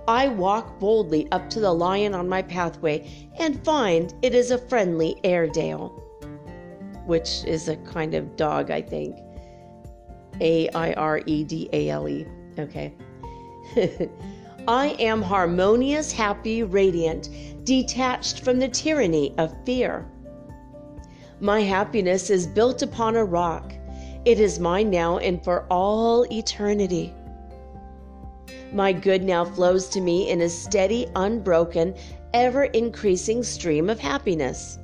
I 0.07 0.29
walk 0.29 0.79
boldly 0.79 1.33
up 1.33 1.49
to 1.49 1.61
the 1.61 1.73
lion 1.73 2.13
on 2.13 2.29
my 2.29 2.43
pathway 2.43 3.31
and 3.39 3.65
find 3.65 4.13
it 4.21 4.35
is 4.35 4.51
a 4.51 4.59
friendly 4.59 5.19
Airedale, 5.25 5.89
which 7.07 7.43
is 7.47 7.71
a 7.71 7.77
kind 7.77 8.13
of 8.13 8.37
dog, 8.37 8.71
I 8.71 8.83
think. 8.83 9.17
A 10.41 10.69
I 10.71 10.93
R 10.95 11.21
E 11.27 11.45
D 11.45 11.69
A 11.73 11.91
L 11.91 12.09
E. 12.09 12.27
Okay. 12.59 12.95
I 14.69 14.89
am 14.99 15.23
harmonious, 15.23 16.11
happy, 16.13 16.63
radiant, 16.63 17.31
detached 17.65 18.41
from 18.41 18.59
the 18.59 18.69
tyranny 18.69 19.35
of 19.39 19.55
fear. 19.65 20.07
My 21.41 21.61
happiness 21.61 22.31
is 22.31 22.47
built 22.47 22.83
upon 22.83 23.17
a 23.17 23.25
rock. 23.25 23.73
It 24.25 24.41
is 24.41 24.59
mine 24.59 24.91
now 24.91 25.19
and 25.19 25.43
for 25.45 25.67
all 25.71 26.27
eternity. 26.33 27.15
My 28.73 28.93
good 28.93 29.23
now 29.23 29.45
flows 29.45 29.89
to 29.91 30.01
me 30.01 30.31
in 30.31 30.41
a 30.41 30.49
steady, 30.49 31.07
unbroken, 31.15 31.95
ever 32.35 32.65
increasing 32.65 33.43
stream 33.43 33.89
of 33.89 34.01
happiness. 34.01 34.79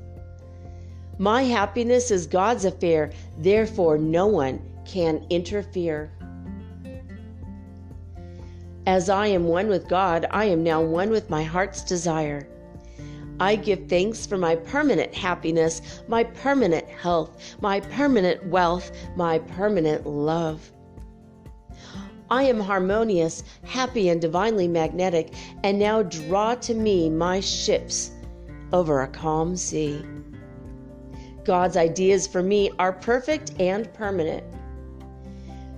My 1.18 1.42
happiness 1.42 2.10
is 2.10 2.26
God's 2.26 2.64
affair, 2.64 3.10
therefore, 3.38 3.98
no 3.98 4.26
one 4.26 4.60
can 4.92 5.24
interfere. 5.30 6.12
As 8.86 9.08
I 9.08 9.28
am 9.28 9.44
one 9.44 9.68
with 9.68 9.88
God, 9.88 10.26
I 10.30 10.44
am 10.44 10.62
now 10.62 10.82
one 10.82 11.08
with 11.08 11.30
my 11.30 11.42
heart's 11.42 11.82
desire. 11.82 12.46
I 13.40 13.56
give 13.56 13.88
thanks 13.88 14.26
for 14.26 14.36
my 14.36 14.54
permanent 14.54 15.14
happiness, 15.14 16.02
my 16.08 16.24
permanent 16.24 16.86
health, 16.88 17.56
my 17.62 17.80
permanent 17.80 18.44
wealth, 18.46 18.92
my 19.16 19.38
permanent 19.38 20.06
love. 20.06 20.70
I 22.30 22.42
am 22.42 22.60
harmonious, 22.60 23.44
happy, 23.64 24.10
and 24.10 24.20
divinely 24.20 24.68
magnetic, 24.68 25.32
and 25.64 25.78
now 25.78 26.02
draw 26.02 26.54
to 26.56 26.74
me 26.74 27.08
my 27.08 27.40
ships 27.40 28.10
over 28.74 29.00
a 29.00 29.08
calm 29.08 29.56
sea. 29.56 30.04
God's 31.44 31.78
ideas 31.78 32.26
for 32.26 32.42
me 32.42 32.70
are 32.78 32.92
perfect 32.92 33.52
and 33.58 33.90
permanent. 33.94 34.44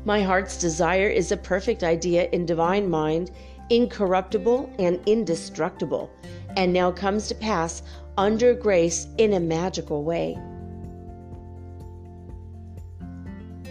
My 0.07 0.21
heart's 0.23 0.59
desire 0.59 1.09
is 1.09 1.33
a 1.33 1.37
perfect 1.37 1.83
idea 1.83 2.29
in 2.31 2.45
divine 2.45 2.91
mind, 2.91 3.31
incorruptible 3.71 4.71
and 4.79 5.01
indestructible, 5.07 6.11
and 6.57 6.75
now 6.75 6.93
comes 6.93 7.27
to 7.29 7.35
pass 7.35 7.83
under 8.19 8.53
grace 8.53 9.07
in 9.17 9.33
a 9.33 9.41
magical 9.41 10.05
way. 10.05 10.39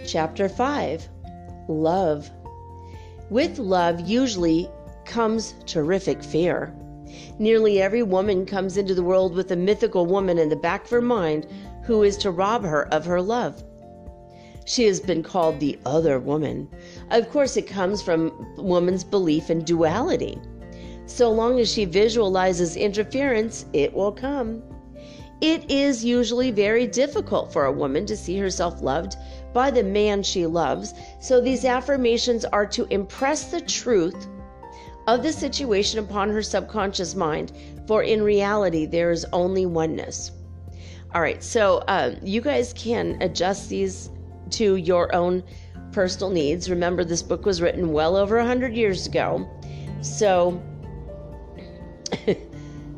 Chapter 0.07 0.49
5 0.49 1.07
Love. 1.67 2.31
With 3.29 3.59
love 3.59 4.01
usually 4.01 4.69
comes 5.05 5.53
terrific 5.67 6.23
fear. 6.23 6.73
Nearly 7.37 7.79
every 7.79 8.01
woman 8.01 8.47
comes 8.47 8.75
into 8.75 8.95
the 8.95 9.03
world 9.03 9.35
with 9.35 9.51
a 9.51 9.55
mythical 9.55 10.07
woman 10.07 10.39
in 10.39 10.49
the 10.49 10.55
back 10.55 10.85
of 10.85 10.89
her 10.89 11.01
mind 11.01 11.45
who 11.83 12.01
is 12.01 12.17
to 12.17 12.31
rob 12.31 12.63
her 12.63 12.91
of 12.91 13.05
her 13.05 13.21
love. 13.21 13.63
She 14.65 14.85
has 14.85 14.99
been 14.99 15.23
called 15.23 15.59
the 15.59 15.77
other 15.85 16.19
woman. 16.19 16.69
Of 17.11 17.29
course, 17.29 17.57
it 17.57 17.67
comes 17.67 18.01
from 18.01 18.31
woman's 18.57 19.03
belief 19.03 19.49
in 19.49 19.63
duality. 19.63 20.39
So 21.05 21.31
long 21.31 21.59
as 21.59 21.71
she 21.71 21.85
visualizes 21.85 22.77
interference, 22.77 23.65
it 23.73 23.93
will 23.93 24.11
come. 24.11 24.63
It 25.41 25.69
is 25.69 26.05
usually 26.05 26.51
very 26.51 26.87
difficult 26.87 27.51
for 27.51 27.65
a 27.65 27.71
woman 27.71 28.05
to 28.05 28.15
see 28.15 28.37
herself 28.37 28.81
loved 28.81 29.17
by 29.53 29.69
the 29.69 29.83
man 29.83 30.23
she 30.23 30.45
loves, 30.45 30.93
so 31.19 31.41
these 31.41 31.65
affirmations 31.65 32.45
are 32.45 32.65
to 32.67 32.87
impress 32.89 33.51
the 33.51 33.59
truth 33.59 34.27
of 35.07 35.21
the 35.21 35.33
situation 35.33 35.99
upon 35.99 36.29
her 36.29 36.41
subconscious 36.41 37.13
mind, 37.13 37.51
for 37.85 38.03
in 38.03 38.23
reality, 38.23 38.85
there 38.85 39.11
is 39.11 39.25
only 39.33 39.65
oneness. 39.65 40.31
All 41.13 41.21
right, 41.21 41.43
so 41.43 41.83
um, 41.89 42.15
you 42.23 42.39
guys 42.39 42.73
can 42.73 43.17
adjust 43.21 43.69
these 43.69 44.09
to 44.51 44.75
your 44.75 45.13
own 45.15 45.43
personal 45.91 46.29
needs. 46.29 46.69
Remember, 46.69 47.03
this 47.03 47.21
book 47.21 47.45
was 47.45 47.61
written 47.61 47.91
well 47.91 48.15
over 48.15 48.37
100 48.37 48.73
years 48.73 49.07
ago. 49.07 49.49
So, 50.01 50.61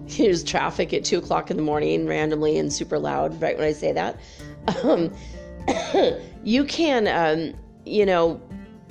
here's 0.07 0.43
traffic 0.43 0.93
at 0.93 1.03
2 1.03 1.19
o'clock 1.19 1.51
in 1.51 1.57
the 1.57 1.63
morning 1.63 2.07
randomly 2.07 2.57
and 2.57 2.71
super 2.71 2.97
loud 2.97 3.39
right 3.41 3.57
when 3.57 3.67
I 3.67 3.73
say 3.73 3.91
that. 3.91 4.19
Um, 4.83 5.13
you 6.43 6.63
can, 6.65 7.07
um, 7.07 7.59
you 7.85 8.05
know, 8.05 8.41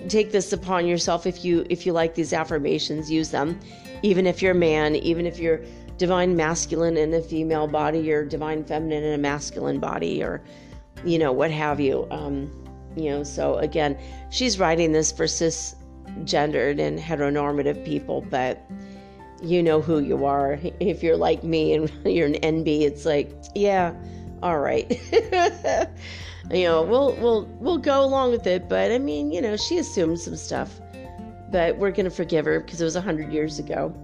take 0.08 0.32
this 0.32 0.52
upon 0.52 0.86
yourself 0.86 1.26
if 1.26 1.44
you 1.44 1.64
if 1.70 1.86
you 1.86 1.92
like 1.92 2.14
these 2.14 2.32
affirmations 2.32 3.10
use 3.10 3.30
them 3.30 3.58
even 4.02 4.26
if 4.26 4.42
you're 4.42 4.52
a 4.52 4.54
man 4.54 4.94
even 4.96 5.24
if 5.24 5.38
you're 5.38 5.60
divine 5.96 6.36
masculine 6.36 6.96
in 6.96 7.14
a 7.14 7.20
female 7.20 7.66
body 7.66 8.12
or 8.12 8.24
divine 8.24 8.64
feminine 8.64 9.02
in 9.02 9.14
a 9.14 9.18
masculine 9.18 9.78
body 9.78 10.22
or 10.22 10.42
you 11.04 11.18
know, 11.18 11.32
what 11.32 11.50
have 11.50 11.80
you. 11.80 12.06
Um, 12.10 12.50
you 12.96 13.10
know, 13.10 13.22
so 13.24 13.56
again, 13.56 13.98
she's 14.30 14.58
writing 14.58 14.92
this 14.92 15.10
for 15.10 15.24
cisgendered 15.24 16.78
and 16.78 16.98
heteronormative 16.98 17.84
people, 17.84 18.20
but 18.22 18.60
you 19.42 19.62
know 19.62 19.80
who 19.80 19.98
you 19.98 20.24
are. 20.24 20.58
If 20.80 21.02
you're 21.02 21.16
like 21.16 21.44
me 21.44 21.74
and 21.74 21.90
you're 22.04 22.26
an 22.26 22.34
NB, 22.34 22.82
it's 22.82 23.04
like, 23.04 23.30
yeah, 23.54 23.94
all 24.42 24.58
right. 24.58 24.90
you 26.50 26.64
know, 26.64 26.82
we'll 26.82 27.14
we'll 27.16 27.46
we'll 27.60 27.78
go 27.78 28.04
along 28.04 28.30
with 28.30 28.46
it, 28.46 28.68
but 28.68 28.92
I 28.92 28.98
mean, 28.98 29.32
you 29.32 29.40
know, 29.40 29.56
she 29.56 29.78
assumed 29.78 30.20
some 30.20 30.36
stuff. 30.36 30.80
But 31.50 31.78
we're 31.78 31.92
to 31.92 32.10
forgive 32.10 32.46
her 32.46 32.60
because 32.60 32.80
it 32.80 32.84
was 32.84 32.96
a 32.96 32.98
100 32.98 33.32
years 33.32 33.60
ago. 33.60 33.94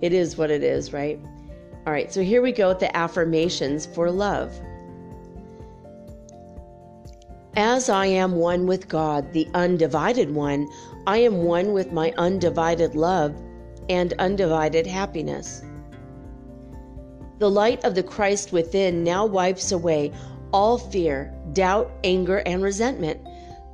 It 0.00 0.12
is 0.12 0.36
what 0.36 0.50
it 0.50 0.64
is, 0.64 0.92
right? 0.92 1.20
All 1.86 1.92
right, 1.92 2.12
so 2.12 2.20
here 2.22 2.42
we 2.42 2.52
go 2.52 2.68
with 2.68 2.80
the 2.80 2.94
affirmations 2.96 3.86
for 3.86 4.10
love. 4.10 4.52
As 7.56 7.88
I 7.88 8.06
am 8.06 8.36
one 8.36 8.66
with 8.66 8.86
God, 8.86 9.32
the 9.32 9.48
undivided 9.54 10.32
one, 10.32 10.68
I 11.06 11.18
am 11.18 11.42
one 11.42 11.72
with 11.72 11.92
my 11.92 12.14
undivided 12.16 12.94
love 12.94 13.34
and 13.88 14.12
undivided 14.20 14.86
happiness. 14.86 15.62
The 17.40 17.50
light 17.50 17.84
of 17.84 17.96
the 17.96 18.04
Christ 18.04 18.52
within 18.52 19.02
now 19.02 19.26
wipes 19.26 19.72
away 19.72 20.12
all 20.52 20.78
fear, 20.78 21.34
doubt, 21.52 21.90
anger, 22.04 22.38
and 22.46 22.62
resentment. 22.62 23.20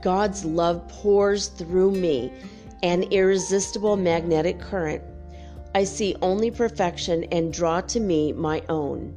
God's 0.03 0.45
love 0.45 0.89
pours 0.89 1.49
through 1.49 1.91
me, 1.91 2.33
an 2.83 3.03
irresistible 3.05 3.97
magnetic 3.97 4.59
current. 4.59 5.03
I 5.75 5.85
see 5.85 6.17
only 6.23 6.51
perfection 6.51 7.25
and 7.25 7.53
draw 7.53 7.83
to 7.83 8.01
me 8.01 8.33
my 8.33 8.63
own. 8.71 9.15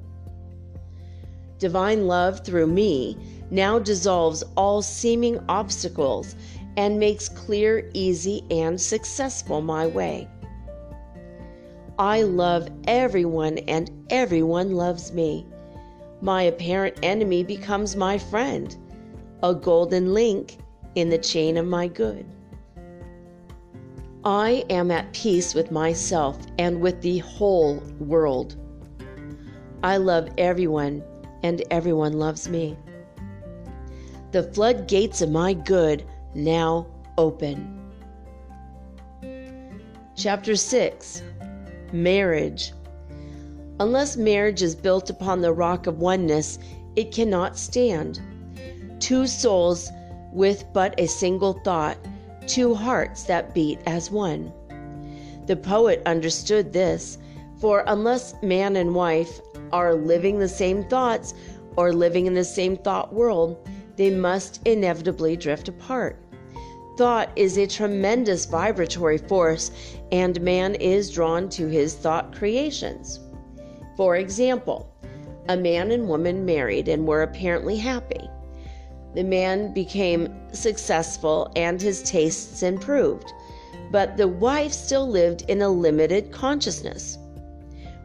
Divine 1.60 2.08
love 2.08 2.44
through 2.44 2.68
me 2.68 3.18
now 3.52 3.80
dissolves 3.80 4.44
all 4.56 4.82
seeming 4.82 5.40
obstacles 5.50 6.36
and 6.78 7.00
makes 7.00 7.28
clear, 7.30 7.90
easy, 7.94 8.44
and 8.52 8.80
successful 8.80 9.62
my 9.62 9.88
way. 9.88 10.28
I 11.98 12.22
love 12.22 12.70
everyone 12.88 13.58
and 13.60 13.92
everyone 14.10 14.72
loves 14.72 15.12
me. 15.12 15.46
My 16.22 16.44
apparent 16.44 16.98
enemy 17.04 17.44
becomes 17.44 17.96
my 17.96 18.18
friend, 18.18 18.76
a 19.44 19.54
golden 19.54 20.14
link 20.14 20.58
in 20.96 21.10
the 21.10 21.18
chain 21.18 21.58
of 21.58 21.66
my 21.66 21.88
good. 21.88 22.26
I 24.24 24.66
am 24.70 24.92
at 24.92 25.12
peace 25.14 25.54
with 25.54 25.72
myself 25.72 26.38
and 26.58 26.82
with 26.82 27.02
the 27.02 27.20
whole 27.20 27.82
world. 28.00 28.56
I 29.82 29.98
love 29.98 30.30
everyone 30.38 31.04
and 31.44 31.64
everyone 31.72 32.14
loves 32.14 32.50
me. 32.50 32.78
The 34.32 34.44
floodgates 34.44 35.24
of 35.24 35.32
my 35.32 35.54
good 35.54 36.04
now 36.36 36.86
open. 37.18 37.80
Chapter 40.16 40.56
6 40.56 41.24
Marriage. 41.92 42.74
Unless 43.80 44.18
marriage 44.18 44.62
is 44.62 44.76
built 44.76 45.10
upon 45.10 45.42
the 45.42 45.52
rock 45.52 45.88
of 45.88 45.98
oneness, 45.98 46.60
it 46.96 47.12
cannot 47.12 47.58
stand. 47.58 48.22
Two 49.00 49.26
souls 49.26 49.90
with 50.32 50.64
but 50.74 50.94
a 51.00 51.08
single 51.08 51.54
thought, 51.64 51.98
two 52.46 52.76
hearts 52.76 53.24
that 53.24 53.56
beat 53.56 53.80
as 53.88 54.12
one. 54.12 54.54
The 55.48 55.56
poet 55.56 56.04
understood 56.06 56.72
this, 56.72 57.18
for 57.58 57.84
unless 57.88 58.36
man 58.44 58.76
and 58.76 58.94
wife 58.94 59.42
are 59.72 59.96
living 59.96 60.38
the 60.38 60.48
same 60.48 60.84
thoughts 60.84 61.34
or 61.78 61.94
living 61.94 62.28
in 62.28 62.36
the 62.36 62.44
same 62.44 62.78
thought 62.78 63.12
world, 63.12 63.58
they 64.00 64.10
must 64.10 64.66
inevitably 64.66 65.36
drift 65.36 65.68
apart. 65.68 66.16
Thought 66.98 67.30
is 67.36 67.58
a 67.58 67.68
tremendous 67.68 68.46
vibratory 68.46 69.18
force, 69.18 69.72
and 70.14 70.40
man 70.40 70.76
is 70.76 71.12
drawn 71.12 71.50
to 71.50 71.68
his 71.68 71.96
thought 71.96 72.34
creations. 72.34 73.20
For 73.98 74.16
example, 74.16 74.90
a 75.50 75.58
man 75.58 75.92
and 75.92 76.08
woman 76.08 76.46
married 76.46 76.88
and 76.88 77.06
were 77.06 77.24
apparently 77.24 77.76
happy. 77.76 78.30
The 79.16 79.24
man 79.26 79.74
became 79.74 80.34
successful 80.54 81.52
and 81.58 81.82
his 81.82 82.02
tastes 82.04 82.64
improved, 82.64 83.34
but 83.92 84.16
the 84.16 84.30
wife 84.30 84.72
still 84.72 85.10
lived 85.10 85.44
in 85.50 85.62
a 85.62 85.68
limited 85.68 86.32
consciousness. 86.32 87.18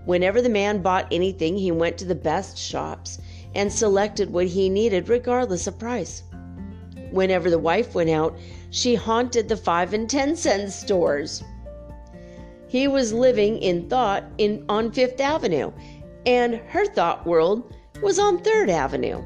Whenever 0.07 0.43
the 0.43 0.49
man 0.49 0.83
bought 0.83 1.07
anything, 1.13 1.57
he 1.57 1.71
went 1.71 1.99
to 1.99 2.05
the 2.05 2.17
best 2.17 2.59
shops 2.59 3.21
and 3.55 3.73
selected 3.73 4.33
what 4.33 4.47
he 4.47 4.69
needed 4.69 5.09
regardless 5.09 5.67
of 5.67 5.79
price. 5.79 6.23
Whenever 7.11 7.49
the 7.49 7.59
wife 7.59 7.95
went 7.95 8.11
out, 8.11 8.37
she 8.71 8.95
haunted 8.95 9.49
the 9.49 9.57
5 9.57 9.95
and 9.95 10.11
10 10.11 10.37
cent 10.37 10.73
stores. 10.73 11.45
He 12.67 12.89
was 12.89 13.13
living 13.13 13.59
in 13.59 13.89
thought 13.89 14.25
in 14.39 14.65
on 14.69 14.91
5th 14.91 15.21
Avenue, 15.21 15.71
and 16.27 16.57
her 16.69 16.87
thought 16.87 17.25
world 17.25 17.73
was 18.03 18.19
on 18.19 18.39
3rd 18.39 18.69
Avenue. 18.71 19.23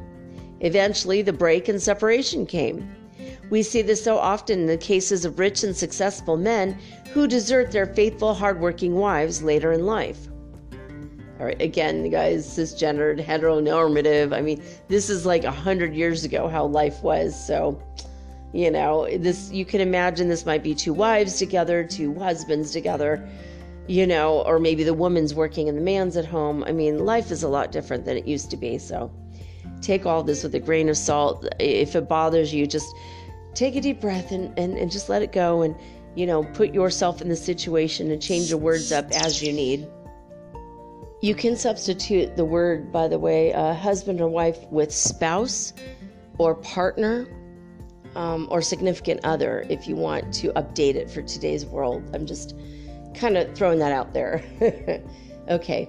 Eventually, 0.61 1.23
the 1.23 1.33
break 1.33 1.69
and 1.69 1.81
separation 1.81 2.45
came. 2.45 2.95
We 3.49 3.63
see 3.63 3.81
this 3.81 4.05
so 4.05 4.19
often 4.19 4.61
in 4.61 4.67
the 4.67 4.77
cases 4.77 5.25
of 5.25 5.39
rich 5.39 5.65
and 5.65 5.75
successful 5.75 6.37
men 6.37 6.79
who 7.13 7.27
desert 7.27 7.73
their 7.73 7.87
faithful, 7.87 8.35
hardworking 8.35 8.95
wives 8.95 9.43
later 9.43 9.73
in 9.73 9.87
life. 9.87 10.29
All 11.39 11.47
right, 11.47 11.61
again, 11.63 12.11
guys, 12.11 12.47
cisgendered, 12.47 13.25
heteronormative. 13.25 14.37
I 14.37 14.41
mean, 14.41 14.61
this 14.89 15.09
is 15.09 15.25
like 15.25 15.45
a 15.45 15.53
hundred 15.53 15.95
years 15.95 16.25
ago 16.25 16.49
how 16.49 16.67
life 16.67 17.01
was. 17.05 17.47
So, 17.47 17.81
you 18.53 18.73
know, 18.73 19.09
this 19.19 19.51
you 19.53 19.65
can 19.65 19.81
imagine 19.81 20.29
this 20.29 20.45
might 20.45 20.65
be 20.65 20.75
two 20.75 20.93
wives 20.93 21.39
together, 21.39 21.85
two 21.85 22.13
husbands 22.19 22.73
together, 22.73 23.29
you 23.87 24.05
know, 24.05 24.43
or 24.43 24.59
maybe 24.59 24.83
the 24.83 24.95
woman's 24.95 25.33
working 25.33 25.69
and 25.69 25.79
the 25.79 25.83
man's 25.83 26.17
at 26.17 26.25
home. 26.25 26.65
I 26.65 26.73
mean, 26.73 27.05
life 27.05 27.31
is 27.31 27.45
a 27.45 27.49
lot 27.49 27.71
different 27.71 28.05
than 28.05 28.17
it 28.17 28.27
used 28.27 28.51
to 28.51 28.57
be. 28.57 28.77
So, 28.77 29.09
take 29.81 30.07
all 30.07 30.25
this 30.25 30.43
with 30.43 30.57
a 30.57 30.61
grain 30.61 30.89
of 30.89 30.97
salt. 30.97 31.47
If 31.61 31.95
it 31.95 32.09
bothers 32.09 32.53
you, 32.53 32.67
just 32.67 32.93
take 33.55 33.77
a 33.77 33.81
deep 33.81 34.01
breath 34.01 34.33
and, 34.33 34.59
and, 34.59 34.77
and 34.77 34.91
just 34.91 35.09
let 35.09 35.23
it 35.23 35.31
go 35.31 35.63
and, 35.63 35.77
you 36.17 36.27
know, 36.27 36.43
put 36.43 36.75
yourself 36.75 37.23
in 37.23 37.29
the 37.29 37.37
situation 37.37 38.11
and 38.11 38.21
change 38.21 38.51
your 38.51 38.59
words 38.59 38.91
up 38.91 39.09
as 39.13 39.41
you 39.41 39.53
need. 39.53 39.87
You 41.21 41.35
can 41.35 41.57
substitute 41.57 42.37
the 42.37 42.45
word, 42.45 42.93
by 42.93 43.09
the 43.09 43.19
way, 43.19 43.53
uh, 43.53 43.75
husband 43.75 44.21
or 44.21 44.29
wife 44.29 44.59
with 44.71 44.93
spouse 44.93 45.73
or 46.39 46.55
partner 46.55 47.27
um, 48.15 48.47
or 48.51 48.63
significant 48.63 49.21
other 49.25 49.67
if 49.69 49.89
you 49.89 49.97
want 49.97 50.33
to 50.35 50.53
update 50.53 50.95
it 50.95 51.11
for 51.11 51.23
today's 51.23 51.67
world. 51.67 52.09
I'm 52.15 52.25
just 52.25 52.55
kind 53.15 53.37
of 53.37 53.53
throwing 53.57 53.81
that 53.81 53.91
out 53.91 54.15
there. 54.15 54.45
okay. 55.49 55.89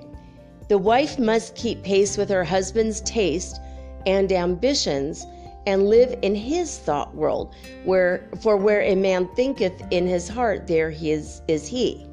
The 0.67 0.79
wife 0.79 1.19
must 1.19 1.55
keep 1.55 1.83
pace 1.83 2.17
with 2.17 2.29
her 2.29 2.43
husband's 2.43 3.01
taste 3.01 3.59
and 4.07 4.31
ambitions 4.31 5.27
and 5.67 5.87
live 5.87 6.17
in 6.23 6.33
his 6.33 6.79
thought 6.79 7.13
world 7.13 7.53
where 7.83 8.27
for 8.41 8.57
where 8.57 8.81
a 8.81 8.95
man 8.95 9.27
thinketh 9.35 9.83
in 9.91 10.07
his 10.07 10.27
heart 10.27 10.65
there 10.67 10.89
he 10.89 11.11
is 11.11 11.41
is 11.47 11.67
he 11.67 12.07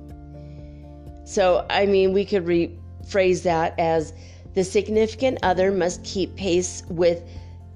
so 1.24 1.64
i 1.70 1.86
mean 1.86 2.12
we 2.12 2.24
could 2.24 2.44
re- 2.44 2.76
phrase 3.06 3.42
that 3.42 3.78
as 3.78 4.12
the 4.54 4.64
significant 4.64 5.38
other 5.42 5.70
must 5.70 6.02
keep 6.04 6.34
pace 6.36 6.82
with 6.88 7.22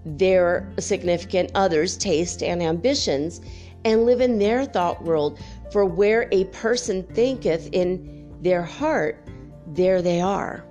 their 0.05 0.73
significant 0.79 1.51
other's 1.55 1.97
taste 1.97 2.43
and 2.43 2.63
ambitions 2.63 3.41
and 3.85 4.07
live 4.07 4.21
in 4.21 4.39
their 4.39 4.65
thought 4.65 5.03
world. 5.03 5.39
For 5.73 5.85
where 5.85 6.29
a 6.33 6.45
person 6.47 7.03
thinketh 7.03 7.69
in 7.73 8.35
their 8.41 8.63
heart, 8.63 9.25
there 9.69 10.03
they 10.03 10.21
are. 10.21 10.65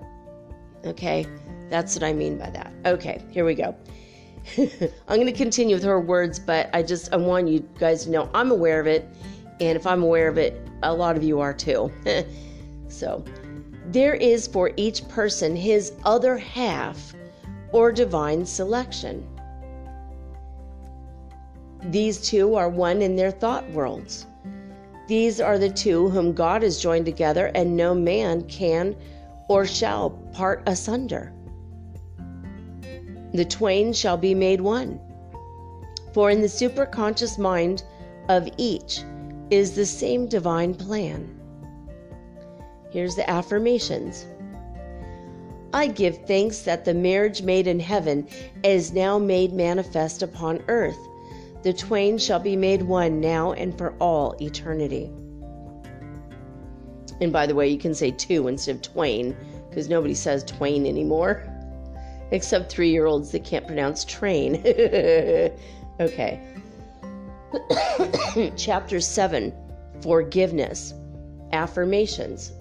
Okay, 0.86 1.26
that's 1.70 1.96
what 1.96 2.04
I 2.04 2.14
mean 2.14 2.38
by 2.38 2.50
that. 2.50 2.74
Okay, 2.86 3.24
here 3.32 3.46
we 3.46 3.56
go. 3.56 3.76
I'm 4.58 5.16
going 5.16 5.26
to 5.26 5.32
continue 5.32 5.76
with 5.76 5.84
her 5.84 6.00
words, 6.00 6.40
but 6.40 6.70
I 6.74 6.82
just 6.82 7.14
I 7.14 7.18
want 7.18 7.48
you 7.48 7.60
guys 7.78 8.06
to 8.06 8.10
know 8.10 8.30
I'm 8.34 8.52
aware 8.52 8.80
of 8.80 8.88
it, 8.88 9.08
and 9.60 9.78
if 9.78 9.86
I'm 9.86 10.02
aware 10.02 10.28
of 10.28 10.38
it, 10.38 10.68
a 10.84 10.94
lot 10.94 11.16
of 11.16 11.24
you 11.24 11.40
are 11.40 11.54
too. 11.54 11.92
so, 12.88 13.24
there 13.92 14.14
is 14.14 14.46
for 14.46 14.72
each 14.76 15.08
person 15.08 15.56
his 15.56 15.94
other 16.06 16.38
half 16.38 17.16
or 17.72 17.92
divine 17.92 18.46
selection. 18.46 19.28
These 21.86 22.22
two 22.22 22.54
are 22.54 22.70
one 22.70 23.02
in 23.02 23.16
their 23.16 23.32
thought 23.32 23.68
worlds. 23.72 24.28
These 25.08 25.42
are 25.42 25.58
the 25.58 25.72
two 25.72 26.10
whom 26.10 26.34
God 26.34 26.62
has 26.62 26.80
joined 26.80 27.06
together, 27.06 27.48
and 27.56 27.76
no 27.76 27.96
man 27.96 28.44
can 28.44 28.96
or 29.48 29.66
shall 29.66 30.12
part 30.34 30.62
asunder. 30.68 31.34
The 33.34 33.46
twain 33.46 33.92
shall 33.94 34.18
be 34.18 34.36
made 34.36 34.62
one. 34.62 35.00
For 36.14 36.30
in 36.30 36.42
the 36.42 36.48
superconscious 36.48 37.40
mind 37.40 37.82
of 38.28 38.48
each 38.58 39.02
is 39.50 39.72
the 39.72 39.86
same 39.86 40.28
divine 40.28 40.76
plan. 40.76 41.39
Here's 42.90 43.16
the 43.16 43.30
affirmations. 43.30 44.26
I 45.74 45.88
give 45.88 46.26
thanks 46.26 46.62
that 46.62 46.86
the 46.86 46.94
marriage 46.94 47.44
made 47.44 47.68
in 47.68 47.80
heaven 47.80 48.28
is 48.64 48.92
now 48.92 49.20
made 49.20 49.54
manifest 49.54 50.24
upon 50.24 50.64
earth. 50.68 50.98
The 51.62 51.74
twain 51.74 52.18
shall 52.18 52.40
be 52.40 52.56
made 52.56 52.82
one 52.82 53.20
now 53.20 53.52
and 53.52 53.78
for 53.78 53.94
all 54.00 54.36
eternity. 54.42 55.12
And 57.22 57.32
by 57.32 57.46
the 57.46 57.54
way, 57.54 57.68
you 57.68 57.78
can 57.78 57.94
say 57.94 58.12
two 58.12 58.48
instead 58.48 58.76
of 58.76 58.82
twain 58.82 59.36
because 59.70 59.90
nobody 59.90 60.16
says 60.16 60.44
twain 60.44 60.88
anymore, 60.88 61.44
except 62.32 62.72
three 62.72 62.90
year 62.90 63.06
olds 63.06 63.32
that 63.32 63.44
can't 63.44 63.68
pronounce 63.68 64.06
train. 64.06 64.56
okay. 66.00 66.42
Chapter 68.56 69.00
7 69.00 69.54
Forgiveness 70.02 70.94
Affirmations. 71.52 72.54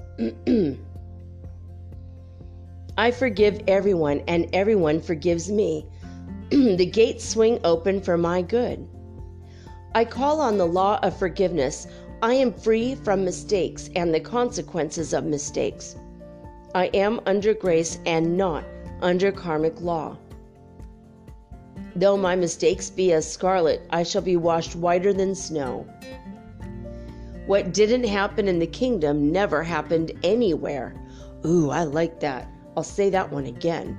I 2.99 3.11
forgive 3.13 3.61
everyone, 3.69 4.23
and 4.27 4.49
everyone 4.53 5.01
forgives 5.01 5.51
me. 5.51 5.87
the 6.51 6.87
gates 6.87 7.25
swing 7.25 7.61
open 7.63 8.01
for 8.01 8.17
my 8.19 8.43
good. 8.43 8.89
I 9.95 10.05
call 10.05 10.41
on 10.41 10.59
the 10.59 10.67
law 10.67 10.99
of 11.03 11.17
forgiveness. 11.17 11.87
I 12.23 12.35
am 12.35 12.53
free 12.53 12.97
from 12.97 13.25
mistakes 13.25 13.91
and 13.95 14.13
the 14.13 14.21
consequences 14.21 15.13
of 15.13 15.25
mistakes. 15.25 15.95
I 16.75 16.87
am 16.87 17.21
under 17.27 17.55
grace 17.55 17.99
and 18.05 18.37
not 18.37 18.65
under 19.01 19.31
karmic 19.31 19.81
law. 19.81 20.17
Though 21.95 22.17
my 22.17 22.35
mistakes 22.35 22.91
be 22.91 23.13
as 23.13 23.31
scarlet, 23.31 23.83
I 23.91 24.03
shall 24.03 24.23
be 24.23 24.37
washed 24.37 24.75
whiter 24.75 25.13
than 25.13 25.35
snow. 25.35 25.87
What 27.49 27.73
didn't 27.73 28.05
happen 28.05 28.47
in 28.47 28.59
the 28.59 28.67
kingdom 28.67 29.33
never 29.33 29.63
happened 29.63 30.13
anywhere. 30.23 30.95
Ooh, 31.47 31.71
I 31.71 31.85
like 31.85 32.21
that. 32.21 32.47
I'll 32.77 32.83
say 32.83 33.09
that 33.09 33.33
one 33.33 33.47
again. 33.47 33.99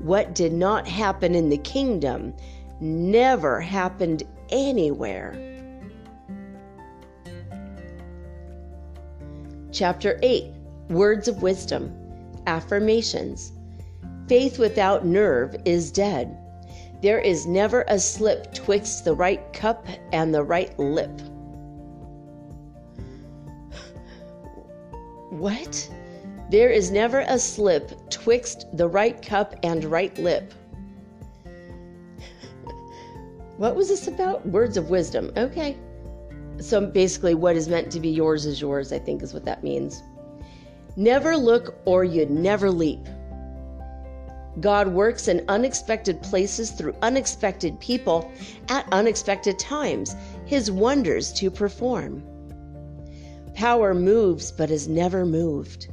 What 0.00 0.34
did 0.34 0.52
not 0.52 0.88
happen 0.88 1.36
in 1.36 1.50
the 1.50 1.58
kingdom 1.58 2.34
never 2.80 3.60
happened 3.60 4.24
anywhere. 4.48 5.38
Chapter 9.70 10.18
8 10.20 10.52
Words 10.88 11.28
of 11.28 11.42
Wisdom 11.42 11.94
Affirmations 12.48 13.52
Faith 14.26 14.58
without 14.58 15.06
nerve 15.06 15.54
is 15.64 15.92
dead. 15.92 16.36
There 17.02 17.20
is 17.20 17.46
never 17.46 17.84
a 17.86 18.00
slip 18.00 18.52
twixt 18.52 19.04
the 19.04 19.14
right 19.14 19.52
cup 19.52 19.86
and 20.12 20.34
the 20.34 20.42
right 20.42 20.76
lip. 20.76 21.20
What? 25.30 25.88
There 26.50 26.70
is 26.70 26.90
never 26.90 27.20
a 27.20 27.38
slip 27.38 28.10
twixt 28.10 28.66
the 28.76 28.88
right 28.88 29.22
cup 29.22 29.54
and 29.62 29.84
right 29.84 30.16
lip. 30.18 30.52
what 33.56 33.76
was 33.76 33.88
this 33.88 34.08
about? 34.08 34.44
Words 34.44 34.76
of 34.76 34.90
wisdom. 34.90 35.30
Okay. 35.36 35.78
So 36.58 36.84
basically, 36.84 37.34
what 37.34 37.54
is 37.54 37.68
meant 37.68 37.92
to 37.92 38.00
be 38.00 38.08
yours 38.08 38.44
is 38.44 38.60
yours, 38.60 38.92
I 38.92 38.98
think 38.98 39.22
is 39.22 39.32
what 39.32 39.44
that 39.44 39.62
means. 39.62 40.02
Never 40.96 41.36
look 41.36 41.76
or 41.84 42.02
you'd 42.02 42.30
never 42.30 42.68
leap. 42.68 43.06
God 44.58 44.88
works 44.88 45.28
in 45.28 45.44
unexpected 45.48 46.20
places 46.22 46.72
through 46.72 46.96
unexpected 47.02 47.78
people 47.78 48.30
at 48.68 48.84
unexpected 48.90 49.60
times, 49.60 50.16
his 50.44 50.72
wonders 50.72 51.32
to 51.34 51.52
perform. 51.52 52.24
Power 53.60 53.92
moves 53.92 54.50
but 54.50 54.70
is 54.70 54.88
never 54.88 55.26
moved. 55.26 55.88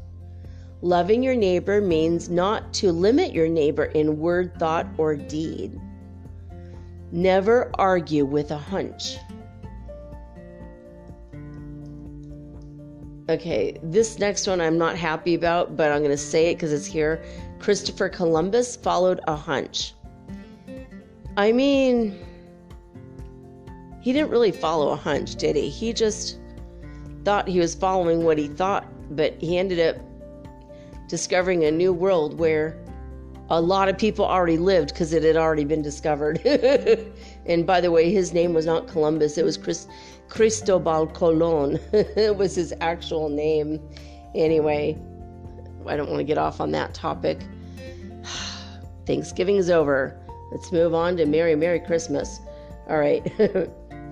Loving 0.82 1.22
your 1.22 1.36
neighbor 1.36 1.82
means 1.82 2.30
not 2.30 2.74
to 2.76 2.94
limit 2.94 3.34
your 3.34 3.50
neighbor 3.50 3.84
in 3.84 4.20
word, 4.20 4.58
thought, 4.58 4.88
or 4.98 5.18
deed. 5.18 5.78
Never 7.12 7.70
argue 7.74 8.24
with 8.24 8.52
a 8.52 8.58
hunch. 8.58 9.18
Okay, 13.28 13.78
this 13.84 14.18
next 14.18 14.48
one 14.48 14.62
I'm 14.62 14.78
not 14.78 14.96
happy 14.96 15.36
about, 15.36 15.76
but 15.76 15.92
I'm 15.92 16.00
going 16.00 16.12
to 16.12 16.18
say 16.18 16.52
it 16.52 16.56
because 16.56 16.72
it's 16.72 16.86
here. 16.86 17.22
Christopher 17.60 18.08
Columbus 18.08 18.78
followed 18.78 19.20
a 19.28 19.36
hunch. 19.36 19.94
I 21.36 21.52
mean, 21.52 22.18
he 24.00 24.14
didn't 24.14 24.30
really 24.30 24.54
follow 24.54 24.92
a 24.92 24.96
hunch, 24.96 25.36
did 25.36 25.58
he? 25.58 25.68
He 25.68 25.92
just 25.92 26.38
thought 27.28 27.46
he 27.46 27.60
was 27.60 27.76
following 27.76 28.24
what 28.24 28.38
he 28.38 28.48
thought, 28.48 28.86
but 29.14 29.34
he 29.42 29.58
ended 29.58 29.82
up 29.82 30.02
discovering 31.10 31.66
a 31.66 31.72
new 31.72 31.92
world 31.92 32.40
where 32.40 32.82
a 33.50 33.60
lot 33.60 33.90
of 33.90 33.98
people 33.98 34.24
already 34.24 34.56
lived 34.56 34.94
because 34.94 35.12
it 35.12 35.24
had 35.24 35.36
already 35.36 35.66
been 35.66 35.82
discovered. 35.82 36.40
and 37.46 37.68
by 37.68 37.82
the 37.82 37.92
way, 37.92 38.10
his 38.10 38.32
name 38.32 38.54
was 38.54 38.66
not 38.66 38.88
Columbus, 38.88 39.38
it 39.38 39.44
was 39.44 39.58
Chris, 39.58 39.88
Cristobal 40.30 41.06
Colon. 41.08 41.78
it 41.92 42.38
was 42.38 42.56
his 42.56 42.74
actual 42.80 43.28
name. 43.28 43.82
Anyway, 44.34 44.98
I 45.86 45.98
don't 45.98 46.08
want 46.08 46.20
to 46.20 46.24
get 46.24 46.38
off 46.38 46.62
on 46.62 46.72
that 46.72 46.94
topic. 46.94 47.42
Thanksgiving 49.06 49.58
is 49.58 49.70
over. 49.70 50.18
Let's 50.54 50.72
move 50.72 50.94
on 50.94 51.18
to 51.18 51.26
Merry, 51.26 51.58
Merry 51.58 51.82
Christmas. 51.82 52.40
All 52.88 53.00
right. 53.00 53.22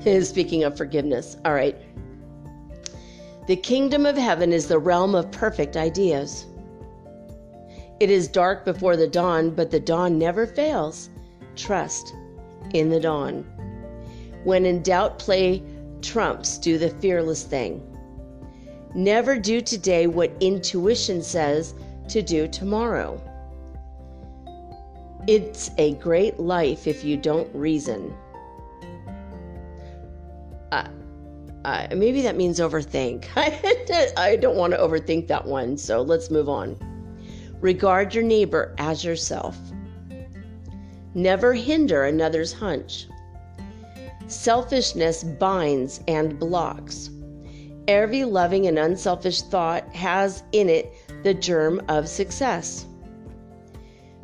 Speaking 0.21 0.65
of 0.65 0.75
forgiveness. 0.75 1.37
All 1.45 1.53
right. 1.53 1.77
The 3.47 3.55
kingdom 3.55 4.07
of 4.07 4.17
heaven 4.17 4.51
is 4.51 4.67
the 4.67 4.79
realm 4.79 5.13
of 5.13 5.31
perfect 5.31 5.77
ideas. 5.77 6.47
It 7.99 8.09
is 8.09 8.27
dark 8.27 8.65
before 8.65 8.97
the 8.97 9.07
dawn, 9.07 9.51
but 9.51 9.69
the 9.69 9.79
dawn 9.79 10.17
never 10.17 10.47
fails. 10.47 11.09
Trust 11.55 12.15
in 12.73 12.89
the 12.89 12.99
dawn. 12.99 13.45
When 14.43 14.65
in 14.65 14.81
doubt, 14.81 15.19
play 15.19 15.63
trumps, 16.01 16.57
do 16.57 16.79
the 16.79 16.89
fearless 16.89 17.43
thing. 17.43 17.83
Never 18.95 19.37
do 19.37 19.61
today 19.61 20.07
what 20.07 20.31
intuition 20.39 21.21
says 21.21 21.75
to 22.09 22.21
do 22.23 22.47
tomorrow. 22.47 23.21
It's 25.27 25.69
a 25.77 25.93
great 25.95 26.39
life 26.39 26.87
if 26.87 27.03
you 27.03 27.17
don't 27.17 27.53
reason. 27.53 28.15
Uh, 30.71 30.87
uh, 31.65 31.87
maybe 31.95 32.21
that 32.21 32.37
means 32.37 32.59
overthink. 32.59 33.25
I 33.35 34.35
don't 34.35 34.55
want 34.55 34.73
to 34.73 34.79
overthink 34.79 35.27
that 35.27 35.43
one, 35.43 35.77
so 35.77 36.03
let's 36.03 36.29
move 36.29 36.47
on. 36.47 36.77
Regard 37.59 38.13
your 38.13 38.23
neighbor 38.23 38.75
as 38.77 39.03
yourself. 39.03 39.57
Never 41.15 41.55
hinder 41.55 42.03
another's 42.03 42.53
hunch. 42.53 43.07
Selfishness 44.27 45.23
binds 45.23 46.01
and 46.07 46.37
blocks. 46.37 47.09
Every 47.87 48.25
loving 48.25 48.67
and 48.67 48.77
unselfish 48.77 49.41
thought 49.41 49.87
has 49.95 50.43
in 50.51 50.69
it 50.69 50.93
the 51.23 51.33
germ 51.33 51.81
of 51.87 52.07
success. 52.07 52.85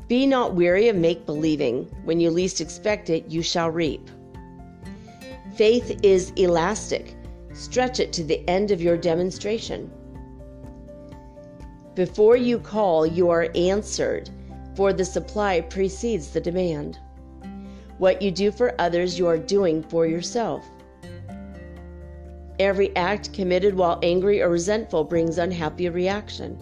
Be 0.07 0.27
not 0.27 0.53
weary 0.53 0.89
of 0.89 0.95
make 0.95 1.25
believing. 1.25 1.85
When 2.03 2.19
you 2.19 2.29
least 2.29 2.61
expect 2.61 3.09
it, 3.09 3.25
you 3.29 3.41
shall 3.41 3.71
reap. 3.71 4.07
Faith 5.55 5.99
is 6.03 6.31
elastic. 6.35 7.15
Stretch 7.53 7.99
it 7.99 8.13
to 8.13 8.23
the 8.23 8.47
end 8.49 8.71
of 8.71 8.81
your 8.81 8.97
demonstration. 8.97 9.91
Before 11.95 12.37
you 12.37 12.57
call, 12.57 13.05
you 13.05 13.29
are 13.29 13.49
answered, 13.55 14.29
for 14.75 14.93
the 14.93 15.03
supply 15.03 15.61
precedes 15.61 16.29
the 16.29 16.39
demand. 16.39 16.97
What 17.97 18.21
you 18.21 18.31
do 18.31 18.51
for 18.51 18.73
others, 18.79 19.19
you 19.19 19.27
are 19.27 19.37
doing 19.37 19.83
for 19.83 20.07
yourself. 20.07 20.65
Every 22.59 22.95
act 22.95 23.33
committed 23.33 23.75
while 23.75 23.99
angry 24.01 24.41
or 24.41 24.49
resentful 24.49 25.03
brings 25.03 25.37
unhappy 25.37 25.89
reaction. 25.89 26.57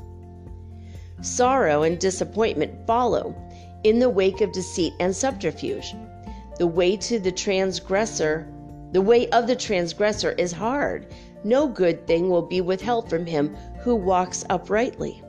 Sorrow 1.22 1.84
and 1.84 2.00
disappointment 2.00 2.88
follow 2.88 3.36
in 3.84 4.00
the 4.00 4.10
wake 4.10 4.42
of 4.42 4.52
deceit 4.52 4.94
and 5.00 5.16
subterfuge. 5.16 5.94
The 6.58 6.68
way 6.68 6.98
to 6.98 7.20
the 7.20 7.32
transgressor, 7.32 8.48
the 8.92 9.02
way 9.02 9.30
of 9.30 9.48
the 9.48 9.56
transgressor 9.56 10.32
is 10.32 10.52
hard. 10.52 11.08
No 11.44 11.68
good 11.68 12.08
thing 12.08 12.30
will 12.30 12.42
be 12.42 12.62
withheld 12.62 13.10
from 13.10 13.26
him 13.26 13.56
who 13.82 13.96
walks 13.96 14.44
uprightly. 14.50 15.24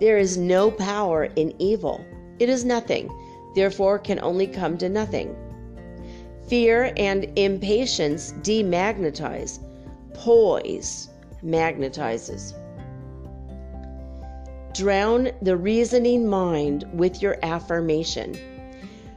There 0.00 0.18
is 0.18 0.36
no 0.36 0.70
power 0.70 1.24
in 1.36 1.54
evil. 1.58 2.04
It 2.38 2.48
is 2.48 2.64
nothing, 2.64 3.10
therefore 3.54 3.98
can 3.98 4.20
only 4.20 4.46
come 4.46 4.76
to 4.78 4.88
nothing. 4.88 5.34
Fear 6.48 6.92
and 6.96 7.30
impatience 7.36 8.32
demagnetize. 8.42 9.58
Poise 10.14 11.10
magnetizes. 11.44 12.54
Drown 14.74 15.30
the 15.42 15.56
reasoning 15.56 16.28
mind 16.28 16.84
with 16.92 17.22
your 17.22 17.38
affirmation. 17.42 18.36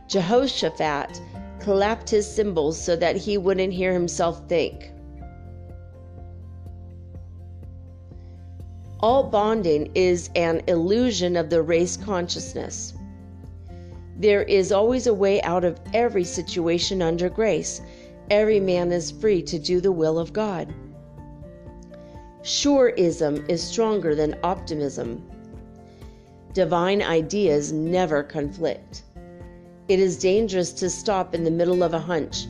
Jehoshaphat 0.07 1.21
clapped 1.59 2.09
his 2.09 2.27
cymbals 2.27 2.81
so 2.81 2.95
that 2.95 3.15
he 3.15 3.37
wouldn't 3.37 3.73
hear 3.73 3.93
himself 3.93 4.47
think. 4.47 4.91
All 9.01 9.23
bonding 9.23 9.91
is 9.95 10.29
an 10.35 10.61
illusion 10.67 11.37
of 11.37 11.49
the 11.49 11.61
race 11.61 11.95
consciousness. 11.95 12.93
There 14.17 14.43
is 14.43 14.73
always 14.73 15.07
a 15.07 15.13
way 15.13 15.41
out 15.43 15.63
of 15.63 15.79
every 15.93 16.25
situation 16.25 17.01
under 17.01 17.29
grace. 17.29 17.81
Every 18.29 18.59
man 18.59 18.91
is 18.91 19.11
free 19.11 19.41
to 19.43 19.57
do 19.57 19.79
the 19.79 19.93
will 19.93 20.19
of 20.19 20.33
God. 20.33 20.73
Sureism 22.41 23.49
is 23.49 23.63
stronger 23.63 24.15
than 24.15 24.37
optimism. 24.43 25.23
Divine 26.53 27.01
ideas 27.01 27.71
never 27.71 28.23
conflict. 28.23 29.03
It 29.89 29.99
is 29.99 30.19
dangerous 30.19 30.71
to 30.73 30.87
stop 30.87 31.33
in 31.33 31.43
the 31.43 31.49
middle 31.49 31.81
of 31.81 31.95
a 31.95 31.99
hunch. 31.99 32.45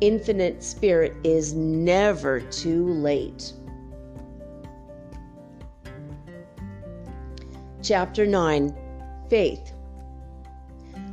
Infinite 0.00 0.60
Spirit 0.60 1.14
is 1.22 1.54
never 1.54 2.40
too 2.40 2.88
late. 2.88 3.52
Chapter 7.80 8.26
9 8.26 8.74
Faith 9.28 9.72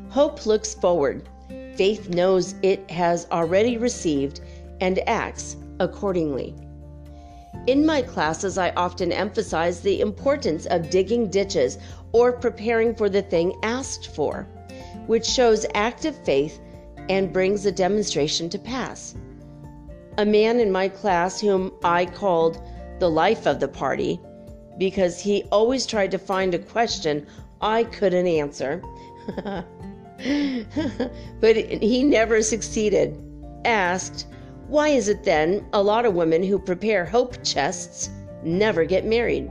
Hope 0.09 0.47
looks 0.47 0.73
forward. 0.73 1.29
Faith 1.75 2.09
knows 2.09 2.55
it 2.63 2.89
has 2.89 3.27
already 3.31 3.77
received 3.77 4.41
and 4.81 5.07
acts 5.07 5.57
accordingly. 5.79 6.55
In 7.67 7.85
my 7.85 8.01
classes, 8.01 8.57
I 8.57 8.71
often 8.71 9.11
emphasize 9.11 9.81
the 9.81 10.01
importance 10.01 10.65
of 10.65 10.89
digging 10.89 11.29
ditches 11.29 11.77
or 12.13 12.31
preparing 12.31 12.95
for 12.95 13.09
the 13.09 13.21
thing 13.21 13.53
asked 13.61 14.07
for, 14.15 14.47
which 15.07 15.25
shows 15.25 15.65
active 15.73 16.15
faith 16.23 16.59
and 17.09 17.33
brings 17.33 17.65
a 17.65 17.71
demonstration 17.71 18.49
to 18.49 18.59
pass. 18.59 19.15
A 20.17 20.25
man 20.25 20.59
in 20.59 20.71
my 20.71 20.89
class, 20.89 21.39
whom 21.39 21.71
I 21.83 22.05
called 22.05 22.61
the 22.99 23.09
life 23.09 23.45
of 23.45 23.59
the 23.59 23.67
party, 23.67 24.19
because 24.77 25.19
he 25.19 25.43
always 25.51 25.85
tried 25.85 26.11
to 26.11 26.17
find 26.17 26.53
a 26.53 26.59
question 26.59 27.25
I 27.61 27.85
couldn't 27.85 28.27
answer, 28.27 28.83
but 31.39 31.55
he 31.55 32.03
never 32.03 32.41
succeeded, 32.41 33.17
asked, 33.65 34.27
Why 34.67 34.89
is 34.89 35.07
it 35.07 35.23
then 35.23 35.65
a 35.73 35.81
lot 35.81 36.05
of 36.05 36.13
women 36.13 36.43
who 36.43 36.59
prepare 36.59 37.05
hope 37.05 37.43
chests 37.43 38.09
never 38.43 38.85
get 38.85 39.05
married? 39.05 39.49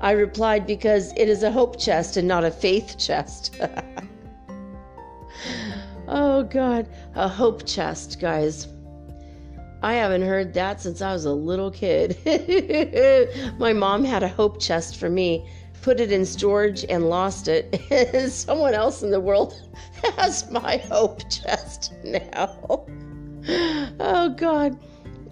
I 0.00 0.12
replied, 0.12 0.66
Because 0.66 1.12
it 1.16 1.28
is 1.28 1.42
a 1.42 1.50
hope 1.50 1.78
chest 1.78 2.16
and 2.16 2.28
not 2.28 2.44
a 2.44 2.50
faith 2.50 2.96
chest. 2.98 3.56
oh, 6.12 6.42
God. 6.44 6.88
A 7.14 7.28
hope 7.28 7.66
chest, 7.66 8.20
guys. 8.20 8.68
I 9.82 9.94
haven't 9.94 10.22
heard 10.22 10.54
that 10.54 10.80
since 10.80 11.02
I 11.02 11.12
was 11.12 11.24
a 11.24 11.32
little 11.32 11.70
kid. 11.70 12.16
My 13.58 13.72
mom 13.72 14.04
had 14.04 14.22
a 14.22 14.28
hope 14.28 14.60
chest 14.60 14.96
for 14.96 15.10
me, 15.10 15.44
put 15.82 15.98
it 15.98 16.12
in 16.12 16.24
storage 16.24 16.84
and 16.88 17.08
lost 17.08 17.48
it. 17.48 18.30
Someone 18.32 18.74
else 18.74 19.02
in 19.02 19.10
the 19.10 19.20
world 19.20 19.54
has 20.16 20.48
my 20.50 20.76
hope 20.76 21.28
chest 21.28 21.92
now. 22.04 22.86
Oh, 23.98 24.34
God. 24.36 24.78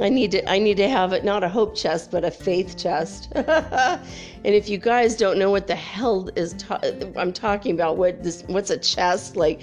I 0.00 0.08
need 0.08 0.30
to 0.30 0.50
I 0.50 0.58
need 0.58 0.78
to 0.78 0.88
have 0.88 1.12
it 1.12 1.24
not 1.24 1.44
a 1.44 1.48
hope 1.48 1.76
chest 1.76 2.10
but 2.10 2.24
a 2.24 2.30
faith 2.30 2.78
chest. 2.78 3.30
and 3.34 4.00
if 4.44 4.66
you 4.66 4.78
guys 4.78 5.14
don't 5.14 5.38
know 5.38 5.50
what 5.50 5.66
the 5.66 5.74
hell 5.74 6.30
is 6.36 6.54
ta- 6.54 6.80
I'm 7.18 7.34
talking 7.34 7.74
about 7.74 7.98
what 7.98 8.22
this 8.22 8.42
what's 8.46 8.70
a 8.70 8.78
chest 8.78 9.36
like 9.36 9.60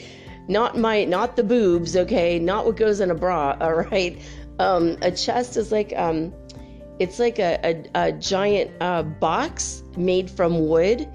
not 0.48 0.78
my 0.78 1.06
not 1.06 1.36
the 1.36 1.44
boobs, 1.44 1.96
okay? 1.96 2.40
Not 2.40 2.66
what 2.66 2.78
goes 2.78 3.00
in 3.00 3.12
a 3.12 3.16
bra, 3.16 3.58
all 3.62 3.74
right? 3.74 4.20
Um, 4.60 4.98
a 5.02 5.12
chest 5.12 5.58
is 5.58 5.72
like 5.72 5.94
um 5.96 6.34
it's 7.00 7.20
like 7.20 7.38
a, 7.38 7.60
a, 7.64 8.08
a 8.08 8.12
giant 8.14 8.72
uh, 8.82 9.04
box 9.04 9.84
made 9.96 10.32
from 10.32 10.68
wood 10.68 11.08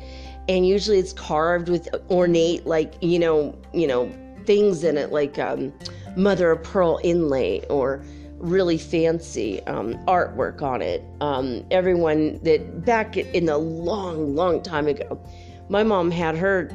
and 0.49 0.65
usually 0.67 0.99
it's 0.99 1.13
carved 1.13 1.69
with 1.69 1.89
ornate 2.09 2.65
like 2.67 2.95
you 3.01 3.19
know 3.19 3.59
you 3.73 3.89
know 3.89 4.09
things 4.45 4.85
in 4.85 4.97
it 4.97 5.13
like 5.13 5.39
um, 5.39 5.73
mother 6.17 6.51
of 6.51 6.63
pearl 6.63 7.01
inlay 7.03 7.65
or 7.69 8.05
really 8.43 8.77
fancy 8.77 9.63
um, 9.67 9.95
artwork 10.07 10.63
on 10.63 10.83
it. 10.83 11.03
Um, 11.21 11.65
everyone 11.71 12.41
that 12.43 12.85
back 12.85 13.17
in 13.17 13.47
the 13.47 13.57
long, 13.57 14.35
long 14.35 14.63
time 14.63 14.89
ago, 14.89 15.21
my 15.69 15.83
mom 15.83 16.11
had 16.11 16.37
her 16.37 16.71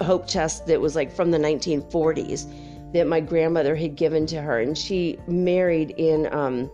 hope 0.00 0.26
chest 0.26 0.66
that 0.66 0.80
was 0.80 0.94
like 0.96 1.10
from 1.12 1.30
the 1.30 1.38
1940s 1.38 2.46
that 2.92 3.06
my 3.06 3.20
grandmother 3.20 3.76
had 3.76 3.94
given 3.94 4.26
to 4.26 4.40
her, 4.40 4.60
and 4.60 4.76
she 4.76 5.18
married 5.28 5.94
in 5.96 6.32
um, 6.32 6.70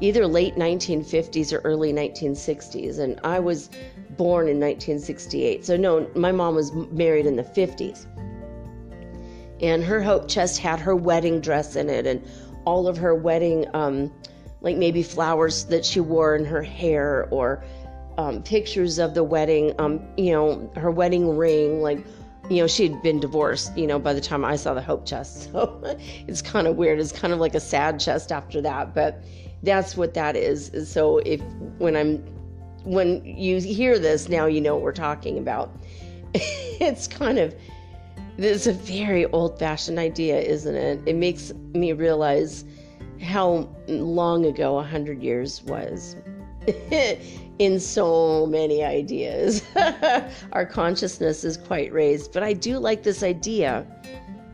either 0.00 0.26
late 0.26 0.56
1950s 0.56 1.52
or 1.52 1.58
early 1.60 1.92
1960s, 1.92 2.98
and 2.98 3.18
I 3.24 3.40
was 3.40 3.70
born 4.16 4.48
in 4.48 4.60
1968. 4.60 5.64
So 5.64 5.76
no, 5.76 6.08
my 6.14 6.32
mom 6.32 6.54
was 6.54 6.72
married 6.72 7.26
in 7.26 7.36
the 7.36 7.42
50s. 7.42 8.06
And 9.62 9.82
her 9.84 10.02
hope 10.02 10.28
chest 10.28 10.58
had 10.58 10.78
her 10.80 10.94
wedding 10.94 11.40
dress 11.40 11.76
in 11.76 11.88
it 11.88 12.06
and 12.06 12.22
all 12.64 12.86
of 12.86 12.96
her 12.98 13.14
wedding, 13.14 13.66
um, 13.74 14.12
like 14.60 14.76
maybe 14.76 15.02
flowers 15.02 15.64
that 15.66 15.84
she 15.84 16.00
wore 16.00 16.34
in 16.34 16.44
her 16.44 16.62
hair 16.62 17.28
or 17.30 17.64
um, 18.18 18.42
pictures 18.42 18.98
of 18.98 19.14
the 19.14 19.24
wedding, 19.24 19.72
um, 19.78 20.00
you 20.16 20.32
know, 20.32 20.70
her 20.76 20.90
wedding 20.90 21.36
ring, 21.36 21.80
like, 21.82 22.04
you 22.50 22.58
know, 22.58 22.66
she 22.66 22.88
had 22.88 23.02
been 23.02 23.20
divorced, 23.20 23.76
you 23.76 23.86
know, 23.86 23.98
by 23.98 24.12
the 24.12 24.20
time 24.20 24.44
I 24.44 24.56
saw 24.56 24.74
the 24.74 24.82
Hope 24.82 25.06
chest. 25.06 25.50
So 25.52 25.80
it's 26.28 26.42
kind 26.42 26.66
of 26.66 26.76
weird. 26.76 26.98
It's 26.98 27.12
kind 27.12 27.32
of 27.32 27.38
like 27.38 27.54
a 27.54 27.60
sad 27.60 27.98
chest 27.98 28.32
after 28.32 28.60
that, 28.62 28.94
but 28.94 29.22
that's 29.62 29.96
what 29.96 30.14
that 30.14 30.36
is. 30.36 30.70
So 30.90 31.18
if 31.18 31.40
when 31.78 31.96
I'm 31.96 32.18
when 32.84 33.24
you 33.24 33.60
hear 33.60 33.98
this, 33.98 34.28
now 34.28 34.46
you 34.46 34.60
know 34.60 34.74
what 34.74 34.82
we're 34.82 34.92
talking 34.92 35.38
about. 35.38 35.74
it's 36.34 37.08
kind 37.08 37.38
of 37.38 37.54
is 38.36 38.66
a 38.66 38.72
very 38.72 39.26
old-fashioned 39.26 39.98
idea, 39.98 40.40
isn't 40.40 40.74
it? 40.74 41.00
It 41.06 41.14
makes 41.14 41.52
me 41.72 41.92
realize 41.92 42.64
how 43.22 43.68
long 43.86 44.44
ago 44.44 44.78
a 44.78 44.82
hundred 44.82 45.22
years 45.22 45.62
was 45.62 46.16
in 47.58 47.78
so 47.78 48.46
many 48.46 48.82
ideas. 48.82 49.62
Our 50.52 50.66
consciousness 50.66 51.44
is 51.44 51.56
quite 51.56 51.92
raised, 51.92 52.32
but 52.32 52.42
I 52.42 52.52
do 52.52 52.78
like 52.78 53.02
this 53.02 53.22
idea 53.22 53.86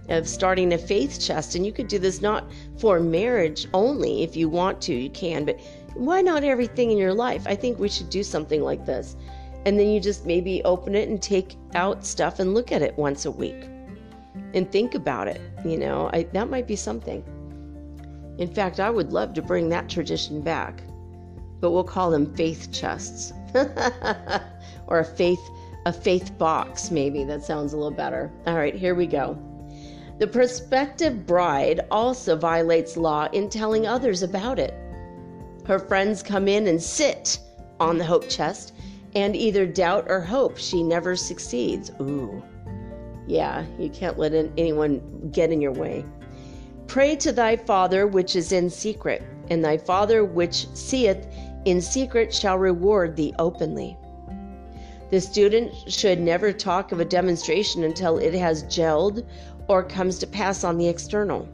of 0.09 0.29
starting 0.29 0.73
a 0.73 0.79
faith 0.79 1.21
chest, 1.21 1.55
and 1.55 1.65
you 1.65 1.73
could 1.73 1.89
do 1.89 1.99
this 1.99 2.21
not 2.21 2.51
for 2.79 3.01
marriage 3.01 3.67
only. 3.73 4.23
If 4.23 4.37
you 4.37 4.49
want 4.49 4.81
to, 4.83 4.95
you 4.95 5.11
can, 5.11 5.45
but 5.45 5.59
why 5.95 6.21
not 6.21 6.45
everything 6.45 6.91
in 6.91 6.99
your 6.99 7.15
life? 7.15 7.47
I 7.47 7.55
think 7.55 7.79
we 7.79 7.89
should 7.89 8.11
do 8.11 8.23
something 8.23 8.63
like 8.63 8.85
this. 8.87 9.17
And 9.67 9.79
then 9.79 9.89
you 9.89 10.01
just 10.01 10.27
maybe 10.27 10.63
open 10.65 10.95
it 10.95 11.09
and 11.09 11.21
take 11.21 11.57
out 11.75 12.05
stuff 12.05 12.39
and 12.39 12.55
look 12.55 12.73
at 12.73 12.83
it 12.83 12.97
once 12.97 13.27
a 13.27 13.31
week 13.31 13.69
and 14.55 14.71
think 14.71 14.95
about 14.95 15.29
it. 15.29 15.41
You 15.65 15.77
know, 15.79 16.11
I, 16.13 16.25
that 16.33 16.49
might 16.49 16.67
be 16.67 16.77
something. 16.77 17.23
In 18.39 18.53
fact, 18.53 18.81
I 18.81 18.89
would 18.89 19.13
love 19.13 19.35
to 19.35 19.43
bring 19.43 19.69
that 19.69 19.89
tradition 19.89 20.41
back, 20.41 20.83
but 21.61 21.71
we'll 21.71 21.85
call 21.85 22.11
them 22.11 22.35
faith 22.35 22.71
chests 22.73 23.33
or 24.87 25.01
a 25.01 25.05
faith 25.05 25.41
a 25.87 25.93
faith 25.93 26.37
box 26.37 26.91
maybe 26.91 27.25
that 27.25 27.43
sounds 27.43 27.73
a 27.73 27.77
little 27.77 27.91
better. 27.91 28.31
All 28.47 28.55
right, 28.55 28.75
here 28.75 28.95
we 28.95 29.07
go. 29.07 29.39
The 30.19 30.27
prospective 30.27 31.27
bride 31.27 31.81
also 31.91 32.37
violates 32.37 32.99
law 32.99 33.29
in 33.33 33.49
telling 33.49 33.87
others 33.87 34.23
about 34.23 34.59
it. 34.59 34.75
Her 35.67 35.79
friends 35.79 36.23
come 36.23 36.49
in 36.49 36.67
and 36.67 36.83
sit 36.83 37.39
on 37.81 37.97
the 37.97 38.05
hope 38.05 38.29
chest 38.29 38.75
and 39.15 39.35
either 39.35 39.65
doubt 39.67 40.05
or 40.09 40.21
hope 40.21 40.59
she 40.59 40.83
never 40.83 41.17
succeeds. 41.17 41.91
Ooh. 42.01 42.43
Yeah, 43.27 43.65
you 43.79 43.89
can't 43.89 44.19
let 44.19 44.35
anyone 44.35 45.31
get 45.33 45.51
in 45.51 45.61
your 45.61 45.73
way. 45.73 46.05
Pray 46.87 47.17
to 47.17 47.33
thy 47.33 47.57
Father 47.57 48.07
which 48.07 48.37
is 48.37 48.53
in 48.53 48.69
secret, 48.69 49.23
and 49.49 49.65
thy 49.65 49.79
Father 49.79 50.25
which 50.25 50.69
seeth 50.75 51.27
in 51.65 51.81
secret 51.81 52.35
shall 52.35 52.59
reward 52.59 53.17
thee 53.17 53.35
openly. 53.39 53.97
The 55.11 55.21
student 55.21 55.75
should 55.89 56.21
never 56.21 56.53
talk 56.53 56.93
of 56.93 57.01
a 57.01 57.05
demonstration 57.05 57.85
until 57.85 58.19
it 58.19 58.35
has 58.35 58.63
gelled 58.65 59.27
or 59.69 59.83
comes 59.83 60.19
to 60.19 60.27
pass 60.27 60.63
on 60.63 60.79
the 60.79 60.89
external. 60.89 61.49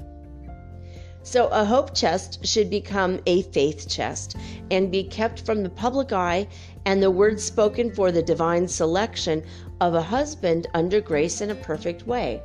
So, 1.23 1.49
a 1.49 1.65
hope 1.65 1.93
chest 1.93 2.47
should 2.47 2.71
become 2.71 3.19
a 3.27 3.43
faith 3.43 3.89
chest 3.89 4.37
and 4.71 4.93
be 4.93 5.03
kept 5.03 5.41
from 5.41 5.63
the 5.63 5.71
public 5.71 6.13
eye 6.13 6.47
and 6.85 7.03
the 7.03 7.11
words 7.11 7.43
spoken 7.43 7.93
for 7.93 8.13
the 8.13 8.23
divine 8.23 8.69
selection 8.69 9.43
of 9.81 9.95
a 9.95 10.03
husband 10.03 10.69
under 10.73 11.01
grace 11.01 11.41
in 11.41 11.51
a 11.51 11.55
perfect 11.55 12.07
way. 12.07 12.41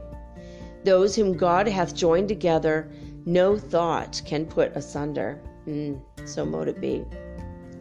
Those 0.83 1.15
whom 1.15 1.37
God 1.37 1.67
hath 1.67 1.93
joined 1.93 2.27
together, 2.27 2.89
no 3.25 3.55
thought 3.55 4.19
can 4.25 4.47
put 4.47 4.75
asunder. 4.75 5.39
Mm, 5.67 6.01
so 6.25 6.43
mote 6.43 6.67
it 6.67 6.81
be. 6.81 7.05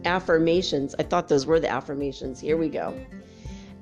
Affirmations. 0.05 0.95
I 0.99 1.03
thought 1.03 1.27
those 1.27 1.45
were 1.45 1.59
the 1.59 1.69
affirmations. 1.69 2.39
Here 2.39 2.57
we 2.57 2.69
go. 2.69 2.93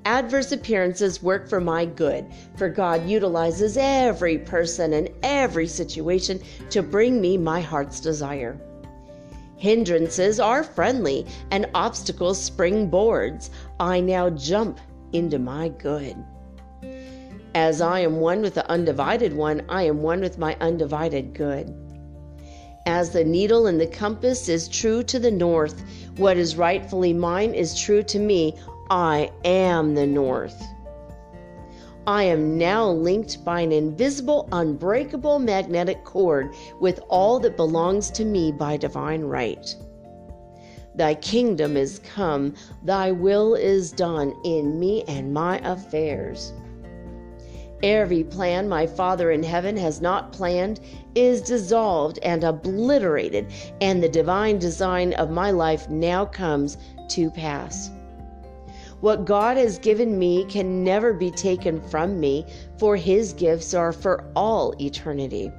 Adverse 0.04 0.52
appearances 0.52 1.22
work 1.22 1.48
for 1.48 1.60
my 1.60 1.84
good, 1.84 2.24
for 2.56 2.68
God 2.70 3.06
utilizes 3.06 3.76
every 3.76 4.38
person 4.38 4.94
and 4.94 5.10
every 5.22 5.66
situation 5.66 6.40
to 6.70 6.82
bring 6.82 7.20
me 7.20 7.36
my 7.36 7.60
heart's 7.60 8.00
desire. 8.00 8.58
Hindrances 9.56 10.40
are 10.40 10.64
friendly 10.64 11.26
and 11.50 11.66
obstacles 11.74 12.50
springboards. 12.50 13.50
I 13.78 14.00
now 14.00 14.30
jump 14.30 14.80
into 15.12 15.38
my 15.38 15.68
good. 15.68 16.16
As 17.54 17.82
I 17.82 18.00
am 18.00 18.20
one 18.20 18.40
with 18.40 18.54
the 18.54 18.68
undivided 18.70 19.34
one, 19.34 19.62
I 19.68 19.82
am 19.82 20.00
one 20.00 20.20
with 20.20 20.38
my 20.38 20.56
undivided 20.60 21.34
good. 21.34 21.74
As 22.86 23.10
the 23.10 23.24
needle 23.24 23.66
in 23.66 23.76
the 23.76 23.86
compass 23.86 24.48
is 24.48 24.66
true 24.66 25.02
to 25.02 25.18
the 25.18 25.30
north, 25.30 25.82
what 26.20 26.36
is 26.36 26.54
rightfully 26.54 27.14
mine 27.14 27.54
is 27.54 27.80
true 27.80 28.02
to 28.02 28.18
me 28.18 28.54
I 28.90 29.32
am 29.42 29.94
the 29.94 30.06
North. 30.06 30.62
I 32.06 32.24
am 32.24 32.58
now 32.58 32.90
linked 32.90 33.42
by 33.42 33.60
an 33.60 33.72
invisible, 33.72 34.46
unbreakable 34.52 35.38
magnetic 35.38 36.04
cord 36.04 36.54
with 36.78 37.00
all 37.08 37.40
that 37.40 37.56
belongs 37.56 38.10
to 38.10 38.26
me 38.26 38.52
by 38.52 38.76
divine 38.76 39.22
right. 39.22 39.74
Thy 40.94 41.14
kingdom 41.14 41.78
is 41.78 42.00
come, 42.00 42.54
thy 42.82 43.12
will 43.12 43.54
is 43.54 43.90
done 43.90 44.34
in 44.44 44.78
me 44.78 45.04
and 45.08 45.32
my 45.32 45.58
affairs. 45.60 46.52
Every 47.82 48.24
plan 48.24 48.68
my 48.68 48.86
Father 48.86 49.30
in 49.30 49.42
heaven 49.42 49.76
has 49.78 50.02
not 50.02 50.32
planned 50.32 50.80
is 51.14 51.40
dissolved 51.40 52.18
and 52.22 52.44
obliterated, 52.44 53.46
and 53.80 54.02
the 54.02 54.08
divine 54.08 54.58
design 54.58 55.14
of 55.14 55.30
my 55.30 55.50
life 55.50 55.88
now 55.88 56.26
comes 56.26 56.76
to 57.08 57.30
pass. 57.30 57.90
What 59.00 59.24
God 59.24 59.56
has 59.56 59.78
given 59.78 60.18
me 60.18 60.44
can 60.44 60.84
never 60.84 61.14
be 61.14 61.30
taken 61.30 61.80
from 61.88 62.20
me, 62.20 62.44
for 62.78 62.96
his 62.96 63.32
gifts 63.32 63.72
are 63.72 63.92
for 63.92 64.24
all 64.36 64.74
eternity. 64.78 65.50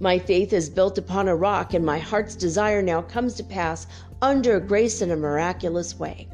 My 0.00 0.18
faith 0.18 0.52
is 0.52 0.68
built 0.68 0.98
upon 0.98 1.28
a 1.28 1.36
rock, 1.36 1.74
and 1.74 1.86
my 1.86 1.98
heart's 1.98 2.34
desire 2.34 2.82
now 2.82 3.02
comes 3.02 3.34
to 3.34 3.44
pass 3.44 3.86
under 4.20 4.58
grace 4.58 5.00
in 5.00 5.12
a 5.12 5.16
miraculous 5.16 5.96
way. 5.96 6.28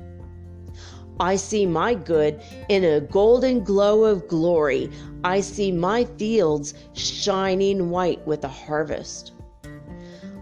I 1.20 1.36
see 1.36 1.64
my 1.64 1.94
good 1.94 2.40
in 2.68 2.84
a 2.84 3.00
golden 3.00 3.62
glow 3.62 4.04
of 4.04 4.26
glory. 4.26 4.90
I 5.22 5.40
see 5.40 5.70
my 5.70 6.04
fields 6.04 6.74
shining 6.92 7.90
white 7.90 8.26
with 8.26 8.44
a 8.44 8.48
harvest. 8.48 9.32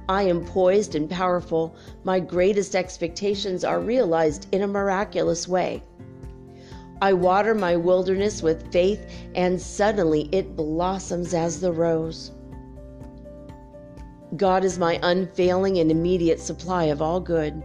I 0.08 0.22
am 0.22 0.44
poised 0.44 0.94
and 0.94 1.08
powerful. 1.08 1.74
My 2.04 2.20
greatest 2.20 2.74
expectations 2.74 3.64
are 3.64 3.80
realized 3.80 4.46
in 4.52 4.62
a 4.62 4.66
miraculous 4.66 5.46
way. 5.46 5.82
I 7.02 7.12
water 7.12 7.54
my 7.54 7.76
wilderness 7.76 8.42
with 8.42 8.72
faith, 8.72 9.04
and 9.34 9.60
suddenly 9.60 10.28
it 10.32 10.56
blossoms 10.56 11.34
as 11.34 11.60
the 11.60 11.72
rose. 11.72 12.32
God 14.36 14.64
is 14.64 14.78
my 14.78 14.98
unfailing 15.02 15.78
and 15.78 15.90
immediate 15.90 16.40
supply 16.40 16.84
of 16.84 17.02
all 17.02 17.20
good. 17.20 17.62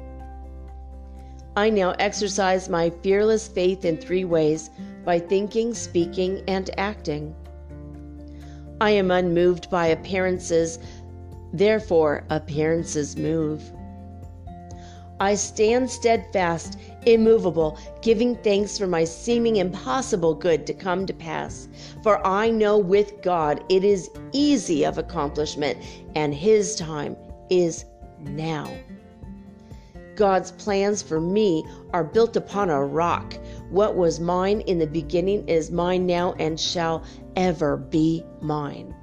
I 1.58 1.72
now 1.72 1.96
exercise 1.98 2.70
my 2.70 2.92
fearless 3.02 3.48
faith 3.48 3.84
in 3.84 3.98
three 3.98 4.26
ways 4.26 4.70
by 5.04 5.18
thinking, 5.18 5.74
speaking, 5.74 6.44
and 6.48 6.70
acting. 6.78 7.34
I 8.80 8.92
am 8.92 9.10
unmoved 9.10 9.68
by 9.72 9.88
appearances 9.88 10.78
Therefore, 11.52 12.26
appearances 12.30 13.18
move. 13.18 13.64
I 15.20 15.34
stand 15.34 15.90
steadfast, 15.90 16.78
immovable, 17.08 17.80
giving 18.04 18.36
thanks 18.36 18.78
for 18.78 18.86
my 18.86 19.04
seeming 19.04 19.56
impossible 19.56 20.36
good 20.36 20.68
to 20.68 20.76
come 20.76 21.08
to 21.08 21.14
pass. 21.14 21.68
For 22.04 22.26
I 22.28 22.52
know 22.52 22.78
with 22.78 23.24
God 23.24 23.64
it 23.68 23.84
is 23.84 24.12
easy 24.32 24.86
of 24.86 25.00
accomplishment, 25.00 25.80
and 26.14 26.36
His 26.36 26.76
time 26.76 27.16
is 27.50 27.86
now. 28.20 28.70
God's 30.18 30.52
plans 30.52 31.02
for 31.02 31.22
me 31.22 31.64
are 31.94 32.04
built 32.04 32.36
upon 32.36 32.70
a 32.70 32.84
rock. 32.84 33.36
What 33.70 33.96
was 33.96 34.20
mine 34.20 34.62
in 34.62 34.80
the 34.80 34.88
beginning 34.88 35.48
is 35.48 35.72
mine 35.72 36.06
now 36.06 36.34
and 36.40 36.60
shall 36.60 37.04
ever 37.36 37.78
be 37.78 38.26
mine. 38.42 38.94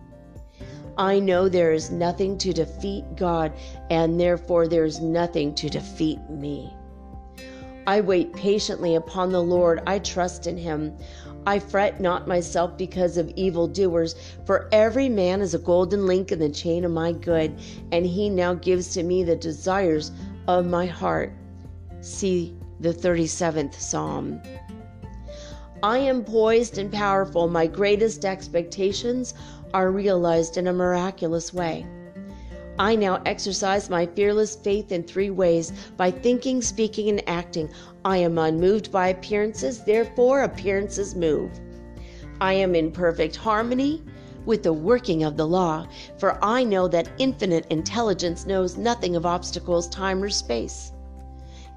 I 0.98 1.20
know 1.20 1.48
there 1.48 1.72
is 1.72 1.90
nothing 1.90 2.36
to 2.38 2.52
defeat 2.52 3.04
God, 3.16 3.52
and 3.90 4.20
therefore 4.20 4.68
there 4.68 4.84
is 4.84 5.00
nothing 5.00 5.54
to 5.54 5.68
defeat 5.68 6.18
me. 6.28 6.74
I 7.86 8.00
wait 8.00 8.32
patiently 8.32 8.94
upon 8.94 9.30
the 9.30 9.42
Lord. 9.42 9.82
I 9.86 9.98
trust 9.98 10.46
in 10.46 10.56
him. 10.56 10.96
I 11.46 11.58
fret 11.58 12.00
not 12.00 12.26
myself 12.26 12.76
because 12.78 13.18
of 13.18 13.30
evil 13.36 13.68
doers, 13.68 14.14
for 14.46 14.68
every 14.72 15.08
man 15.08 15.42
is 15.42 15.54
a 15.54 15.58
golden 15.58 16.06
link 16.06 16.32
in 16.32 16.38
the 16.38 16.48
chain 16.48 16.84
of 16.84 16.90
my 16.90 17.12
good, 17.12 17.58
and 17.92 18.06
he 18.06 18.30
now 18.30 18.54
gives 18.54 18.94
to 18.94 19.02
me 19.02 19.22
the 19.22 19.36
desires 19.36 20.10
of 20.48 20.66
my 20.66 20.86
heart. 20.86 21.32
See 22.00 22.56
the 22.80 22.92
37th 22.92 23.74
Psalm. 23.74 24.40
I 25.82 25.98
am 25.98 26.24
poised 26.24 26.78
and 26.78 26.92
powerful. 26.92 27.48
My 27.48 27.66
greatest 27.66 28.24
expectations 28.24 29.34
are 29.72 29.90
realized 29.90 30.56
in 30.56 30.66
a 30.66 30.72
miraculous 30.72 31.52
way. 31.52 31.86
I 32.78 32.96
now 32.96 33.22
exercise 33.24 33.88
my 33.88 34.06
fearless 34.06 34.56
faith 34.56 34.90
in 34.90 35.04
three 35.04 35.30
ways 35.30 35.72
by 35.96 36.10
thinking, 36.10 36.60
speaking, 36.60 37.08
and 37.08 37.28
acting. 37.28 37.70
I 38.04 38.16
am 38.18 38.38
unmoved 38.38 38.90
by 38.90 39.08
appearances, 39.08 39.84
therefore, 39.84 40.42
appearances 40.42 41.14
move. 41.14 41.50
I 42.40 42.54
am 42.54 42.74
in 42.74 42.90
perfect 42.90 43.36
harmony 43.36 44.02
with 44.46 44.62
the 44.62 44.72
working 44.72 45.22
of 45.24 45.36
the 45.36 45.46
law, 45.46 45.86
for 46.18 46.38
I 46.44 46.64
know 46.64 46.88
that 46.88 47.08
infinite 47.18 47.66
intelligence 47.70 48.46
knows 48.46 48.76
nothing 48.76 49.16
of 49.16 49.26
obstacles, 49.26 49.88
time, 49.88 50.22
or 50.22 50.30
space. 50.30 50.92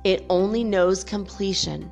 it 0.04 0.26
only 0.30 0.64
knows 0.64 1.04
completion. 1.04 1.92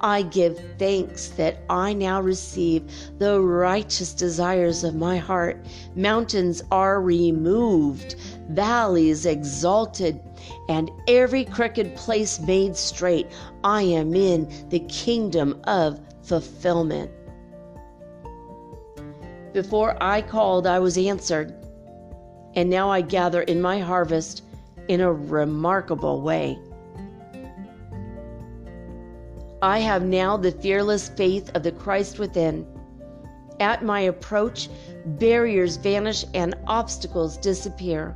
I 0.00 0.22
give 0.22 0.60
thanks 0.78 1.28
that 1.30 1.58
I 1.70 1.92
now 1.92 2.20
receive 2.20 2.84
the 3.18 3.40
righteous 3.40 4.12
desires 4.12 4.84
of 4.84 4.94
my 4.94 5.16
heart. 5.16 5.64
Mountains 5.94 6.62
are 6.70 7.00
removed, 7.00 8.16
valleys 8.50 9.24
exalted, 9.26 10.20
and 10.68 10.90
every 11.08 11.44
crooked 11.44 11.96
place 11.96 12.38
made 12.40 12.76
straight. 12.76 13.26
I 13.64 13.82
am 13.82 14.14
in 14.14 14.52
the 14.68 14.80
kingdom 14.80 15.60
of 15.64 15.98
fulfillment. 16.22 17.10
Before 19.56 19.96
I 20.02 20.20
called, 20.20 20.66
I 20.66 20.78
was 20.80 20.98
answered, 20.98 21.54
and 22.54 22.68
now 22.68 22.90
I 22.90 23.00
gather 23.00 23.40
in 23.40 23.62
my 23.62 23.78
harvest 23.78 24.42
in 24.86 25.00
a 25.00 25.10
remarkable 25.10 26.20
way. 26.20 26.58
I 29.62 29.78
have 29.78 30.04
now 30.04 30.36
the 30.36 30.52
fearless 30.52 31.08
faith 31.08 31.50
of 31.54 31.62
the 31.62 31.72
Christ 31.72 32.18
within. 32.18 32.66
At 33.58 33.82
my 33.82 34.00
approach, 34.00 34.68
barriers 35.06 35.78
vanish 35.78 36.26
and 36.34 36.54
obstacles 36.66 37.38
disappear. 37.38 38.14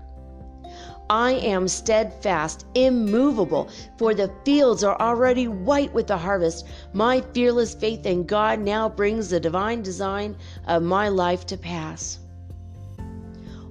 I 1.11 1.33
am 1.33 1.67
steadfast, 1.67 2.67
immovable, 2.77 3.69
for 3.99 4.15
the 4.15 4.31
fields 4.45 4.85
are 4.85 4.97
already 5.01 5.49
white 5.49 5.93
with 5.93 6.07
the 6.07 6.17
harvest. 6.17 6.69
My 6.93 7.21
fearless 7.35 7.75
faith 7.75 8.07
in 8.07 8.23
God 8.23 8.61
now 8.61 8.89
brings 8.89 9.29
the 9.29 9.41
divine 9.41 9.83
design 9.83 10.37
of 10.69 10.85
my 10.85 11.09
life 11.09 11.45
to 11.47 11.57
pass. 11.57 12.21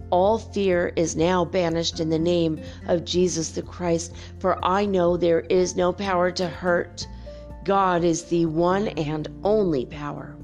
All 0.10 0.38
fear 0.38 0.92
is 0.98 1.16
now 1.16 1.46
banished 1.46 2.02
in 2.02 2.10
the 2.10 2.20
name 2.20 2.60
of 2.88 3.06
Jesus 3.06 3.52
the 3.52 3.62
Christ, 3.62 4.14
for 4.40 4.60
I 4.62 4.86
know 4.86 5.16
there 5.16 5.46
is 5.50 5.78
no 5.78 5.94
power 5.94 6.32
to 6.32 6.48
hurt 6.50 7.08
God 7.64 8.04
is 8.04 8.24
the 8.24 8.48
one 8.48 8.90
and 8.90 9.30
only 9.46 9.86
power. 9.86 10.36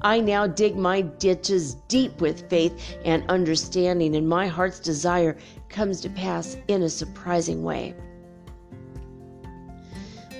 I 0.00 0.20
now 0.20 0.46
dig 0.46 0.76
my 0.76 1.02
ditches 1.02 1.74
deep 1.88 2.20
with 2.20 2.48
faith 2.48 2.96
and 3.04 3.28
understanding, 3.28 4.14
and 4.14 4.28
my 4.28 4.46
heart's 4.46 4.78
desire 4.78 5.36
comes 5.68 6.00
to 6.00 6.10
pass 6.10 6.56
in 6.68 6.82
a 6.82 6.88
surprising 6.88 7.62
way. 7.62 7.94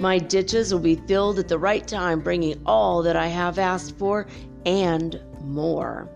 My 0.00 0.18
ditches 0.18 0.72
will 0.72 0.80
be 0.80 0.94
filled 0.94 1.38
at 1.38 1.48
the 1.48 1.58
right 1.58 1.86
time, 1.86 2.20
bringing 2.20 2.60
all 2.64 3.02
that 3.02 3.16
I 3.16 3.26
have 3.26 3.58
asked 3.58 3.98
for 3.98 4.26
and 4.64 5.20
more. 5.42 6.08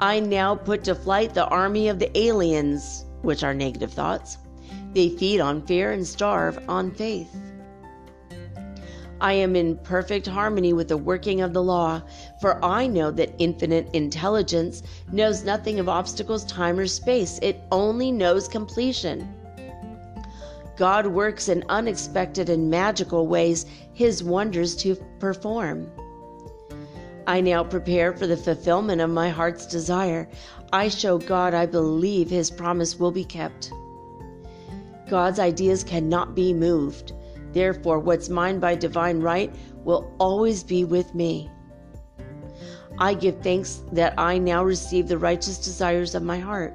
I 0.00 0.20
now 0.20 0.54
put 0.54 0.84
to 0.84 0.94
flight 0.94 1.34
the 1.34 1.46
army 1.46 1.88
of 1.88 1.98
the 1.98 2.16
aliens, 2.18 3.04
which 3.22 3.42
are 3.42 3.54
negative 3.54 3.92
thoughts. 3.92 4.38
They 4.92 5.10
feed 5.10 5.40
on 5.40 5.66
fear 5.66 5.92
and 5.92 6.06
starve 6.06 6.58
on 6.68 6.90
faith. 6.90 7.34
I 9.20 9.32
am 9.32 9.56
in 9.56 9.76
perfect 9.78 10.26
harmony 10.26 10.72
with 10.72 10.88
the 10.88 10.96
working 10.96 11.40
of 11.40 11.52
the 11.52 11.62
law, 11.62 12.02
for 12.40 12.62
I 12.64 12.86
know 12.86 13.10
that 13.12 13.34
infinite 13.38 13.88
intelligence 13.94 14.82
knows 15.10 15.44
nothing 15.44 15.80
of 15.80 15.88
obstacles, 15.88 16.44
time, 16.44 16.78
or 16.78 16.86
space. 16.86 17.38
It 17.40 17.60
only 17.72 18.12
knows 18.12 18.46
completion. 18.46 19.32
God 20.76 21.06
works 21.06 21.48
in 21.48 21.64
unexpected 21.70 22.50
and 22.50 22.70
magical 22.70 23.26
ways 23.26 23.64
his 23.94 24.22
wonders 24.22 24.76
to 24.76 24.96
perform. 25.18 25.90
I 27.26 27.40
now 27.40 27.64
prepare 27.64 28.12
for 28.12 28.26
the 28.26 28.36
fulfillment 28.36 29.00
of 29.00 29.10
my 29.10 29.30
heart's 29.30 29.66
desire. 29.66 30.28
I 30.72 30.88
show 30.88 31.16
God 31.16 31.54
I 31.54 31.64
believe 31.64 32.28
his 32.28 32.50
promise 32.50 32.98
will 32.98 33.10
be 33.10 33.24
kept. 33.24 33.72
God's 35.08 35.38
ideas 35.38 35.82
cannot 35.82 36.34
be 36.34 36.52
moved. 36.52 37.12
Therefore, 37.56 38.00
what's 38.00 38.28
mine 38.28 38.58
by 38.58 38.74
divine 38.74 39.20
right 39.22 39.50
will 39.82 40.14
always 40.18 40.62
be 40.62 40.84
with 40.84 41.14
me. 41.14 41.50
I 42.98 43.14
give 43.14 43.40
thanks 43.40 43.82
that 43.92 44.12
I 44.18 44.36
now 44.36 44.62
receive 44.62 45.08
the 45.08 45.16
righteous 45.16 45.56
desires 45.56 46.14
of 46.14 46.22
my 46.22 46.38
heart. 46.38 46.74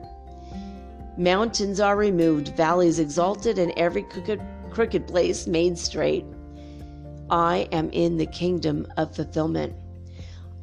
Mountains 1.20 1.80
are 1.80 1.96
removed, 1.96 2.58
valleys 2.58 2.98
exalted, 2.98 3.60
and 3.60 3.72
every 3.78 4.02
crooked, 4.02 4.42
crooked 4.72 5.06
place 5.06 5.46
made 5.46 5.78
straight. 5.78 6.26
I 7.30 7.68
am 7.72 7.92
in 7.92 8.18
the 8.18 8.26
kingdom 8.26 8.88
of 8.98 9.16
fulfillment. 9.16 9.76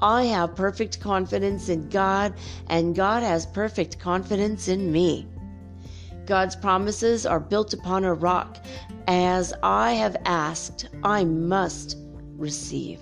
I 0.01 0.25
have 0.25 0.57
perfect 0.57 0.99
confidence 0.99 1.69
in 1.69 1.91
God, 1.91 2.35
and 2.67 2.97
God 2.97 3.23
has 3.23 3.47
perfect 3.47 4.01
confidence 4.01 4.67
in 4.67 4.91
me. 4.91 5.29
God's 6.29 6.55
promises 6.55 7.25
are 7.25 7.41
built 7.41 7.73
upon 7.73 8.05
a 8.05 8.13
rock. 8.13 8.59
As 9.07 9.55
I 9.63 9.95
have 9.95 10.15
asked, 10.27 10.87
I 11.03 11.25
must 11.25 11.97
receive. 12.37 13.01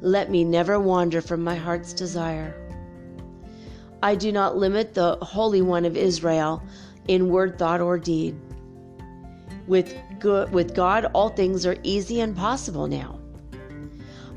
Let 0.00 0.30
me 0.30 0.42
never 0.42 0.80
wander 0.80 1.20
from 1.20 1.44
my 1.44 1.56
heart's 1.56 1.92
desire. 1.92 2.56
I 4.02 4.14
do 4.14 4.32
not 4.32 4.56
limit 4.56 4.94
the 4.94 5.16
Holy 5.16 5.60
One 5.60 5.84
of 5.84 5.94
Israel 5.94 6.62
in 7.06 7.28
word, 7.28 7.58
thought, 7.58 7.82
or 7.82 7.98
deed. 7.98 8.34
With, 9.66 9.94
good, 10.18 10.50
with 10.52 10.74
God, 10.74 11.04
all 11.12 11.28
things 11.28 11.66
are 11.66 11.76
easy 11.82 12.22
and 12.22 12.34
possible 12.34 12.86
now. 12.86 13.19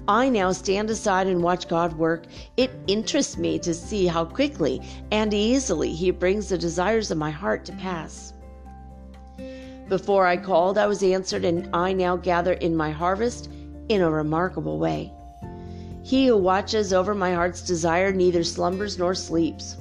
I 0.07 0.27
now 0.27 0.51
stand 0.51 0.89
aside 0.89 1.27
and 1.27 1.41
watch 1.41 1.69
God 1.69 1.93
work. 1.93 2.25
It 2.57 2.71
interests 2.88 3.38
me 3.38 3.57
to 3.59 3.73
see 3.73 4.05
how 4.05 4.25
quickly 4.25 4.81
and 5.11 5.34
easily 5.34 5.93
He 5.93 6.11
brings 6.11 6.49
the 6.49 6.57
desires 6.57 7.09
of 7.09 7.17
my 7.17 7.31
heart 7.31 7.63
to 7.65 7.71
pass. 7.73 8.34
Before 9.88 10.27
I 10.27 10.38
called, 10.38 10.77
I 10.77 10.88
was 10.88 11.03
answered, 11.03 11.45
and 11.45 11.69
I 11.73 11.93
now 11.93 12.17
gather 12.17 12.53
in 12.53 12.75
my 12.75 12.91
harvest 12.91 13.49
in 13.88 14.01
a 14.01 14.09
remarkable 14.09 14.77
way. 14.77 15.13
He 16.03 16.27
who 16.27 16.38
watches 16.38 16.91
over 16.91 17.15
my 17.15 17.34
heart's 17.34 17.61
desire 17.61 18.11
neither 18.11 18.43
slumbers 18.43 18.97
nor 18.99 19.15
sleeps. 19.15 19.77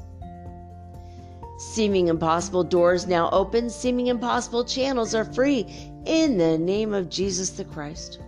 Seeming 1.59 2.09
impossible 2.09 2.63
doors 2.65 3.07
now 3.07 3.29
open, 3.31 3.71
seeming 3.71 4.07
impossible 4.07 4.65
channels 4.65 5.15
are 5.15 5.25
free 5.25 5.67
in 6.05 6.39
the 6.39 6.59
name 6.59 6.95
of 6.95 7.09
Jesus 7.09 7.51
the 7.51 7.65
Christ. 7.65 8.21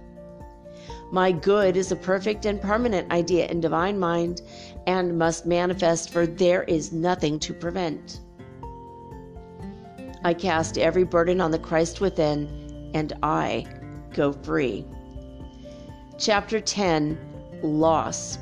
My 1.15 1.31
good 1.31 1.77
is 1.77 1.93
a 1.93 1.97
perfect 1.97 2.45
and 2.45 2.61
permanent 2.61 3.13
idea 3.13 3.47
in 3.47 3.61
divine 3.61 4.01
mind 4.01 4.43
and 4.89 5.17
must 5.17 5.47
manifest, 5.47 6.11
for 6.11 6.27
there 6.27 6.65
is 6.65 6.93
nothing 6.93 7.39
to 7.39 7.55
prevent. 7.55 8.19
I 10.25 10.35
cast 10.35 10.77
every 10.77 11.05
burden 11.05 11.41
on 11.41 11.53
the 11.53 11.59
Christ 11.61 12.01
within, 12.01 12.91
and 12.95 13.13
I 13.23 13.65
go 14.13 14.33
free. 14.33 14.85
Chapter 16.19 16.59
10 16.59 17.17
Loss. 17.63 18.39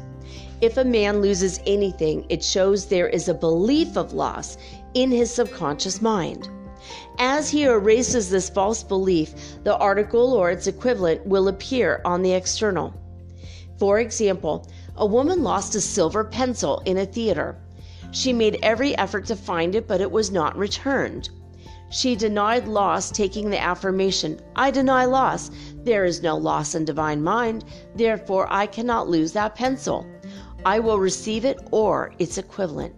If 0.62 0.78
a 0.78 0.84
man 0.84 1.20
loses 1.20 1.60
anything, 1.66 2.24
it 2.30 2.42
shows 2.42 2.86
there 2.86 3.08
is 3.08 3.28
a 3.28 3.34
belief 3.34 3.98
of 3.98 4.14
loss 4.14 4.56
in 4.94 5.10
his 5.10 5.30
subconscious 5.30 6.00
mind. 6.00 6.48
As 7.18 7.50
he 7.50 7.64
erases 7.64 8.30
this 8.30 8.48
false 8.48 8.82
belief, 8.82 9.34
the 9.64 9.76
article 9.76 10.32
or 10.32 10.50
its 10.50 10.66
equivalent 10.66 11.26
will 11.26 11.48
appear 11.48 12.00
on 12.04 12.22
the 12.22 12.32
external. 12.32 12.94
For 13.78 13.98
example, 13.98 14.66
a 14.96 15.06
woman 15.06 15.42
lost 15.42 15.74
a 15.74 15.80
silver 15.80 16.24
pencil 16.24 16.82
in 16.84 16.98
a 16.98 17.06
theater. 17.06 17.56
She 18.10 18.32
made 18.32 18.58
every 18.62 18.96
effort 18.98 19.26
to 19.26 19.36
find 19.36 19.74
it, 19.74 19.88
but 19.88 20.00
it 20.00 20.10
was 20.10 20.30
not 20.30 20.56
returned. 20.56 21.30
She 21.90 22.16
denied 22.16 22.68
loss, 22.68 23.10
taking 23.10 23.50
the 23.50 23.60
affirmation, 23.60 24.40
I 24.56 24.70
deny 24.70 25.04
loss. 25.04 25.50
There 25.84 26.06
is 26.06 26.22
no 26.22 26.36
loss 26.36 26.74
in 26.74 26.84
divine 26.86 27.22
mind, 27.22 27.64
therefore 27.94 28.46
I 28.50 28.66
cannot 28.66 29.08
lose 29.08 29.32
that 29.32 29.54
pencil. 29.54 30.06
I 30.64 30.78
will 30.78 30.98
receive 30.98 31.44
it 31.44 31.58
or 31.70 32.12
its 32.18 32.38
equivalent. 32.38 32.94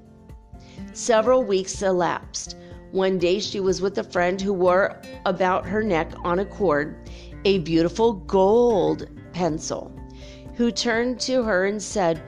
Several 0.92 1.42
weeks 1.42 1.82
elapsed. 1.82 2.56
One 2.94 3.18
day 3.18 3.40
she 3.40 3.58
was 3.58 3.82
with 3.82 3.98
a 3.98 4.04
friend 4.04 4.40
who 4.40 4.52
wore 4.52 5.00
about 5.26 5.66
her 5.66 5.82
neck 5.82 6.12
on 6.22 6.38
a 6.38 6.44
cord 6.44 6.94
a 7.44 7.58
beautiful 7.58 8.12
gold 8.12 9.08
pencil, 9.32 9.90
who 10.54 10.70
turned 10.70 11.18
to 11.22 11.42
her 11.42 11.64
and 11.64 11.82
said, 11.82 12.22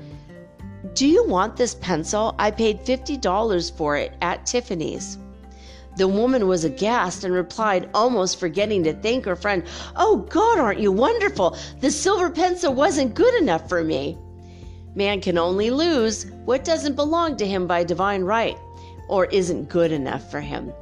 Do 0.94 1.06
you 1.06 1.24
want 1.24 1.56
this 1.56 1.76
pencil? 1.76 2.34
I 2.40 2.51
paid 2.51 2.80
$50 2.80 3.76
for 3.76 3.97
it 3.97 4.14
at 4.22 4.44
Tiffany's. 4.44 5.18
The 5.98 6.09
woman 6.09 6.48
was 6.48 6.64
aghast 6.64 7.22
and 7.22 7.32
replied, 7.32 7.88
almost 7.94 8.40
forgetting 8.40 8.82
to 8.82 8.93
thank 8.93 9.24
her 9.26 9.36
friend, 9.36 9.62
Oh 9.94 10.16
God, 10.16 10.59
aren't 10.59 10.80
you 10.80 10.90
wonderful? 10.90 11.56
The 11.78 11.93
silver 11.93 12.28
pencil 12.28 12.74
wasn't 12.74 13.14
good 13.14 13.40
enough 13.40 13.68
for 13.68 13.84
me. 13.84 14.18
Man 14.97 15.20
can 15.20 15.38
only 15.38 15.70
lose 15.70 16.26
what 16.44 16.64
doesn't 16.64 16.97
belong 16.97 17.36
to 17.36 17.47
him 17.47 17.68
by 17.68 17.84
divine 17.84 18.24
right 18.24 18.59
or 19.08 19.26
isn't 19.26 19.68
good 19.68 19.92
enough 19.92 20.30
for 20.30 20.40
him. 20.40 20.72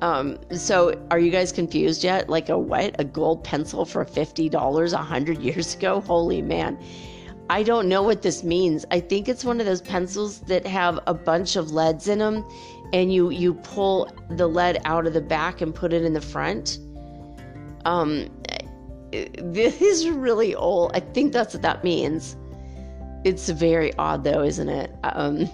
Um, 0.00 0.38
so 0.54 0.94
are 1.10 1.18
you 1.18 1.30
guys 1.30 1.50
confused 1.50 2.04
yet? 2.04 2.28
Like 2.28 2.48
a 2.48 2.58
what? 2.58 2.94
A 2.98 3.04
gold 3.04 3.42
pencil 3.42 3.84
for 3.84 4.04
$50 4.04 4.92
a 4.92 4.96
hundred 4.98 5.38
years 5.40 5.74
ago? 5.74 6.00
Holy 6.00 6.42
man. 6.42 6.78
I 7.50 7.62
don't 7.62 7.88
know 7.88 8.02
what 8.02 8.22
this 8.22 8.42
means. 8.42 8.84
I 8.90 9.00
think 9.00 9.28
it's 9.28 9.44
one 9.44 9.60
of 9.60 9.66
those 9.66 9.82
pencils 9.82 10.40
that 10.40 10.66
have 10.66 10.98
a 11.06 11.14
bunch 11.14 11.56
of 11.56 11.72
leads 11.72 12.08
in 12.08 12.18
them 12.18 12.44
and 12.92 13.12
you 13.12 13.30
you 13.30 13.54
pull 13.54 14.10
the 14.30 14.46
lead 14.46 14.80
out 14.84 15.06
of 15.06 15.12
the 15.12 15.20
back 15.20 15.60
and 15.60 15.74
put 15.74 15.92
it 15.92 16.04
in 16.04 16.12
the 16.12 16.20
front. 16.20 16.78
Um 17.84 18.28
this 19.12 19.80
is 19.80 20.08
really 20.08 20.54
old. 20.54 20.92
I 20.94 21.00
think 21.00 21.32
that's 21.32 21.54
what 21.54 21.62
that 21.62 21.84
means. 21.84 22.36
It's 23.24 23.48
very 23.48 23.94
odd 23.94 24.24
though, 24.24 24.42
isn't 24.42 24.68
it? 24.68 24.94
Um 25.02 25.48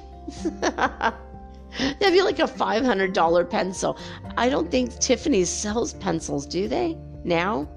That'd 1.79 2.13
be 2.13 2.23
like 2.23 2.39
a 2.39 2.45
$500 2.45 3.51
pencil. 3.51 3.99
I 4.37 4.49
don't 4.49 4.71
think 4.71 4.99
Tiffany's 4.99 5.49
sells 5.49 5.95
pencils, 5.95 6.47
do 6.47 6.69
they? 6.69 6.97
Now? 7.25 7.69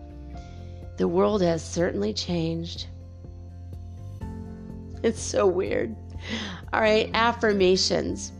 The 0.98 1.07
world 1.07 1.41
has 1.41 1.64
certainly 1.64 2.14
changed. 2.14 2.88
It's 5.03 5.22
so 5.22 5.45
weird. 5.45 5.94
All 6.72 6.80
right, 6.80 7.10
affirmations. 7.14 8.32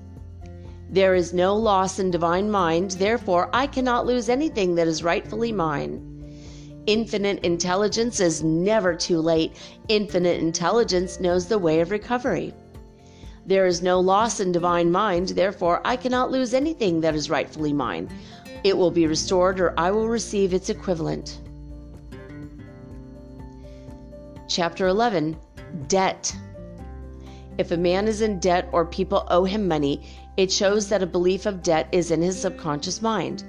There 0.90 1.14
is 1.14 1.34
no 1.34 1.58
loss 1.58 2.00
in 2.00 2.10
divine 2.10 2.50
mind, 2.50 2.92
therefore, 2.92 3.50
I 3.52 3.68
cannot 3.68 4.06
lose 4.06 4.30
anything 4.30 4.76
that 4.76 4.88
is 4.88 5.04
rightfully 5.04 5.52
mine. 5.52 6.14
Infinite 6.86 7.44
intelligence 7.44 8.20
is 8.20 8.44
never 8.44 8.96
too 8.96 9.20
late. 9.20 9.58
Infinite 9.88 10.40
intelligence 10.40 11.20
knows 11.20 11.48
the 11.48 11.58
way 11.58 11.82
of 11.82 11.92
recovery. 11.92 12.54
There 13.46 13.66
is 13.66 13.82
no 13.82 14.00
loss 14.00 14.40
in 14.40 14.54
divine 14.54 14.90
mind, 14.90 15.30
therefore, 15.30 15.82
I 15.84 15.98
cannot 15.98 16.32
lose 16.32 16.54
anything 16.54 17.02
that 17.02 17.14
is 17.14 17.30
rightfully 17.30 17.74
mine. 17.74 18.10
It 18.64 18.78
will 18.78 18.92
be 18.92 19.06
restored, 19.06 19.60
or 19.60 19.74
I 19.78 19.92
will 19.92 20.08
receive 20.08 20.54
its 20.54 20.70
equivalent. 20.70 21.40
Chapter 24.48 24.88
11 24.88 25.36
Debt. 25.88 26.34
If 27.58 27.72
a 27.72 27.78
man 27.78 28.08
is 28.08 28.22
in 28.22 28.40
debt 28.40 28.70
or 28.72 28.86
people 28.86 29.28
owe 29.30 29.44
him 29.44 29.68
money, 29.68 30.02
it 30.38 30.52
shows 30.52 30.88
that 30.88 31.04
a 31.04 31.08
belief 31.08 31.46
of 31.46 31.62
debt 31.62 31.90
is 31.92 32.12
in 32.12 32.22
his 32.22 32.40
subconscious 32.40 33.02
mind. 33.02 33.44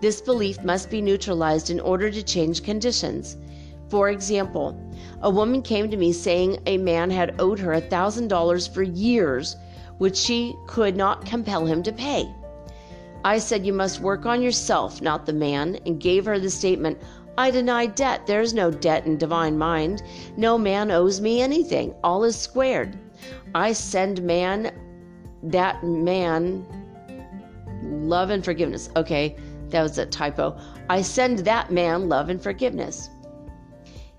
This 0.00 0.20
belief 0.20 0.62
must 0.62 0.90
be 0.90 1.00
neutralized 1.00 1.70
in 1.70 1.80
order 1.80 2.10
to 2.10 2.22
change 2.22 2.62
conditions. 2.62 3.36
For 3.88 4.10
example, 4.10 4.78
a 5.22 5.30
woman 5.30 5.62
came 5.62 5.90
to 5.90 5.96
me 5.96 6.12
saying 6.12 6.58
a 6.66 6.78
man 6.78 7.10
had 7.10 7.40
owed 7.40 7.58
her 7.58 7.72
$1,000 7.80 8.72
for 8.72 8.82
years, 8.82 9.56
which 9.98 10.16
she 10.16 10.54
could 10.66 10.96
not 10.96 11.26
compel 11.26 11.66
him 11.66 11.82
to 11.82 11.92
pay. 11.92 12.32
I 13.24 13.38
said, 13.38 13.66
You 13.66 13.72
must 13.72 14.00
work 14.00 14.26
on 14.26 14.42
yourself, 14.42 15.02
not 15.02 15.26
the 15.26 15.32
man, 15.32 15.78
and 15.86 16.00
gave 16.00 16.24
her 16.24 16.38
the 16.38 16.50
statement, 16.50 16.98
I 17.36 17.52
deny 17.52 17.86
debt. 17.86 18.26
There 18.26 18.40
is 18.40 18.52
no 18.52 18.70
debt 18.70 19.06
in 19.06 19.16
divine 19.16 19.56
mind. 19.56 20.02
No 20.36 20.58
man 20.58 20.90
owes 20.90 21.20
me 21.20 21.40
anything. 21.40 21.94
All 22.02 22.24
is 22.24 22.34
squared. 22.34 22.98
I 23.54 23.72
send 23.72 24.22
man, 24.22 24.72
that 25.44 25.84
man, 25.84 26.66
love 27.82 28.30
and 28.30 28.44
forgiveness. 28.44 28.90
Okay, 28.96 29.36
that 29.68 29.82
was 29.82 29.98
a 29.98 30.06
typo. 30.06 30.58
I 30.90 31.02
send 31.02 31.40
that 31.40 31.70
man 31.70 32.08
love 32.08 32.28
and 32.28 32.42
forgiveness. 32.42 33.10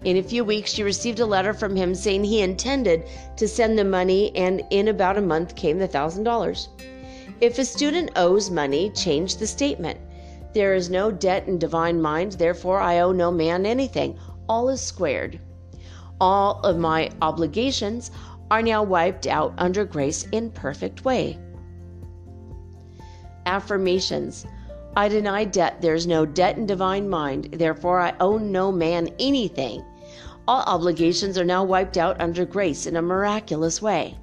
In 0.05 0.15
a 0.15 0.23
few 0.23 0.45
weeks, 0.45 0.71
she 0.71 0.83
received 0.83 1.19
a 1.19 1.25
letter 1.25 1.53
from 1.53 1.75
him 1.75 1.93
saying 1.93 2.23
he 2.23 2.41
intended 2.41 3.03
to 3.35 3.49
send 3.49 3.77
the 3.77 3.83
money, 3.83 4.33
and 4.33 4.63
in 4.69 4.87
about 4.87 5.17
a 5.17 5.21
month 5.21 5.55
came 5.55 5.77
the 5.77 5.89
$1,000. 5.89 6.67
If 7.41 7.59
a 7.59 7.65
student 7.65 8.11
owes 8.15 8.49
money, 8.49 8.91
change 8.91 9.35
the 9.35 9.47
statement. 9.47 9.99
There 10.53 10.73
is 10.73 10.89
no 10.89 11.11
debt 11.11 11.47
in 11.49 11.59
divine 11.59 12.01
mind, 12.01 12.33
therefore 12.33 12.79
I 12.79 12.99
owe 12.99 13.11
no 13.11 13.29
man 13.29 13.65
anything. 13.65 14.17
All 14.47 14.69
is 14.69 14.79
squared. 14.79 15.37
All 16.21 16.61
of 16.61 16.77
my 16.77 17.09
obligations 17.21 18.09
are 18.49 18.61
now 18.61 18.81
wiped 18.83 19.27
out 19.27 19.53
under 19.57 19.83
grace 19.83 20.25
in 20.31 20.49
perfect 20.49 21.03
way. 21.03 21.37
Affirmations 23.45 24.45
I 24.95 25.07
deny 25.07 25.45
debt. 25.45 25.81
There 25.81 25.93
is 25.93 26.07
no 26.07 26.25
debt 26.25 26.57
in 26.57 26.65
divine 26.65 27.07
mind. 27.07 27.49
Therefore, 27.53 27.99
I 27.99 28.13
owe 28.19 28.37
no 28.37 28.71
man 28.71 29.09
anything. 29.19 29.83
All 30.47 30.63
obligations 30.63 31.37
are 31.37 31.45
now 31.45 31.63
wiped 31.63 31.97
out 31.97 32.19
under 32.19 32.43
grace 32.43 32.87
in 32.87 32.95
a 32.95 33.01
miraculous 33.01 33.81
way. 33.81 34.17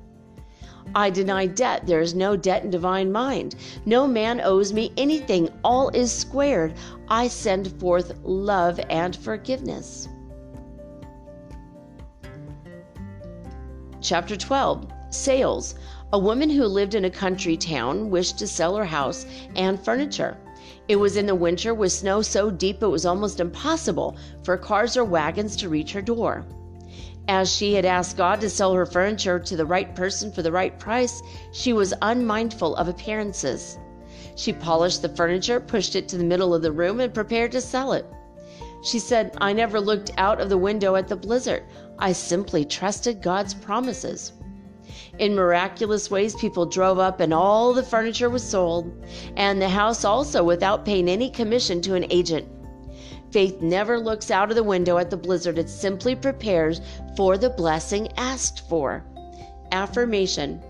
I 0.94 1.10
deny 1.10 1.46
debt. 1.46 1.86
There 1.86 2.00
is 2.00 2.14
no 2.14 2.36
debt 2.36 2.64
in 2.64 2.70
divine 2.70 3.12
mind. 3.12 3.54
No 3.84 4.06
man 4.06 4.40
owes 4.40 4.72
me 4.72 4.92
anything. 4.96 5.48
All 5.62 5.88
is 5.90 6.12
squared. 6.12 6.74
I 7.08 7.28
send 7.28 7.78
forth 7.80 8.18
love 8.24 8.80
and 8.90 9.14
forgiveness. 9.14 10.08
Chapter 14.00 14.36
12 14.36 14.86
Sales. 15.10 15.74
A 16.12 16.18
woman 16.18 16.50
who 16.50 16.64
lived 16.64 16.94
in 16.94 17.04
a 17.04 17.10
country 17.10 17.56
town 17.56 18.10
wished 18.10 18.38
to 18.38 18.46
sell 18.46 18.76
her 18.76 18.84
house 18.84 19.26
and 19.54 19.82
furniture. 19.84 20.36
It 20.88 20.96
was 20.96 21.16
in 21.16 21.26
the 21.26 21.34
winter 21.34 21.74
with 21.74 21.92
snow 21.92 22.22
so 22.22 22.50
deep 22.50 22.82
it 22.82 22.86
was 22.86 23.04
almost 23.04 23.40
impossible 23.40 24.16
for 24.44 24.56
cars 24.56 24.96
or 24.96 25.04
wagons 25.04 25.56
to 25.56 25.68
reach 25.68 25.92
her 25.92 26.02
door. 26.02 26.44
As 27.28 27.50
she 27.50 27.74
had 27.74 27.84
asked 27.84 28.16
God 28.16 28.40
to 28.40 28.48
sell 28.48 28.72
her 28.72 28.86
furniture 28.86 29.40
to 29.40 29.56
the 29.56 29.66
right 29.66 29.92
person 29.96 30.30
for 30.30 30.42
the 30.42 30.52
right 30.52 30.78
price, 30.78 31.22
she 31.50 31.72
was 31.72 31.92
unmindful 32.02 32.76
of 32.76 32.86
appearances. 32.86 33.78
She 34.36 34.52
polished 34.52 35.02
the 35.02 35.08
furniture, 35.08 35.58
pushed 35.58 35.96
it 35.96 36.08
to 36.08 36.18
the 36.18 36.24
middle 36.24 36.54
of 36.54 36.62
the 36.62 36.70
room, 36.70 37.00
and 37.00 37.12
prepared 37.12 37.50
to 37.52 37.60
sell 37.60 37.92
it. 37.92 38.06
She 38.84 39.00
said, 39.00 39.36
I 39.38 39.52
never 39.52 39.80
looked 39.80 40.12
out 40.18 40.40
of 40.40 40.48
the 40.48 40.58
window 40.58 40.94
at 40.94 41.08
the 41.08 41.16
blizzard. 41.16 41.64
I 41.98 42.12
simply 42.12 42.64
trusted 42.64 43.22
God's 43.22 43.54
promises. 43.54 44.32
In 45.18 45.34
miraculous 45.34 46.10
ways, 46.10 46.34
people 46.34 46.66
drove 46.66 46.98
up 46.98 47.20
and 47.20 47.32
all 47.32 47.72
the 47.72 47.82
furniture 47.82 48.28
was 48.28 48.42
sold, 48.42 48.92
and 49.36 49.60
the 49.60 49.68
house 49.68 50.04
also 50.04 50.44
without 50.44 50.84
paying 50.84 51.08
any 51.08 51.30
commission 51.30 51.80
to 51.82 51.94
an 51.94 52.06
agent. 52.10 52.46
Faith 53.30 53.62
never 53.62 53.98
looks 53.98 54.30
out 54.30 54.50
of 54.50 54.56
the 54.56 54.62
window 54.62 54.98
at 54.98 55.10
the 55.10 55.16
blizzard, 55.16 55.58
it 55.58 55.70
simply 55.70 56.14
prepares 56.14 56.80
for 57.16 57.38
the 57.38 57.50
blessing 57.50 58.08
asked 58.16 58.68
for. 58.68 59.04
Affirmation 59.72 60.62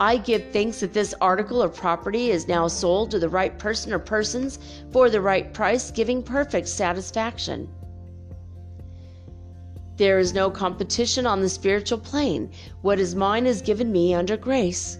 I 0.00 0.16
give 0.16 0.50
thanks 0.50 0.80
that 0.80 0.94
this 0.94 1.14
article 1.20 1.62
or 1.62 1.68
property 1.68 2.30
is 2.30 2.48
now 2.48 2.68
sold 2.68 3.10
to 3.10 3.18
the 3.18 3.28
right 3.28 3.58
person 3.58 3.92
or 3.92 3.98
persons 3.98 4.58
for 4.92 5.10
the 5.10 5.20
right 5.20 5.52
price, 5.52 5.90
giving 5.90 6.22
perfect 6.22 6.68
satisfaction. 6.68 7.68
There 10.00 10.18
is 10.18 10.32
no 10.32 10.50
competition 10.50 11.26
on 11.26 11.42
the 11.42 11.48
spiritual 11.50 11.98
plane. 11.98 12.50
What 12.80 12.98
is 12.98 13.14
mine 13.14 13.44
is 13.44 13.60
given 13.60 13.92
me 13.92 14.14
under 14.14 14.34
grace. 14.34 14.96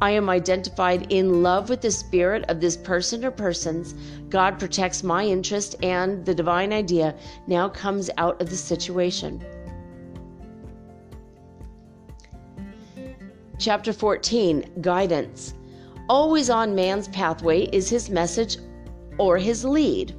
I 0.00 0.10
am 0.10 0.28
identified 0.28 1.12
in 1.12 1.44
love 1.44 1.68
with 1.68 1.80
the 1.80 1.92
spirit 1.92 2.44
of 2.48 2.60
this 2.60 2.76
person 2.76 3.24
or 3.24 3.30
persons. 3.30 3.94
God 4.30 4.58
protects 4.58 5.04
my 5.04 5.24
interest, 5.24 5.76
and 5.80 6.26
the 6.26 6.34
divine 6.34 6.72
idea 6.72 7.14
now 7.46 7.68
comes 7.68 8.10
out 8.16 8.42
of 8.42 8.50
the 8.50 8.56
situation. 8.56 9.40
Chapter 13.60 13.92
14 13.92 14.80
Guidance. 14.80 15.54
Always 16.08 16.50
on 16.50 16.74
man's 16.74 17.06
pathway 17.06 17.66
is 17.66 17.88
his 17.88 18.10
message 18.10 18.56
or 19.18 19.38
his 19.38 19.64
lead. 19.64 20.16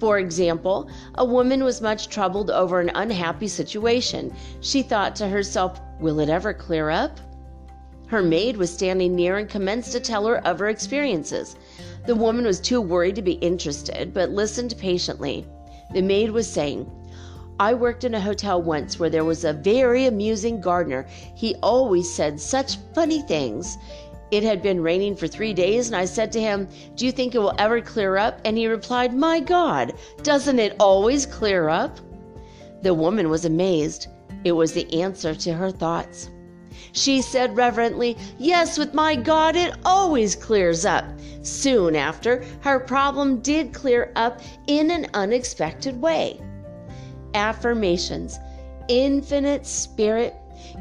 For 0.00 0.18
example, 0.18 0.88
a 1.16 1.24
woman 1.24 1.64
was 1.64 1.80
much 1.80 2.08
troubled 2.08 2.50
over 2.50 2.80
an 2.80 2.90
unhappy 2.94 3.48
situation. 3.48 4.32
She 4.60 4.82
thought 4.82 5.16
to 5.16 5.28
herself, 5.28 5.80
Will 6.00 6.20
it 6.20 6.28
ever 6.28 6.52
clear 6.54 6.90
up? 6.90 7.18
Her 8.06 8.22
maid 8.22 8.56
was 8.56 8.72
standing 8.72 9.14
near 9.14 9.36
and 9.36 9.48
commenced 9.48 9.92
to 9.92 10.00
tell 10.00 10.26
her 10.26 10.46
of 10.46 10.60
her 10.60 10.68
experiences. 10.68 11.56
The 12.06 12.14
woman 12.14 12.44
was 12.46 12.60
too 12.60 12.80
worried 12.80 13.16
to 13.16 13.22
be 13.22 13.32
interested, 13.32 14.14
but 14.14 14.30
listened 14.30 14.74
patiently. 14.78 15.46
The 15.92 16.02
maid 16.02 16.30
was 16.30 16.48
saying, 16.48 16.90
I 17.60 17.74
worked 17.74 18.04
in 18.04 18.14
a 18.14 18.20
hotel 18.20 18.62
once 18.62 19.00
where 19.00 19.10
there 19.10 19.24
was 19.24 19.44
a 19.44 19.52
very 19.52 20.06
amusing 20.06 20.60
gardener. 20.60 21.06
He 21.34 21.56
always 21.56 22.10
said 22.10 22.40
such 22.40 22.76
funny 22.94 23.22
things. 23.22 23.76
It 24.30 24.42
had 24.42 24.62
been 24.62 24.82
raining 24.82 25.16
for 25.16 25.26
three 25.26 25.54
days, 25.54 25.86
and 25.86 25.96
I 25.96 26.04
said 26.04 26.32
to 26.32 26.40
him, 26.40 26.68
Do 26.96 27.06
you 27.06 27.12
think 27.12 27.34
it 27.34 27.38
will 27.38 27.54
ever 27.58 27.80
clear 27.80 28.16
up? 28.16 28.40
And 28.44 28.58
he 28.58 28.66
replied, 28.66 29.14
My 29.14 29.40
God, 29.40 29.94
doesn't 30.22 30.58
it 30.58 30.76
always 30.78 31.24
clear 31.24 31.68
up? 31.68 31.98
The 32.82 32.94
woman 32.94 33.30
was 33.30 33.44
amazed. 33.44 34.08
It 34.44 34.52
was 34.52 34.72
the 34.72 35.02
answer 35.02 35.34
to 35.34 35.52
her 35.54 35.70
thoughts. 35.70 36.30
She 36.92 37.22
said 37.22 37.56
reverently, 37.56 38.16
Yes, 38.38 38.78
with 38.78 38.94
my 38.94 39.16
God, 39.16 39.56
it 39.56 39.74
always 39.84 40.36
clears 40.36 40.84
up. 40.84 41.04
Soon 41.42 41.96
after, 41.96 42.44
her 42.60 42.78
problem 42.78 43.40
did 43.40 43.72
clear 43.72 44.12
up 44.16 44.40
in 44.66 44.90
an 44.90 45.06
unexpected 45.14 46.00
way. 46.00 46.40
Affirmations 47.34 48.38
Infinite 48.88 49.66
Spirit 49.66 50.34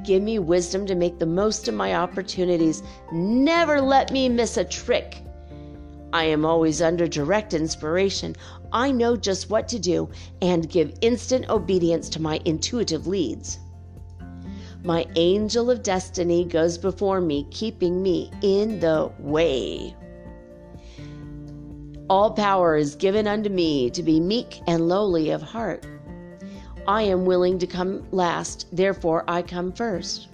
Give 0.07 0.23
me 0.23 0.39
wisdom 0.39 0.85
to 0.85 0.95
make 0.95 1.19
the 1.19 1.25
most 1.25 1.67
of 1.67 1.73
my 1.75 1.93
opportunities. 1.95 2.81
Never 3.11 3.81
let 3.81 4.09
me 4.09 4.29
miss 4.29 4.55
a 4.55 4.63
trick. 4.63 5.21
I 6.13 6.23
am 6.23 6.45
always 6.45 6.81
under 6.81 7.09
direct 7.09 7.53
inspiration. 7.53 8.33
I 8.71 8.89
know 8.89 9.17
just 9.17 9.49
what 9.49 9.67
to 9.67 9.79
do 9.79 10.07
and 10.41 10.69
give 10.69 10.97
instant 11.01 11.49
obedience 11.49 12.07
to 12.11 12.21
my 12.21 12.39
intuitive 12.45 13.05
leads. 13.05 13.59
My 14.81 15.05
angel 15.17 15.69
of 15.69 15.83
destiny 15.83 16.45
goes 16.45 16.77
before 16.77 17.19
me, 17.19 17.45
keeping 17.51 18.01
me 18.01 18.31
in 18.41 18.79
the 18.79 19.11
way. 19.19 19.93
All 22.09 22.31
power 22.31 22.77
is 22.77 22.95
given 22.95 23.27
unto 23.27 23.49
me 23.49 23.89
to 23.89 24.01
be 24.01 24.21
meek 24.21 24.61
and 24.67 24.87
lowly 24.87 25.31
of 25.31 25.41
heart. 25.41 25.85
I 26.87 27.01
am 27.01 27.25
willing 27.25 27.59
to 27.59 27.67
come 27.67 28.07
last, 28.11 28.67
therefore 28.71 29.25
I 29.27 29.41
come 29.41 29.73
first. 29.73 30.29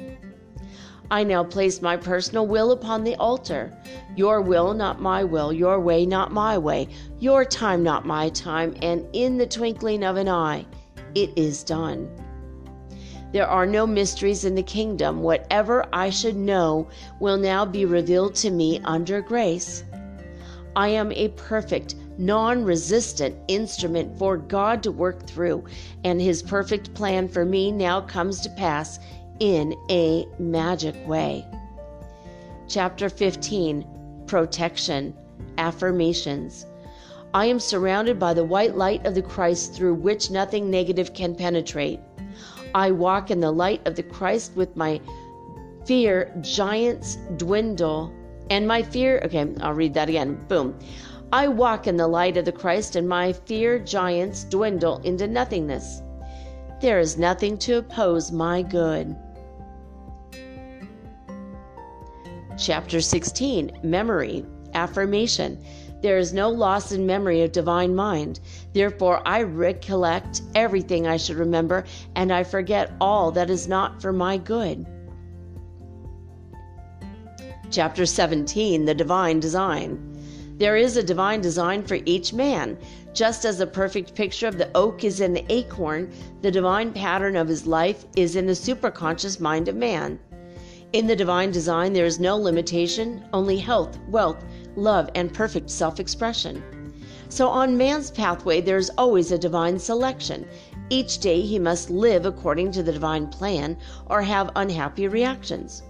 I 1.09 1.23
now 1.23 1.43
place 1.43 1.81
my 1.81 1.97
personal 1.97 2.47
will 2.47 2.71
upon 2.71 3.03
the 3.03 3.15
altar. 3.15 3.75
Your 4.15 4.41
will, 4.41 4.73
not 4.73 5.01
my 5.01 5.23
will, 5.23 5.51
your 5.51 5.79
way, 5.79 6.05
not 6.05 6.31
my 6.31 6.57
way, 6.57 6.87
your 7.19 7.43
time, 7.43 7.83
not 7.83 8.05
my 8.05 8.29
time, 8.29 8.75
and 8.81 9.05
in 9.13 9.37
the 9.37 9.45
twinkling 9.45 10.03
of 10.03 10.17
an 10.17 10.29
eye, 10.29 10.65
it 11.15 11.31
is 11.35 11.63
done. 11.63 12.09
There 13.31 13.47
are 13.47 13.65
no 13.65 13.87
mysteries 13.87 14.45
in 14.45 14.53
the 14.53 14.61
kingdom. 14.61 15.23
Whatever 15.23 15.87
I 15.91 16.11
should 16.11 16.35
know 16.35 16.87
will 17.19 17.37
now 17.37 17.65
be 17.65 17.85
revealed 17.85 18.35
to 18.35 18.51
me 18.51 18.79
under 18.85 19.21
grace. 19.21 19.83
I 20.75 20.89
am 20.89 21.11
a 21.11 21.29
perfect, 21.29 21.95
non 22.17 22.63
resistant 22.63 23.35
instrument 23.47 24.17
for 24.17 24.37
God 24.37 24.83
to 24.83 24.91
work 24.91 25.27
through, 25.27 25.63
and 26.03 26.21
His 26.21 26.41
perfect 26.41 26.93
plan 26.93 27.27
for 27.27 27.45
me 27.45 27.71
now 27.71 28.01
comes 28.01 28.41
to 28.41 28.49
pass 28.51 28.99
in 29.39 29.75
a 29.89 30.25
magic 30.39 30.95
way. 31.07 31.45
Chapter 32.67 33.09
15 33.09 33.85
Protection 34.27 35.13
Affirmations. 35.57 36.65
I 37.33 37.45
am 37.47 37.59
surrounded 37.59 38.19
by 38.19 38.33
the 38.33 38.43
white 38.43 38.75
light 38.75 39.05
of 39.05 39.15
the 39.15 39.21
Christ 39.21 39.73
through 39.73 39.95
which 39.95 40.29
nothing 40.29 40.69
negative 40.69 41.13
can 41.13 41.35
penetrate. 41.35 41.99
I 42.75 42.91
walk 42.91 43.31
in 43.31 43.39
the 43.39 43.51
light 43.51 43.85
of 43.87 43.95
the 43.95 44.03
Christ 44.03 44.55
with 44.55 44.75
my 44.75 45.01
fear 45.85 46.31
giants 46.41 47.17
dwindle 47.37 48.13
and 48.49 48.67
my 48.67 48.83
fear, 48.83 49.21
okay, 49.25 49.47
I'll 49.61 49.73
read 49.73 49.93
that 49.95 50.09
again. 50.09 50.35
Boom. 50.47 50.77
I 51.33 51.47
walk 51.47 51.87
in 51.87 51.97
the 51.97 52.05
light 52.07 52.37
of 52.37 52.45
the 52.45 52.51
Christ, 52.51 52.95
and 52.95 53.09
my 53.09 53.33
fear 53.33 53.79
giants 53.79 54.43
dwindle 54.43 54.99
into 54.99 55.27
nothingness. 55.27 56.03
There 56.79 56.99
is 56.99 57.17
nothing 57.17 57.57
to 57.57 57.79
oppose 57.79 58.31
my 58.31 58.61
good. 58.61 59.15
Chapter 62.55 63.01
16 63.01 63.79
Memory 63.81 64.45
Affirmation 64.75 65.57
There 66.03 66.19
is 66.19 66.33
no 66.33 66.49
loss 66.49 66.91
in 66.91 67.07
memory 67.07 67.41
of 67.41 67.51
divine 67.51 67.95
mind. 67.95 68.39
Therefore, 68.73 69.27
I 69.27 69.41
recollect 69.41 70.43
everything 70.53 71.07
I 71.07 71.17
should 71.17 71.37
remember, 71.37 71.85
and 72.13 72.31
I 72.31 72.43
forget 72.43 72.91
all 73.01 73.31
that 73.31 73.49
is 73.49 73.67
not 73.67 73.99
for 74.03 74.13
my 74.13 74.37
good. 74.37 74.85
Chapter 77.71 78.05
17 78.05 78.85
The 78.85 78.93
Divine 78.93 79.39
Design. 79.39 80.12
There 80.57 80.75
is 80.77 80.97
a 80.97 81.03
divine 81.03 81.41
design 81.41 81.81
for 81.81 81.97
each 82.05 82.31
man. 82.31 82.77
Just 83.11 83.43
as 83.43 83.57
the 83.57 83.65
perfect 83.65 84.13
picture 84.13 84.47
of 84.47 84.59
the 84.59 84.69
oak 84.75 85.03
is 85.03 85.19
in 85.19 85.33
the 85.33 85.45
acorn, 85.51 86.11
the 86.43 86.51
divine 86.51 86.93
pattern 86.93 87.35
of 87.35 87.47
his 87.47 87.65
life 87.65 88.05
is 88.15 88.35
in 88.35 88.45
the 88.45 88.53
superconscious 88.53 89.39
mind 89.39 89.67
of 89.67 89.75
man. 89.75 90.19
In 90.93 91.07
the 91.07 91.15
divine 91.15 91.49
design, 91.49 91.91
there 91.91 92.05
is 92.05 92.19
no 92.19 92.37
limitation, 92.37 93.23
only 93.33 93.57
health, 93.57 93.97
wealth, 94.07 94.45
love, 94.75 95.09
and 95.15 95.33
perfect 95.33 95.71
self 95.71 95.99
expression. 95.99 96.61
So, 97.29 97.47
on 97.49 97.75
man's 97.75 98.11
pathway, 98.11 98.61
there 98.61 98.77
is 98.77 98.91
always 98.95 99.31
a 99.31 99.39
divine 99.39 99.79
selection. 99.79 100.45
Each 100.91 101.17
day, 101.17 101.41
he 101.41 101.57
must 101.57 101.89
live 101.89 102.27
according 102.27 102.73
to 102.73 102.83
the 102.83 102.91
divine 102.91 103.25
plan 103.25 103.75
or 104.07 104.21
have 104.21 104.51
unhappy 104.55 105.07
reactions. 105.07 105.81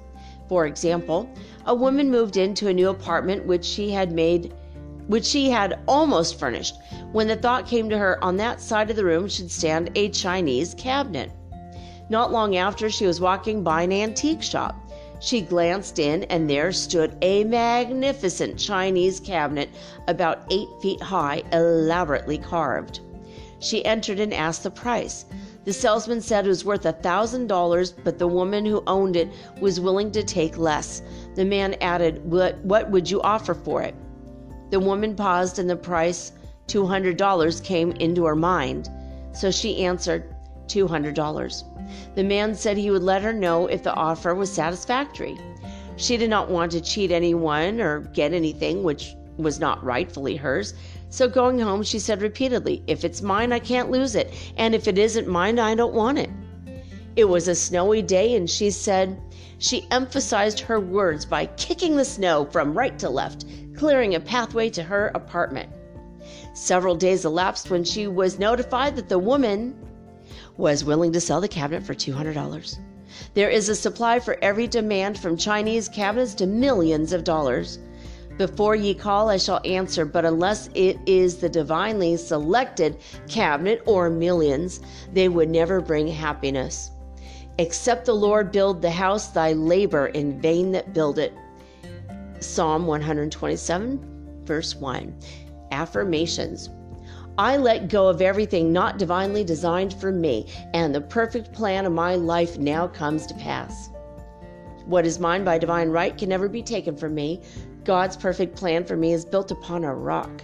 For 0.48 0.68
example, 0.68 1.28
a 1.66 1.76
woman 1.76 2.10
moved 2.10 2.38
into 2.38 2.68
a 2.68 2.74
new 2.74 2.90
apartment 2.90 3.46
which 3.46 3.64
she 3.66 3.92
had 3.92 4.12
made 4.12 4.54
which 5.08 5.26
she 5.26 5.50
had 5.50 5.80
almost 5.88 6.40
furnished 6.40 6.76
when 7.12 7.28
the 7.28 7.36
thought 7.36 7.68
came 7.68 7.90
to 7.90 7.98
her 7.98 8.24
on 8.24 8.38
that 8.38 8.62
side 8.62 8.90
of 8.90 8.96
the 8.96 9.04
room 9.04 9.28
should 9.28 9.52
stand 9.52 9.92
a 9.96 10.10
Chinese 10.10 10.74
cabinet. 10.76 11.32
Not 12.10 12.32
long 12.32 12.56
after, 12.56 12.90
she 12.90 13.06
was 13.06 13.20
walking 13.20 13.64
by 13.64 13.84
an 13.84 13.92
antique 13.92 14.42
shop. 14.42 14.76
She 15.20 15.42
glanced 15.42 16.00
in, 16.00 16.24
and 16.26 16.50
there 16.50 16.72
stood 16.72 17.16
a 17.22 17.44
magnificent 17.44 18.58
Chinese 18.58 19.20
cabinet 19.20 19.70
about 20.08 20.44
eight 20.52 20.68
feet 20.82 21.02
high, 21.02 21.44
elaborately 21.52 22.38
carved. 22.38 23.00
She 23.60 23.86
entered 23.86 24.20
and 24.20 24.34
asked 24.34 24.64
the 24.64 24.72
price. 24.72 25.26
The 25.64 25.72
salesman 25.72 26.20
said 26.20 26.46
it 26.46 26.50
was 26.50 26.66
worth 26.66 26.86
a 26.86 26.92
thousand 26.92 27.48
dollars, 27.48 27.94
but 27.94 28.20
the 28.20 28.28
woman 28.28 28.66
who 28.66 28.84
owned 28.86 29.16
it 29.16 29.30
was 29.62 29.80
willing 29.80 30.12
to 30.12 30.24
take 30.24 30.58
less. 30.58 31.02
The 31.36 31.46
man 31.46 31.76
added, 31.82 32.24
what, 32.30 32.58
what 32.60 32.92
would 32.92 33.10
you 33.10 33.22
offer 33.22 33.54
for 33.54 33.82
it? 33.82 33.96
The 34.70 34.80
woman 34.80 35.16
paused, 35.16 35.60
and 35.60 35.70
the 35.70 35.76
price, 35.76 36.32
$200, 36.68 37.64
came 37.64 37.92
into 37.94 38.26
her 38.26 38.36
mind. 38.36 38.90
So 39.34 39.52
she 39.52 39.84
answered, 39.84 40.34
$200. 40.68 41.64
The 42.16 42.24
man 42.24 42.56
said 42.56 42.78
he 42.78 42.92
would 42.92 43.04
let 43.04 43.22
her 43.22 43.34
know 43.34 43.68
if 43.68 43.84
the 43.84 43.94
offer 43.94 44.34
was 44.34 44.52
satisfactory. 44.52 45.38
She 45.96 46.18
did 46.18 46.30
not 46.30 46.50
want 46.50 46.72
to 46.72 46.82
cheat 46.82 47.12
anyone 47.12 47.80
or 47.80 48.02
get 48.14 48.34
anything 48.34 48.84
which 48.84 49.16
was 49.38 49.60
not 49.60 49.84
rightfully 49.84 50.36
hers. 50.36 50.74
So 51.10 51.28
going 51.28 51.60
home, 51.60 51.84
she 51.84 52.00
said 52.00 52.22
repeatedly, 52.22 52.84
If 52.88 53.04
it's 53.04 53.22
mine, 53.22 53.52
I 53.52 53.60
can't 53.60 53.92
lose 53.92 54.16
it. 54.16 54.34
And 54.58 54.74
if 54.74 54.88
it 54.88 54.98
isn't 54.98 55.28
mine, 55.28 55.60
I 55.60 55.76
don't 55.76 55.94
want 55.94 56.18
it. 56.18 56.30
It 57.16 57.26
was 57.26 57.48
a 57.48 57.54
snowy 57.54 58.02
day, 58.02 58.36
and 58.36 58.50
she 58.50 58.72
said, 58.72 59.22
she 59.64 59.88
emphasized 59.92 60.60
her 60.60 60.78
words 60.78 61.24
by 61.24 61.46
kicking 61.46 61.96
the 61.96 62.04
snow 62.04 62.44
from 62.52 62.78
right 62.78 63.00
to 63.00 63.10
left, 63.10 63.46
clearing 63.78 64.14
a 64.14 64.20
pathway 64.20 64.70
to 64.70 64.84
her 64.84 65.10
apartment. 65.16 65.70
Several 66.54 66.96
days 66.96 67.24
elapsed 67.24 67.70
when 67.70 67.86
she 67.86 68.06
was 68.08 68.38
notified 68.38 68.98
that 68.98 69.08
the 69.08 69.18
woman 69.18 69.74
was 70.58 70.84
willing 70.84 71.14
to 71.14 71.22
sell 71.22 71.40
the 71.40 71.48
cabinet 71.48 71.82
for 71.82 71.94
$200. 71.94 72.78
There 73.36 73.50
is 73.50 73.70
a 73.70 73.76
supply 73.76 74.20
for 74.20 74.38
every 74.42 74.68
demand 74.68 75.18
from 75.18 75.38
Chinese 75.38 75.88
cabinets 75.88 76.34
to 76.36 76.46
millions 76.46 77.14
of 77.14 77.24
dollars. 77.24 77.80
Before 78.38 78.76
ye 78.76 78.94
call, 78.94 79.30
I 79.30 79.38
shall 79.38 79.62
answer, 79.64 80.04
but 80.04 80.26
unless 80.26 80.70
it 80.74 80.98
is 81.06 81.38
the 81.38 81.48
divinely 81.48 82.18
selected 82.18 82.98
cabinet 83.30 83.82
or 83.86 84.10
millions, 84.10 84.82
they 85.14 85.30
would 85.30 85.50
never 85.50 85.80
bring 85.80 86.10
happiness. 86.10 86.92
Except 87.60 88.06
the 88.06 88.16
Lord 88.16 88.52
build 88.52 88.82
the 88.82 88.90
house, 88.90 89.28
thy 89.28 89.54
labor 89.54 90.08
in 90.08 90.42
vain 90.42 90.72
that 90.72 90.94
build 90.94 91.20
it. 91.20 91.34
Psalm 92.40 92.88
127, 92.88 94.42
verse 94.44 94.76
1. 94.76 95.16
Affirmations. 95.72 96.70
I 97.38 97.58
let 97.58 97.90
go 97.90 98.08
of 98.08 98.22
everything 98.22 98.74
not 98.74 98.98
divinely 98.98 99.44
designed 99.44 99.94
for 99.94 100.12
me, 100.12 100.48
and 100.74 100.94
the 100.94 101.02
perfect 101.02 101.54
plan 101.54 101.86
of 101.86 101.92
my 101.92 102.16
life 102.16 102.58
now 102.58 102.88
comes 102.88 103.26
to 103.28 103.34
pass. 103.36 103.90
What 104.86 105.06
is 105.06 105.20
mine 105.20 105.44
by 105.44 105.58
divine 105.58 105.90
right 105.90 106.18
can 106.18 106.30
never 106.30 106.50
be 106.50 106.62
taken 106.62 106.96
from 106.96 107.16
me. 107.16 107.42
God's 107.84 108.18
perfect 108.18 108.56
plan 108.56 108.84
for 108.84 108.98
me 108.98 109.14
is 109.14 109.26
built 109.26 109.52
upon 109.52 109.84
a 109.84 109.94
rock. 109.94 110.44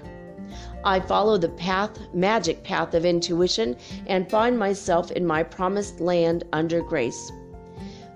I 0.84 1.02
follow 1.02 1.38
the 1.38 1.50
path, 1.50 2.00
magic 2.14 2.64
path 2.64 2.94
of 2.94 3.06
intuition, 3.06 3.76
and 4.08 4.30
find 4.30 4.58
myself 4.58 5.12
in 5.12 5.26
my 5.26 5.44
promised 5.44 6.00
land 6.00 6.46
under 6.54 6.82
grace. 6.82 7.32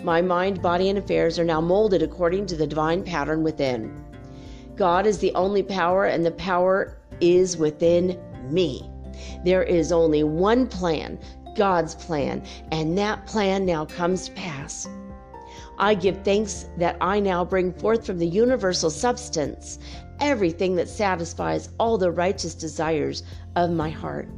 My 0.02 0.22
mind, 0.22 0.62
body, 0.62 0.90
and 0.90 0.98
affairs 0.98 1.38
are 1.38 1.46
now 1.46 1.60
molded 1.60 2.02
according 2.02 2.46
to 2.48 2.56
the 2.56 2.68
divine 2.68 3.04
pattern 3.04 3.44
within. 3.44 4.04
God 4.76 5.06
is 5.06 5.18
the 5.20 5.34
only 5.36 5.62
power, 5.62 6.06
and 6.06 6.26
the 6.26 6.32
power 6.32 6.98
is 7.20 7.58
within 7.58 8.18
me. 8.50 8.90
There 9.44 9.64
is 9.64 9.92
only 9.92 10.24
one 10.24 10.68
plan, 10.68 11.20
God's 11.56 11.96
plan, 11.96 12.44
and 12.72 12.98
that 12.98 13.28
plan 13.28 13.66
now 13.66 13.86
comes 13.86 14.28
to 14.28 14.32
pass. 14.34 14.88
I 15.78 15.96
give 15.96 16.24
thanks 16.24 16.68
that 16.78 16.98
I 17.02 17.20
now 17.20 17.44
bring 17.44 17.74
forth 17.74 18.06
from 18.06 18.20
the 18.20 18.28
universal 18.28 18.90
substance 18.90 19.80
everything 20.20 20.76
that 20.76 20.90
satisfies 20.90 21.70
all 21.80 21.98
the 21.98 22.12
righteous 22.12 22.56
desires 22.56 23.24
of 23.56 23.72
my 23.72 23.90
heart. 23.90 24.30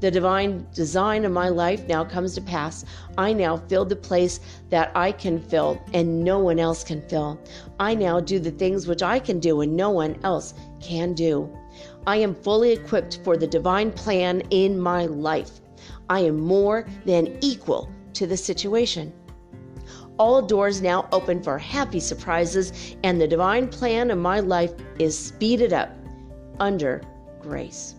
The 0.00 0.10
divine 0.10 0.66
design 0.72 1.26
of 1.26 1.32
my 1.32 1.50
life 1.50 1.86
now 1.86 2.04
comes 2.04 2.34
to 2.34 2.40
pass. 2.40 2.86
I 3.18 3.34
now 3.34 3.58
fill 3.58 3.84
the 3.84 3.96
place 3.96 4.40
that 4.70 4.90
I 4.94 5.12
can 5.12 5.38
fill 5.38 5.78
and 5.92 6.24
no 6.24 6.38
one 6.38 6.58
else 6.58 6.82
can 6.82 7.02
fill. 7.02 7.38
I 7.78 7.94
now 7.94 8.18
do 8.18 8.38
the 8.38 8.50
things 8.50 8.86
which 8.86 9.02
I 9.02 9.18
can 9.18 9.40
do 9.40 9.60
and 9.60 9.76
no 9.76 9.90
one 9.90 10.18
else 10.24 10.54
can 10.80 11.12
do. 11.12 11.54
I 12.06 12.16
am 12.16 12.34
fully 12.34 12.72
equipped 12.72 13.20
for 13.22 13.36
the 13.36 13.46
divine 13.46 13.92
plan 13.92 14.40
in 14.48 14.80
my 14.80 15.04
life. 15.04 15.60
I 16.08 16.20
am 16.20 16.40
more 16.40 16.88
than 17.04 17.36
equal 17.42 17.90
to 18.14 18.26
the 18.26 18.38
situation 18.38 19.12
all 20.20 20.42
doors 20.42 20.82
now 20.82 21.08
open 21.12 21.42
for 21.42 21.56
happy 21.56 21.98
surprises, 21.98 22.94
and 23.02 23.18
the 23.18 23.26
divine 23.26 23.66
plan 23.66 24.10
of 24.10 24.18
my 24.18 24.38
life 24.38 24.70
is 24.98 25.18
speeded 25.18 25.72
up 25.72 25.90
under 26.60 27.00
grace. 27.40 27.94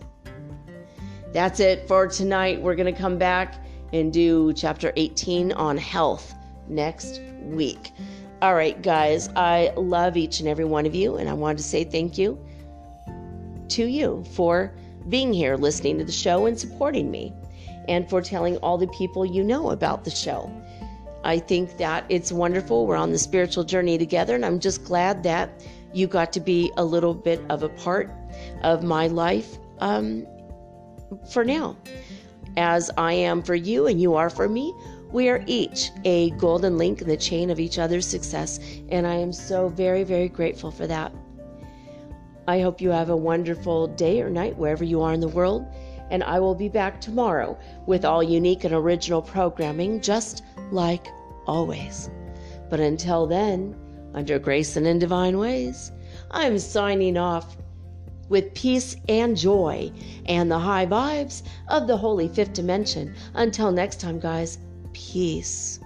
That's 1.32 1.58
it 1.58 1.88
for 1.88 2.06
tonight. 2.06 2.62
We're 2.62 2.76
going 2.76 2.94
to 2.94 2.98
come 2.98 3.18
back 3.18 3.56
and 3.92 4.12
do 4.12 4.52
chapter 4.52 4.92
18 4.94 5.50
on 5.52 5.76
health, 5.76 6.32
next 6.68 7.20
week. 7.42 7.90
All 8.40 8.54
right, 8.54 8.80
guys, 8.80 9.28
I 9.34 9.72
love 9.76 10.16
each 10.16 10.38
and 10.38 10.48
every 10.48 10.64
one 10.64 10.86
of 10.86 10.94
you, 10.94 11.16
and 11.16 11.28
I 11.28 11.32
want 11.32 11.58
to 11.58 11.64
say 11.64 11.82
thank 11.82 12.16
you 12.16 12.38
to 13.70 13.84
you 13.84 14.22
for 14.32 14.72
being 15.08 15.32
here, 15.32 15.56
listening 15.56 15.98
to 15.98 16.04
the 16.04 16.12
show, 16.12 16.46
and 16.46 16.56
supporting 16.56 17.10
me, 17.10 17.32
and 17.88 18.08
for 18.08 18.22
telling 18.22 18.58
all 18.58 18.78
the 18.78 18.86
people 18.88 19.26
you 19.26 19.42
know 19.42 19.70
about 19.70 20.04
the 20.04 20.10
show. 20.10 20.48
I 21.24 21.38
think 21.38 21.76
that 21.78 22.04
it's 22.08 22.32
wonderful. 22.32 22.86
We're 22.86 22.96
on 22.96 23.12
the 23.12 23.18
spiritual 23.18 23.64
journey 23.64 23.98
together, 23.98 24.34
and 24.34 24.44
I'm 24.44 24.58
just 24.58 24.84
glad 24.84 25.22
that 25.22 25.64
you 25.92 26.06
got 26.06 26.32
to 26.32 26.40
be 26.40 26.72
a 26.76 26.84
little 26.84 27.14
bit 27.14 27.40
of 27.48 27.62
a 27.62 27.68
part 27.68 28.10
of 28.62 28.82
my 28.82 29.06
life 29.06 29.58
um, 29.78 30.26
for 31.30 31.44
now. 31.44 31.76
As 32.56 32.90
I 32.96 33.12
am 33.12 33.42
for 33.42 33.54
you 33.54 33.86
and 33.86 34.00
you 34.00 34.14
are 34.14 34.30
for 34.30 34.48
me, 34.48 34.74
we 35.12 35.28
are 35.28 35.44
each 35.46 35.90
a 36.04 36.30
golden 36.30 36.78
link 36.78 37.02
in 37.02 37.08
the 37.08 37.16
chain 37.16 37.50
of 37.50 37.60
each 37.60 37.78
other's 37.78 38.06
success, 38.06 38.58
and 38.88 39.06
I 39.06 39.14
am 39.14 39.32
so 39.32 39.68
very, 39.68 40.04
very 40.04 40.28
grateful 40.28 40.70
for 40.70 40.86
that. 40.86 41.12
I 42.48 42.60
hope 42.60 42.80
you 42.80 42.90
have 42.90 43.10
a 43.10 43.16
wonderful 43.16 43.86
day 43.86 44.20
or 44.20 44.28
night 44.28 44.56
wherever 44.56 44.82
you 44.82 45.02
are 45.02 45.12
in 45.12 45.20
the 45.20 45.28
world, 45.28 45.66
and 46.10 46.24
I 46.24 46.40
will 46.40 46.54
be 46.54 46.68
back 46.68 47.00
tomorrow 47.00 47.58
with 47.86 48.04
all 48.04 48.22
unique 48.22 48.64
and 48.64 48.74
original 48.74 49.22
programming, 49.22 50.00
just 50.00 50.42
like 50.70 51.08
always. 51.46 52.10
But 52.70 52.80
until 52.80 53.26
then, 53.26 53.76
under 54.14 54.38
grace 54.38 54.76
and 54.76 54.86
in 54.86 54.98
divine 54.98 55.38
ways, 55.38 55.92
I'm 56.30 56.58
signing 56.58 57.16
off 57.16 57.56
with 58.28 58.54
peace 58.54 58.96
and 59.08 59.36
joy 59.36 59.92
and 60.26 60.50
the 60.50 60.58
high 60.58 60.86
vibes 60.86 61.42
of 61.68 61.86
the 61.86 61.96
holy 61.96 62.28
fifth 62.28 62.54
dimension. 62.54 63.14
Until 63.34 63.70
next 63.70 64.00
time, 64.00 64.18
guys, 64.18 64.58
peace. 64.92 65.80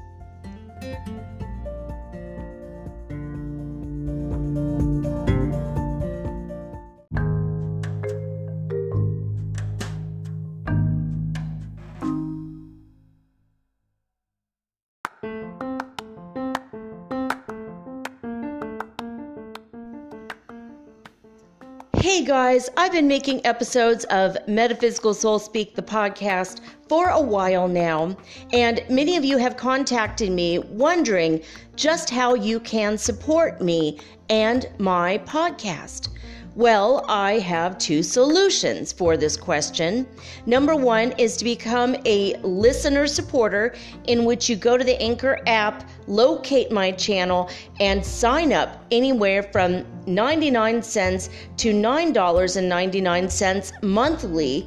Guys, 22.27 22.69
I've 22.77 22.90
been 22.90 23.07
making 23.07 23.47
episodes 23.47 24.05
of 24.07 24.36
Metaphysical 24.48 25.15
Soul 25.15 25.39
Speak, 25.39 25.77
the 25.77 25.82
podcast, 25.82 26.59
for 26.89 27.11
a 27.11 27.20
while 27.20 27.69
now, 27.69 28.16
and 28.53 28.85
many 28.90 29.16
of 29.16 29.24
you 29.24 29.39
have 29.39 29.57
contacted 29.57 30.32
me 30.32 30.59
wondering 30.59 31.40
just 31.77 32.11
how 32.11 32.35
you 32.35 32.59
can 32.59 32.98
support 32.98 33.61
me 33.61 34.01
and 34.28 34.69
my 34.78 35.19
podcast. 35.19 36.09
Well, 36.56 37.04
I 37.06 37.38
have 37.40 37.76
two 37.76 38.02
solutions 38.02 38.90
for 38.90 39.18
this 39.18 39.36
question. 39.36 40.06
Number 40.46 40.74
one 40.74 41.12
is 41.18 41.36
to 41.36 41.44
become 41.44 41.94
a 42.06 42.34
listener 42.36 43.06
supporter, 43.06 43.74
in 44.04 44.24
which 44.24 44.48
you 44.48 44.56
go 44.56 44.78
to 44.78 44.84
the 44.84 44.98
Anchor 44.98 45.38
app, 45.46 45.86
locate 46.06 46.72
my 46.72 46.92
channel, 46.92 47.50
and 47.78 48.02
sign 48.02 48.54
up 48.54 48.82
anywhere 48.90 49.42
from 49.42 49.84
99 50.06 50.82
cents 50.82 51.28
to 51.58 51.74
$9.99 51.74 53.82
monthly, 53.82 54.66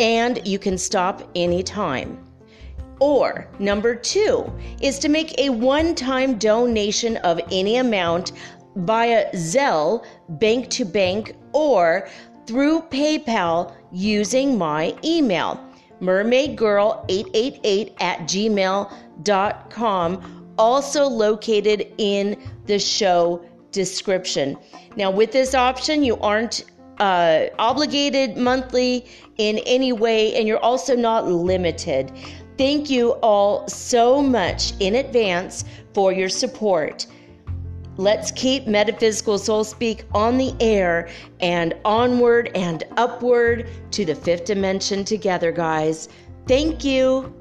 and 0.00 0.44
you 0.44 0.58
can 0.58 0.76
stop 0.76 1.30
anytime. 1.36 2.18
Or 2.98 3.46
number 3.60 3.94
two 3.94 4.52
is 4.80 4.98
to 4.98 5.08
make 5.08 5.38
a 5.38 5.50
one 5.50 5.94
time 5.94 6.38
donation 6.38 7.18
of 7.18 7.38
any 7.52 7.76
amount 7.76 8.32
via 8.78 9.30
Zelle, 9.32 10.04
bank 10.28 10.68
to 10.70 10.84
bank, 10.84 11.36
or 11.52 12.08
through 12.46 12.82
PayPal 12.82 13.74
using 13.92 14.56
my 14.56 14.94
email, 15.04 15.60
mermaidgirl888 16.00 17.94
at 18.00 18.20
gmail.com, 18.20 18.94
also 20.56 21.06
located 21.06 21.92
in 21.98 22.40
the 22.66 22.78
show 22.78 23.44
description. 23.72 24.56
Now, 24.96 25.10
with 25.10 25.32
this 25.32 25.54
option, 25.54 26.02
you 26.02 26.16
aren't 26.18 26.64
uh, 26.98 27.46
obligated 27.58 28.36
monthly 28.36 29.06
in 29.36 29.58
any 29.66 29.92
way, 29.92 30.34
and 30.34 30.48
you're 30.48 30.58
also 30.58 30.96
not 30.96 31.26
limited. 31.28 32.12
Thank 32.56 32.90
you 32.90 33.12
all 33.22 33.68
so 33.68 34.20
much 34.20 34.72
in 34.80 34.96
advance 34.96 35.64
for 35.94 36.12
your 36.12 36.28
support. 36.28 37.06
Let's 37.98 38.30
keep 38.30 38.68
Metaphysical 38.68 39.38
Soul 39.38 39.64
Speak 39.64 40.04
on 40.14 40.38
the 40.38 40.54
air 40.60 41.08
and 41.40 41.74
onward 41.84 42.52
and 42.54 42.84
upward 42.96 43.68
to 43.90 44.04
the 44.04 44.14
fifth 44.14 44.44
dimension 44.44 45.04
together, 45.04 45.50
guys. 45.50 46.08
Thank 46.46 46.84
you. 46.84 47.34